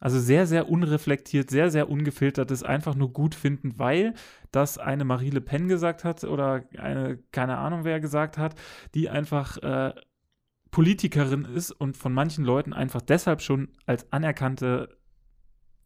Also 0.00 0.18
sehr, 0.18 0.46
sehr 0.46 0.68
unreflektiert, 0.68 1.50
sehr, 1.50 1.70
sehr 1.70 1.88
ungefiltert, 1.88 2.50
das 2.50 2.62
einfach 2.62 2.94
nur 2.94 3.12
gut 3.12 3.34
finden, 3.34 3.78
weil 3.78 4.14
das 4.50 4.76
eine 4.76 5.04
Marie 5.04 5.30
Le 5.30 5.40
Pen 5.40 5.68
gesagt 5.68 6.04
hat 6.04 6.24
oder 6.24 6.64
eine, 6.76 7.18
keine 7.32 7.56
Ahnung 7.56 7.84
wer 7.84 8.00
gesagt 8.00 8.36
hat, 8.36 8.54
die 8.94 9.08
einfach 9.08 9.56
äh, 9.58 9.94
Politikerin 10.70 11.44
ist 11.44 11.70
und 11.70 11.96
von 11.96 12.12
manchen 12.12 12.44
Leuten 12.44 12.72
einfach 12.72 13.00
deshalb 13.00 13.40
schon 13.40 13.68
als 13.86 14.12
anerkannte 14.12 14.98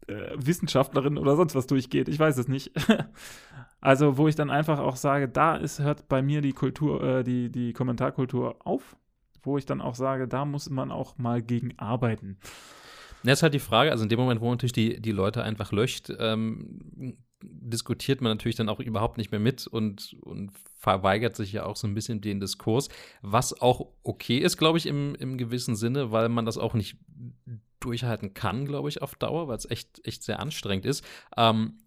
äh, 0.09 0.31
Wissenschaftlerin 0.37 1.19
oder 1.19 1.37
sonst 1.37 1.55
was 1.55 1.67
durchgeht. 1.67 2.09
Ich 2.09 2.19
weiß 2.19 2.39
es 2.39 2.49
nicht. 2.49 2.73
also, 3.81 4.17
wo 4.17 4.29
ich 4.29 4.35
dann 4.35 4.51
einfach 4.51 4.79
auch 4.79 4.97
sage, 4.97 5.29
da 5.29 5.57
ist, 5.57 5.81
hört 5.81 6.09
bei 6.09 6.23
mir 6.23 6.41
die 6.41 6.55
Kultur, 6.55 7.03
äh, 7.03 7.25
die, 7.25 7.53
die 7.53 7.75
Kommentarkultur 7.75 8.57
auf, 8.67 8.97
wo 9.43 9.59
ich 9.59 9.67
dann 9.67 9.83
auch 9.83 9.95
sage, 9.95 10.27
da 10.27 10.47
muss 10.47 10.71
man 10.71 10.91
auch 10.91 11.19
mal 11.19 11.43
gegen 11.43 11.79
arbeiten. 11.79 12.39
Das 13.25 13.39
ist 13.39 13.43
halt 13.43 13.55
die 13.55 13.59
Frage, 13.59 13.91
also 13.91 14.05
in 14.05 14.09
dem 14.09 14.19
Moment, 14.19 14.41
wo 14.41 14.47
man 14.47 14.55
natürlich 14.55 14.73
die, 14.73 15.01
die 15.01 15.13
Leute 15.13 15.43
einfach 15.43 15.73
löscht, 15.73 16.11
ähm, 16.19 17.17
diskutiert 17.43 18.21
man 18.21 18.33
natürlich 18.33 18.57
dann 18.57 18.69
auch 18.69 18.81
überhaupt 18.81 19.19
nicht 19.19 19.31
mehr 19.31 19.41
mit 19.41 19.67
und, 19.67 20.17
und 20.23 20.53
verweigert 20.79 21.37
sich 21.37 21.53
ja 21.53 21.65
auch 21.65 21.77
so 21.77 21.87
ein 21.87 21.95
bisschen 21.95 22.21
den 22.21 22.41
Diskurs, 22.41 22.89
was 23.23 23.61
auch 23.61 23.87
okay 24.03 24.39
ist, 24.39 24.57
glaube 24.57 24.79
ich, 24.79 24.87
im, 24.87 25.15
im 25.17 25.39
gewissen 25.39 25.77
Sinne, 25.77 26.11
weil 26.13 26.29
man 26.29 26.47
das 26.47 26.59
auch 26.59 26.75
nicht 26.75 26.97
durchhalten 27.81 28.35
kann, 28.35 28.65
glaube 28.65 28.89
ich, 28.89 29.03
auf 29.03 29.15
Dauer, 29.15 29.49
weil 29.49 29.57
es 29.57 29.71
echt, 29.71 30.05
echt 30.07 30.23
sehr 30.25 30.41
anstrengend 30.41 30.87
ist. 30.87 31.05
Ähm, 31.37 31.79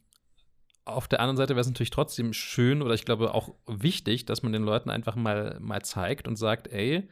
auf 0.86 1.08
der 1.08 1.20
anderen 1.20 1.38
Seite 1.38 1.54
wäre 1.54 1.62
es 1.62 1.68
natürlich 1.68 1.90
trotzdem 1.90 2.34
schön 2.34 2.82
oder 2.82 2.94
ich 2.94 3.06
glaube 3.06 3.34
auch 3.34 3.54
wichtig, 3.68 4.26
dass 4.26 4.44
man 4.44 4.52
den 4.52 4.64
Leuten 4.64 4.90
einfach 4.90 5.16
mal, 5.16 5.58
mal 5.60 5.82
zeigt 5.82 6.28
und 6.28 6.38
sagt, 6.38 6.68
ey, 6.68 7.08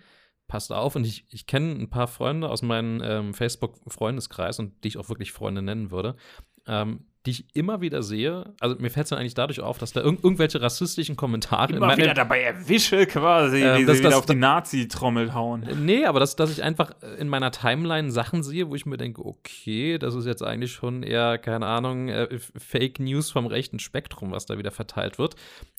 passt 0.50 0.74
auf. 0.74 0.98
Und 0.98 1.06
ich, 1.06 1.26
ich 1.30 1.48
kenne 1.48 1.72
ein 1.72 1.90
paar 1.90 2.08
Freunde 2.08 2.50
aus 2.50 2.62
meinem 2.62 3.02
ähm, 3.02 3.34
Facebook-Freundeskreis 3.34 4.60
und 4.60 4.84
die 4.84 4.90
ich 4.90 4.98
auch 4.98 5.08
wirklich 5.08 5.32
Freunde 5.32 5.62
nennen 5.62 5.92
würde, 5.92 6.18
ähm, 6.68 7.06
die 7.26 7.32
ich 7.32 7.46
immer 7.54 7.82
wieder 7.82 8.02
sehe, 8.02 8.54
also 8.62 8.78
mir 8.80 8.90
fällt 8.90 9.06
es 9.06 9.10
dann 9.10 9.20
eigentlich 9.20 9.34
dadurch 9.34 9.60
auf, 9.60 9.78
dass 9.78 9.92
da 9.92 10.02
irg 10.02 10.24
irgendwelche 10.24 10.62
rassistischen 10.62 11.18
Kommentare 11.18 11.74
immer 11.74 11.98
wieder 11.98 12.14
dabei 12.14 12.42
erwische 12.42 13.06
quasi, 13.08 13.62
äh, 13.62 13.80
wie 13.80 13.94
sie 13.94 14.00
wieder 14.00 14.18
auf 14.18 14.26
die 14.26 14.36
Nazi-Trommel 14.36 15.34
hauen. 15.34 15.68
Nee, 15.84 16.06
aber 16.06 16.22
dass, 16.22 16.38
dass 16.38 16.50
ich 16.50 16.64
einfach 16.64 16.92
in 17.18 17.28
meiner 17.28 17.52
Timeline 17.52 18.10
Sachen 18.10 18.42
sehe, 18.42 18.70
wo 18.70 18.76
ich 18.76 18.86
mir 18.86 18.96
denke, 18.96 19.26
okay, 19.26 19.98
das 19.98 20.16
ist 20.16 20.26
jetzt 20.26 20.44
eigentlich 20.44 20.72
schon 20.72 21.04
eher, 21.04 21.38
keine 21.38 21.66
Ahnung, 21.66 22.08
äh, 22.08 22.40
Fake 22.40 23.00
News 23.00 23.32
vom 23.32 23.48
rechten 23.48 23.80
Spektrum, 23.80 24.32
was 24.32 24.46
da 24.46 24.58
wieder 24.58 24.72
verteilt 24.72 25.20
wird. 25.20 25.36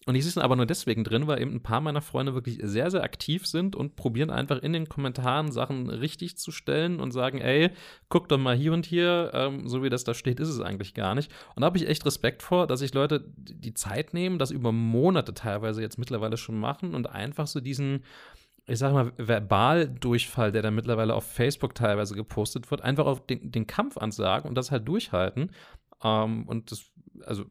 Und 0.07 0.15
ich 0.15 0.25
sehe 0.25 0.31
es 0.31 0.39
aber 0.39 0.57
nur 0.57 0.67
deswegen 0.67 1.05
drin, 1.05 1.27
weil 1.27 1.41
eben 1.41 1.55
ein 1.55 1.63
paar 1.63 1.81
meiner 1.81 2.01
Freunde 2.01 2.35
wirklich 2.35 2.59
sehr, 2.63 2.91
sehr 2.91 3.03
aktiv 3.03 3.47
sind 3.47 3.77
und 3.77 3.97
probieren 3.97 4.31
einfach 4.31 4.59
in 4.63 4.73
den 4.73 4.89
Kommentaren 4.89 5.53
Sachen 5.53 5.91
richtig 5.91 6.39
zu 6.39 6.53
stellen 6.53 7.01
und 7.01 7.13
sagen, 7.13 7.39
ey, 7.39 7.71
guck 8.09 8.29
doch 8.29 8.39
mal 8.39 8.57
hier 8.57 8.73
und 8.73 8.87
hier, 8.87 9.31
ähm, 9.35 9.69
so 9.69 9.83
wie 9.83 9.91
das 9.91 10.05
da 10.05 10.15
steht, 10.15 10.41
ist 10.41 10.49
es 10.49 10.61
eigentlich 10.61 10.95
gar 10.95 11.15
nicht. 11.15 11.31
Und 11.55 11.63
da 11.63 11.67
habe 11.67 11.79
ich 11.79 11.89
echt 11.89 12.05
Respekt 12.07 12.43
vor, 12.43 12.67
dass 12.67 12.81
sich 12.81 12.95
Leute 12.95 13.25
die 13.37 13.75
Zeit 13.75 14.15
nehmen, 14.15 14.39
das 14.39 14.51
über 14.51 14.73
Monate 14.73 15.35
teilweise 15.35 15.83
jetzt 15.83 15.99
mittlerweile 15.99 16.37
schon 16.37 16.59
machen 16.59 16.95
und 16.95 17.09
einfach 17.09 17.47
so 17.47 17.61
diesen, 17.61 18.05
ich 18.67 18.79
sag 18.79 18.93
mal, 18.93 19.13
Verbaldurchfall, 19.17 20.53
der 20.53 20.63
da 20.63 20.71
mittlerweile 20.71 21.15
auf 21.15 21.25
Facebook 21.25 21.75
teilweise 21.75 22.15
gepostet 22.15 22.71
wird, 22.71 22.83
einfach 22.83 23.07
auf 23.07 23.27
den, 23.27 23.51
den 23.51 23.67
Kampf 23.67 23.97
ansagen 23.99 24.49
und 24.49 24.55
das 24.55 24.71
halt 24.71 24.87
durchhalten. 24.87 25.51
Um, 26.03 26.09
ähm, 26.09 26.49
und 26.49 26.71
das, 26.71 26.91
also, 27.27 27.45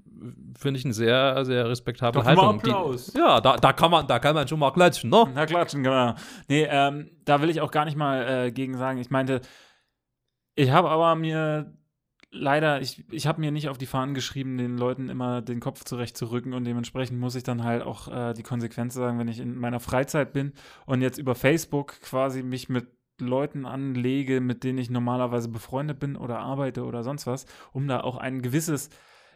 finde 0.57 0.79
ich 0.79 0.85
ein 0.85 0.93
sehr, 0.93 1.45
sehr 1.45 1.69
respektable 1.69 2.23
Haltung. 2.23 2.57
Applaus. 2.57 3.07
Die, 3.07 3.19
ja, 3.19 3.39
da, 3.39 3.57
da, 3.57 3.73
kann 3.73 3.91
man, 3.91 4.07
da 4.07 4.17
kann 4.17 4.33
man 4.33 4.47
schon 4.47 4.57
mal 4.57 4.71
klatschen, 4.71 5.11
ne? 5.11 5.25
Na, 5.35 5.45
klatschen, 5.45 5.83
genau. 5.83 6.15
Nee, 6.47 6.67
ähm, 6.67 7.11
da 7.25 7.41
will 7.41 7.49
ich 7.51 7.61
auch 7.61 7.69
gar 7.69 7.85
nicht 7.85 7.95
mal 7.95 8.47
äh, 8.47 8.51
gegen 8.51 8.75
sagen. 8.75 8.97
Ich 8.99 9.11
meinte, 9.11 9.41
ich 10.55 10.71
habe 10.71 10.89
aber 10.89 11.15
mir 11.15 11.73
leider, 12.31 12.81
ich, 12.81 13.03
ich 13.11 13.27
habe 13.27 13.39
mir 13.41 13.51
nicht 13.51 13.69
auf 13.69 13.77
die 13.77 13.85
Fahnen 13.85 14.13
geschrieben, 14.13 14.57
den 14.57 14.77
Leuten 14.77 15.09
immer 15.09 15.41
den 15.41 15.59
Kopf 15.59 15.83
zurechtzurücken 15.83 16.53
und 16.53 16.63
dementsprechend 16.63 17.19
muss 17.19 17.35
ich 17.35 17.43
dann 17.43 17.63
halt 17.63 17.83
auch 17.83 18.07
äh, 18.07 18.33
die 18.33 18.43
Konsequenz 18.43 18.93
sagen, 18.93 19.19
wenn 19.19 19.27
ich 19.27 19.39
in 19.39 19.55
meiner 19.55 19.79
Freizeit 19.79 20.33
bin 20.33 20.53
und 20.85 21.01
jetzt 21.01 21.17
über 21.17 21.35
Facebook 21.35 21.99
quasi 22.01 22.43
mich 22.43 22.69
mit 22.69 22.87
Leuten 23.19 23.65
anlege, 23.65 24.41
mit 24.41 24.63
denen 24.63 24.77
ich 24.77 24.89
normalerweise 24.89 25.49
befreundet 25.49 25.99
bin 25.99 26.15
oder 26.15 26.39
arbeite 26.39 26.85
oder 26.85 27.03
sonst 27.03 27.27
was, 27.27 27.45
um 27.73 27.87
da 27.87 28.01
auch 28.01 28.17
ein 28.17 28.41
gewisses, 28.41 28.89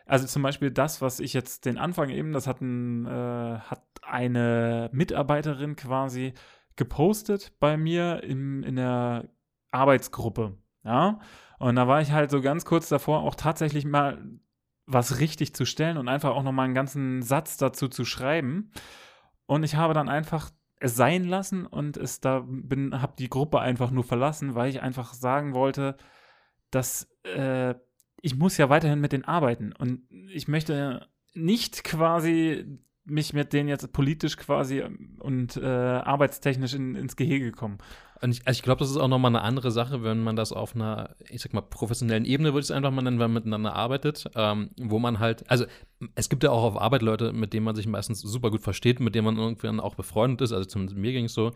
also 0.05 0.25
zum 0.25 0.41
Beispiel 0.43 0.71
das, 0.71 1.01
was 1.01 1.19
ich 1.19 1.33
jetzt 1.33 1.65
den 1.65 1.77
Anfang 1.77 2.09
eben, 2.09 2.31
das 2.31 2.47
hat, 2.47 2.61
ein, 2.61 3.05
äh, 3.05 3.59
hat 3.59 3.83
eine 4.01 4.89
Mitarbeiterin 4.93 5.75
quasi 5.75 6.33
gepostet 6.75 7.53
bei 7.59 7.77
mir 7.77 8.23
im, 8.23 8.63
in 8.63 8.75
der 8.75 9.29
Arbeitsgruppe, 9.71 10.57
ja, 10.83 11.19
und 11.63 11.77
da 11.77 11.87
war 11.87 12.01
ich 12.01 12.11
halt 12.11 12.29
so 12.29 12.41
ganz 12.41 12.65
kurz 12.65 12.89
davor, 12.89 13.21
auch 13.21 13.35
tatsächlich 13.35 13.85
mal 13.85 14.21
was 14.85 15.21
richtig 15.21 15.55
zu 15.55 15.63
stellen 15.63 15.95
und 15.95 16.09
einfach 16.09 16.31
auch 16.31 16.43
nochmal 16.43 16.65
einen 16.65 16.73
ganzen 16.73 17.21
Satz 17.21 17.55
dazu 17.55 17.87
zu 17.87 18.03
schreiben. 18.03 18.73
Und 19.45 19.63
ich 19.63 19.75
habe 19.75 19.93
dann 19.93 20.09
einfach 20.09 20.51
es 20.81 20.97
sein 20.97 21.23
lassen 21.23 21.65
und 21.65 21.95
es 21.95 22.19
da 22.19 22.43
bin, 22.45 23.01
habe 23.01 23.13
die 23.17 23.29
Gruppe 23.29 23.61
einfach 23.61 23.91
nur 23.91 24.03
verlassen, 24.03 24.55
weil 24.55 24.69
ich 24.69 24.81
einfach 24.81 25.13
sagen 25.13 25.53
wollte, 25.53 25.95
dass 26.69 27.07
äh, 27.23 27.75
ich 28.21 28.35
muss 28.35 28.57
ja 28.57 28.67
weiterhin 28.67 28.99
mit 28.99 29.13
denen 29.13 29.23
arbeiten 29.23 29.71
und 29.71 30.01
ich 30.33 30.49
möchte 30.49 31.07
nicht 31.33 31.85
quasi 31.85 32.77
mich 33.05 33.33
mit 33.33 33.53
denen 33.53 33.69
jetzt 33.69 33.91
politisch 33.91 34.37
quasi 34.37 34.79
ähm, 34.79 35.17
und 35.19 35.57
äh, 35.57 35.65
arbeitstechnisch 35.65 36.73
in, 36.73 36.95
ins 36.95 37.15
Gehege 37.15 37.51
kommen. 37.51 37.77
Und 38.21 38.31
ich, 38.31 38.47
also 38.47 38.57
ich 38.57 38.63
glaube, 38.63 38.79
das 38.79 38.89
ist 38.89 38.95
auch 38.95 39.09
nochmal 39.09 39.31
eine 39.31 39.41
andere 39.41 39.69
Sache, 39.69 40.01
wenn 40.01 40.23
man 40.23 40.37
das 40.37 40.53
auf 40.53 40.75
einer, 40.75 41.13
ich 41.29 41.41
sag 41.41 41.53
mal, 41.53 41.61
professionellen 41.61 42.23
Ebene, 42.23 42.53
würde 42.53 42.61
ich 42.61 42.67
es 42.67 42.71
einfach 42.71 42.91
mal 42.91 43.01
nennen, 43.01 43.19
wenn 43.19 43.31
man 43.31 43.33
miteinander 43.33 43.75
arbeitet, 43.75 44.29
ähm, 44.35 44.69
wo 44.79 44.97
man 44.99 45.19
halt, 45.19 45.49
also 45.51 45.65
es 46.15 46.29
gibt 46.29 46.43
ja 46.43 46.51
auch 46.51 46.63
auf 46.63 46.79
Arbeit 46.79 47.01
Leute, 47.01 47.33
mit 47.33 47.51
denen 47.51 47.65
man 47.65 47.75
sich 47.75 47.85
meistens 47.85 48.21
super 48.21 48.49
gut 48.49 48.61
versteht, 48.61 49.01
mit 49.01 49.13
denen 49.13 49.25
man 49.25 49.37
irgendwann 49.37 49.81
auch 49.81 49.95
befreundet 49.95 50.39
ist, 50.41 50.53
also 50.53 50.65
zumindest 50.65 50.97
mir 50.97 51.11
ging 51.11 51.25
es 51.25 51.33
so. 51.33 51.51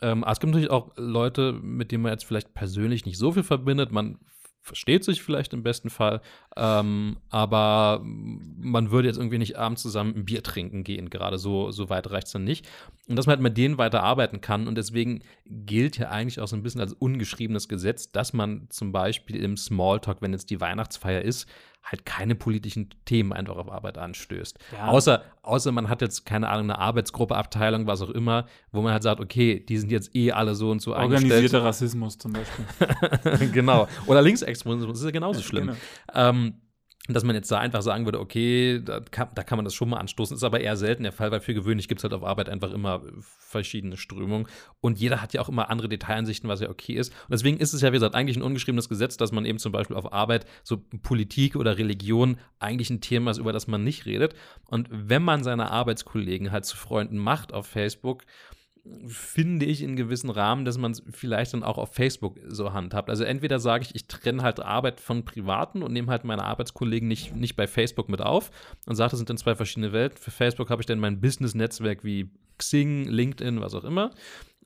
Ähm, 0.00 0.24
aber 0.24 0.32
es 0.32 0.40
gibt 0.40 0.52
natürlich 0.52 0.70
auch 0.70 0.92
Leute, 0.96 1.52
mit 1.52 1.92
denen 1.92 2.04
man 2.04 2.12
jetzt 2.12 2.24
vielleicht 2.24 2.54
persönlich 2.54 3.04
nicht 3.04 3.18
so 3.18 3.32
viel 3.32 3.42
verbindet, 3.42 3.92
man 3.92 4.18
versteht 4.68 5.04
sich 5.04 5.22
vielleicht 5.22 5.52
im 5.52 5.62
besten 5.62 5.90
Fall, 5.90 6.20
ähm, 6.56 7.16
aber 7.30 8.00
man 8.02 8.90
würde 8.90 9.08
jetzt 9.08 9.16
irgendwie 9.16 9.38
nicht 9.38 9.58
abends 9.58 9.82
zusammen 9.82 10.14
ein 10.14 10.24
Bier 10.24 10.42
trinken 10.42 10.84
gehen, 10.84 11.10
gerade 11.10 11.38
so, 11.38 11.70
so 11.72 11.90
weit 11.90 12.10
reicht 12.10 12.28
es 12.28 12.32
dann 12.32 12.44
nicht. 12.44 12.68
Und 13.08 13.16
dass 13.16 13.26
man 13.26 13.36
halt 13.36 13.42
mit 13.42 13.56
denen 13.56 13.78
weiter 13.78 14.02
arbeiten 14.02 14.40
kann 14.40 14.68
und 14.68 14.76
deswegen 14.76 15.20
gilt 15.44 15.98
ja 15.98 16.10
eigentlich 16.10 16.40
auch 16.40 16.48
so 16.48 16.56
ein 16.56 16.62
bisschen 16.62 16.80
als 16.80 16.92
ungeschriebenes 16.92 17.68
Gesetz, 17.68 18.12
dass 18.12 18.32
man 18.32 18.68
zum 18.70 18.92
Beispiel 18.92 19.42
im 19.42 19.56
Smalltalk, 19.56 20.22
wenn 20.22 20.32
jetzt 20.32 20.50
die 20.50 20.60
Weihnachtsfeier 20.60 21.22
ist, 21.22 21.48
halt 21.90 22.04
keine 22.04 22.34
politischen 22.34 22.90
Themen 23.04 23.32
einfach 23.32 23.56
auf 23.56 23.70
Arbeit 23.70 23.98
anstößt. 23.98 24.58
Ja. 24.72 24.88
Außer, 24.88 25.22
außer 25.42 25.72
man 25.72 25.88
hat 25.88 26.02
jetzt, 26.02 26.26
keine 26.26 26.48
Ahnung, 26.48 26.70
eine 26.70 26.78
Arbeitsgruppe, 26.78 27.36
Abteilung, 27.36 27.86
was 27.86 28.02
auch 28.02 28.10
immer, 28.10 28.46
wo 28.72 28.82
man 28.82 28.92
halt 28.92 29.02
sagt, 29.02 29.20
okay, 29.20 29.60
die 29.60 29.78
sind 29.78 29.90
jetzt 29.90 30.14
eh 30.14 30.32
alle 30.32 30.54
so 30.54 30.70
und 30.70 30.80
so 30.80 30.94
Organisierter 30.94 31.64
Rassismus 31.64 32.18
zum 32.18 32.32
Beispiel. 32.32 33.48
genau. 33.52 33.88
Oder 34.06 34.22
Linksextremismus, 34.22 34.92
das 34.92 34.98
ist 35.00 35.04
ja 35.06 35.10
genauso 35.10 35.40
schlimm. 35.40 35.66
Genau. 35.66 35.76
Ähm, 36.14 36.54
dass 37.14 37.24
man 37.24 37.34
jetzt 37.34 37.50
da 37.50 37.58
einfach 37.58 37.82
sagen 37.82 38.04
würde, 38.04 38.20
okay, 38.20 38.80
da 38.84 39.00
kann, 39.00 39.28
da 39.34 39.42
kann 39.42 39.56
man 39.56 39.64
das 39.64 39.74
schon 39.74 39.88
mal 39.88 39.98
anstoßen, 39.98 40.36
ist 40.36 40.44
aber 40.44 40.60
eher 40.60 40.76
selten 40.76 41.04
der 41.04 41.12
Fall, 41.12 41.30
weil 41.30 41.40
für 41.40 41.54
gewöhnlich 41.54 41.88
gibt 41.88 42.00
es 42.00 42.04
halt 42.04 42.12
auf 42.12 42.22
Arbeit 42.22 42.48
einfach 42.48 42.70
immer 42.70 43.02
verschiedene 43.20 43.96
Strömungen 43.96 44.46
und 44.80 44.98
jeder 44.98 45.22
hat 45.22 45.32
ja 45.32 45.40
auch 45.40 45.48
immer 45.48 45.70
andere 45.70 45.88
Detailansichten, 45.88 46.48
was 46.48 46.60
ja 46.60 46.68
okay 46.68 46.94
ist. 46.94 47.12
Und 47.12 47.32
deswegen 47.32 47.58
ist 47.58 47.72
es 47.72 47.80
ja, 47.80 47.88
wie 47.88 47.96
gesagt, 47.96 48.14
eigentlich 48.14 48.36
ein 48.36 48.42
ungeschriebenes 48.42 48.88
Gesetz, 48.88 49.16
dass 49.16 49.32
man 49.32 49.46
eben 49.46 49.58
zum 49.58 49.72
Beispiel 49.72 49.96
auf 49.96 50.12
Arbeit 50.12 50.44
so 50.62 50.78
Politik 51.02 51.56
oder 51.56 51.78
Religion 51.78 52.38
eigentlich 52.58 52.90
ein 52.90 53.00
Thema 53.00 53.30
ist, 53.30 53.38
über 53.38 53.52
das 53.52 53.66
man 53.66 53.84
nicht 53.84 54.04
redet. 54.04 54.34
Und 54.66 54.88
wenn 54.90 55.22
man 55.22 55.42
seine 55.42 55.70
Arbeitskollegen 55.70 56.52
halt 56.52 56.66
zu 56.66 56.76
Freunden 56.76 57.16
macht 57.16 57.54
auf 57.54 57.66
Facebook, 57.66 58.24
finde 59.06 59.66
ich 59.66 59.82
in 59.82 59.96
gewissen 59.96 60.30
Rahmen, 60.30 60.64
dass 60.64 60.78
man 60.78 60.92
es 60.92 61.02
vielleicht 61.10 61.54
dann 61.54 61.62
auch 61.62 61.78
auf 61.78 61.94
Facebook 61.94 62.36
so 62.46 62.72
handhabt. 62.72 63.10
Also 63.10 63.24
entweder 63.24 63.58
sage 63.58 63.84
ich, 63.84 63.94
ich 63.94 64.06
trenne 64.06 64.42
halt 64.42 64.60
Arbeit 64.60 65.00
von 65.00 65.24
Privaten 65.24 65.82
und 65.82 65.92
nehme 65.92 66.10
halt 66.10 66.24
meine 66.24 66.44
Arbeitskollegen 66.44 67.08
nicht, 67.08 67.34
nicht 67.34 67.56
bei 67.56 67.66
Facebook 67.66 68.08
mit 68.08 68.20
auf 68.20 68.50
und 68.86 68.96
sage, 68.96 69.10
das 69.10 69.18
sind 69.18 69.30
dann 69.30 69.38
zwei 69.38 69.54
verschiedene 69.54 69.92
Welten. 69.92 70.18
Für 70.18 70.30
Facebook 70.30 70.70
habe 70.70 70.82
ich 70.82 70.86
dann 70.86 71.00
mein 71.00 71.20
Business-Netzwerk 71.20 72.04
wie 72.04 72.30
Xing, 72.58 73.04
LinkedIn, 73.04 73.60
was 73.60 73.74
auch 73.74 73.84
immer. 73.84 74.10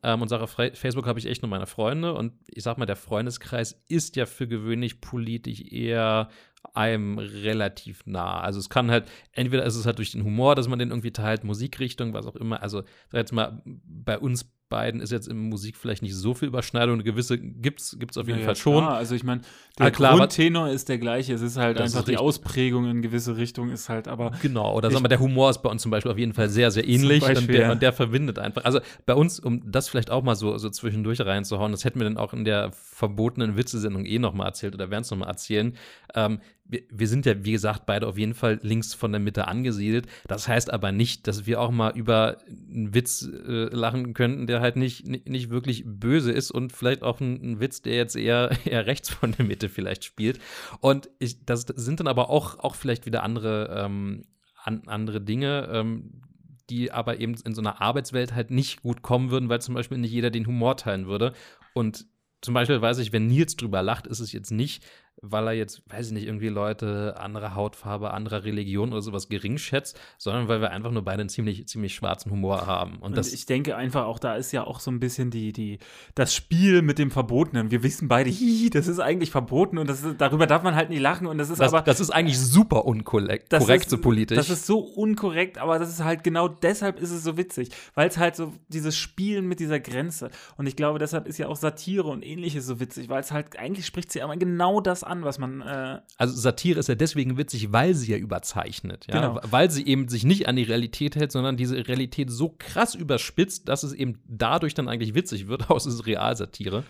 Ähm, 0.03 0.23
und 0.23 0.29
sage, 0.29 0.47
Facebook 0.47 1.07
habe 1.07 1.19
ich 1.19 1.27
echt 1.27 1.43
nur 1.43 1.51
meine 1.51 1.67
Freunde. 1.67 2.15
Und 2.15 2.33
ich 2.49 2.63
sag 2.63 2.79
mal, 2.79 2.87
der 2.87 2.97
Freundeskreis 2.97 3.83
ist 3.89 4.17
ja 4.17 4.27
für 4.27 4.49
gewöhnlich 4.49 5.01
politisch 5.01 5.61
eher 5.61 6.29
einem 6.75 7.19
relativ 7.19 8.07
nah. 8.07 8.41
Also 8.41 8.59
es 8.59 8.69
kann 8.69 8.91
halt, 8.91 9.09
entweder 9.33 9.65
ist 9.65 9.77
es 9.77 9.87
halt 9.87 9.99
durch 9.99 10.13
den 10.13 10.25
Humor, 10.25 10.55
dass 10.55 10.69
man 10.69 10.79
den 10.79 10.91
irgendwie 10.91 11.13
teilt, 11.13 11.45
Musikrichtung, 11.45 12.15
was 12.15 12.27
auch 12.27 12.37
immer. 12.37 12.63
Also 12.63 12.83
sag 13.11 13.19
jetzt 13.19 13.33
mal, 13.33 13.63
bei 13.65 14.19
uns 14.19 14.51
beiden 14.73 15.03
ist 15.03 15.13
jetzt 15.13 15.29
in 15.29 15.51
Musik 15.51 15.77
vielleicht 15.77 16.01
nicht 16.01 16.15
so 16.15 16.33
viel 16.33 16.49
Überschneidung. 16.49 16.95
Eine 16.95 17.05
gewisse 17.05 17.39
gibt 17.39 17.81
es 17.81 18.17
auf 18.17 18.27
jeden 18.27 18.41
ja, 18.41 18.47
Fall 18.47 18.57
schon. 18.57 18.79
Klar. 18.85 18.97
Also 18.97 19.15
ich 19.15 19.23
meine, 19.23 19.43
der 19.79 19.87
ah, 19.87 19.91
klar, 19.91 20.17
Grundtenor 20.17 20.71
ist 20.71 20.89
der 20.89 20.97
gleiche. 20.97 21.35
Es 21.35 21.43
ist 21.43 21.59
halt 21.59 21.79
einfach 21.79 22.05
die 22.05 22.17
Ausprägung 22.17 22.91
in 22.91 23.03
gewisse 23.03 23.37
Richtung 23.37 23.71
ist 23.71 23.91
halt 23.91 24.09
aber. 24.09 24.33
Genau, 24.41 24.75
oder 24.75 24.91
sagen 24.91 25.05
wir, 25.05 25.11
der 25.11 25.21
Humor 25.21 25.51
ist 25.51 25.63
bei 25.63 25.69
uns 25.69 25.83
zum 25.83 25.91
Beispiel 25.91 26.11
auf 26.11 26.19
jeden 26.19 26.33
Fall 26.33 26.49
sehr, 26.49 26.71
sehr 26.71 26.89
ähnlich 26.89 27.21
Beispiel, 27.21 27.39
und, 27.39 27.49
der, 27.49 27.69
ja. 27.69 27.75
der, 27.75 27.93
verbindet 27.93 28.39
einfach. 28.39 28.65
Also 28.65 28.81
bei 29.05 29.15
uns, 29.15 29.39
um 29.39 29.71
das 29.71 29.91
vielleicht 29.91 30.11
auch 30.11 30.23
mal 30.23 30.37
so, 30.37 30.57
so 30.57 30.71
zwischendurch 30.71 31.21
reinzuhauen, 31.21 31.73
das 31.73 31.85
hätten 31.85 32.01
wir 32.01 32.05
dann 32.05 32.17
auch 32.17 32.33
in 32.33 32.45
der 32.45 32.73
verbotenen 32.73 33.57
Witzesendung 33.59 34.07
eh 34.07 34.19
nochmal 34.19 34.47
erzählt 34.47 34.75
oder 34.75 34.91
werden 34.91 35.03
es 35.03 35.11
nochmal 35.11 35.29
erzählen. 35.29 35.77
Ähm, 36.15 36.41
wir, 36.73 37.09
sind 37.09 37.27
ja, 37.27 37.45
wie 37.45 37.53
gesagt, 37.53 37.87
beide 37.87 38.07
auf 38.07 38.19
jeden 38.19 38.35
Fall 38.35 38.59
links 38.63 38.95
von 38.95 39.13
der 39.13 39.21
Mitte 39.21 39.47
angesiedelt. 39.47 40.07
Das 40.27 40.49
heißt 40.49 40.73
aber 40.73 40.91
nicht, 40.91 41.27
dass 41.27 41.47
wir 41.47 41.61
auch 41.61 41.71
mal 41.71 41.97
über 41.97 42.39
einen 42.49 42.95
Witz 42.95 43.23
äh, 43.23 43.65
lachen 43.75 44.15
könnten, 44.15 44.47
der 44.47 44.61
halt 44.61 44.77
nicht, 44.77 45.07
nicht, 45.07 45.51
wirklich 45.51 45.85
böse 45.87 46.33
ist 46.33 46.51
und 46.51 46.73
vielleicht 46.73 47.03
auch 47.03 47.21
ein, 47.21 47.41
ein, 47.43 47.61
Witz, 47.61 47.83
der 47.83 47.95
jetzt 47.95 48.17
eher, 48.17 48.51
eher 48.65 48.87
rechts 48.87 49.11
von 49.11 49.33
der 49.33 49.45
Mitte 49.45 49.69
vielleicht 49.69 50.05
spielt. 50.05 50.41
Und 50.81 51.11
ich, 51.19 51.45
das 51.45 51.63
sind 51.63 52.01
dann 52.01 52.09
aber 52.09 52.31
auch, 52.31 52.59
auch 52.59 52.75
vielleicht 52.75 53.07
wieder 53.07 53.23
andere, 53.23 53.85
ähm, 53.85 54.25
an, 54.63 54.83
andere 54.87 55.21
Dinge. 55.21 55.69
Ähm, 55.73 56.23
die 56.71 56.91
aber 56.91 57.19
eben 57.19 57.35
in 57.45 57.55
so 57.55 57.61
einer 57.61 57.83
Arbeitswelt 57.83 58.35
halt 58.35 58.51
nicht 58.51 58.83
gut 58.83 59.03
kommen 59.03 59.31
würden, 59.31 59.49
weil 59.49 59.61
zum 59.61 59.75
Beispiel 59.75 59.99
nicht 59.99 60.13
jeder 60.13 60.31
den 60.31 60.47
Humor 60.47 60.77
teilen 60.77 61.07
würde. 61.07 61.35
Und 61.75 62.07
zum 62.43 62.55
Beispiel 62.55 62.83
weiß 62.83 62.99
ich, 62.99 63.13
wenn 63.13 63.29
Nils 63.29 63.57
drüber 63.57 63.83
lacht, 63.83 64.07
ist 64.07 64.21
es 64.21 64.33
jetzt 64.33 64.51
nicht, 64.51 64.85
weil 65.25 65.47
er 65.47 65.53
jetzt, 65.53 65.83
weiß 65.89 66.09
ich 66.09 66.13
nicht, 66.13 66.27
irgendwie 66.27 66.49
Leute 66.49 67.15
anderer 67.17 67.55
Hautfarbe, 67.55 68.13
anderer 68.13 68.43
Religion 68.43 68.91
oder 68.91 69.03
sowas 69.03 69.29
gering 69.29 69.57
schätzt, 69.57 69.99
sondern 70.19 70.49
weil 70.49 70.61
wir 70.61 70.73
einfach 70.73 70.91
nur 70.91 71.03
beide 71.03 71.21
einen 71.21 71.29
ziemlich, 71.29 71.67
ziemlich 71.69 71.95
schwarzen 71.95 72.33
Humor 72.33 72.67
haben. 72.67 72.97
Und, 72.97 73.03
und 73.03 73.17
das 73.17 73.33
ich 73.33 73.47
denke 73.47 73.77
einfach 73.77 74.05
auch, 74.05 74.19
da 74.19 74.35
ist 74.35 74.51
ja 74.51 74.65
auch 74.65 74.81
so 74.81 74.91
ein 74.91 74.99
bisschen 74.99 75.31
die, 75.31 75.53
die, 75.53 75.79
das 76.17 76.35
Spiel 76.35 76.83
mit 76.83 76.99
dem 76.99 77.13
Verbotenen. 77.13 77.71
Wir 77.71 77.85
wissen 77.85 78.09
beide, 78.09 78.31
hihi, 78.31 78.69
das 78.69 78.89
ist 78.89 78.99
eigentlich 78.99 79.31
verboten 79.31 79.79
und 79.79 79.89
das 79.89 80.03
ist, 80.03 80.21
darüber 80.21 80.49
darf 80.49 80.65
man 80.65 80.75
halt 80.75 80.91
nicht 80.91 81.01
lachen 81.01 81.29
und 81.29 81.39
das 81.39 81.51
ist 81.51 81.61
das, 81.61 81.73
aber. 81.73 81.83
Das 81.83 82.01
ist 82.01 82.11
eigentlich 82.11 82.39
super 82.39 82.85
unkorrekt, 82.85 83.51
korrekt 83.51 83.85
ist, 83.85 83.91
so 83.91 83.99
politisch. 83.99 84.37
Das 84.37 84.51
ist 84.51 84.67
so 84.67 84.81
unkorrekt, 84.81 85.57
aber 85.59 85.79
das 85.79 85.89
ist 85.89 86.03
halt 86.03 86.25
genau 86.25 86.49
deshalb 86.49 87.01
ist 87.01 87.13
es 87.13 87.23
so 87.23 87.37
witzig, 87.37 87.71
weil 87.95 88.09
es 88.09 88.19
halt 88.19 88.35
so 88.35 88.53
dieses 88.69 88.97
Spielen 88.97 89.47
mit 89.47 89.61
dieser 89.61 89.79
Grenze 89.79 90.31
und 90.57 90.67
ich 90.67 90.75
glaube, 90.75 90.99
deshalb 90.99 91.29
ist 91.29 91.39
ja 91.39 91.47
auch 91.47 91.57
Satire 91.57 92.09
und 92.09 92.25
ähnliches 92.25 92.67
so 92.67 92.81
witzig, 92.81 93.09
weil 93.09 93.21
es 93.21 93.31
halt 93.31 93.57
eigentlich 93.57 93.87
spricht 93.87 94.11
sie 94.11 94.21
aber 94.21 94.37
genau 94.37 94.81
das 94.81 95.05
an, 95.05 95.12
was 95.21 95.39
man. 95.39 95.61
Äh 95.61 96.01
also 96.17 96.35
Satire 96.35 96.81
ist 96.81 96.89
ja 96.89 96.95
deswegen 96.95 97.37
witzig, 97.37 97.73
weil 97.73 97.95
sie 97.95 98.13
ja 98.13 98.17
überzeichnet, 98.17 99.07
ja? 99.09 99.21
Genau. 99.21 99.41
Weil 99.51 99.71
sie 99.71 99.87
eben 99.87 100.09
sich 100.09 100.25
nicht 100.25 100.49
an 100.49 100.57
die 100.57 100.63
Realität 100.63 101.17
hält, 101.17 101.33
sondern 101.33 101.57
diese 101.57 101.87
Realität 101.87 102.31
so 102.31 102.55
krass 102.59 102.95
überspitzt, 102.95 103.69
dass 103.69 103.83
es 103.83 103.93
eben 103.93 104.21
dadurch 104.27 104.75
dann 104.75 104.89
eigentlich 104.89 105.15
witzig 105.15 105.49
wird, 105.49 105.71
aus 105.71 105.87
ist 105.87 106.07
Realsatire. 106.07 106.85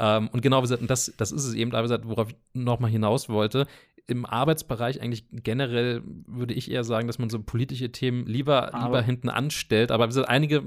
Ähm, 0.00 0.28
und 0.32 0.40
genau 0.40 0.58
wie 0.58 0.62
gesagt, 0.62 0.82
das, 0.88 1.12
das 1.16 1.30
ist 1.30 1.44
es 1.44 1.54
eben, 1.54 1.70
da 1.70 1.82
gesagt, 1.82 2.08
worauf 2.08 2.30
ich 2.30 2.36
nochmal 2.54 2.90
hinaus 2.90 3.28
wollte 3.28 3.66
im 4.06 4.26
Arbeitsbereich 4.26 5.00
eigentlich 5.00 5.24
generell 5.30 6.02
würde 6.26 6.54
ich 6.54 6.70
eher 6.70 6.84
sagen, 6.84 7.06
dass 7.06 7.18
man 7.18 7.30
so 7.30 7.40
politische 7.40 7.92
Themen 7.92 8.26
lieber, 8.26 8.72
lieber 8.74 9.02
hinten 9.02 9.28
anstellt. 9.28 9.92
Aber 9.92 10.08
einige 10.26 10.62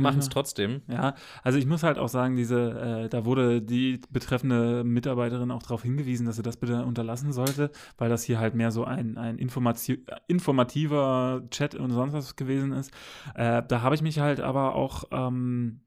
machen 0.00 0.18
es 0.18 0.28
trotzdem. 0.28 0.82
Ja, 0.88 1.14
also 1.42 1.58
ich 1.58 1.66
muss 1.66 1.82
halt 1.82 1.98
auch 1.98 2.08
sagen, 2.08 2.36
diese, 2.36 3.04
äh, 3.04 3.08
da 3.08 3.24
wurde 3.24 3.62
die 3.62 4.00
betreffende 4.10 4.84
Mitarbeiterin 4.84 5.50
auch 5.50 5.62
darauf 5.62 5.82
hingewiesen, 5.82 6.26
dass 6.26 6.36
sie 6.36 6.42
das 6.42 6.56
bitte 6.56 6.84
unterlassen 6.84 7.32
sollte, 7.32 7.70
weil 7.98 8.08
das 8.08 8.24
hier 8.24 8.38
halt 8.38 8.54
mehr 8.54 8.70
so 8.70 8.84
ein, 8.84 9.18
ein 9.18 9.38
informativer 9.38 11.42
Chat 11.50 11.74
und 11.74 11.90
sonst 11.90 12.12
was 12.12 12.36
gewesen 12.36 12.72
ist. 12.72 12.92
Äh, 13.34 13.62
da 13.66 13.82
habe 13.82 13.94
ich 13.94 14.02
mich 14.02 14.20
halt 14.20 14.40
aber 14.40 14.74
auch 14.74 15.04
ähm, 15.10 15.80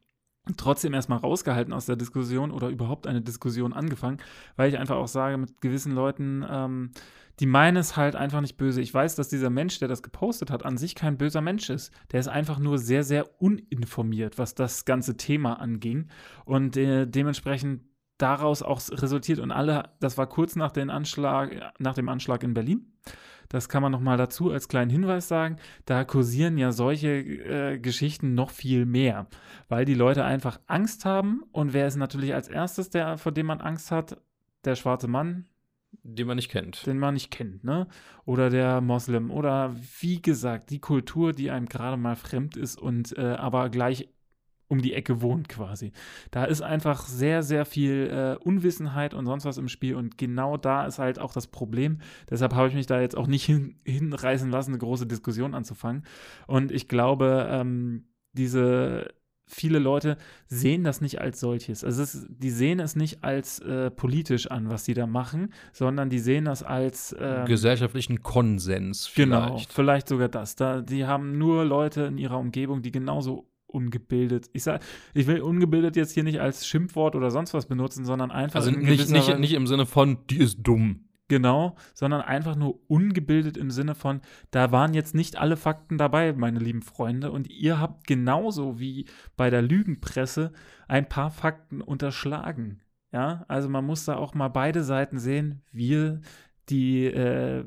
trotzdem 0.55 0.93
erstmal 0.93 1.19
rausgehalten 1.19 1.73
aus 1.73 1.85
der 1.85 1.95
Diskussion 1.95 2.51
oder 2.51 2.69
überhaupt 2.69 3.07
eine 3.07 3.21
Diskussion 3.21 3.73
angefangen, 3.73 4.19
weil 4.55 4.69
ich 4.69 4.77
einfach 4.77 4.95
auch 4.95 5.07
sage, 5.07 5.37
mit 5.37 5.61
gewissen 5.61 5.93
Leuten, 5.93 6.45
ähm, 6.49 6.91
die 7.39 7.45
meinen 7.45 7.77
es 7.77 7.97
halt 7.97 8.15
einfach 8.15 8.41
nicht 8.41 8.57
böse. 8.57 8.81
Ich 8.81 8.93
weiß, 8.93 9.15
dass 9.15 9.27
dieser 9.29 9.49
Mensch, 9.49 9.77
der 9.79 9.87
das 9.87 10.01
gepostet 10.01 10.49
hat, 10.49 10.65
an 10.65 10.77
sich 10.77 10.95
kein 10.95 11.17
böser 11.17 11.41
Mensch 11.41 11.69
ist. 11.69 11.91
Der 12.11 12.19
ist 12.19 12.27
einfach 12.27 12.57
nur 12.57 12.79
sehr, 12.79 13.03
sehr 13.03 13.41
uninformiert, 13.41 14.39
was 14.39 14.55
das 14.55 14.85
ganze 14.85 15.17
Thema 15.17 15.59
anging. 15.59 16.07
Und 16.45 16.77
äh, 16.77 17.05
dementsprechend 17.05 17.81
daraus 18.17 18.63
auch 18.63 18.81
resultiert 18.91 19.39
und 19.39 19.51
alle, 19.51 19.91
das 19.99 20.17
war 20.17 20.27
kurz 20.27 20.55
nach, 20.55 20.75
Anschlag, 20.75 21.73
nach 21.79 21.93
dem 21.93 22.09
Anschlag 22.09 22.43
in 22.43 22.53
Berlin. 22.53 22.91
Das 23.49 23.69
kann 23.69 23.81
man 23.81 23.91
noch 23.91 24.01
mal 24.01 24.17
dazu 24.17 24.51
als 24.51 24.67
kleinen 24.67 24.91
Hinweis 24.91 25.27
sagen. 25.27 25.57
Da 25.85 26.03
kursieren 26.03 26.57
ja 26.57 26.71
solche 26.71 27.09
äh, 27.09 27.79
Geschichten 27.79 28.33
noch 28.33 28.49
viel 28.49 28.85
mehr, 28.85 29.27
weil 29.69 29.85
die 29.85 29.93
Leute 29.93 30.23
einfach 30.25 30.59
Angst 30.67 31.05
haben. 31.05 31.43
Und 31.51 31.73
wer 31.73 31.87
ist 31.87 31.95
natürlich 31.95 32.33
als 32.33 32.47
erstes, 32.47 32.89
der, 32.89 33.17
vor 33.17 33.31
dem 33.31 33.45
man 33.45 33.61
Angst 33.61 33.91
hat? 33.91 34.21
Der 34.65 34.75
schwarze 34.75 35.07
Mann, 35.07 35.45
den 36.03 36.27
man 36.27 36.35
nicht 36.35 36.51
kennt. 36.51 36.85
Den 36.85 36.99
man 36.99 37.13
nicht 37.13 37.31
kennt, 37.31 37.63
ne? 37.63 37.87
Oder 38.25 38.49
der 38.49 38.81
Moslem. 38.81 39.31
Oder 39.31 39.75
wie 39.99 40.21
gesagt, 40.21 40.69
die 40.69 40.79
Kultur, 40.79 41.31
die 41.31 41.51
einem 41.51 41.67
gerade 41.67 41.97
mal 41.97 42.15
fremd 42.15 42.57
ist 42.57 42.79
und 42.79 43.17
äh, 43.17 43.35
aber 43.37 43.69
gleich 43.69 44.09
um 44.67 44.81
die 44.81 44.93
Ecke 44.93 45.21
wohnt 45.21 45.49
quasi. 45.49 45.91
Da 46.31 46.45
ist 46.45 46.61
einfach 46.61 47.05
sehr, 47.05 47.43
sehr 47.43 47.65
viel 47.65 48.09
äh, 48.11 48.43
Unwissenheit 48.43 49.13
und 49.13 49.25
sonst 49.25 49.45
was 49.45 49.57
im 49.57 49.69
Spiel 49.69 49.95
und 49.95 50.17
genau 50.17 50.57
da 50.57 50.85
ist 50.85 50.99
halt 50.99 51.19
auch 51.19 51.33
das 51.33 51.47
Problem. 51.47 51.99
Deshalb 52.29 52.53
habe 52.53 52.67
ich 52.67 52.73
mich 52.73 52.85
da 52.85 52.99
jetzt 52.99 53.17
auch 53.17 53.27
nicht 53.27 53.45
hin, 53.45 53.79
hinreißen 53.85 54.49
lassen, 54.49 54.71
eine 54.71 54.79
große 54.79 55.07
Diskussion 55.07 55.53
anzufangen. 55.53 56.03
Und 56.47 56.71
ich 56.71 56.87
glaube, 56.87 57.47
ähm, 57.49 58.05
diese 58.33 59.07
viele 59.47 59.79
Leute 59.79 60.17
sehen 60.47 60.83
das 60.83 61.01
nicht 61.01 61.21
als 61.21 61.39
solches. 61.39 61.83
Also 61.83 62.03
ist, 62.03 62.27
die 62.29 62.49
sehen 62.49 62.79
es 62.79 62.95
nicht 62.95 63.23
als 63.23 63.59
äh, 63.59 63.89
politisch 63.89 64.51
an, 64.51 64.69
was 64.69 64.85
sie 64.85 64.93
da 64.93 65.07
machen, 65.07 65.53
sondern 65.71 66.09
die 66.09 66.19
sehen 66.19 66.45
das 66.45 66.63
als 66.63 67.15
ähm, 67.17 67.45
gesellschaftlichen 67.45 68.21
Konsens. 68.21 69.07
Vielleicht. 69.07 69.47
Genau, 69.47 69.61
vielleicht 69.69 70.09
sogar 70.09 70.27
das. 70.27 70.55
Da, 70.55 70.81
die 70.81 71.05
haben 71.05 71.37
nur 71.37 71.63
Leute 71.63 72.03
in 72.03 72.17
ihrer 72.17 72.37
Umgebung, 72.37 72.81
die 72.81 72.91
genauso 72.91 73.47
ungebildet. 73.67 74.49
Ich 74.53 74.63
sag, 74.63 74.81
ich 75.13 75.27
will 75.27 75.41
ungebildet 75.41 75.95
jetzt 75.95 76.13
hier 76.13 76.23
nicht 76.23 76.41
als 76.41 76.65
Schimpfwort 76.65 77.15
oder 77.15 77.31
sonst 77.31 77.53
was 77.53 77.67
benutzen, 77.67 78.05
sondern 78.05 78.31
einfach. 78.31 78.59
Also 78.59 78.71
nicht, 78.71 79.09
nicht, 79.09 79.39
nicht 79.39 79.53
im 79.53 79.67
Sinne 79.67 79.85
von, 79.85 80.17
die 80.29 80.37
ist 80.37 80.59
dumm. 80.63 81.03
Genau, 81.29 81.75
sondern 81.93 82.21
einfach 82.21 82.55
nur 82.55 82.79
ungebildet 82.87 83.57
im 83.57 83.69
Sinne 83.69 83.95
von, 83.95 84.21
da 84.51 84.71
waren 84.71 84.93
jetzt 84.93 85.13
nicht 85.13 85.37
alle 85.37 85.57
Fakten 85.57 85.97
dabei, 85.97 86.31
meine 86.31 86.59
lieben 86.59 86.81
Freunde, 86.81 87.31
und 87.31 87.49
ihr 87.49 87.81
habt 87.81 88.07
genauso 88.07 88.79
wie 88.79 89.07
bei 89.35 89.49
der 89.49 89.61
Lügenpresse 89.61 90.53
ein 90.87 91.09
paar 91.09 91.29
Fakten 91.29 91.81
unterschlagen. 91.81 92.79
Ja, 93.11 93.43
also 93.49 93.67
man 93.67 93.85
muss 93.85 94.05
da 94.05 94.15
auch 94.15 94.35
mal 94.35 94.47
beide 94.47 94.83
Seiten 94.83 95.19
sehen. 95.19 95.63
Wir, 95.71 96.21
die 96.69 97.05
äh, 97.05 97.65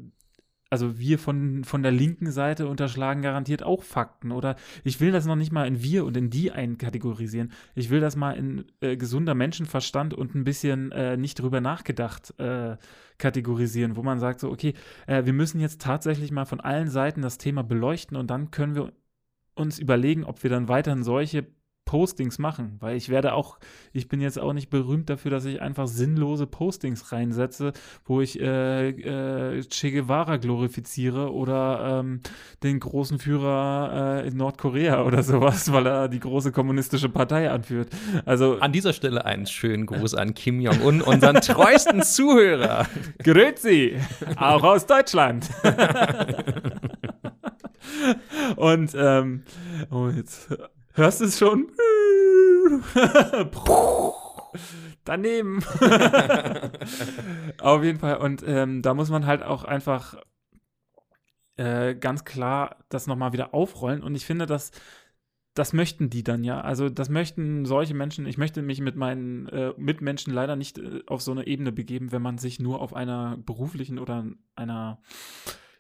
also 0.71 0.99
wir 0.99 1.19
von, 1.19 1.65
von 1.65 1.83
der 1.83 1.91
linken 1.91 2.31
Seite 2.31 2.69
unterschlagen 2.69 3.23
garantiert 3.23 3.65
auch 3.65 3.83
Fakten. 3.83 4.31
Oder 4.31 4.55
ich 4.85 5.01
will 5.01 5.11
das 5.11 5.27
noch 5.27 5.37
nicht 5.37 5.53
mal 5.53 5.67
in 5.67 5.83
wir 5.83 6.05
und 6.05 6.17
in 6.17 6.31
die 6.31 6.53
einkategorisieren. 6.53 7.53
Ich 7.75 7.91
will 7.91 8.01
das 8.01 8.15
mal 8.15 8.33
in 8.33 8.65
äh, 8.81 8.97
gesunder 8.97 9.35
Menschenverstand 9.35 10.15
und 10.15 10.35
ein 10.37 10.45
bisschen 10.45 10.93
äh, 10.93 11.17
nicht 11.17 11.41
drüber 11.41 11.61
nachgedacht 11.61 12.39
äh, 12.39 12.77
kategorisieren, 13.19 13.97
wo 13.97 14.03
man 14.03 14.21
sagt 14.21 14.41
so, 14.41 14.51
okay, 14.51 14.75
äh, 15.07 15.25
wir 15.25 15.33
müssen 15.33 15.61
jetzt 15.61 15.83
tatsächlich 15.83 16.31
mal 16.31 16.45
von 16.45 16.61
allen 16.61 16.89
Seiten 16.89 17.21
das 17.21 17.37
Thema 17.37 17.63
beleuchten 17.63 18.17
und 18.17 18.31
dann 18.31 18.53
können 18.53 18.77
wir 18.77 18.93
uns 19.55 19.79
überlegen, 19.79 20.25
ob 20.25 20.43
wir 20.43 20.51
dann 20.51 20.69
weiterhin 20.69 21.03
solche 21.03 21.47
Postings 21.91 22.39
machen, 22.39 22.77
weil 22.79 22.97
ich 22.97 23.09
werde 23.09 23.33
auch, 23.33 23.59
ich 23.93 24.07
bin 24.07 24.21
jetzt 24.21 24.39
auch 24.39 24.53
nicht 24.53 24.71
berühmt 24.71 25.11
dafür, 25.11 25.33
dass 25.33 25.45
ich 25.45 25.61
einfach 25.61 25.89
sinnlose 25.89 26.47
Postings 26.47 27.11
reinsetze, 27.11 27.73
wo 28.05 28.21
ich 28.21 28.41
äh, 28.41 28.91
äh, 28.91 29.65
Che 29.69 29.91
Guevara 29.91 30.37
glorifiziere 30.37 31.33
oder 31.33 31.99
ähm, 31.99 32.21
den 32.63 32.79
großen 32.79 33.19
Führer 33.19 34.23
äh, 34.23 34.29
in 34.29 34.37
Nordkorea 34.37 35.03
oder 35.05 35.25
sowas, 35.25 35.73
weil 35.73 35.85
er 35.85 36.09
die 36.09 36.21
große 36.21 36.53
kommunistische 36.53 37.09
Partei 37.09 37.51
anführt. 37.51 37.89
Also 38.25 38.61
an 38.61 38.71
dieser 38.71 38.93
Stelle 38.93 39.25
einen 39.25 39.47
schönen 39.47 39.87
Gruß 39.87 40.15
an 40.15 40.35
Kim 40.35 40.61
Jong-un, 40.61 41.01
unseren 41.01 41.41
treuesten 41.41 42.05
Zuhörer. 42.05 42.87
Grüezi, 43.19 43.97
auch 44.37 44.63
aus 44.63 44.87
Deutschland. 44.87 45.51
Und 48.55 48.93
ähm, 48.95 49.43
oh, 49.91 50.09
jetzt 50.09 50.51
Hörst 51.01 51.23
es 51.23 51.39
schon? 51.39 51.73
Daneben. 55.05 55.65
Auf 57.59 57.83
jeden 57.83 57.99
Fall. 57.99 58.19
Und 58.19 58.45
ähm, 58.47 58.83
da 58.83 58.93
muss 58.93 59.09
man 59.09 59.25
halt 59.25 59.43
auch 59.43 59.65
einfach 59.65 60.17
äh, 61.57 61.95
ganz 61.95 62.27
klar 62.27 62.77
das 62.91 63.07
nochmal 63.07 63.33
wieder 63.33 63.55
aufrollen. 63.55 64.03
Und 64.03 64.15
ich 64.15 64.27
finde, 64.27 64.45
dass 64.45 64.73
das 65.55 65.73
möchten 65.73 66.11
die 66.11 66.23
dann 66.23 66.45
ja. 66.45 66.61
Also 66.61 66.91
das 66.91 67.09
möchten 67.09 67.65
solche 67.65 67.95
Menschen. 67.95 68.27
Ich 68.27 68.37
möchte 68.37 68.61
mich 68.61 68.83
mit 68.83 68.97
meinen 68.97 69.49
äh, 69.49 69.73
Mitmenschen 69.79 70.35
leider 70.35 70.55
nicht 70.55 70.77
äh, 70.77 71.01
auf 71.07 71.23
so 71.23 71.33
eine 71.33 71.47
Ebene 71.47 71.73
begeben, 71.73 72.13
wenn 72.13 72.21
man 72.21 72.37
sich 72.37 72.61
nur 72.61 72.83
auf 72.83 72.93
einer 72.93 73.39
beruflichen 73.39 73.99
oder 73.99 74.27
einer 74.55 75.01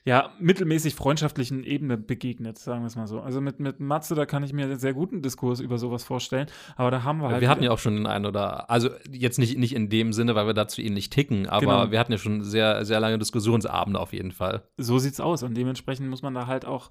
ja, 0.05 0.32
mittelmäßig 0.38 0.94
freundschaftlichen 0.94 1.62
Ebene 1.62 1.98
begegnet, 1.98 2.59
sagen 2.59 2.82
wir 2.82 2.86
es 2.86 2.96
mal 2.96 3.07
so. 3.07 3.20
Also 3.20 3.40
mit, 3.40 3.61
mit 3.61 3.80
Matze, 3.80 4.14
da 4.14 4.24
kann 4.24 4.42
ich 4.42 4.53
mir 4.53 4.64
einen 4.64 4.78
sehr 4.78 4.94
guten 4.94 5.20
Diskurs 5.20 5.61
über 5.61 5.78
sowas 5.78 6.05
vorstellen, 6.05 6.46
aber 6.76 6.90
da 6.90 7.03
haben 7.03 7.20
wir 7.20 7.28
halt. 7.28 7.40
Wir 7.40 7.51
hatten 7.51 7.62
ja 7.62 7.70
auch 7.70 7.78
schon 7.78 7.96
den 7.96 8.07
einen 8.07 8.26
oder, 8.26 8.70
also 8.70 8.88
jetzt 9.11 9.38
nicht, 9.38 9.59
nicht 9.59 9.74
in 9.74 9.90
dem 9.90 10.12
Sinne, 10.12 10.34
weil 10.34 10.46
wir 10.46 10.55
dazu 10.55 10.80
ähnlich 10.80 11.11
ticken, 11.11 11.46
aber 11.46 11.61
genau. 11.61 11.90
wir 11.90 11.98
hatten 11.98 12.12
ja 12.12 12.18
schon 12.18 12.42
sehr, 12.42 12.84
sehr 12.84 13.01
lange 13.01 13.18
Diskussionsabende 13.18 14.01
auf 14.01 14.12
jeden 14.12 14.32
Fall. 14.32 14.62
So 14.78 14.98
sieht's 14.98 15.20
aus 15.20 15.42
und 15.42 15.57
dementsprechend 15.57 16.09
muss 16.09 16.22
man 16.22 16.34
da 16.34 16.46
halt 16.46 16.64
auch 16.64 16.88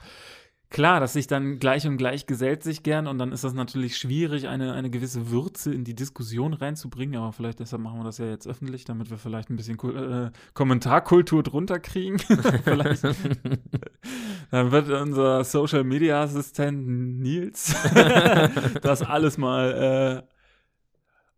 Klar, 0.72 1.00
dass 1.00 1.14
sich 1.14 1.26
dann 1.26 1.58
gleich 1.58 1.88
und 1.88 1.98
gleich 1.98 2.28
gesellt 2.28 2.62
sich 2.62 2.84
gern 2.84 3.08
und 3.08 3.18
dann 3.18 3.32
ist 3.32 3.44
das 3.44 3.54
natürlich 3.54 3.98
schwierig, 3.98 4.48
eine, 4.48 4.74
eine 4.74 4.92
gewisse 4.92 5.32
Würze 5.32 5.74
in 5.74 5.84
die 5.84 5.96
Diskussion 5.96 6.54
reinzubringen, 6.54 7.20
aber 7.20 7.34
vielleicht 7.34 7.60
deshalb 7.60 7.82
machen 7.82 8.00
wir 8.00 8.04
das 8.04 8.20
ja 8.20 8.28
jetzt 8.28 8.48
öffentlich, 8.48 8.86
damit 8.86 9.10
wir 9.10 9.18
vielleicht 9.18 9.50
ein 9.50 9.56
bisschen 9.56 9.80
äh, 9.80 10.30
Kommentarkultur 10.54 11.42
drunter 11.42 11.80
kriegen. 11.80 12.20
vielleicht. 12.64 13.04
dann 14.52 14.72
wird 14.72 14.90
unser 14.90 15.44
Social 15.44 15.84
Media 15.84 16.22
Assistent 16.22 17.20
Nils 17.20 17.76
das 18.84 19.02
alles 19.02 19.40
mal 19.40 20.24
äh, 20.24 20.29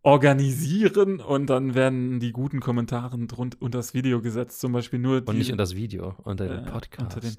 organisieren 0.04 1.20
und 1.20 1.48
dann 1.50 1.76
werden 1.76 2.20
die 2.20 2.32
guten 2.32 2.60
Kommentare 2.60 3.18
drunter 3.20 3.58
unter 3.60 3.78
das 3.80 3.94
Video 3.94 4.22
gesetzt, 4.22 4.60
zum 4.60 4.72
Beispiel 4.72 5.00
nur. 5.00 5.22
Die, 5.22 5.30
und 5.30 5.38
nicht 5.38 5.52
unter 5.52 5.64
das 5.64 5.76
Video, 5.76 6.16
unter 6.24 6.48
den 6.48 6.66
äh, 6.66 6.72
Podcast. 6.72 7.16
Unter 7.16 7.20
den 7.20 7.36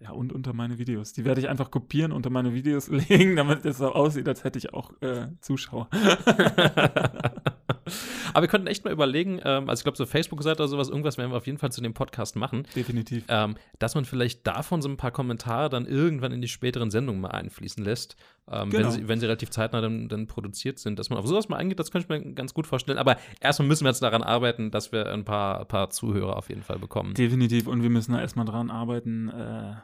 ja, 0.00 0.10
und 0.10 0.32
unter 0.32 0.52
meine 0.52 0.78
Videos. 0.78 1.12
Die 1.12 1.24
werde 1.24 1.40
ich 1.40 1.48
einfach 1.48 1.70
kopieren, 1.70 2.12
unter 2.12 2.28
meine 2.28 2.52
Videos 2.52 2.88
legen, 3.08 3.36
damit 3.36 3.64
es 3.64 3.78
so 3.78 3.92
aussieht, 3.92 4.28
als 4.28 4.44
hätte 4.44 4.58
ich 4.58 4.74
auch 4.74 4.92
äh, 5.00 5.28
Zuschauer. 5.40 5.88
Aber 8.34 8.42
wir 8.42 8.48
könnten 8.48 8.66
echt 8.66 8.84
mal 8.84 8.92
überlegen, 8.92 9.40
ähm, 9.44 9.68
also 9.68 9.80
ich 9.80 9.84
glaube, 9.84 9.96
so 9.96 10.06
Facebook-Seite 10.06 10.62
oder 10.62 10.68
sowas, 10.68 10.88
irgendwas 10.88 11.18
werden 11.18 11.30
wir 11.30 11.36
auf 11.36 11.46
jeden 11.46 11.58
Fall 11.58 11.72
zu 11.72 11.80
dem 11.80 11.94
Podcast 11.94 12.36
machen. 12.36 12.66
Definitiv. 12.74 13.24
Ähm, 13.28 13.56
dass 13.78 13.94
man 13.94 14.04
vielleicht 14.04 14.46
davon 14.46 14.82
so 14.82 14.88
ein 14.88 14.96
paar 14.96 15.10
Kommentare 15.10 15.68
dann 15.68 15.86
irgendwann 15.86 16.32
in 16.32 16.40
die 16.40 16.48
späteren 16.48 16.90
Sendungen 16.90 17.20
mal 17.20 17.30
einfließen 17.30 17.84
lässt. 17.84 18.16
Ähm, 18.50 18.70
genau. 18.70 18.84
wenn, 18.84 18.90
sie, 18.90 19.08
wenn 19.08 19.20
sie 19.20 19.26
relativ 19.26 19.50
zeitnah 19.50 19.80
dann, 19.80 20.08
dann 20.08 20.26
produziert 20.26 20.78
sind, 20.78 20.98
dass 20.98 21.10
man 21.10 21.18
auf 21.18 21.26
sowas 21.26 21.48
mal 21.48 21.56
eingeht, 21.56 21.78
das 21.78 21.90
könnte 21.90 22.12
ich 22.14 22.24
mir 22.24 22.34
ganz 22.34 22.54
gut 22.54 22.66
vorstellen. 22.66 22.98
Aber 22.98 23.16
erstmal 23.40 23.68
müssen 23.68 23.84
wir 23.84 23.90
jetzt 23.90 24.02
daran 24.02 24.22
arbeiten, 24.22 24.70
dass 24.70 24.92
wir 24.92 25.06
ein 25.12 25.24
paar, 25.24 25.64
paar 25.66 25.90
Zuhörer 25.90 26.36
auf 26.36 26.48
jeden 26.48 26.62
Fall 26.62 26.78
bekommen. 26.78 27.14
Definitiv. 27.14 27.66
Und 27.66 27.82
wir 27.82 27.90
müssen 27.90 28.12
da 28.12 28.20
erstmal 28.20 28.46
dran 28.46 28.70
arbeiten, 28.70 29.28
äh 29.28 29.74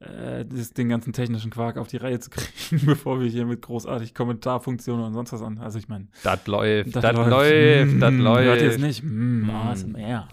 äh, 0.00 0.44
das, 0.44 0.72
den 0.72 0.88
ganzen 0.88 1.12
technischen 1.12 1.50
Quark 1.50 1.76
auf 1.76 1.88
die 1.88 1.96
Reihe 1.96 2.20
zu 2.20 2.30
kriegen, 2.30 2.82
bevor 2.86 3.20
wir 3.20 3.28
hier 3.28 3.46
mit 3.46 3.62
großartig 3.62 4.14
Kommentarfunktionen 4.14 5.04
und 5.04 5.14
sonst 5.14 5.32
was 5.32 5.42
an. 5.42 5.58
Also 5.58 5.78
ich 5.78 5.88
meine. 5.88 6.06
Das 6.22 6.46
läuft, 6.46 6.94
das 6.94 7.02
läuft, 7.02 8.02
das 8.02 8.14
läuft. 8.14 8.44
Hört 8.44 8.62
ihr 8.62 8.70
es 8.70 8.78
nicht? 8.78 9.02
Mm, 9.02 9.50
ASMR. 9.50 10.28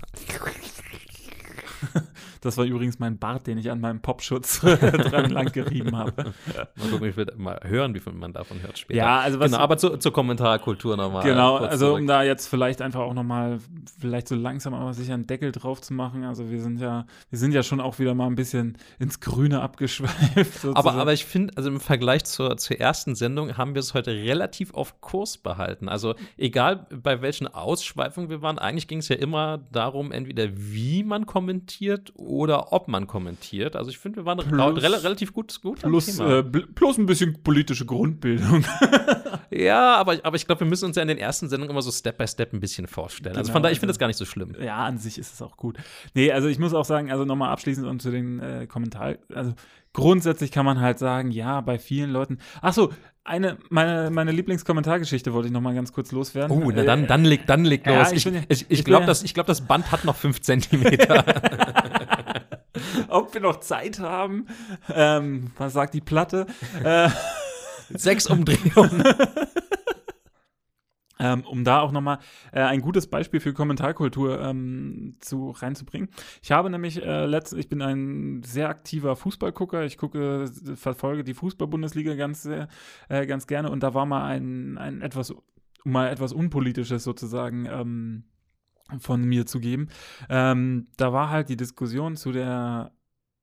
Das 2.41 2.57
war 2.57 2.65
übrigens 2.65 2.99
mein 2.99 3.17
Bart, 3.17 3.47
den 3.47 3.57
ich 3.57 3.71
an 3.71 3.79
meinem 3.79 4.01
Popschutz 4.01 4.59
dran 4.61 5.29
lang 5.29 5.51
gerieben 5.51 5.97
habe. 5.97 6.13
Mal 6.75 6.89
gucken, 6.89 7.09
ich 7.09 7.17
will 7.17 7.27
mal 7.37 7.59
hören, 7.63 7.93
wie 7.93 7.99
viel 7.99 8.13
man 8.13 8.33
davon 8.33 8.61
hört 8.61 8.77
später. 8.77 8.97
Ja, 8.97 9.19
also 9.19 9.39
was. 9.39 9.51
Genau, 9.51 9.63
aber 9.63 9.77
zu, 9.77 9.97
zur 9.97 10.13
Kommentarkultur 10.13 10.97
nochmal. 10.97 11.23
Genau, 11.23 11.57
also 11.57 11.87
zurück. 11.87 12.01
um 12.01 12.07
da 12.07 12.23
jetzt 12.23 12.47
vielleicht 12.47 12.81
einfach 12.81 13.01
auch 13.01 13.13
nochmal, 13.13 13.59
vielleicht 13.99 14.27
so 14.27 14.35
langsam 14.35 14.73
aber 14.73 14.93
sicher 14.93 15.13
einen 15.13 15.27
Deckel 15.27 15.51
drauf 15.51 15.81
zu 15.81 15.93
machen. 15.93 16.23
Also 16.23 16.49
wir 16.49 16.61
sind 16.61 16.79
ja, 16.79 17.05
wir 17.29 17.39
sind 17.39 17.53
ja 17.53 17.63
schon 17.63 17.79
auch 17.79 17.99
wieder 17.99 18.13
mal 18.13 18.27
ein 18.27 18.35
bisschen 18.35 18.77
ins 18.99 19.19
Grüne 19.19 19.61
abgeschweift. 19.61 20.65
Aber, 20.75 20.93
aber 20.93 21.13
ich 21.13 21.25
finde, 21.25 21.53
also 21.55 21.69
im 21.69 21.79
Vergleich 21.79 22.25
zur, 22.25 22.57
zur 22.57 22.79
ersten 22.79 23.15
Sendung 23.15 23.57
haben 23.57 23.75
wir 23.75 23.79
es 23.79 23.93
heute 23.93 24.11
relativ 24.11 24.73
auf 24.73 24.99
Kurs 24.99 25.37
behalten. 25.37 25.87
Also 25.87 26.15
egal 26.37 26.87
bei 26.89 27.21
welchen 27.21 27.47
Ausschweifungen 27.47 28.29
wir 28.29 28.41
waren, 28.41 28.59
eigentlich 28.59 28.87
ging 28.87 28.99
es 28.99 29.07
ja 29.07 29.15
immer 29.15 29.59
darum, 29.71 30.11
entweder 30.11 30.49
wie 30.55 31.03
man 31.03 31.25
kommentiert 31.25 32.11
oder 32.15 32.34
ob 32.43 32.87
man 32.87 33.07
kommentiert. 33.07 33.75
Also 33.75 33.89
ich 33.89 33.97
finde, 33.97 34.17
wir 34.17 34.25
waren 34.25 34.37
plus, 34.37 34.83
re 34.83 35.03
relativ 35.03 35.33
gut, 35.33 35.61
gut 35.61 35.81
plus, 35.81 36.19
äh, 36.19 36.43
plus 36.43 36.97
ein 36.97 37.05
bisschen 37.05 37.41
politische 37.43 37.85
Grundbildung. 37.85 38.65
ja, 39.51 39.95
aber, 39.95 40.17
aber 40.23 40.35
ich 40.35 40.45
glaube, 40.45 40.61
wir 40.61 40.67
müssen 40.67 40.85
uns 40.85 40.95
ja 40.95 41.01
in 41.01 41.07
den 41.07 41.17
ersten 41.17 41.49
Sendungen 41.49 41.71
immer 41.71 41.81
so 41.81 41.91
Step 41.91 42.17
by 42.17 42.27
Step 42.27 42.53
ein 42.53 42.59
bisschen 42.59 42.87
vorstellen. 42.87 43.33
Genau, 43.33 43.39
also 43.39 43.51
von 43.51 43.63
daher, 43.63 43.73
ich 43.73 43.79
finde 43.79 43.91
das 43.91 43.99
gar 43.99 44.07
nicht 44.07 44.17
so 44.17 44.25
schlimm. 44.25 44.55
Ja, 44.61 44.85
an 44.85 44.97
sich 44.97 45.17
ist 45.17 45.33
es 45.33 45.41
auch 45.41 45.57
gut. 45.57 45.77
Nee, 46.13 46.31
also 46.31 46.47
ich 46.47 46.59
muss 46.59 46.73
auch 46.73 46.85
sagen, 46.85 47.11
also 47.11 47.25
nochmal 47.25 47.49
abschließend 47.51 47.87
und 47.87 48.01
zu 48.01 48.11
den 48.11 48.39
äh, 48.39 48.67
Kommentaren, 48.67 49.17
also 49.33 49.53
grundsätzlich 49.93 50.51
kann 50.51 50.65
man 50.65 50.81
halt 50.81 50.99
sagen, 50.99 51.31
ja, 51.31 51.61
bei 51.61 51.79
vielen 51.79 52.11
Leuten. 52.11 52.39
Ach 52.61 52.73
so, 52.73 52.91
eine, 53.27 53.57
meine, 53.69 54.11
meine 54.11 54.31
Lieblingskommentargeschichte 54.31 55.33
wollte 55.33 55.47
ich 55.47 55.51
noch 55.51 55.61
mal 55.61 55.73
ganz 55.73 55.91
kurz 55.91 56.11
loswerden. 56.11 56.55
Oh, 56.55 56.71
na 56.73 56.83
dann, 56.83 57.07
dann 57.07 57.25
leg, 57.25 57.47
dann 57.47 57.65
leg 57.65 57.83
los. 57.87 58.11
Ja, 58.11 58.15
ich, 58.15 58.25
ich, 58.27 58.45
ich, 58.49 58.65
ich 58.69 58.85
glaube, 58.85 59.07
das, 59.07 59.23
glaub, 59.33 59.47
das 59.47 59.61
Band 59.61 59.91
hat 59.91 60.05
noch 60.05 60.15
fünf 60.15 60.41
Zentimeter. 60.41 61.25
Ob 63.07 63.33
wir 63.33 63.41
noch 63.41 63.59
Zeit 63.59 63.99
haben? 63.99 64.47
Ähm, 64.93 65.51
was 65.57 65.73
sagt 65.73 65.93
die 65.93 66.01
Platte? 66.01 66.47
Äh, 66.83 67.09
Sechs 67.89 68.27
Umdrehungen. 68.27 69.03
Ähm, 71.17 71.45
um 71.45 71.63
da 71.63 71.79
auch 71.79 71.93
nochmal 71.93 72.19
äh, 72.51 72.59
ein 72.59 72.81
gutes 72.81 73.07
Beispiel 73.07 73.39
für 73.39 73.53
Kommentarkultur 73.53 74.41
ähm, 74.41 75.15
zu, 75.21 75.51
reinzubringen. 75.51 76.09
Ich 76.43 76.51
habe 76.51 76.69
nämlich 76.69 77.01
äh, 77.01 77.25
letztens, 77.25 77.61
ich 77.61 77.69
bin 77.69 77.81
ein 77.81 78.43
sehr 78.43 78.67
aktiver 78.67 79.15
Fußballgucker, 79.15 79.85
ich 79.85 79.97
gucke, 79.97 80.51
verfolge 80.75 81.23
die 81.23 81.33
Fußball-Bundesliga 81.33 82.15
ganz, 82.15 82.45
äh, 82.45 82.67
ganz 83.07 83.47
gerne 83.47 83.71
und 83.71 83.81
da 83.81 83.93
war 83.93 84.05
mal 84.05 84.25
ein, 84.25 84.77
ein 84.77 85.01
etwas, 85.01 85.33
mal 85.85 86.09
etwas 86.09 86.33
Unpolitisches 86.33 87.05
sozusagen 87.05 87.65
ähm, 87.65 88.25
von 88.99 89.23
mir 89.23 89.45
zu 89.45 89.59
geben. 89.59 89.89
Ähm, 90.29 90.87
da 90.97 91.13
war 91.13 91.29
halt 91.29 91.49
die 91.49 91.57
Diskussion 91.57 92.15
zu 92.15 92.31
der 92.31 92.91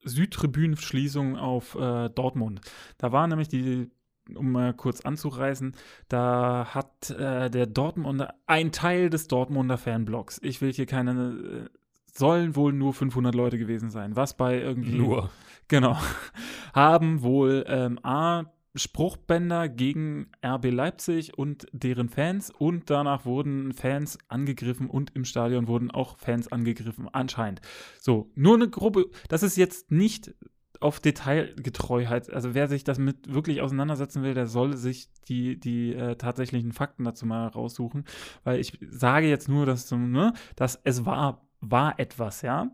Südtribünenschließung 0.04 1.36
auf 1.36 1.74
äh, 1.74 2.08
Dortmund. 2.10 2.60
Da 2.98 3.12
war 3.12 3.26
nämlich 3.26 3.48
die 3.48 3.90
um 4.36 4.52
mal 4.52 4.72
kurz 4.72 5.00
anzureißen, 5.00 5.74
da 6.08 6.68
hat 6.70 7.10
äh, 7.10 7.50
der 7.50 7.66
Dortmunder, 7.66 8.34
ein 8.46 8.72
Teil 8.72 9.10
des 9.10 9.26
Dortmunder 9.26 9.78
Fanblocks, 9.78 10.38
ich 10.42 10.60
will 10.60 10.72
hier 10.72 10.86
keine, 10.86 11.10
äh, 11.12 11.78
sollen 12.12 12.56
wohl 12.56 12.72
nur 12.72 12.94
500 12.94 13.34
Leute 13.34 13.58
gewesen 13.58 13.90
sein, 13.90 14.16
was 14.16 14.36
bei 14.36 14.60
irgendwie. 14.60 14.96
Nur. 14.96 15.30
Genau. 15.68 15.96
Haben 16.74 17.22
wohl 17.22 17.64
ähm, 17.66 17.98
A, 18.02 18.44
Spruchbänder 18.74 19.68
gegen 19.68 20.28
RB 20.44 20.70
Leipzig 20.70 21.36
und 21.36 21.66
deren 21.72 22.08
Fans 22.08 22.50
und 22.50 22.88
danach 22.88 23.26
wurden 23.26 23.72
Fans 23.72 24.18
angegriffen 24.28 24.88
und 24.88 25.14
im 25.14 25.24
Stadion 25.24 25.68
wurden 25.68 25.90
auch 25.90 26.16
Fans 26.16 26.50
angegriffen, 26.50 27.08
anscheinend. 27.12 27.60
So, 28.00 28.30
nur 28.34 28.54
eine 28.54 28.70
Gruppe, 28.70 29.10
das 29.28 29.42
ist 29.42 29.56
jetzt 29.56 29.90
nicht 29.90 30.34
auf 30.80 31.00
Detailgetreuheit. 31.00 32.32
Also 32.32 32.54
wer 32.54 32.66
sich 32.66 32.82
das 32.82 32.98
mit 32.98 33.32
wirklich 33.32 33.60
auseinandersetzen 33.60 34.22
will, 34.22 34.34
der 34.34 34.46
soll 34.46 34.76
sich 34.76 35.08
die, 35.28 35.58
die 35.58 35.94
äh, 35.94 36.16
tatsächlichen 36.16 36.72
Fakten 36.72 37.04
dazu 37.04 37.24
mal 37.26 37.46
raussuchen. 37.48 38.04
Weil 38.42 38.58
ich 38.58 38.78
sage 38.90 39.28
jetzt 39.28 39.48
nur, 39.48 39.64
dass, 39.64 39.90
ne, 39.90 40.32
dass 40.56 40.80
es 40.82 41.06
war, 41.06 41.46
war 41.60 41.98
etwas, 42.00 42.42
ja. 42.42 42.70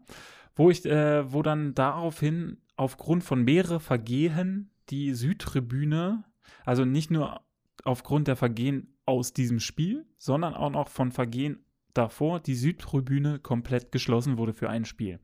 Wo 0.55 0.71
ich, 0.71 0.85
äh, 0.87 1.33
wo 1.33 1.43
dann 1.43 1.75
daraufhin 1.75 2.59
aufgrund 2.77 3.25
von 3.25 3.45
mehreren 3.45 3.81
Vergehen 3.81 4.71
die 4.91 5.15
Südtribüne, 5.15 6.25
also 6.65 6.85
nicht 6.85 7.11
nur 7.11 7.43
aufgrund 7.85 8.29
der 8.29 8.37
Vergehen 8.37 8.97
aus 9.07 9.33
diesem 9.33 9.61
Spiel, 9.61 10.07
sondern 10.19 10.55
auch 10.55 10.71
noch 10.71 10.89
von 10.89 11.13
Vergehen 11.13 11.65
davor, 11.95 12.41
die 12.41 12.55
Südtribüne 12.55 13.39
komplett 13.39 13.93
geschlossen 13.93 14.39
wurde 14.39 14.53
für 14.53 14.69
ein 14.69 14.85
Spiel 14.85 15.21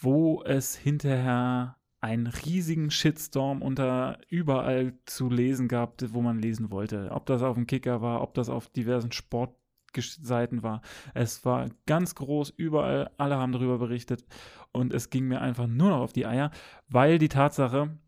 wo 0.00 0.42
es 0.44 0.76
hinterher 0.76 1.76
einen 2.00 2.28
riesigen 2.28 2.90
Shitstorm 2.90 3.60
unter 3.60 4.18
überall 4.28 4.94
zu 5.04 5.28
lesen 5.28 5.66
gab, 5.66 6.00
wo 6.12 6.22
man 6.22 6.38
lesen 6.38 6.70
wollte. 6.70 7.10
Ob 7.10 7.26
das 7.26 7.42
auf 7.42 7.56
dem 7.56 7.66
Kicker 7.66 8.00
war, 8.00 8.22
ob 8.22 8.34
das 8.34 8.48
auf 8.48 8.68
diversen 8.68 9.10
Sportseiten 9.10 10.62
war. 10.62 10.82
Es 11.14 11.44
war 11.44 11.68
ganz 11.86 12.14
groß, 12.14 12.50
überall, 12.50 13.10
alle 13.18 13.36
haben 13.36 13.52
darüber 13.52 13.78
berichtet 13.78 14.24
und 14.70 14.92
es 14.92 15.10
ging 15.10 15.26
mir 15.26 15.40
einfach 15.40 15.66
nur 15.66 15.90
noch 15.90 16.00
auf 16.00 16.12
die 16.12 16.26
Eier, 16.26 16.52
weil 16.88 17.18
die 17.18 17.28
Tatsache, 17.28 17.98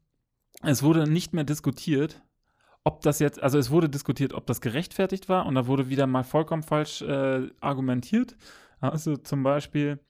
es 0.63 0.83
wurde 0.83 1.11
nicht 1.11 1.33
mehr 1.33 1.45
diskutiert, 1.45 2.23
ob 2.85 3.03
das 3.03 3.19
jetzt, 3.19 3.43
also 3.43 3.59
es 3.59 3.71
wurde 3.71 3.89
diskutiert, 3.89 4.33
ob 4.33 4.47
das 4.47 4.61
gerechtfertigt 4.61 5.29
war 5.29 5.47
und 5.47 5.55
da 5.55 5.67
wurde 5.67 5.89
wieder 5.89 6.07
mal 6.07 6.25
vollkommen 6.25 6.63
falsch 6.63 7.03
äh, 7.03 7.49
argumentiert. 7.61 8.37
Also 8.81 9.17
zum 9.17 9.43
Beispiel, 9.43 10.01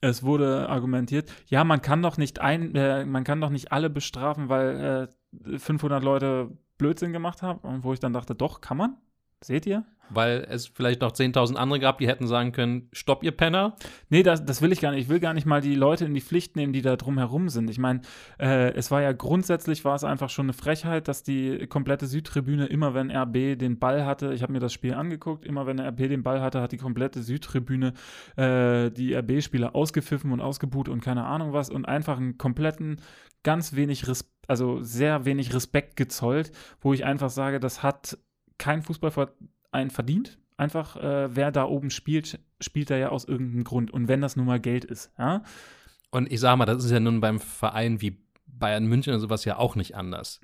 es 0.00 0.22
wurde 0.22 0.68
argumentiert, 0.68 1.32
ja, 1.46 1.64
man 1.64 1.82
kann 1.82 2.02
doch 2.02 2.16
nicht 2.16 2.40
ein, 2.40 2.74
äh, 2.74 3.04
man 3.04 3.24
kann 3.24 3.40
doch 3.40 3.50
nicht 3.50 3.72
alle 3.72 3.90
bestrafen, 3.90 4.48
weil 4.48 5.08
äh, 5.44 5.58
500 5.58 6.02
Leute 6.02 6.56
Blödsinn 6.78 7.12
gemacht 7.12 7.42
haben. 7.42 7.60
Und 7.60 7.84
wo 7.84 7.92
ich 7.92 8.00
dann 8.00 8.12
dachte, 8.12 8.34
doch, 8.34 8.60
kann 8.60 8.76
man. 8.76 8.96
Seht 9.42 9.66
ihr? 9.66 9.84
Weil 10.10 10.46
es 10.48 10.66
vielleicht 10.66 11.00
noch 11.00 11.12
10.000 11.12 11.54
andere 11.54 11.80
gab, 11.80 11.98
die 11.98 12.06
hätten 12.06 12.26
sagen 12.26 12.52
können, 12.52 12.88
stopp, 12.92 13.22
ihr 13.22 13.32
Penner. 13.32 13.76
Nee, 14.08 14.22
das, 14.22 14.44
das 14.44 14.62
will 14.62 14.72
ich 14.72 14.80
gar 14.80 14.90
nicht. 14.90 15.02
Ich 15.02 15.08
will 15.08 15.20
gar 15.20 15.34
nicht 15.34 15.46
mal 15.46 15.60
die 15.60 15.74
Leute 15.74 16.04
in 16.04 16.14
die 16.14 16.20
Pflicht 16.20 16.56
nehmen, 16.56 16.72
die 16.72 16.82
da 16.82 16.96
drumherum 16.96 17.48
sind. 17.48 17.70
Ich 17.70 17.78
meine, 17.78 18.02
äh, 18.38 18.72
es 18.74 18.90
war 18.90 19.02
ja 19.02 19.12
grundsätzlich, 19.12 19.84
war 19.84 19.94
es 19.94 20.04
einfach 20.04 20.30
schon 20.30 20.46
eine 20.46 20.52
Frechheit, 20.52 21.08
dass 21.08 21.22
die 21.22 21.66
komplette 21.66 22.06
Südtribüne, 22.06 22.66
immer 22.66 22.94
wenn 22.94 23.10
RB 23.10 23.58
den 23.58 23.78
Ball 23.78 24.04
hatte, 24.04 24.34
ich 24.34 24.42
habe 24.42 24.52
mir 24.52 24.60
das 24.60 24.72
Spiel 24.72 24.94
angeguckt, 24.94 25.44
immer 25.44 25.66
wenn 25.66 25.80
RB 25.80 26.08
den 26.08 26.22
Ball 26.22 26.40
hatte, 26.40 26.60
hat 26.60 26.72
die 26.72 26.78
komplette 26.78 27.22
Südtribüne 27.22 27.94
äh, 28.36 28.90
die 28.90 29.14
RB-Spieler 29.14 29.74
ausgepfiffen 29.74 30.32
und 30.32 30.40
ausgebuht 30.40 30.88
und 30.88 31.02
keine 31.02 31.24
Ahnung 31.24 31.52
was 31.52 31.70
und 31.70 31.86
einfach 31.86 32.18
einen 32.18 32.38
kompletten, 32.38 33.00
ganz 33.42 33.74
wenig 33.74 34.06
Respekt 34.08 34.34
also 34.46 34.82
sehr 34.82 35.24
wenig 35.24 35.54
Respekt 35.54 35.96
gezollt, 35.96 36.52
wo 36.80 36.92
ich 36.92 37.04
einfach 37.04 37.30
sage, 37.30 37.60
das 37.60 37.82
hat 37.82 38.18
kein 38.58 38.82
Fußballverein 39.74 39.90
verdient. 39.90 40.38
Einfach, 40.56 40.96
äh, 40.96 41.34
wer 41.34 41.50
da 41.50 41.64
oben 41.64 41.90
spielt, 41.90 42.38
spielt 42.60 42.90
er 42.90 42.98
ja 42.98 43.08
aus 43.08 43.24
irgendeinem 43.24 43.64
Grund. 43.64 43.90
Und 43.90 44.06
wenn 44.06 44.20
das 44.20 44.36
nun 44.36 44.46
mal 44.46 44.60
Geld 44.60 44.84
ist, 44.84 45.10
ja. 45.18 45.42
Und 46.10 46.30
ich 46.30 46.38
sag 46.38 46.56
mal, 46.56 46.64
das 46.64 46.84
ist 46.84 46.92
ja 46.92 47.00
nun 47.00 47.20
beim 47.20 47.40
Verein 47.40 48.00
wie 48.00 48.18
Bayern 48.46 48.86
München 48.86 49.12
oder 49.12 49.20
sowas 49.20 49.44
ja 49.44 49.56
auch 49.56 49.74
nicht 49.74 49.96
anders. 49.96 50.40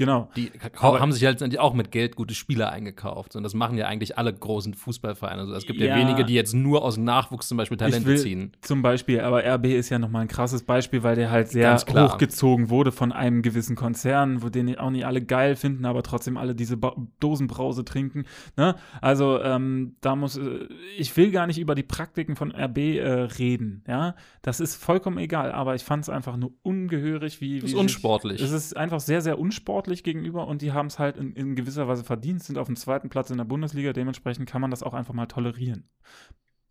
Genau. 0.00 0.30
Die 0.34 0.50
haben 0.80 1.12
sich 1.12 1.26
halt 1.26 1.58
auch 1.58 1.74
mit 1.74 1.90
Geld 1.90 2.16
gute 2.16 2.34
Spieler 2.34 2.72
eingekauft. 2.72 3.36
Und 3.36 3.42
das 3.42 3.52
machen 3.52 3.76
ja 3.76 3.86
eigentlich 3.86 4.16
alle 4.16 4.32
großen 4.32 4.72
Fußballvereine. 4.72 5.42
Also 5.42 5.52
es 5.52 5.66
gibt 5.66 5.78
ja, 5.78 5.88
ja 5.88 5.96
wenige, 5.96 6.24
die 6.24 6.32
jetzt 6.32 6.54
nur 6.54 6.82
aus 6.82 6.94
dem 6.94 7.04
Nachwuchs 7.04 7.48
zum 7.48 7.58
Beispiel 7.58 7.76
Talente 7.76 8.14
ziehen. 8.16 8.52
Zum 8.62 8.80
Beispiel, 8.80 9.20
aber 9.20 9.44
RB 9.44 9.66
ist 9.66 9.90
ja 9.90 9.98
nochmal 9.98 10.22
ein 10.22 10.28
krasses 10.28 10.62
Beispiel, 10.62 11.02
weil 11.02 11.16
der 11.16 11.30
halt 11.30 11.48
sehr 11.48 11.76
hochgezogen 11.76 12.70
wurde 12.70 12.92
von 12.92 13.12
einem 13.12 13.42
gewissen 13.42 13.76
Konzern, 13.76 14.42
wo 14.42 14.48
den 14.48 14.74
auch 14.78 14.88
nicht 14.88 15.04
alle 15.04 15.20
geil 15.20 15.54
finden, 15.54 15.84
aber 15.84 16.02
trotzdem 16.02 16.38
alle 16.38 16.54
diese 16.54 16.78
ba 16.78 16.96
Dosenbrause 17.20 17.84
trinken. 17.84 18.24
Ne? 18.56 18.76
Also 19.02 19.38
ähm, 19.42 19.96
da 20.00 20.16
muss, 20.16 20.38
äh, 20.38 20.66
ich 20.96 21.14
will 21.18 21.30
gar 21.30 21.46
nicht 21.46 21.58
über 21.58 21.74
die 21.74 21.82
Praktiken 21.82 22.36
von 22.36 22.52
RB 22.52 22.78
äh, 22.78 23.10
reden. 23.38 23.84
Ja, 23.86 24.14
das 24.40 24.60
ist 24.60 24.82
vollkommen 24.82 25.18
egal. 25.18 25.52
Aber 25.52 25.74
ich 25.74 25.84
fand 25.84 26.04
es 26.04 26.08
einfach 26.08 26.38
nur 26.38 26.52
ungehörig, 26.62 27.42
wie. 27.42 27.60
Das 27.60 27.72
ist 27.72 27.76
unsportlich. 27.76 28.40
Es 28.40 28.50
ist 28.50 28.74
einfach 28.78 29.00
sehr, 29.00 29.20
sehr 29.20 29.38
unsportlich 29.38 29.89
sportlich 29.90 30.04
gegenüber 30.04 30.46
und 30.46 30.62
die 30.62 30.72
haben 30.72 30.86
es 30.86 30.98
halt 31.00 31.16
in, 31.16 31.32
in, 31.32 31.56
gewisser 31.56 31.88
Weise 31.88 32.04
verdient, 32.04 32.44
sind 32.44 32.58
auf 32.58 32.68
dem 32.68 32.76
zweiten 32.76 33.08
Platz 33.08 33.30
in 33.30 33.38
der 33.38 33.44
Bundesliga, 33.44 33.92
dementsprechend 33.92 34.48
kann 34.48 34.60
man 34.60 34.70
das 34.70 34.84
auch 34.84 34.94
einfach 34.94 35.14
mal 35.14 35.26
tolerieren. 35.26 35.88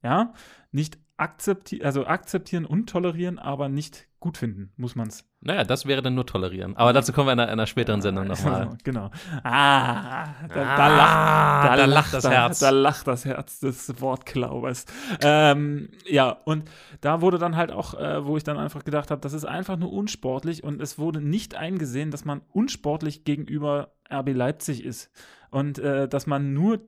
Ja, 0.01 0.33
nicht 0.71 0.97
akzeptieren, 1.17 1.85
also 1.85 2.05
akzeptieren 2.05 2.65
und 2.65 2.89
tolerieren, 2.89 3.37
aber 3.37 3.67
nicht 3.67 4.07
gut 4.19 4.37
finden, 4.37 4.71
muss 4.75 4.95
man 4.95 5.07
es. 5.07 5.25
Naja, 5.41 5.63
das 5.63 5.85
wäre 5.85 6.01
dann 6.01 6.15
nur 6.15 6.25
tolerieren. 6.25 6.75
Aber 6.75 6.91
dazu 6.91 7.13
kommen 7.13 7.27
wir 7.27 7.33
in 7.33 7.39
einer, 7.39 7.51
einer 7.51 7.67
späteren 7.67 8.01
Sendung 8.01 8.27
nochmal. 8.27 8.77
genau. 8.83 9.09
Ah, 9.43 10.27
da, 10.49 10.55
da, 10.55 10.75
ah, 10.75 10.87
lacht, 10.97 11.65
da, 11.65 11.75
da 11.77 11.85
lacht 11.85 12.13
das 12.13 12.29
Herz. 12.29 12.59
Da 12.59 12.69
lacht 12.71 13.07
das 13.07 13.25
Herz 13.25 13.59
des 13.59 14.01
Wortklaubers. 14.01 14.85
ähm, 15.21 15.89
ja, 16.05 16.31
und 16.43 16.69
da 16.99 17.21
wurde 17.21 17.37
dann 17.37 17.55
halt 17.55 17.71
auch, 17.71 17.93
äh, 17.93 18.25
wo 18.25 18.35
ich 18.35 18.43
dann 18.43 18.57
einfach 18.57 18.83
gedacht 18.83 19.11
habe, 19.11 19.21
das 19.21 19.33
ist 19.33 19.45
einfach 19.45 19.77
nur 19.77 19.93
unsportlich 19.93 20.63
und 20.63 20.81
es 20.81 20.99
wurde 20.99 21.21
nicht 21.21 21.55
eingesehen, 21.55 22.11
dass 22.11 22.25
man 22.25 22.41
unsportlich 22.51 23.23
gegenüber 23.23 23.93
RB 24.11 24.33
Leipzig 24.33 24.83
ist. 24.83 25.11
Und 25.51 25.79
äh, 25.79 26.07
dass 26.07 26.27
man 26.27 26.53
nur 26.53 26.79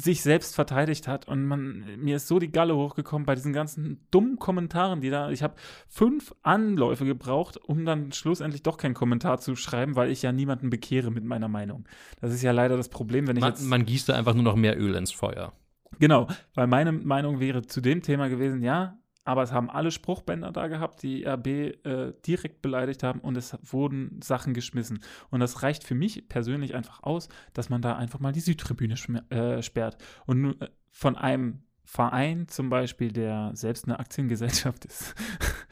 sich 0.00 0.22
selbst 0.22 0.54
verteidigt 0.54 1.08
hat 1.08 1.26
und 1.26 1.44
man 1.44 1.84
mir 1.98 2.16
ist 2.16 2.28
so 2.28 2.38
die 2.38 2.52
Galle 2.52 2.76
hochgekommen 2.76 3.26
bei 3.26 3.34
diesen 3.34 3.52
ganzen 3.52 4.06
dummen 4.10 4.38
Kommentaren, 4.38 5.00
die 5.00 5.10
da 5.10 5.30
ich 5.30 5.42
habe 5.42 5.54
fünf 5.88 6.34
Anläufe 6.42 7.04
gebraucht, 7.04 7.56
um 7.56 7.84
dann 7.84 8.12
schlussendlich 8.12 8.62
doch 8.62 8.76
keinen 8.76 8.94
Kommentar 8.94 9.38
zu 9.38 9.56
schreiben, 9.56 9.96
weil 9.96 10.10
ich 10.10 10.22
ja 10.22 10.32
niemanden 10.32 10.70
bekehre 10.70 11.10
mit 11.10 11.24
meiner 11.24 11.48
Meinung. 11.48 11.84
Das 12.20 12.32
ist 12.32 12.42
ja 12.42 12.52
leider 12.52 12.76
das 12.76 12.88
Problem, 12.88 13.26
wenn 13.26 13.36
ich 13.36 13.42
man, 13.42 13.50
jetzt 13.50 13.62
man 13.62 13.84
gießt 13.84 14.08
da 14.08 14.14
einfach 14.14 14.34
nur 14.34 14.44
noch 14.44 14.56
mehr 14.56 14.78
Öl 14.78 14.94
ins 14.94 15.12
Feuer. 15.12 15.52
Genau, 15.98 16.28
weil 16.54 16.66
meine 16.66 16.92
Meinung 16.92 17.40
wäre 17.40 17.62
zu 17.62 17.80
dem 17.80 18.02
Thema 18.02 18.28
gewesen, 18.28 18.62
ja, 18.62 18.97
aber 19.28 19.42
es 19.42 19.52
haben 19.52 19.68
alle 19.68 19.90
Spruchbänder 19.90 20.52
da 20.52 20.68
gehabt, 20.68 21.02
die 21.02 21.26
RB 21.26 21.46
äh, 21.46 22.14
direkt 22.26 22.62
beleidigt 22.62 23.02
haben 23.02 23.20
und 23.20 23.36
es 23.36 23.58
wurden 23.62 24.22
Sachen 24.22 24.54
geschmissen. 24.54 25.00
Und 25.28 25.40
das 25.40 25.62
reicht 25.62 25.84
für 25.84 25.94
mich 25.94 26.30
persönlich 26.30 26.74
einfach 26.74 27.02
aus, 27.02 27.28
dass 27.52 27.68
man 27.68 27.82
da 27.82 27.94
einfach 27.94 28.20
mal 28.20 28.32
die 28.32 28.40
Südtribüne 28.40 28.94
äh, 29.28 29.60
sperrt. 29.60 29.98
Und 30.24 30.58
äh, 30.62 30.70
von 30.90 31.14
einem 31.14 31.60
Verein 31.84 32.48
zum 32.48 32.70
Beispiel, 32.70 33.12
der 33.12 33.50
selbst 33.52 33.84
eine 33.84 33.98
Aktiengesellschaft 33.98 34.86
ist, 34.86 35.14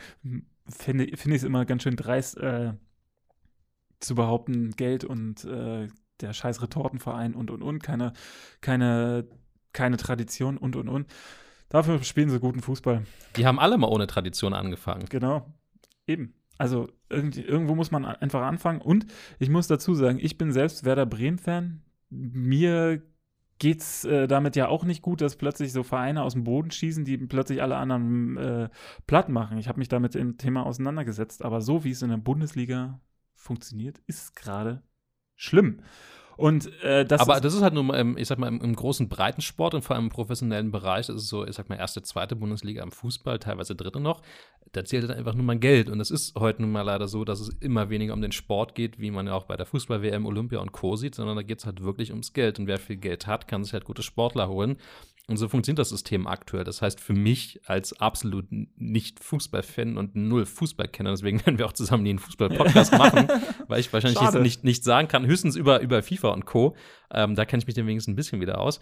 finde 0.68 1.16
find 1.16 1.34
ich 1.34 1.40
es 1.40 1.44
immer 1.44 1.64
ganz 1.64 1.84
schön 1.84 1.96
dreist 1.96 2.36
äh, 2.36 2.74
zu 4.00 4.14
behaupten, 4.14 4.72
Geld 4.72 5.04
und 5.04 5.46
äh, 5.46 5.88
der 6.20 6.34
scheiß 6.34 6.60
Retortenverein 6.60 7.34
und 7.34 7.50
und 7.50 7.62
und, 7.62 7.82
keine, 7.82 8.12
keine, 8.60 9.26
keine 9.72 9.96
Tradition 9.96 10.58
und 10.58 10.76
und 10.76 10.90
und. 10.90 11.06
Dafür 11.68 12.02
spielen 12.02 12.30
sie 12.30 12.40
guten 12.40 12.60
Fußball. 12.60 13.05
Die 13.36 13.47
haben 13.47 13.59
alle 13.59 13.78
mal 13.78 13.88
ohne 13.88 14.06
Tradition 14.06 14.55
angefangen. 14.55 15.06
Genau. 15.09 15.47
Eben. 16.06 16.34
Also 16.59 16.88
irgendwo 17.10 17.74
muss 17.74 17.90
man 17.90 18.05
einfach 18.05 18.43
anfangen. 18.43 18.80
Und 18.80 19.06
ich 19.38 19.51
muss 19.51 19.66
dazu 19.66 19.94
sagen, 19.94 20.18
ich 20.20 20.38
bin 20.38 20.52
selbst 20.52 20.84
Werder 20.84 21.06
Bremen-Fan. 21.06 21.82
Mir 22.09 23.02
geht's 23.59 24.05
äh, 24.05 24.26
damit 24.26 24.56
ja 24.56 24.68
auch 24.68 24.84
nicht 24.84 25.02
gut, 25.02 25.20
dass 25.20 25.36
plötzlich 25.36 25.72
so 25.72 25.82
Vereine 25.82 26.22
aus 26.22 26.34
dem 26.34 26.44
Boden 26.44 26.70
schießen, 26.70 27.05
die 27.05 27.16
plötzlich 27.18 27.62
alle 27.62 27.76
anderen 27.76 28.36
äh, 28.36 28.68
platt 29.06 29.28
machen. 29.28 29.59
Ich 29.59 29.68
habe 29.68 29.78
mich 29.78 29.88
damit 29.88 30.14
im 30.14 30.36
Thema 30.38 30.64
auseinandergesetzt, 30.66 31.44
aber 31.44 31.60
so 31.60 31.84
wie 31.84 31.90
es 31.90 32.02
in 32.02 32.10
der 32.10 32.16
Bundesliga 32.18 33.01
funktioniert, 33.34 33.98
ist 34.06 34.22
es 34.22 34.34
gerade 34.34 34.82
schlimm. 35.36 35.80
Und 36.36 36.70
äh, 36.82 37.04
das 37.04 37.20
Aber 37.20 37.36
ist, 37.36 37.44
das 37.44 37.54
ist 37.54 37.62
halt 37.62 37.74
nur, 37.74 37.82
mal 37.82 37.98
im, 37.98 38.18
ich 38.18 38.28
sag 38.28 38.38
mal, 38.38 38.48
im, 38.48 38.60
im 38.60 38.76
großen 38.76 39.08
Breitensport 39.08 39.74
und 39.74 39.82
vor 39.82 39.96
allem 39.96 40.06
im 40.06 40.10
professionellen 40.10 40.70
Bereich, 40.70 41.06
das 41.06 41.16
ist 41.16 41.28
so, 41.28 41.46
ich 41.46 41.54
sag 41.54 41.68
mal, 41.68 41.76
erste, 41.76 42.02
zweite 42.02 42.36
Bundesliga 42.36 42.82
im 42.82 42.92
Fußball, 42.92 43.38
teilweise 43.38 43.74
dritte 43.74 44.00
noch, 44.00 44.22
da 44.72 44.84
zählt 44.84 45.04
dann 45.04 45.16
einfach 45.16 45.34
nur 45.34 45.44
mal 45.44 45.58
Geld. 45.58 45.88
Und 45.88 46.00
es 46.00 46.10
ist 46.10 46.38
heute 46.38 46.62
nun 46.62 46.72
mal 46.72 46.82
leider 46.82 47.08
so, 47.08 47.24
dass 47.24 47.40
es 47.40 47.48
immer 47.60 47.88
weniger 47.88 48.12
um 48.12 48.20
den 48.20 48.32
Sport 48.32 48.74
geht, 48.74 48.98
wie 49.00 49.10
man 49.10 49.26
ja 49.26 49.34
auch 49.34 49.44
bei 49.44 49.56
der 49.56 49.66
Fußball-WM, 49.66 50.26
Olympia 50.26 50.58
und 50.58 50.72
Co. 50.72 50.96
sieht, 50.96 51.14
sondern 51.14 51.36
da 51.36 51.42
geht 51.42 51.60
es 51.60 51.66
halt 51.66 51.82
wirklich 51.82 52.10
ums 52.10 52.32
Geld. 52.32 52.58
Und 52.58 52.66
wer 52.66 52.78
viel 52.78 52.96
Geld 52.96 53.26
hat, 53.26 53.48
kann 53.48 53.64
sich 53.64 53.72
halt 53.72 53.84
gute 53.84 54.02
Sportler 54.02 54.48
holen. 54.48 54.76
Und 55.28 55.38
so 55.38 55.48
funktioniert 55.48 55.80
das 55.80 55.88
System 55.88 56.28
aktuell. 56.28 56.62
Das 56.62 56.82
heißt, 56.82 57.00
für 57.00 57.12
mich 57.12 57.60
als 57.66 57.92
absolut 58.00 58.46
nicht 58.50 59.24
Fußballfan 59.24 59.96
und 59.96 60.14
null 60.14 60.46
Fußballkenner, 60.46 61.10
deswegen 61.10 61.40
werden 61.46 61.58
wir 61.58 61.66
auch 61.66 61.72
zusammen 61.72 62.04
nie 62.04 62.10
einen 62.10 62.18
Fußball-Podcast 62.20 62.92
machen, 62.98 63.26
weil 63.66 63.80
ich 63.80 63.92
wahrscheinlich 63.92 64.20
Schade. 64.20 64.38
jetzt 64.38 64.42
nicht, 64.42 64.62
nicht 64.62 64.84
sagen 64.84 65.08
kann, 65.08 65.26
höchstens 65.26 65.56
über, 65.56 65.80
über 65.80 66.02
FIFA 66.02 66.28
und 66.28 66.46
Co. 66.46 66.76
Ähm, 67.10 67.34
da 67.34 67.44
kenne 67.44 67.60
ich 67.60 67.66
mich 67.66 67.74
dann 67.74 67.86
wenigstens 67.86 68.12
ein 68.12 68.16
bisschen 68.16 68.40
wieder 68.40 68.60
aus. 68.60 68.78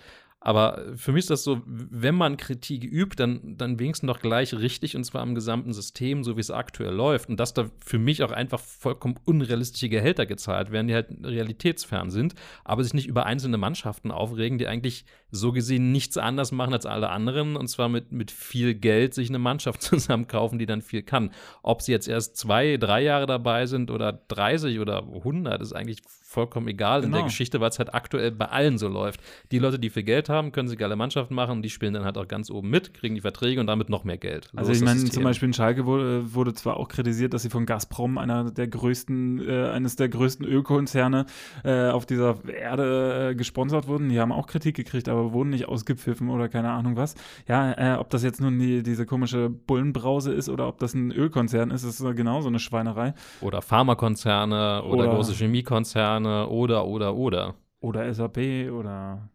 Aber 0.47 0.83
für 0.95 1.13
mich 1.13 1.21
ist 1.21 1.31
das 1.31 1.43
so, 1.43 1.63
wenn 1.65 2.15
man 2.15 2.37
Kritik 2.37 2.85
übt, 2.85 3.17
dann, 3.17 3.57
dann 3.57 3.79
wenigstens 3.79 4.09
doch 4.09 4.21
gleich 4.21 4.53
richtig 4.53 4.95
und 4.95 5.03
zwar 5.03 5.23
am 5.23 5.35
gesamten 5.35 5.73
System, 5.73 6.23
so 6.23 6.37
wie 6.37 6.41
es 6.41 6.51
aktuell 6.51 6.93
läuft. 6.93 7.31
Und 7.31 7.41
dass 7.41 7.55
da 7.55 7.71
für 7.83 7.99
mich 7.99 8.23
auch 8.23 8.31
einfach 8.31 8.61
vollkommen 8.61 9.19
unrealistische 9.25 9.89
Gehälter 9.89 10.27
gezahlt 10.27 10.71
werden, 10.71 10.89
die 10.89 10.95
halt 10.95 11.09
realitätsfern 11.23 12.11
sind, 12.11 12.35
aber 12.63 12.85
sich 12.85 12.93
nicht 12.93 13.07
über 13.07 13.25
einzelne 13.25 13.57
Mannschaften 13.57 14.11
aufregen, 14.11 14.59
die 14.59 14.67
eigentlich 14.67 15.07
so 15.31 15.51
gesehen 15.51 15.93
nichts 15.93 16.19
anders 16.19 16.53
machen 16.53 16.75
als 16.75 16.85
alle 16.85 17.09
anderen 17.09 17.57
und 17.57 17.69
zwar 17.69 17.89
mit, 17.89 18.13
mit 18.13 18.31
viel 18.31 18.75
Geld 18.75 19.15
sich 19.15 19.31
eine 19.31 19.39
Mannschaft 19.39 19.81
zusammenkaufen, 19.83 20.59
die 20.59 20.67
dann 20.67 20.83
viel 20.83 21.03
kann. 21.03 21.31
Ob 21.63 21.81
sie 21.81 21.93
jetzt 21.93 22.07
erst 22.07 22.37
zwei, 22.37 22.77
drei 22.77 23.03
Jahre 23.03 23.25
dabei 23.25 23.65
sind 23.65 23.91
oder 23.91 24.13
30 24.13 24.79
oder 24.79 25.05
100, 25.05 25.63
ist 25.63 25.73
eigentlich 25.73 26.03
vollkommen 26.35 26.69
egal 26.69 27.03
in 27.05 27.11
der 27.13 27.21
Genau. 27.21 27.25
Geschichte, 27.29 27.61
weil 27.61 27.71
es 27.71 27.79
halt 27.79 27.95
aktuell 27.95 28.31
bei 28.33 28.47
allen 28.47 28.77
so 28.77 28.89
läuft. 28.89 29.21
Die 29.53 29.59
Leute, 29.59 29.79
die 29.79 29.89
viel 29.91 30.03
Geld 30.03 30.29
haben, 30.29 30.53
können 30.53 30.69
sich 30.69 30.77
geile 30.79 30.97
Mannschaften 30.97 31.35
machen, 31.35 31.63
die 31.63 31.71
spielen 31.71 31.95
dann 31.95 32.05
halt 32.05 32.19
auch 32.19 32.29
ganz 32.29 32.51
oben 32.51 32.69
mit, 32.71 32.93
kriegen 32.93 33.15
die 33.15 33.21
Verträge 33.21 33.61
und 33.61 33.67
damit 33.69 33.89
noch 33.89 34.05
mehr 34.05 34.19
Geld. 34.19 34.51
So 34.53 34.59
Also 34.59 34.73
ich 34.73 34.83
meine, 34.83 35.03
zum 35.05 35.23
Beispiel 35.23 35.47
in 35.49 35.53
Schalke 35.55 35.87
wurde, 35.87 36.35
wurde 36.35 36.53
zwar 36.53 36.77
auch 36.77 36.89
kritisiert, 36.89 37.33
dass 37.33 37.43
sie 37.43 37.51
von 37.51 37.65
Gazprom, 37.67 38.19
einer 38.19 38.51
der 38.51 38.67
größten, 38.69 39.49
äh, 39.49 39.69
eines 39.71 39.97
der 39.97 40.09
größten 40.09 40.45
Ölkonzerne 40.45 41.27
äh, 41.65 41.89
auf 41.91 42.05
dieser 42.07 42.37
Erde 42.49 43.31
äh, 43.31 43.35
gesponsert 43.35 43.87
wurden. 43.87 44.09
Die 44.09 44.19
haben 44.21 44.33
auch 44.33 44.47
Kritik 44.47 44.75
gekriegt, 44.77 45.09
aber 45.09 45.33
wurden 45.33 45.51
nicht 45.51 45.69
ausgepfiffen 45.69 46.29
oder 46.31 46.49
keine 46.49 46.71
Ahnung 46.71 46.97
was. 46.97 47.15
Ja, 47.47 47.73
äh, 47.95 47.99
ob 47.99 48.11
das 48.11 48.23
jetzt 48.25 48.41
nun 48.41 48.59
die, 48.59 48.83
diese 48.83 49.07
komische 49.07 49.49
Bullenbrause 49.51 50.33
ist 50.33 50.49
oder 50.49 50.67
ob 50.69 50.79
das 50.81 50.95
ein 50.95 51.13
Ölkonzern 51.13 51.71
ist, 51.71 51.85
ist 51.85 52.01
äh, 52.01 52.13
genauso 52.15 52.49
eine 52.49 52.59
Schweinerei. 52.59 53.15
Oder 53.41 53.63
Pharmakonzerne 53.63 54.83
oder, 54.85 55.05
Oder- 55.05 55.15
große 55.15 55.33
Chemiekonzerne 55.35 56.24
oder, 56.27 56.87
oder, 56.87 57.15
oder. 57.15 57.55
Oder 57.81 58.13
SAP 58.15 58.39
oder 58.73 59.29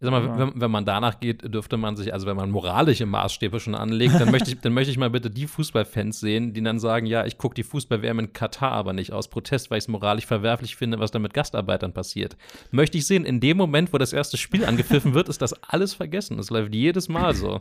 Ich 0.00 0.04
sag 0.04 0.10
mal, 0.12 0.24
Ja. 0.24 0.38
wenn, 0.38 0.60
wenn 0.60 0.70
man 0.70 0.84
danach 0.84 1.18
geht, 1.18 1.42
dürfte 1.52 1.76
man 1.76 1.96
sich, 1.96 2.12
also 2.12 2.26
wenn 2.28 2.36
man 2.36 2.50
moralische 2.50 3.06
Maßstäbe 3.06 3.58
schon 3.58 3.74
anlegt, 3.74 4.20
dann 4.20 4.30
möchte 4.30 4.50
ich, 4.52 4.60
dann 4.60 4.72
möchte 4.72 4.92
ich 4.92 4.98
mal 4.98 5.10
bitte 5.10 5.30
die 5.30 5.48
Fußballfans 5.48 6.20
sehen, 6.20 6.52
die 6.52 6.62
dann 6.62 6.78
sagen, 6.78 7.06
ja, 7.06 7.26
ich 7.26 7.36
gucke 7.38 7.54
die 7.56 7.64
Fußball-WM 7.64 8.20
in 8.20 8.32
Katar 8.32 8.70
aber 8.72 8.92
nicht 8.92 9.12
aus 9.12 9.28
Protest, 9.28 9.70
weil 9.70 9.78
ich 9.78 9.84
es 9.84 9.88
moralisch 9.88 10.26
verwerflich 10.26 10.76
finde, 10.76 11.00
was 11.00 11.10
da 11.10 11.18
mit 11.18 11.34
Gastarbeitern 11.34 11.92
passiert. 11.92 12.36
Möchte 12.70 12.96
ich 12.98 13.06
sehen, 13.08 13.24
in 13.24 13.40
dem 13.40 13.56
Moment, 13.56 13.92
wo 13.92 13.98
das 13.98 14.12
erste 14.12 14.36
Spiel 14.36 14.64
angepfiffen 14.64 15.14
wird, 15.14 15.28
ist 15.28 15.42
das 15.42 15.54
alles 15.64 15.94
vergessen. 15.94 16.36
Das 16.36 16.50
läuft 16.50 16.72
jedes 16.74 17.08
Mal 17.08 17.34
so. 17.34 17.60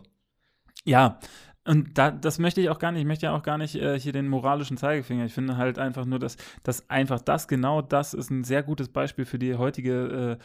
Ja, 0.85 1.19
und 1.67 1.97
da, 1.97 2.11
das 2.11 2.39
möchte 2.39 2.61
ich 2.61 2.69
auch 2.69 2.79
gar 2.79 2.91
nicht. 2.91 3.01
Ich 3.01 3.07
möchte 3.07 3.25
ja 3.25 3.35
auch 3.35 3.43
gar 3.43 3.57
nicht 3.57 3.75
äh, 3.75 3.99
hier 3.99 4.13
den 4.13 4.27
moralischen 4.29 4.77
Zeigefinger. 4.77 5.25
Ich 5.25 5.33
finde 5.33 5.57
halt 5.57 5.77
einfach 5.79 6.05
nur, 6.05 6.17
dass, 6.17 6.37
dass 6.63 6.89
einfach 6.89 7.19
das, 7.19 7.47
genau 7.47 7.81
das 7.81 8.13
ist 8.13 8.29
ein 8.29 8.43
sehr 8.45 8.63
gutes 8.63 8.87
Beispiel 8.87 9.25
für 9.25 9.37
die 9.37 9.55
heutige 9.55 10.37
äh, 10.39 10.43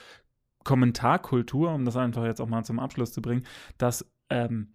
Kommentarkultur, 0.65 1.73
um 1.73 1.85
das 1.85 1.97
einfach 1.97 2.25
jetzt 2.25 2.41
auch 2.41 2.49
mal 2.49 2.65
zum 2.65 2.81
Abschluss 2.81 3.13
zu 3.13 3.23
bringen, 3.23 3.45
dass 3.79 4.11
ähm, 4.31 4.75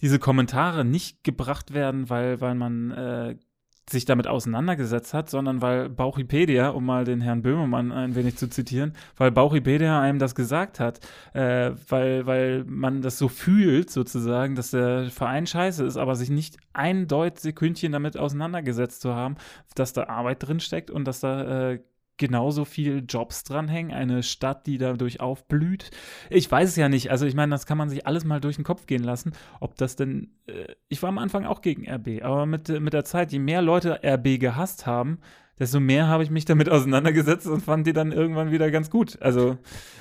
diese 0.00 0.18
Kommentare 0.18 0.84
nicht 0.84 1.24
gebracht 1.24 1.74
werden, 1.74 2.10
weil, 2.10 2.40
weil 2.40 2.54
man 2.54 2.90
äh, 2.92 3.36
sich 3.88 4.04
damit 4.04 4.26
auseinandergesetzt 4.26 5.14
hat, 5.14 5.30
sondern 5.30 5.62
weil 5.62 5.88
Bauchipedia, 5.88 6.70
um 6.70 6.84
mal 6.84 7.04
den 7.04 7.20
Herrn 7.20 7.42
Böhmermann 7.42 7.92
ein 7.92 8.16
wenig 8.16 8.36
zu 8.36 8.48
zitieren, 8.48 8.94
weil 9.16 9.30
Bauchipedia 9.30 10.00
einem 10.00 10.18
das 10.18 10.34
gesagt 10.34 10.80
hat, 10.80 11.00
äh, 11.34 11.70
weil, 11.88 12.26
weil 12.26 12.64
man 12.64 13.00
das 13.00 13.16
so 13.18 13.28
fühlt 13.28 13.90
sozusagen, 13.90 14.56
dass 14.56 14.72
der 14.72 15.10
Verein 15.10 15.46
scheiße 15.46 15.84
ist, 15.84 15.96
aber 15.96 16.16
sich 16.16 16.30
nicht 16.30 16.56
ein 16.72 17.06
Deut 17.06 17.38
Sekündchen 17.38 17.92
damit 17.92 18.16
auseinandergesetzt 18.16 19.00
zu 19.02 19.14
haben, 19.14 19.36
dass 19.76 19.92
da 19.92 20.04
Arbeit 20.04 20.46
drin 20.46 20.58
steckt 20.58 20.90
und 20.90 21.04
dass 21.04 21.20
da 21.20 21.70
äh, 21.72 21.80
genauso 22.16 22.64
viel 22.64 23.04
Jobs 23.08 23.44
dranhängen, 23.44 23.92
eine 23.92 24.22
Stadt, 24.22 24.66
die 24.66 24.78
dadurch 24.78 25.20
aufblüht. 25.20 25.90
Ich 26.30 26.50
weiß 26.50 26.70
es 26.70 26.76
ja 26.76 26.88
nicht. 26.88 27.10
Also 27.10 27.26
ich 27.26 27.34
meine, 27.34 27.50
das 27.50 27.66
kann 27.66 27.78
man 27.78 27.88
sich 27.88 28.06
alles 28.06 28.24
mal 28.24 28.40
durch 28.40 28.56
den 28.56 28.64
Kopf 28.64 28.86
gehen 28.86 29.04
lassen, 29.04 29.32
ob 29.60 29.76
das 29.76 29.96
denn. 29.96 30.30
Äh, 30.46 30.74
ich 30.88 31.02
war 31.02 31.08
am 31.08 31.18
Anfang 31.18 31.44
auch 31.44 31.60
gegen 31.60 31.88
RB, 31.88 32.22
aber 32.22 32.46
mit, 32.46 32.68
mit 32.68 32.92
der 32.92 33.04
Zeit, 33.04 33.32
je 33.32 33.38
mehr 33.38 33.62
Leute 33.62 34.00
RB 34.04 34.38
gehasst 34.38 34.86
haben, 34.86 35.18
desto 35.58 35.80
mehr 35.80 36.06
habe 36.06 36.22
ich 36.22 36.30
mich 36.30 36.44
damit 36.44 36.68
auseinandergesetzt 36.70 37.46
und 37.46 37.62
fand 37.62 37.86
die 37.86 37.92
dann 37.92 38.12
irgendwann 38.12 38.50
wieder 38.50 38.70
ganz 38.70 38.90
gut. 38.90 39.20
Also 39.20 39.56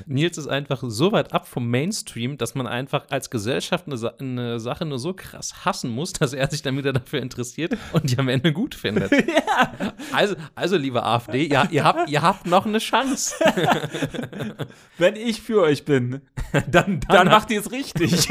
Nils 0.06 0.38
ist 0.38 0.48
einfach 0.48 0.84
so 0.86 1.12
weit 1.12 1.34
ab 1.34 1.48
vom 1.48 1.70
Mainstream, 1.70 2.38
dass 2.38 2.56
man 2.56 2.68
einfach 2.68 3.06
als 3.10 3.30
Gesellschaft 3.30 3.88
eine, 3.88 3.98
Sa 3.98 4.14
eine 4.20 4.60
Sache 4.60 4.86
nur 4.86 5.00
so 5.00 5.14
krass 5.14 5.66
hassen 5.66 5.90
muss, 5.90 6.14
dass 6.14 6.34
er 6.34 6.50
sich 6.50 6.62
dann 6.62 6.78
wieder 6.78 6.94
dafür 6.94 7.22
interessiert 7.22 7.78
und 7.94 8.12
die 8.12 8.18
am 8.18 8.28
Ende 8.28 8.54
gut 8.54 8.76
findet. 8.76 9.12
ja, 9.28 9.94
Also, 10.12 10.36
also 10.56 10.78
liebe 10.78 11.04
AfD, 11.04 11.48
ja, 11.48 11.68
ihr, 11.72 11.84
habt, 11.84 12.10
ihr 12.10 12.22
habt 12.22 12.46
noch 12.46 12.66
eine 12.66 12.80
Chance. 12.80 13.36
wenn 14.98 15.16
ich 15.16 15.42
für 15.42 15.62
euch 15.62 15.86
bin, 15.86 16.22
dann, 16.70 17.00
dann 17.08 17.28
macht 17.28 17.52
ihr 17.52 17.60
es 17.60 17.72
richtig. 17.72 18.28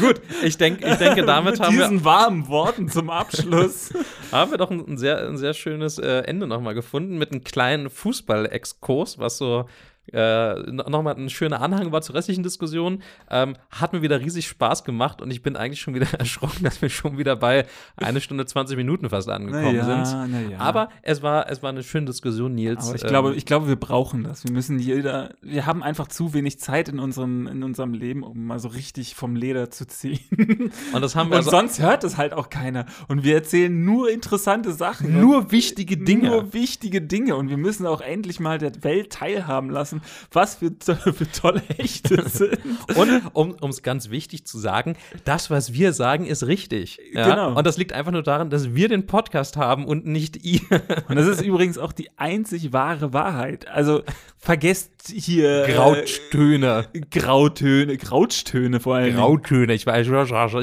Gut. 0.00 0.20
Ich, 0.42 0.56
denk, 0.56 0.84
ich 0.84 0.94
denke, 0.96 1.22
damit 1.26 1.58
Mit 1.58 1.60
haben 1.60 1.76
wir, 1.76 1.84
diesen 1.84 2.04
warmen 2.04 2.48
Worten 2.48 2.88
zum 2.88 3.10
Abschluss. 3.10 3.90
haben 4.32 4.50
wir 4.50 4.58
doch 4.58 4.70
ein, 4.70 4.84
ein 4.86 4.98
sehr, 4.98 5.26
ein 5.26 5.38
sehr 5.38 5.54
schönes 5.54 5.98
äh, 5.98 6.20
Ende 6.20 6.46
nochmal 6.46 6.74
gefunden 6.74 7.18
mit 7.18 7.32
einem 7.32 7.44
kleinen 7.44 7.90
Fußball-Exkurs, 7.90 9.18
was 9.18 9.38
so 9.38 9.66
äh, 10.12 10.54
nochmal 10.70 11.16
ein 11.16 11.30
schöner 11.30 11.60
Anhang 11.60 11.92
war 11.92 12.02
zur 12.02 12.14
restlichen 12.14 12.42
Diskussion. 12.42 13.02
Ähm, 13.30 13.56
hat 13.70 13.92
mir 13.92 14.02
wieder 14.02 14.20
riesig 14.20 14.48
Spaß 14.48 14.84
gemacht 14.84 15.22
und 15.22 15.30
ich 15.30 15.42
bin 15.42 15.56
eigentlich 15.56 15.80
schon 15.80 15.94
wieder 15.94 16.12
erschrocken, 16.18 16.64
dass 16.64 16.82
wir 16.82 16.88
schon 16.88 17.18
wieder 17.18 17.36
bei 17.36 17.66
eine 17.96 18.20
Stunde 18.20 18.46
20 18.46 18.76
Minuten 18.76 19.08
fast 19.08 19.28
angekommen 19.28 19.76
ja, 19.76 20.04
sind. 20.04 20.50
ja. 20.50 20.58
Aber 20.58 20.88
es 21.02 21.22
war, 21.22 21.50
es 21.50 21.62
war 21.62 21.70
eine 21.70 21.82
schöne 21.82 22.06
Diskussion, 22.06 22.54
Nils. 22.54 22.86
Aber 22.86 22.96
ich 22.96 23.02
Ähm, 23.02 23.08
glaube, 23.08 23.34
ich 23.34 23.46
glaube, 23.46 23.68
wir 23.68 23.76
brauchen 23.76 24.24
das. 24.24 24.44
Wir 24.44 24.52
müssen 24.52 24.78
jeder, 24.78 25.34
wir 25.42 25.66
haben 25.66 25.82
einfach 25.82 26.08
zu 26.08 26.34
wenig 26.34 26.58
Zeit 26.58 26.88
in 26.88 26.98
unserem, 26.98 27.46
in 27.46 27.62
unserem 27.62 27.94
Leben, 27.94 28.22
um 28.22 28.46
mal 28.46 28.58
so 28.58 28.68
richtig 28.68 29.14
vom 29.14 29.36
Leder 29.36 29.70
zu 29.70 29.86
ziehen. 29.86 30.20
und 30.92 31.02
das 31.02 31.14
haben 31.16 31.30
wir 31.30 31.38
Und 31.38 31.46
also 31.46 31.50
sonst 31.50 31.80
hört 31.80 32.04
es 32.04 32.16
halt 32.16 32.32
auch 32.32 32.50
keiner. 32.50 32.86
Und 33.08 33.24
wir 33.24 33.34
erzählen 33.34 33.84
nur 33.84 34.10
interessante 34.10 34.72
Sachen. 34.72 35.20
nur 35.20 35.52
wichtige 35.52 35.96
Dinge. 35.96 36.30
Nur 36.30 36.52
wichtige 36.52 37.02
Dinge. 37.02 37.36
Und 37.36 37.48
wir 37.48 37.56
müssen 37.56 37.86
auch 37.86 38.00
endlich 38.00 38.40
mal 38.40 38.58
der 38.58 38.82
Welt 38.82 39.12
teilhaben 39.12 39.70
lassen, 39.70 39.99
was 40.32 40.56
für, 40.56 40.78
to- 40.78 40.94
für 41.12 41.30
tolle 41.30 41.62
Hechte 41.76 42.28
sind. 42.28 42.58
Und 42.94 43.22
um 43.60 43.70
es 43.70 43.82
ganz 43.82 44.10
wichtig 44.10 44.44
zu 44.46 44.58
sagen, 44.58 44.96
das, 45.24 45.50
was 45.50 45.72
wir 45.72 45.92
sagen, 45.92 46.26
ist 46.26 46.46
richtig. 46.46 46.98
Ja? 47.12 47.28
Genau. 47.30 47.56
Und 47.56 47.66
das 47.66 47.76
liegt 47.76 47.92
einfach 47.92 48.12
nur 48.12 48.22
daran, 48.22 48.50
dass 48.50 48.74
wir 48.74 48.88
den 48.88 49.06
Podcast 49.06 49.56
haben 49.56 49.84
und 49.84 50.06
nicht 50.06 50.44
ihr. 50.44 50.60
Und 51.08 51.16
das 51.16 51.26
ist 51.26 51.42
übrigens 51.42 51.78
auch 51.78 51.92
die 51.92 52.10
einzig 52.16 52.72
wahre 52.72 53.12
Wahrheit. 53.12 53.68
Also 53.68 54.02
vergesst 54.38 54.90
hier 55.12 55.66
äh, 55.68 55.72
Grautöne. 55.72 56.86
Grautöne, 57.10 57.96
Grauttöne 57.96 58.80
vor 58.80 58.96
allem. 58.96 59.14
Grautöne. 59.14 59.72
Ich 59.74 59.86
weiß, 59.86 60.06
ich 60.06 60.12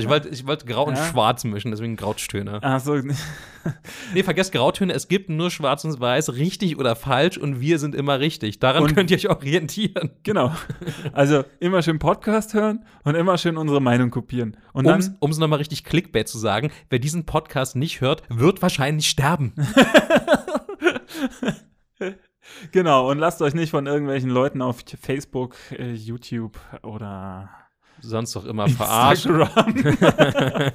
wollte 0.10 0.30
ich 0.30 0.48
wollte 0.48 0.66
grau 0.66 0.86
und 0.86 0.96
Ja. 0.98 1.06
schwarz 1.06 1.44
mischen, 1.44 1.72
deswegen 1.72 1.96
Grautöne. 1.96 2.60
Ach 2.62 2.80
so, 2.80 2.96
Nee, 4.14 4.24
vergesst 4.24 4.54
Grautöne. 4.54 4.94
Es 4.94 5.08
gibt 5.10 5.30
nur 5.30 5.52
schwarz 5.52 5.84
und 5.84 6.00
weiß, 6.00 6.34
richtig 6.36 6.78
oder 6.78 6.96
falsch 6.96 7.38
und 7.38 7.60
wir 7.60 7.80
sind 7.80 7.96
immer 7.96 8.20
richtig. 8.20 8.60
Daran 8.60 8.84
Und- 8.84 8.96
könnt 8.96 9.12
ihr 9.12 9.17
euch 9.18 9.30
orientieren. 9.30 10.12
genau. 10.24 10.52
Also 11.14 11.44
immer 11.60 11.82
schön 11.82 12.00
Podcast 12.00 12.54
hören 12.54 12.86
und 13.04 13.16
immer 13.16 13.38
schön 13.38 13.58
unsere 13.58 13.82
Meinung 13.82 14.12
kopieren. 14.12 14.58
Und 14.74 14.86
Um 14.86 14.92
dann 14.92 15.18
es 15.32 15.38
nochmal 15.38 15.58
richtig 15.60 15.84
Clickbait 15.84 16.28
zu 16.28 16.38
sagen, 16.38 16.72
wer 16.90 17.00
diesen 17.00 17.26
Podcast 17.26 17.76
nicht 17.76 18.02
hört, 18.02 18.24
wird 18.30 18.62
wahrscheinlich 18.62 19.08
sterben. 19.10 19.54
Genau, 22.72 23.12
und 23.12 23.18
lasst 23.18 23.42
euch 23.42 23.54
nicht 23.54 23.72
von 23.72 23.88
irgendwelchen 23.88 24.30
Leuten 24.30 24.62
auf 24.62 24.78
Facebook, 25.02 25.56
äh, 25.72 25.92
YouTube 25.92 26.58
oder 26.82 27.50
Sonst 28.00 28.36
doch 28.36 28.46
immer 28.46 28.70
verarschen. 28.70 29.36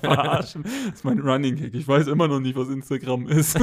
Verarschen. 0.01 0.63
Das 0.65 0.95
ist 0.95 1.05
mein 1.05 1.21
Running 1.21 1.57
Gag. 1.57 1.75
Ich 1.75 1.87
weiß 1.87 2.09
immer 2.09 2.29
noch 2.29 2.41
nicht, 2.41 2.57
was 2.57 2.69
Instagram 2.69 3.29
ist. 3.29 3.59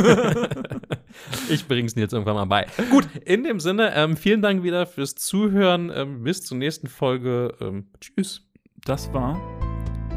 Ich 1.50 1.68
bring's 1.68 1.96
dir 1.96 2.02
jetzt 2.02 2.14
irgendwann 2.14 2.36
mal 2.36 2.46
bei. 2.46 2.68
Gut, 2.92 3.08
in 3.26 3.44
dem 3.44 3.60
Sinne, 3.60 3.94
ähm, 3.96 4.16
vielen 4.18 4.42
Dank 4.42 4.64
wieder 4.64 4.86
fürs 4.86 5.16
Zuhören. 5.16 5.92
Ähm, 5.94 6.24
bis 6.24 6.44
zur 6.44 6.58
nächsten 6.58 6.88
Folge. 6.88 7.54
Ähm, 7.60 7.88
tschüss. 8.00 8.42
Das 8.86 9.12
war 9.14 9.40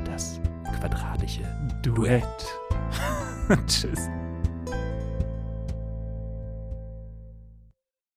Das 0.05 0.41
quadratische 0.79 1.43
Duett. 1.83 2.25
Tschüss. 3.67 4.09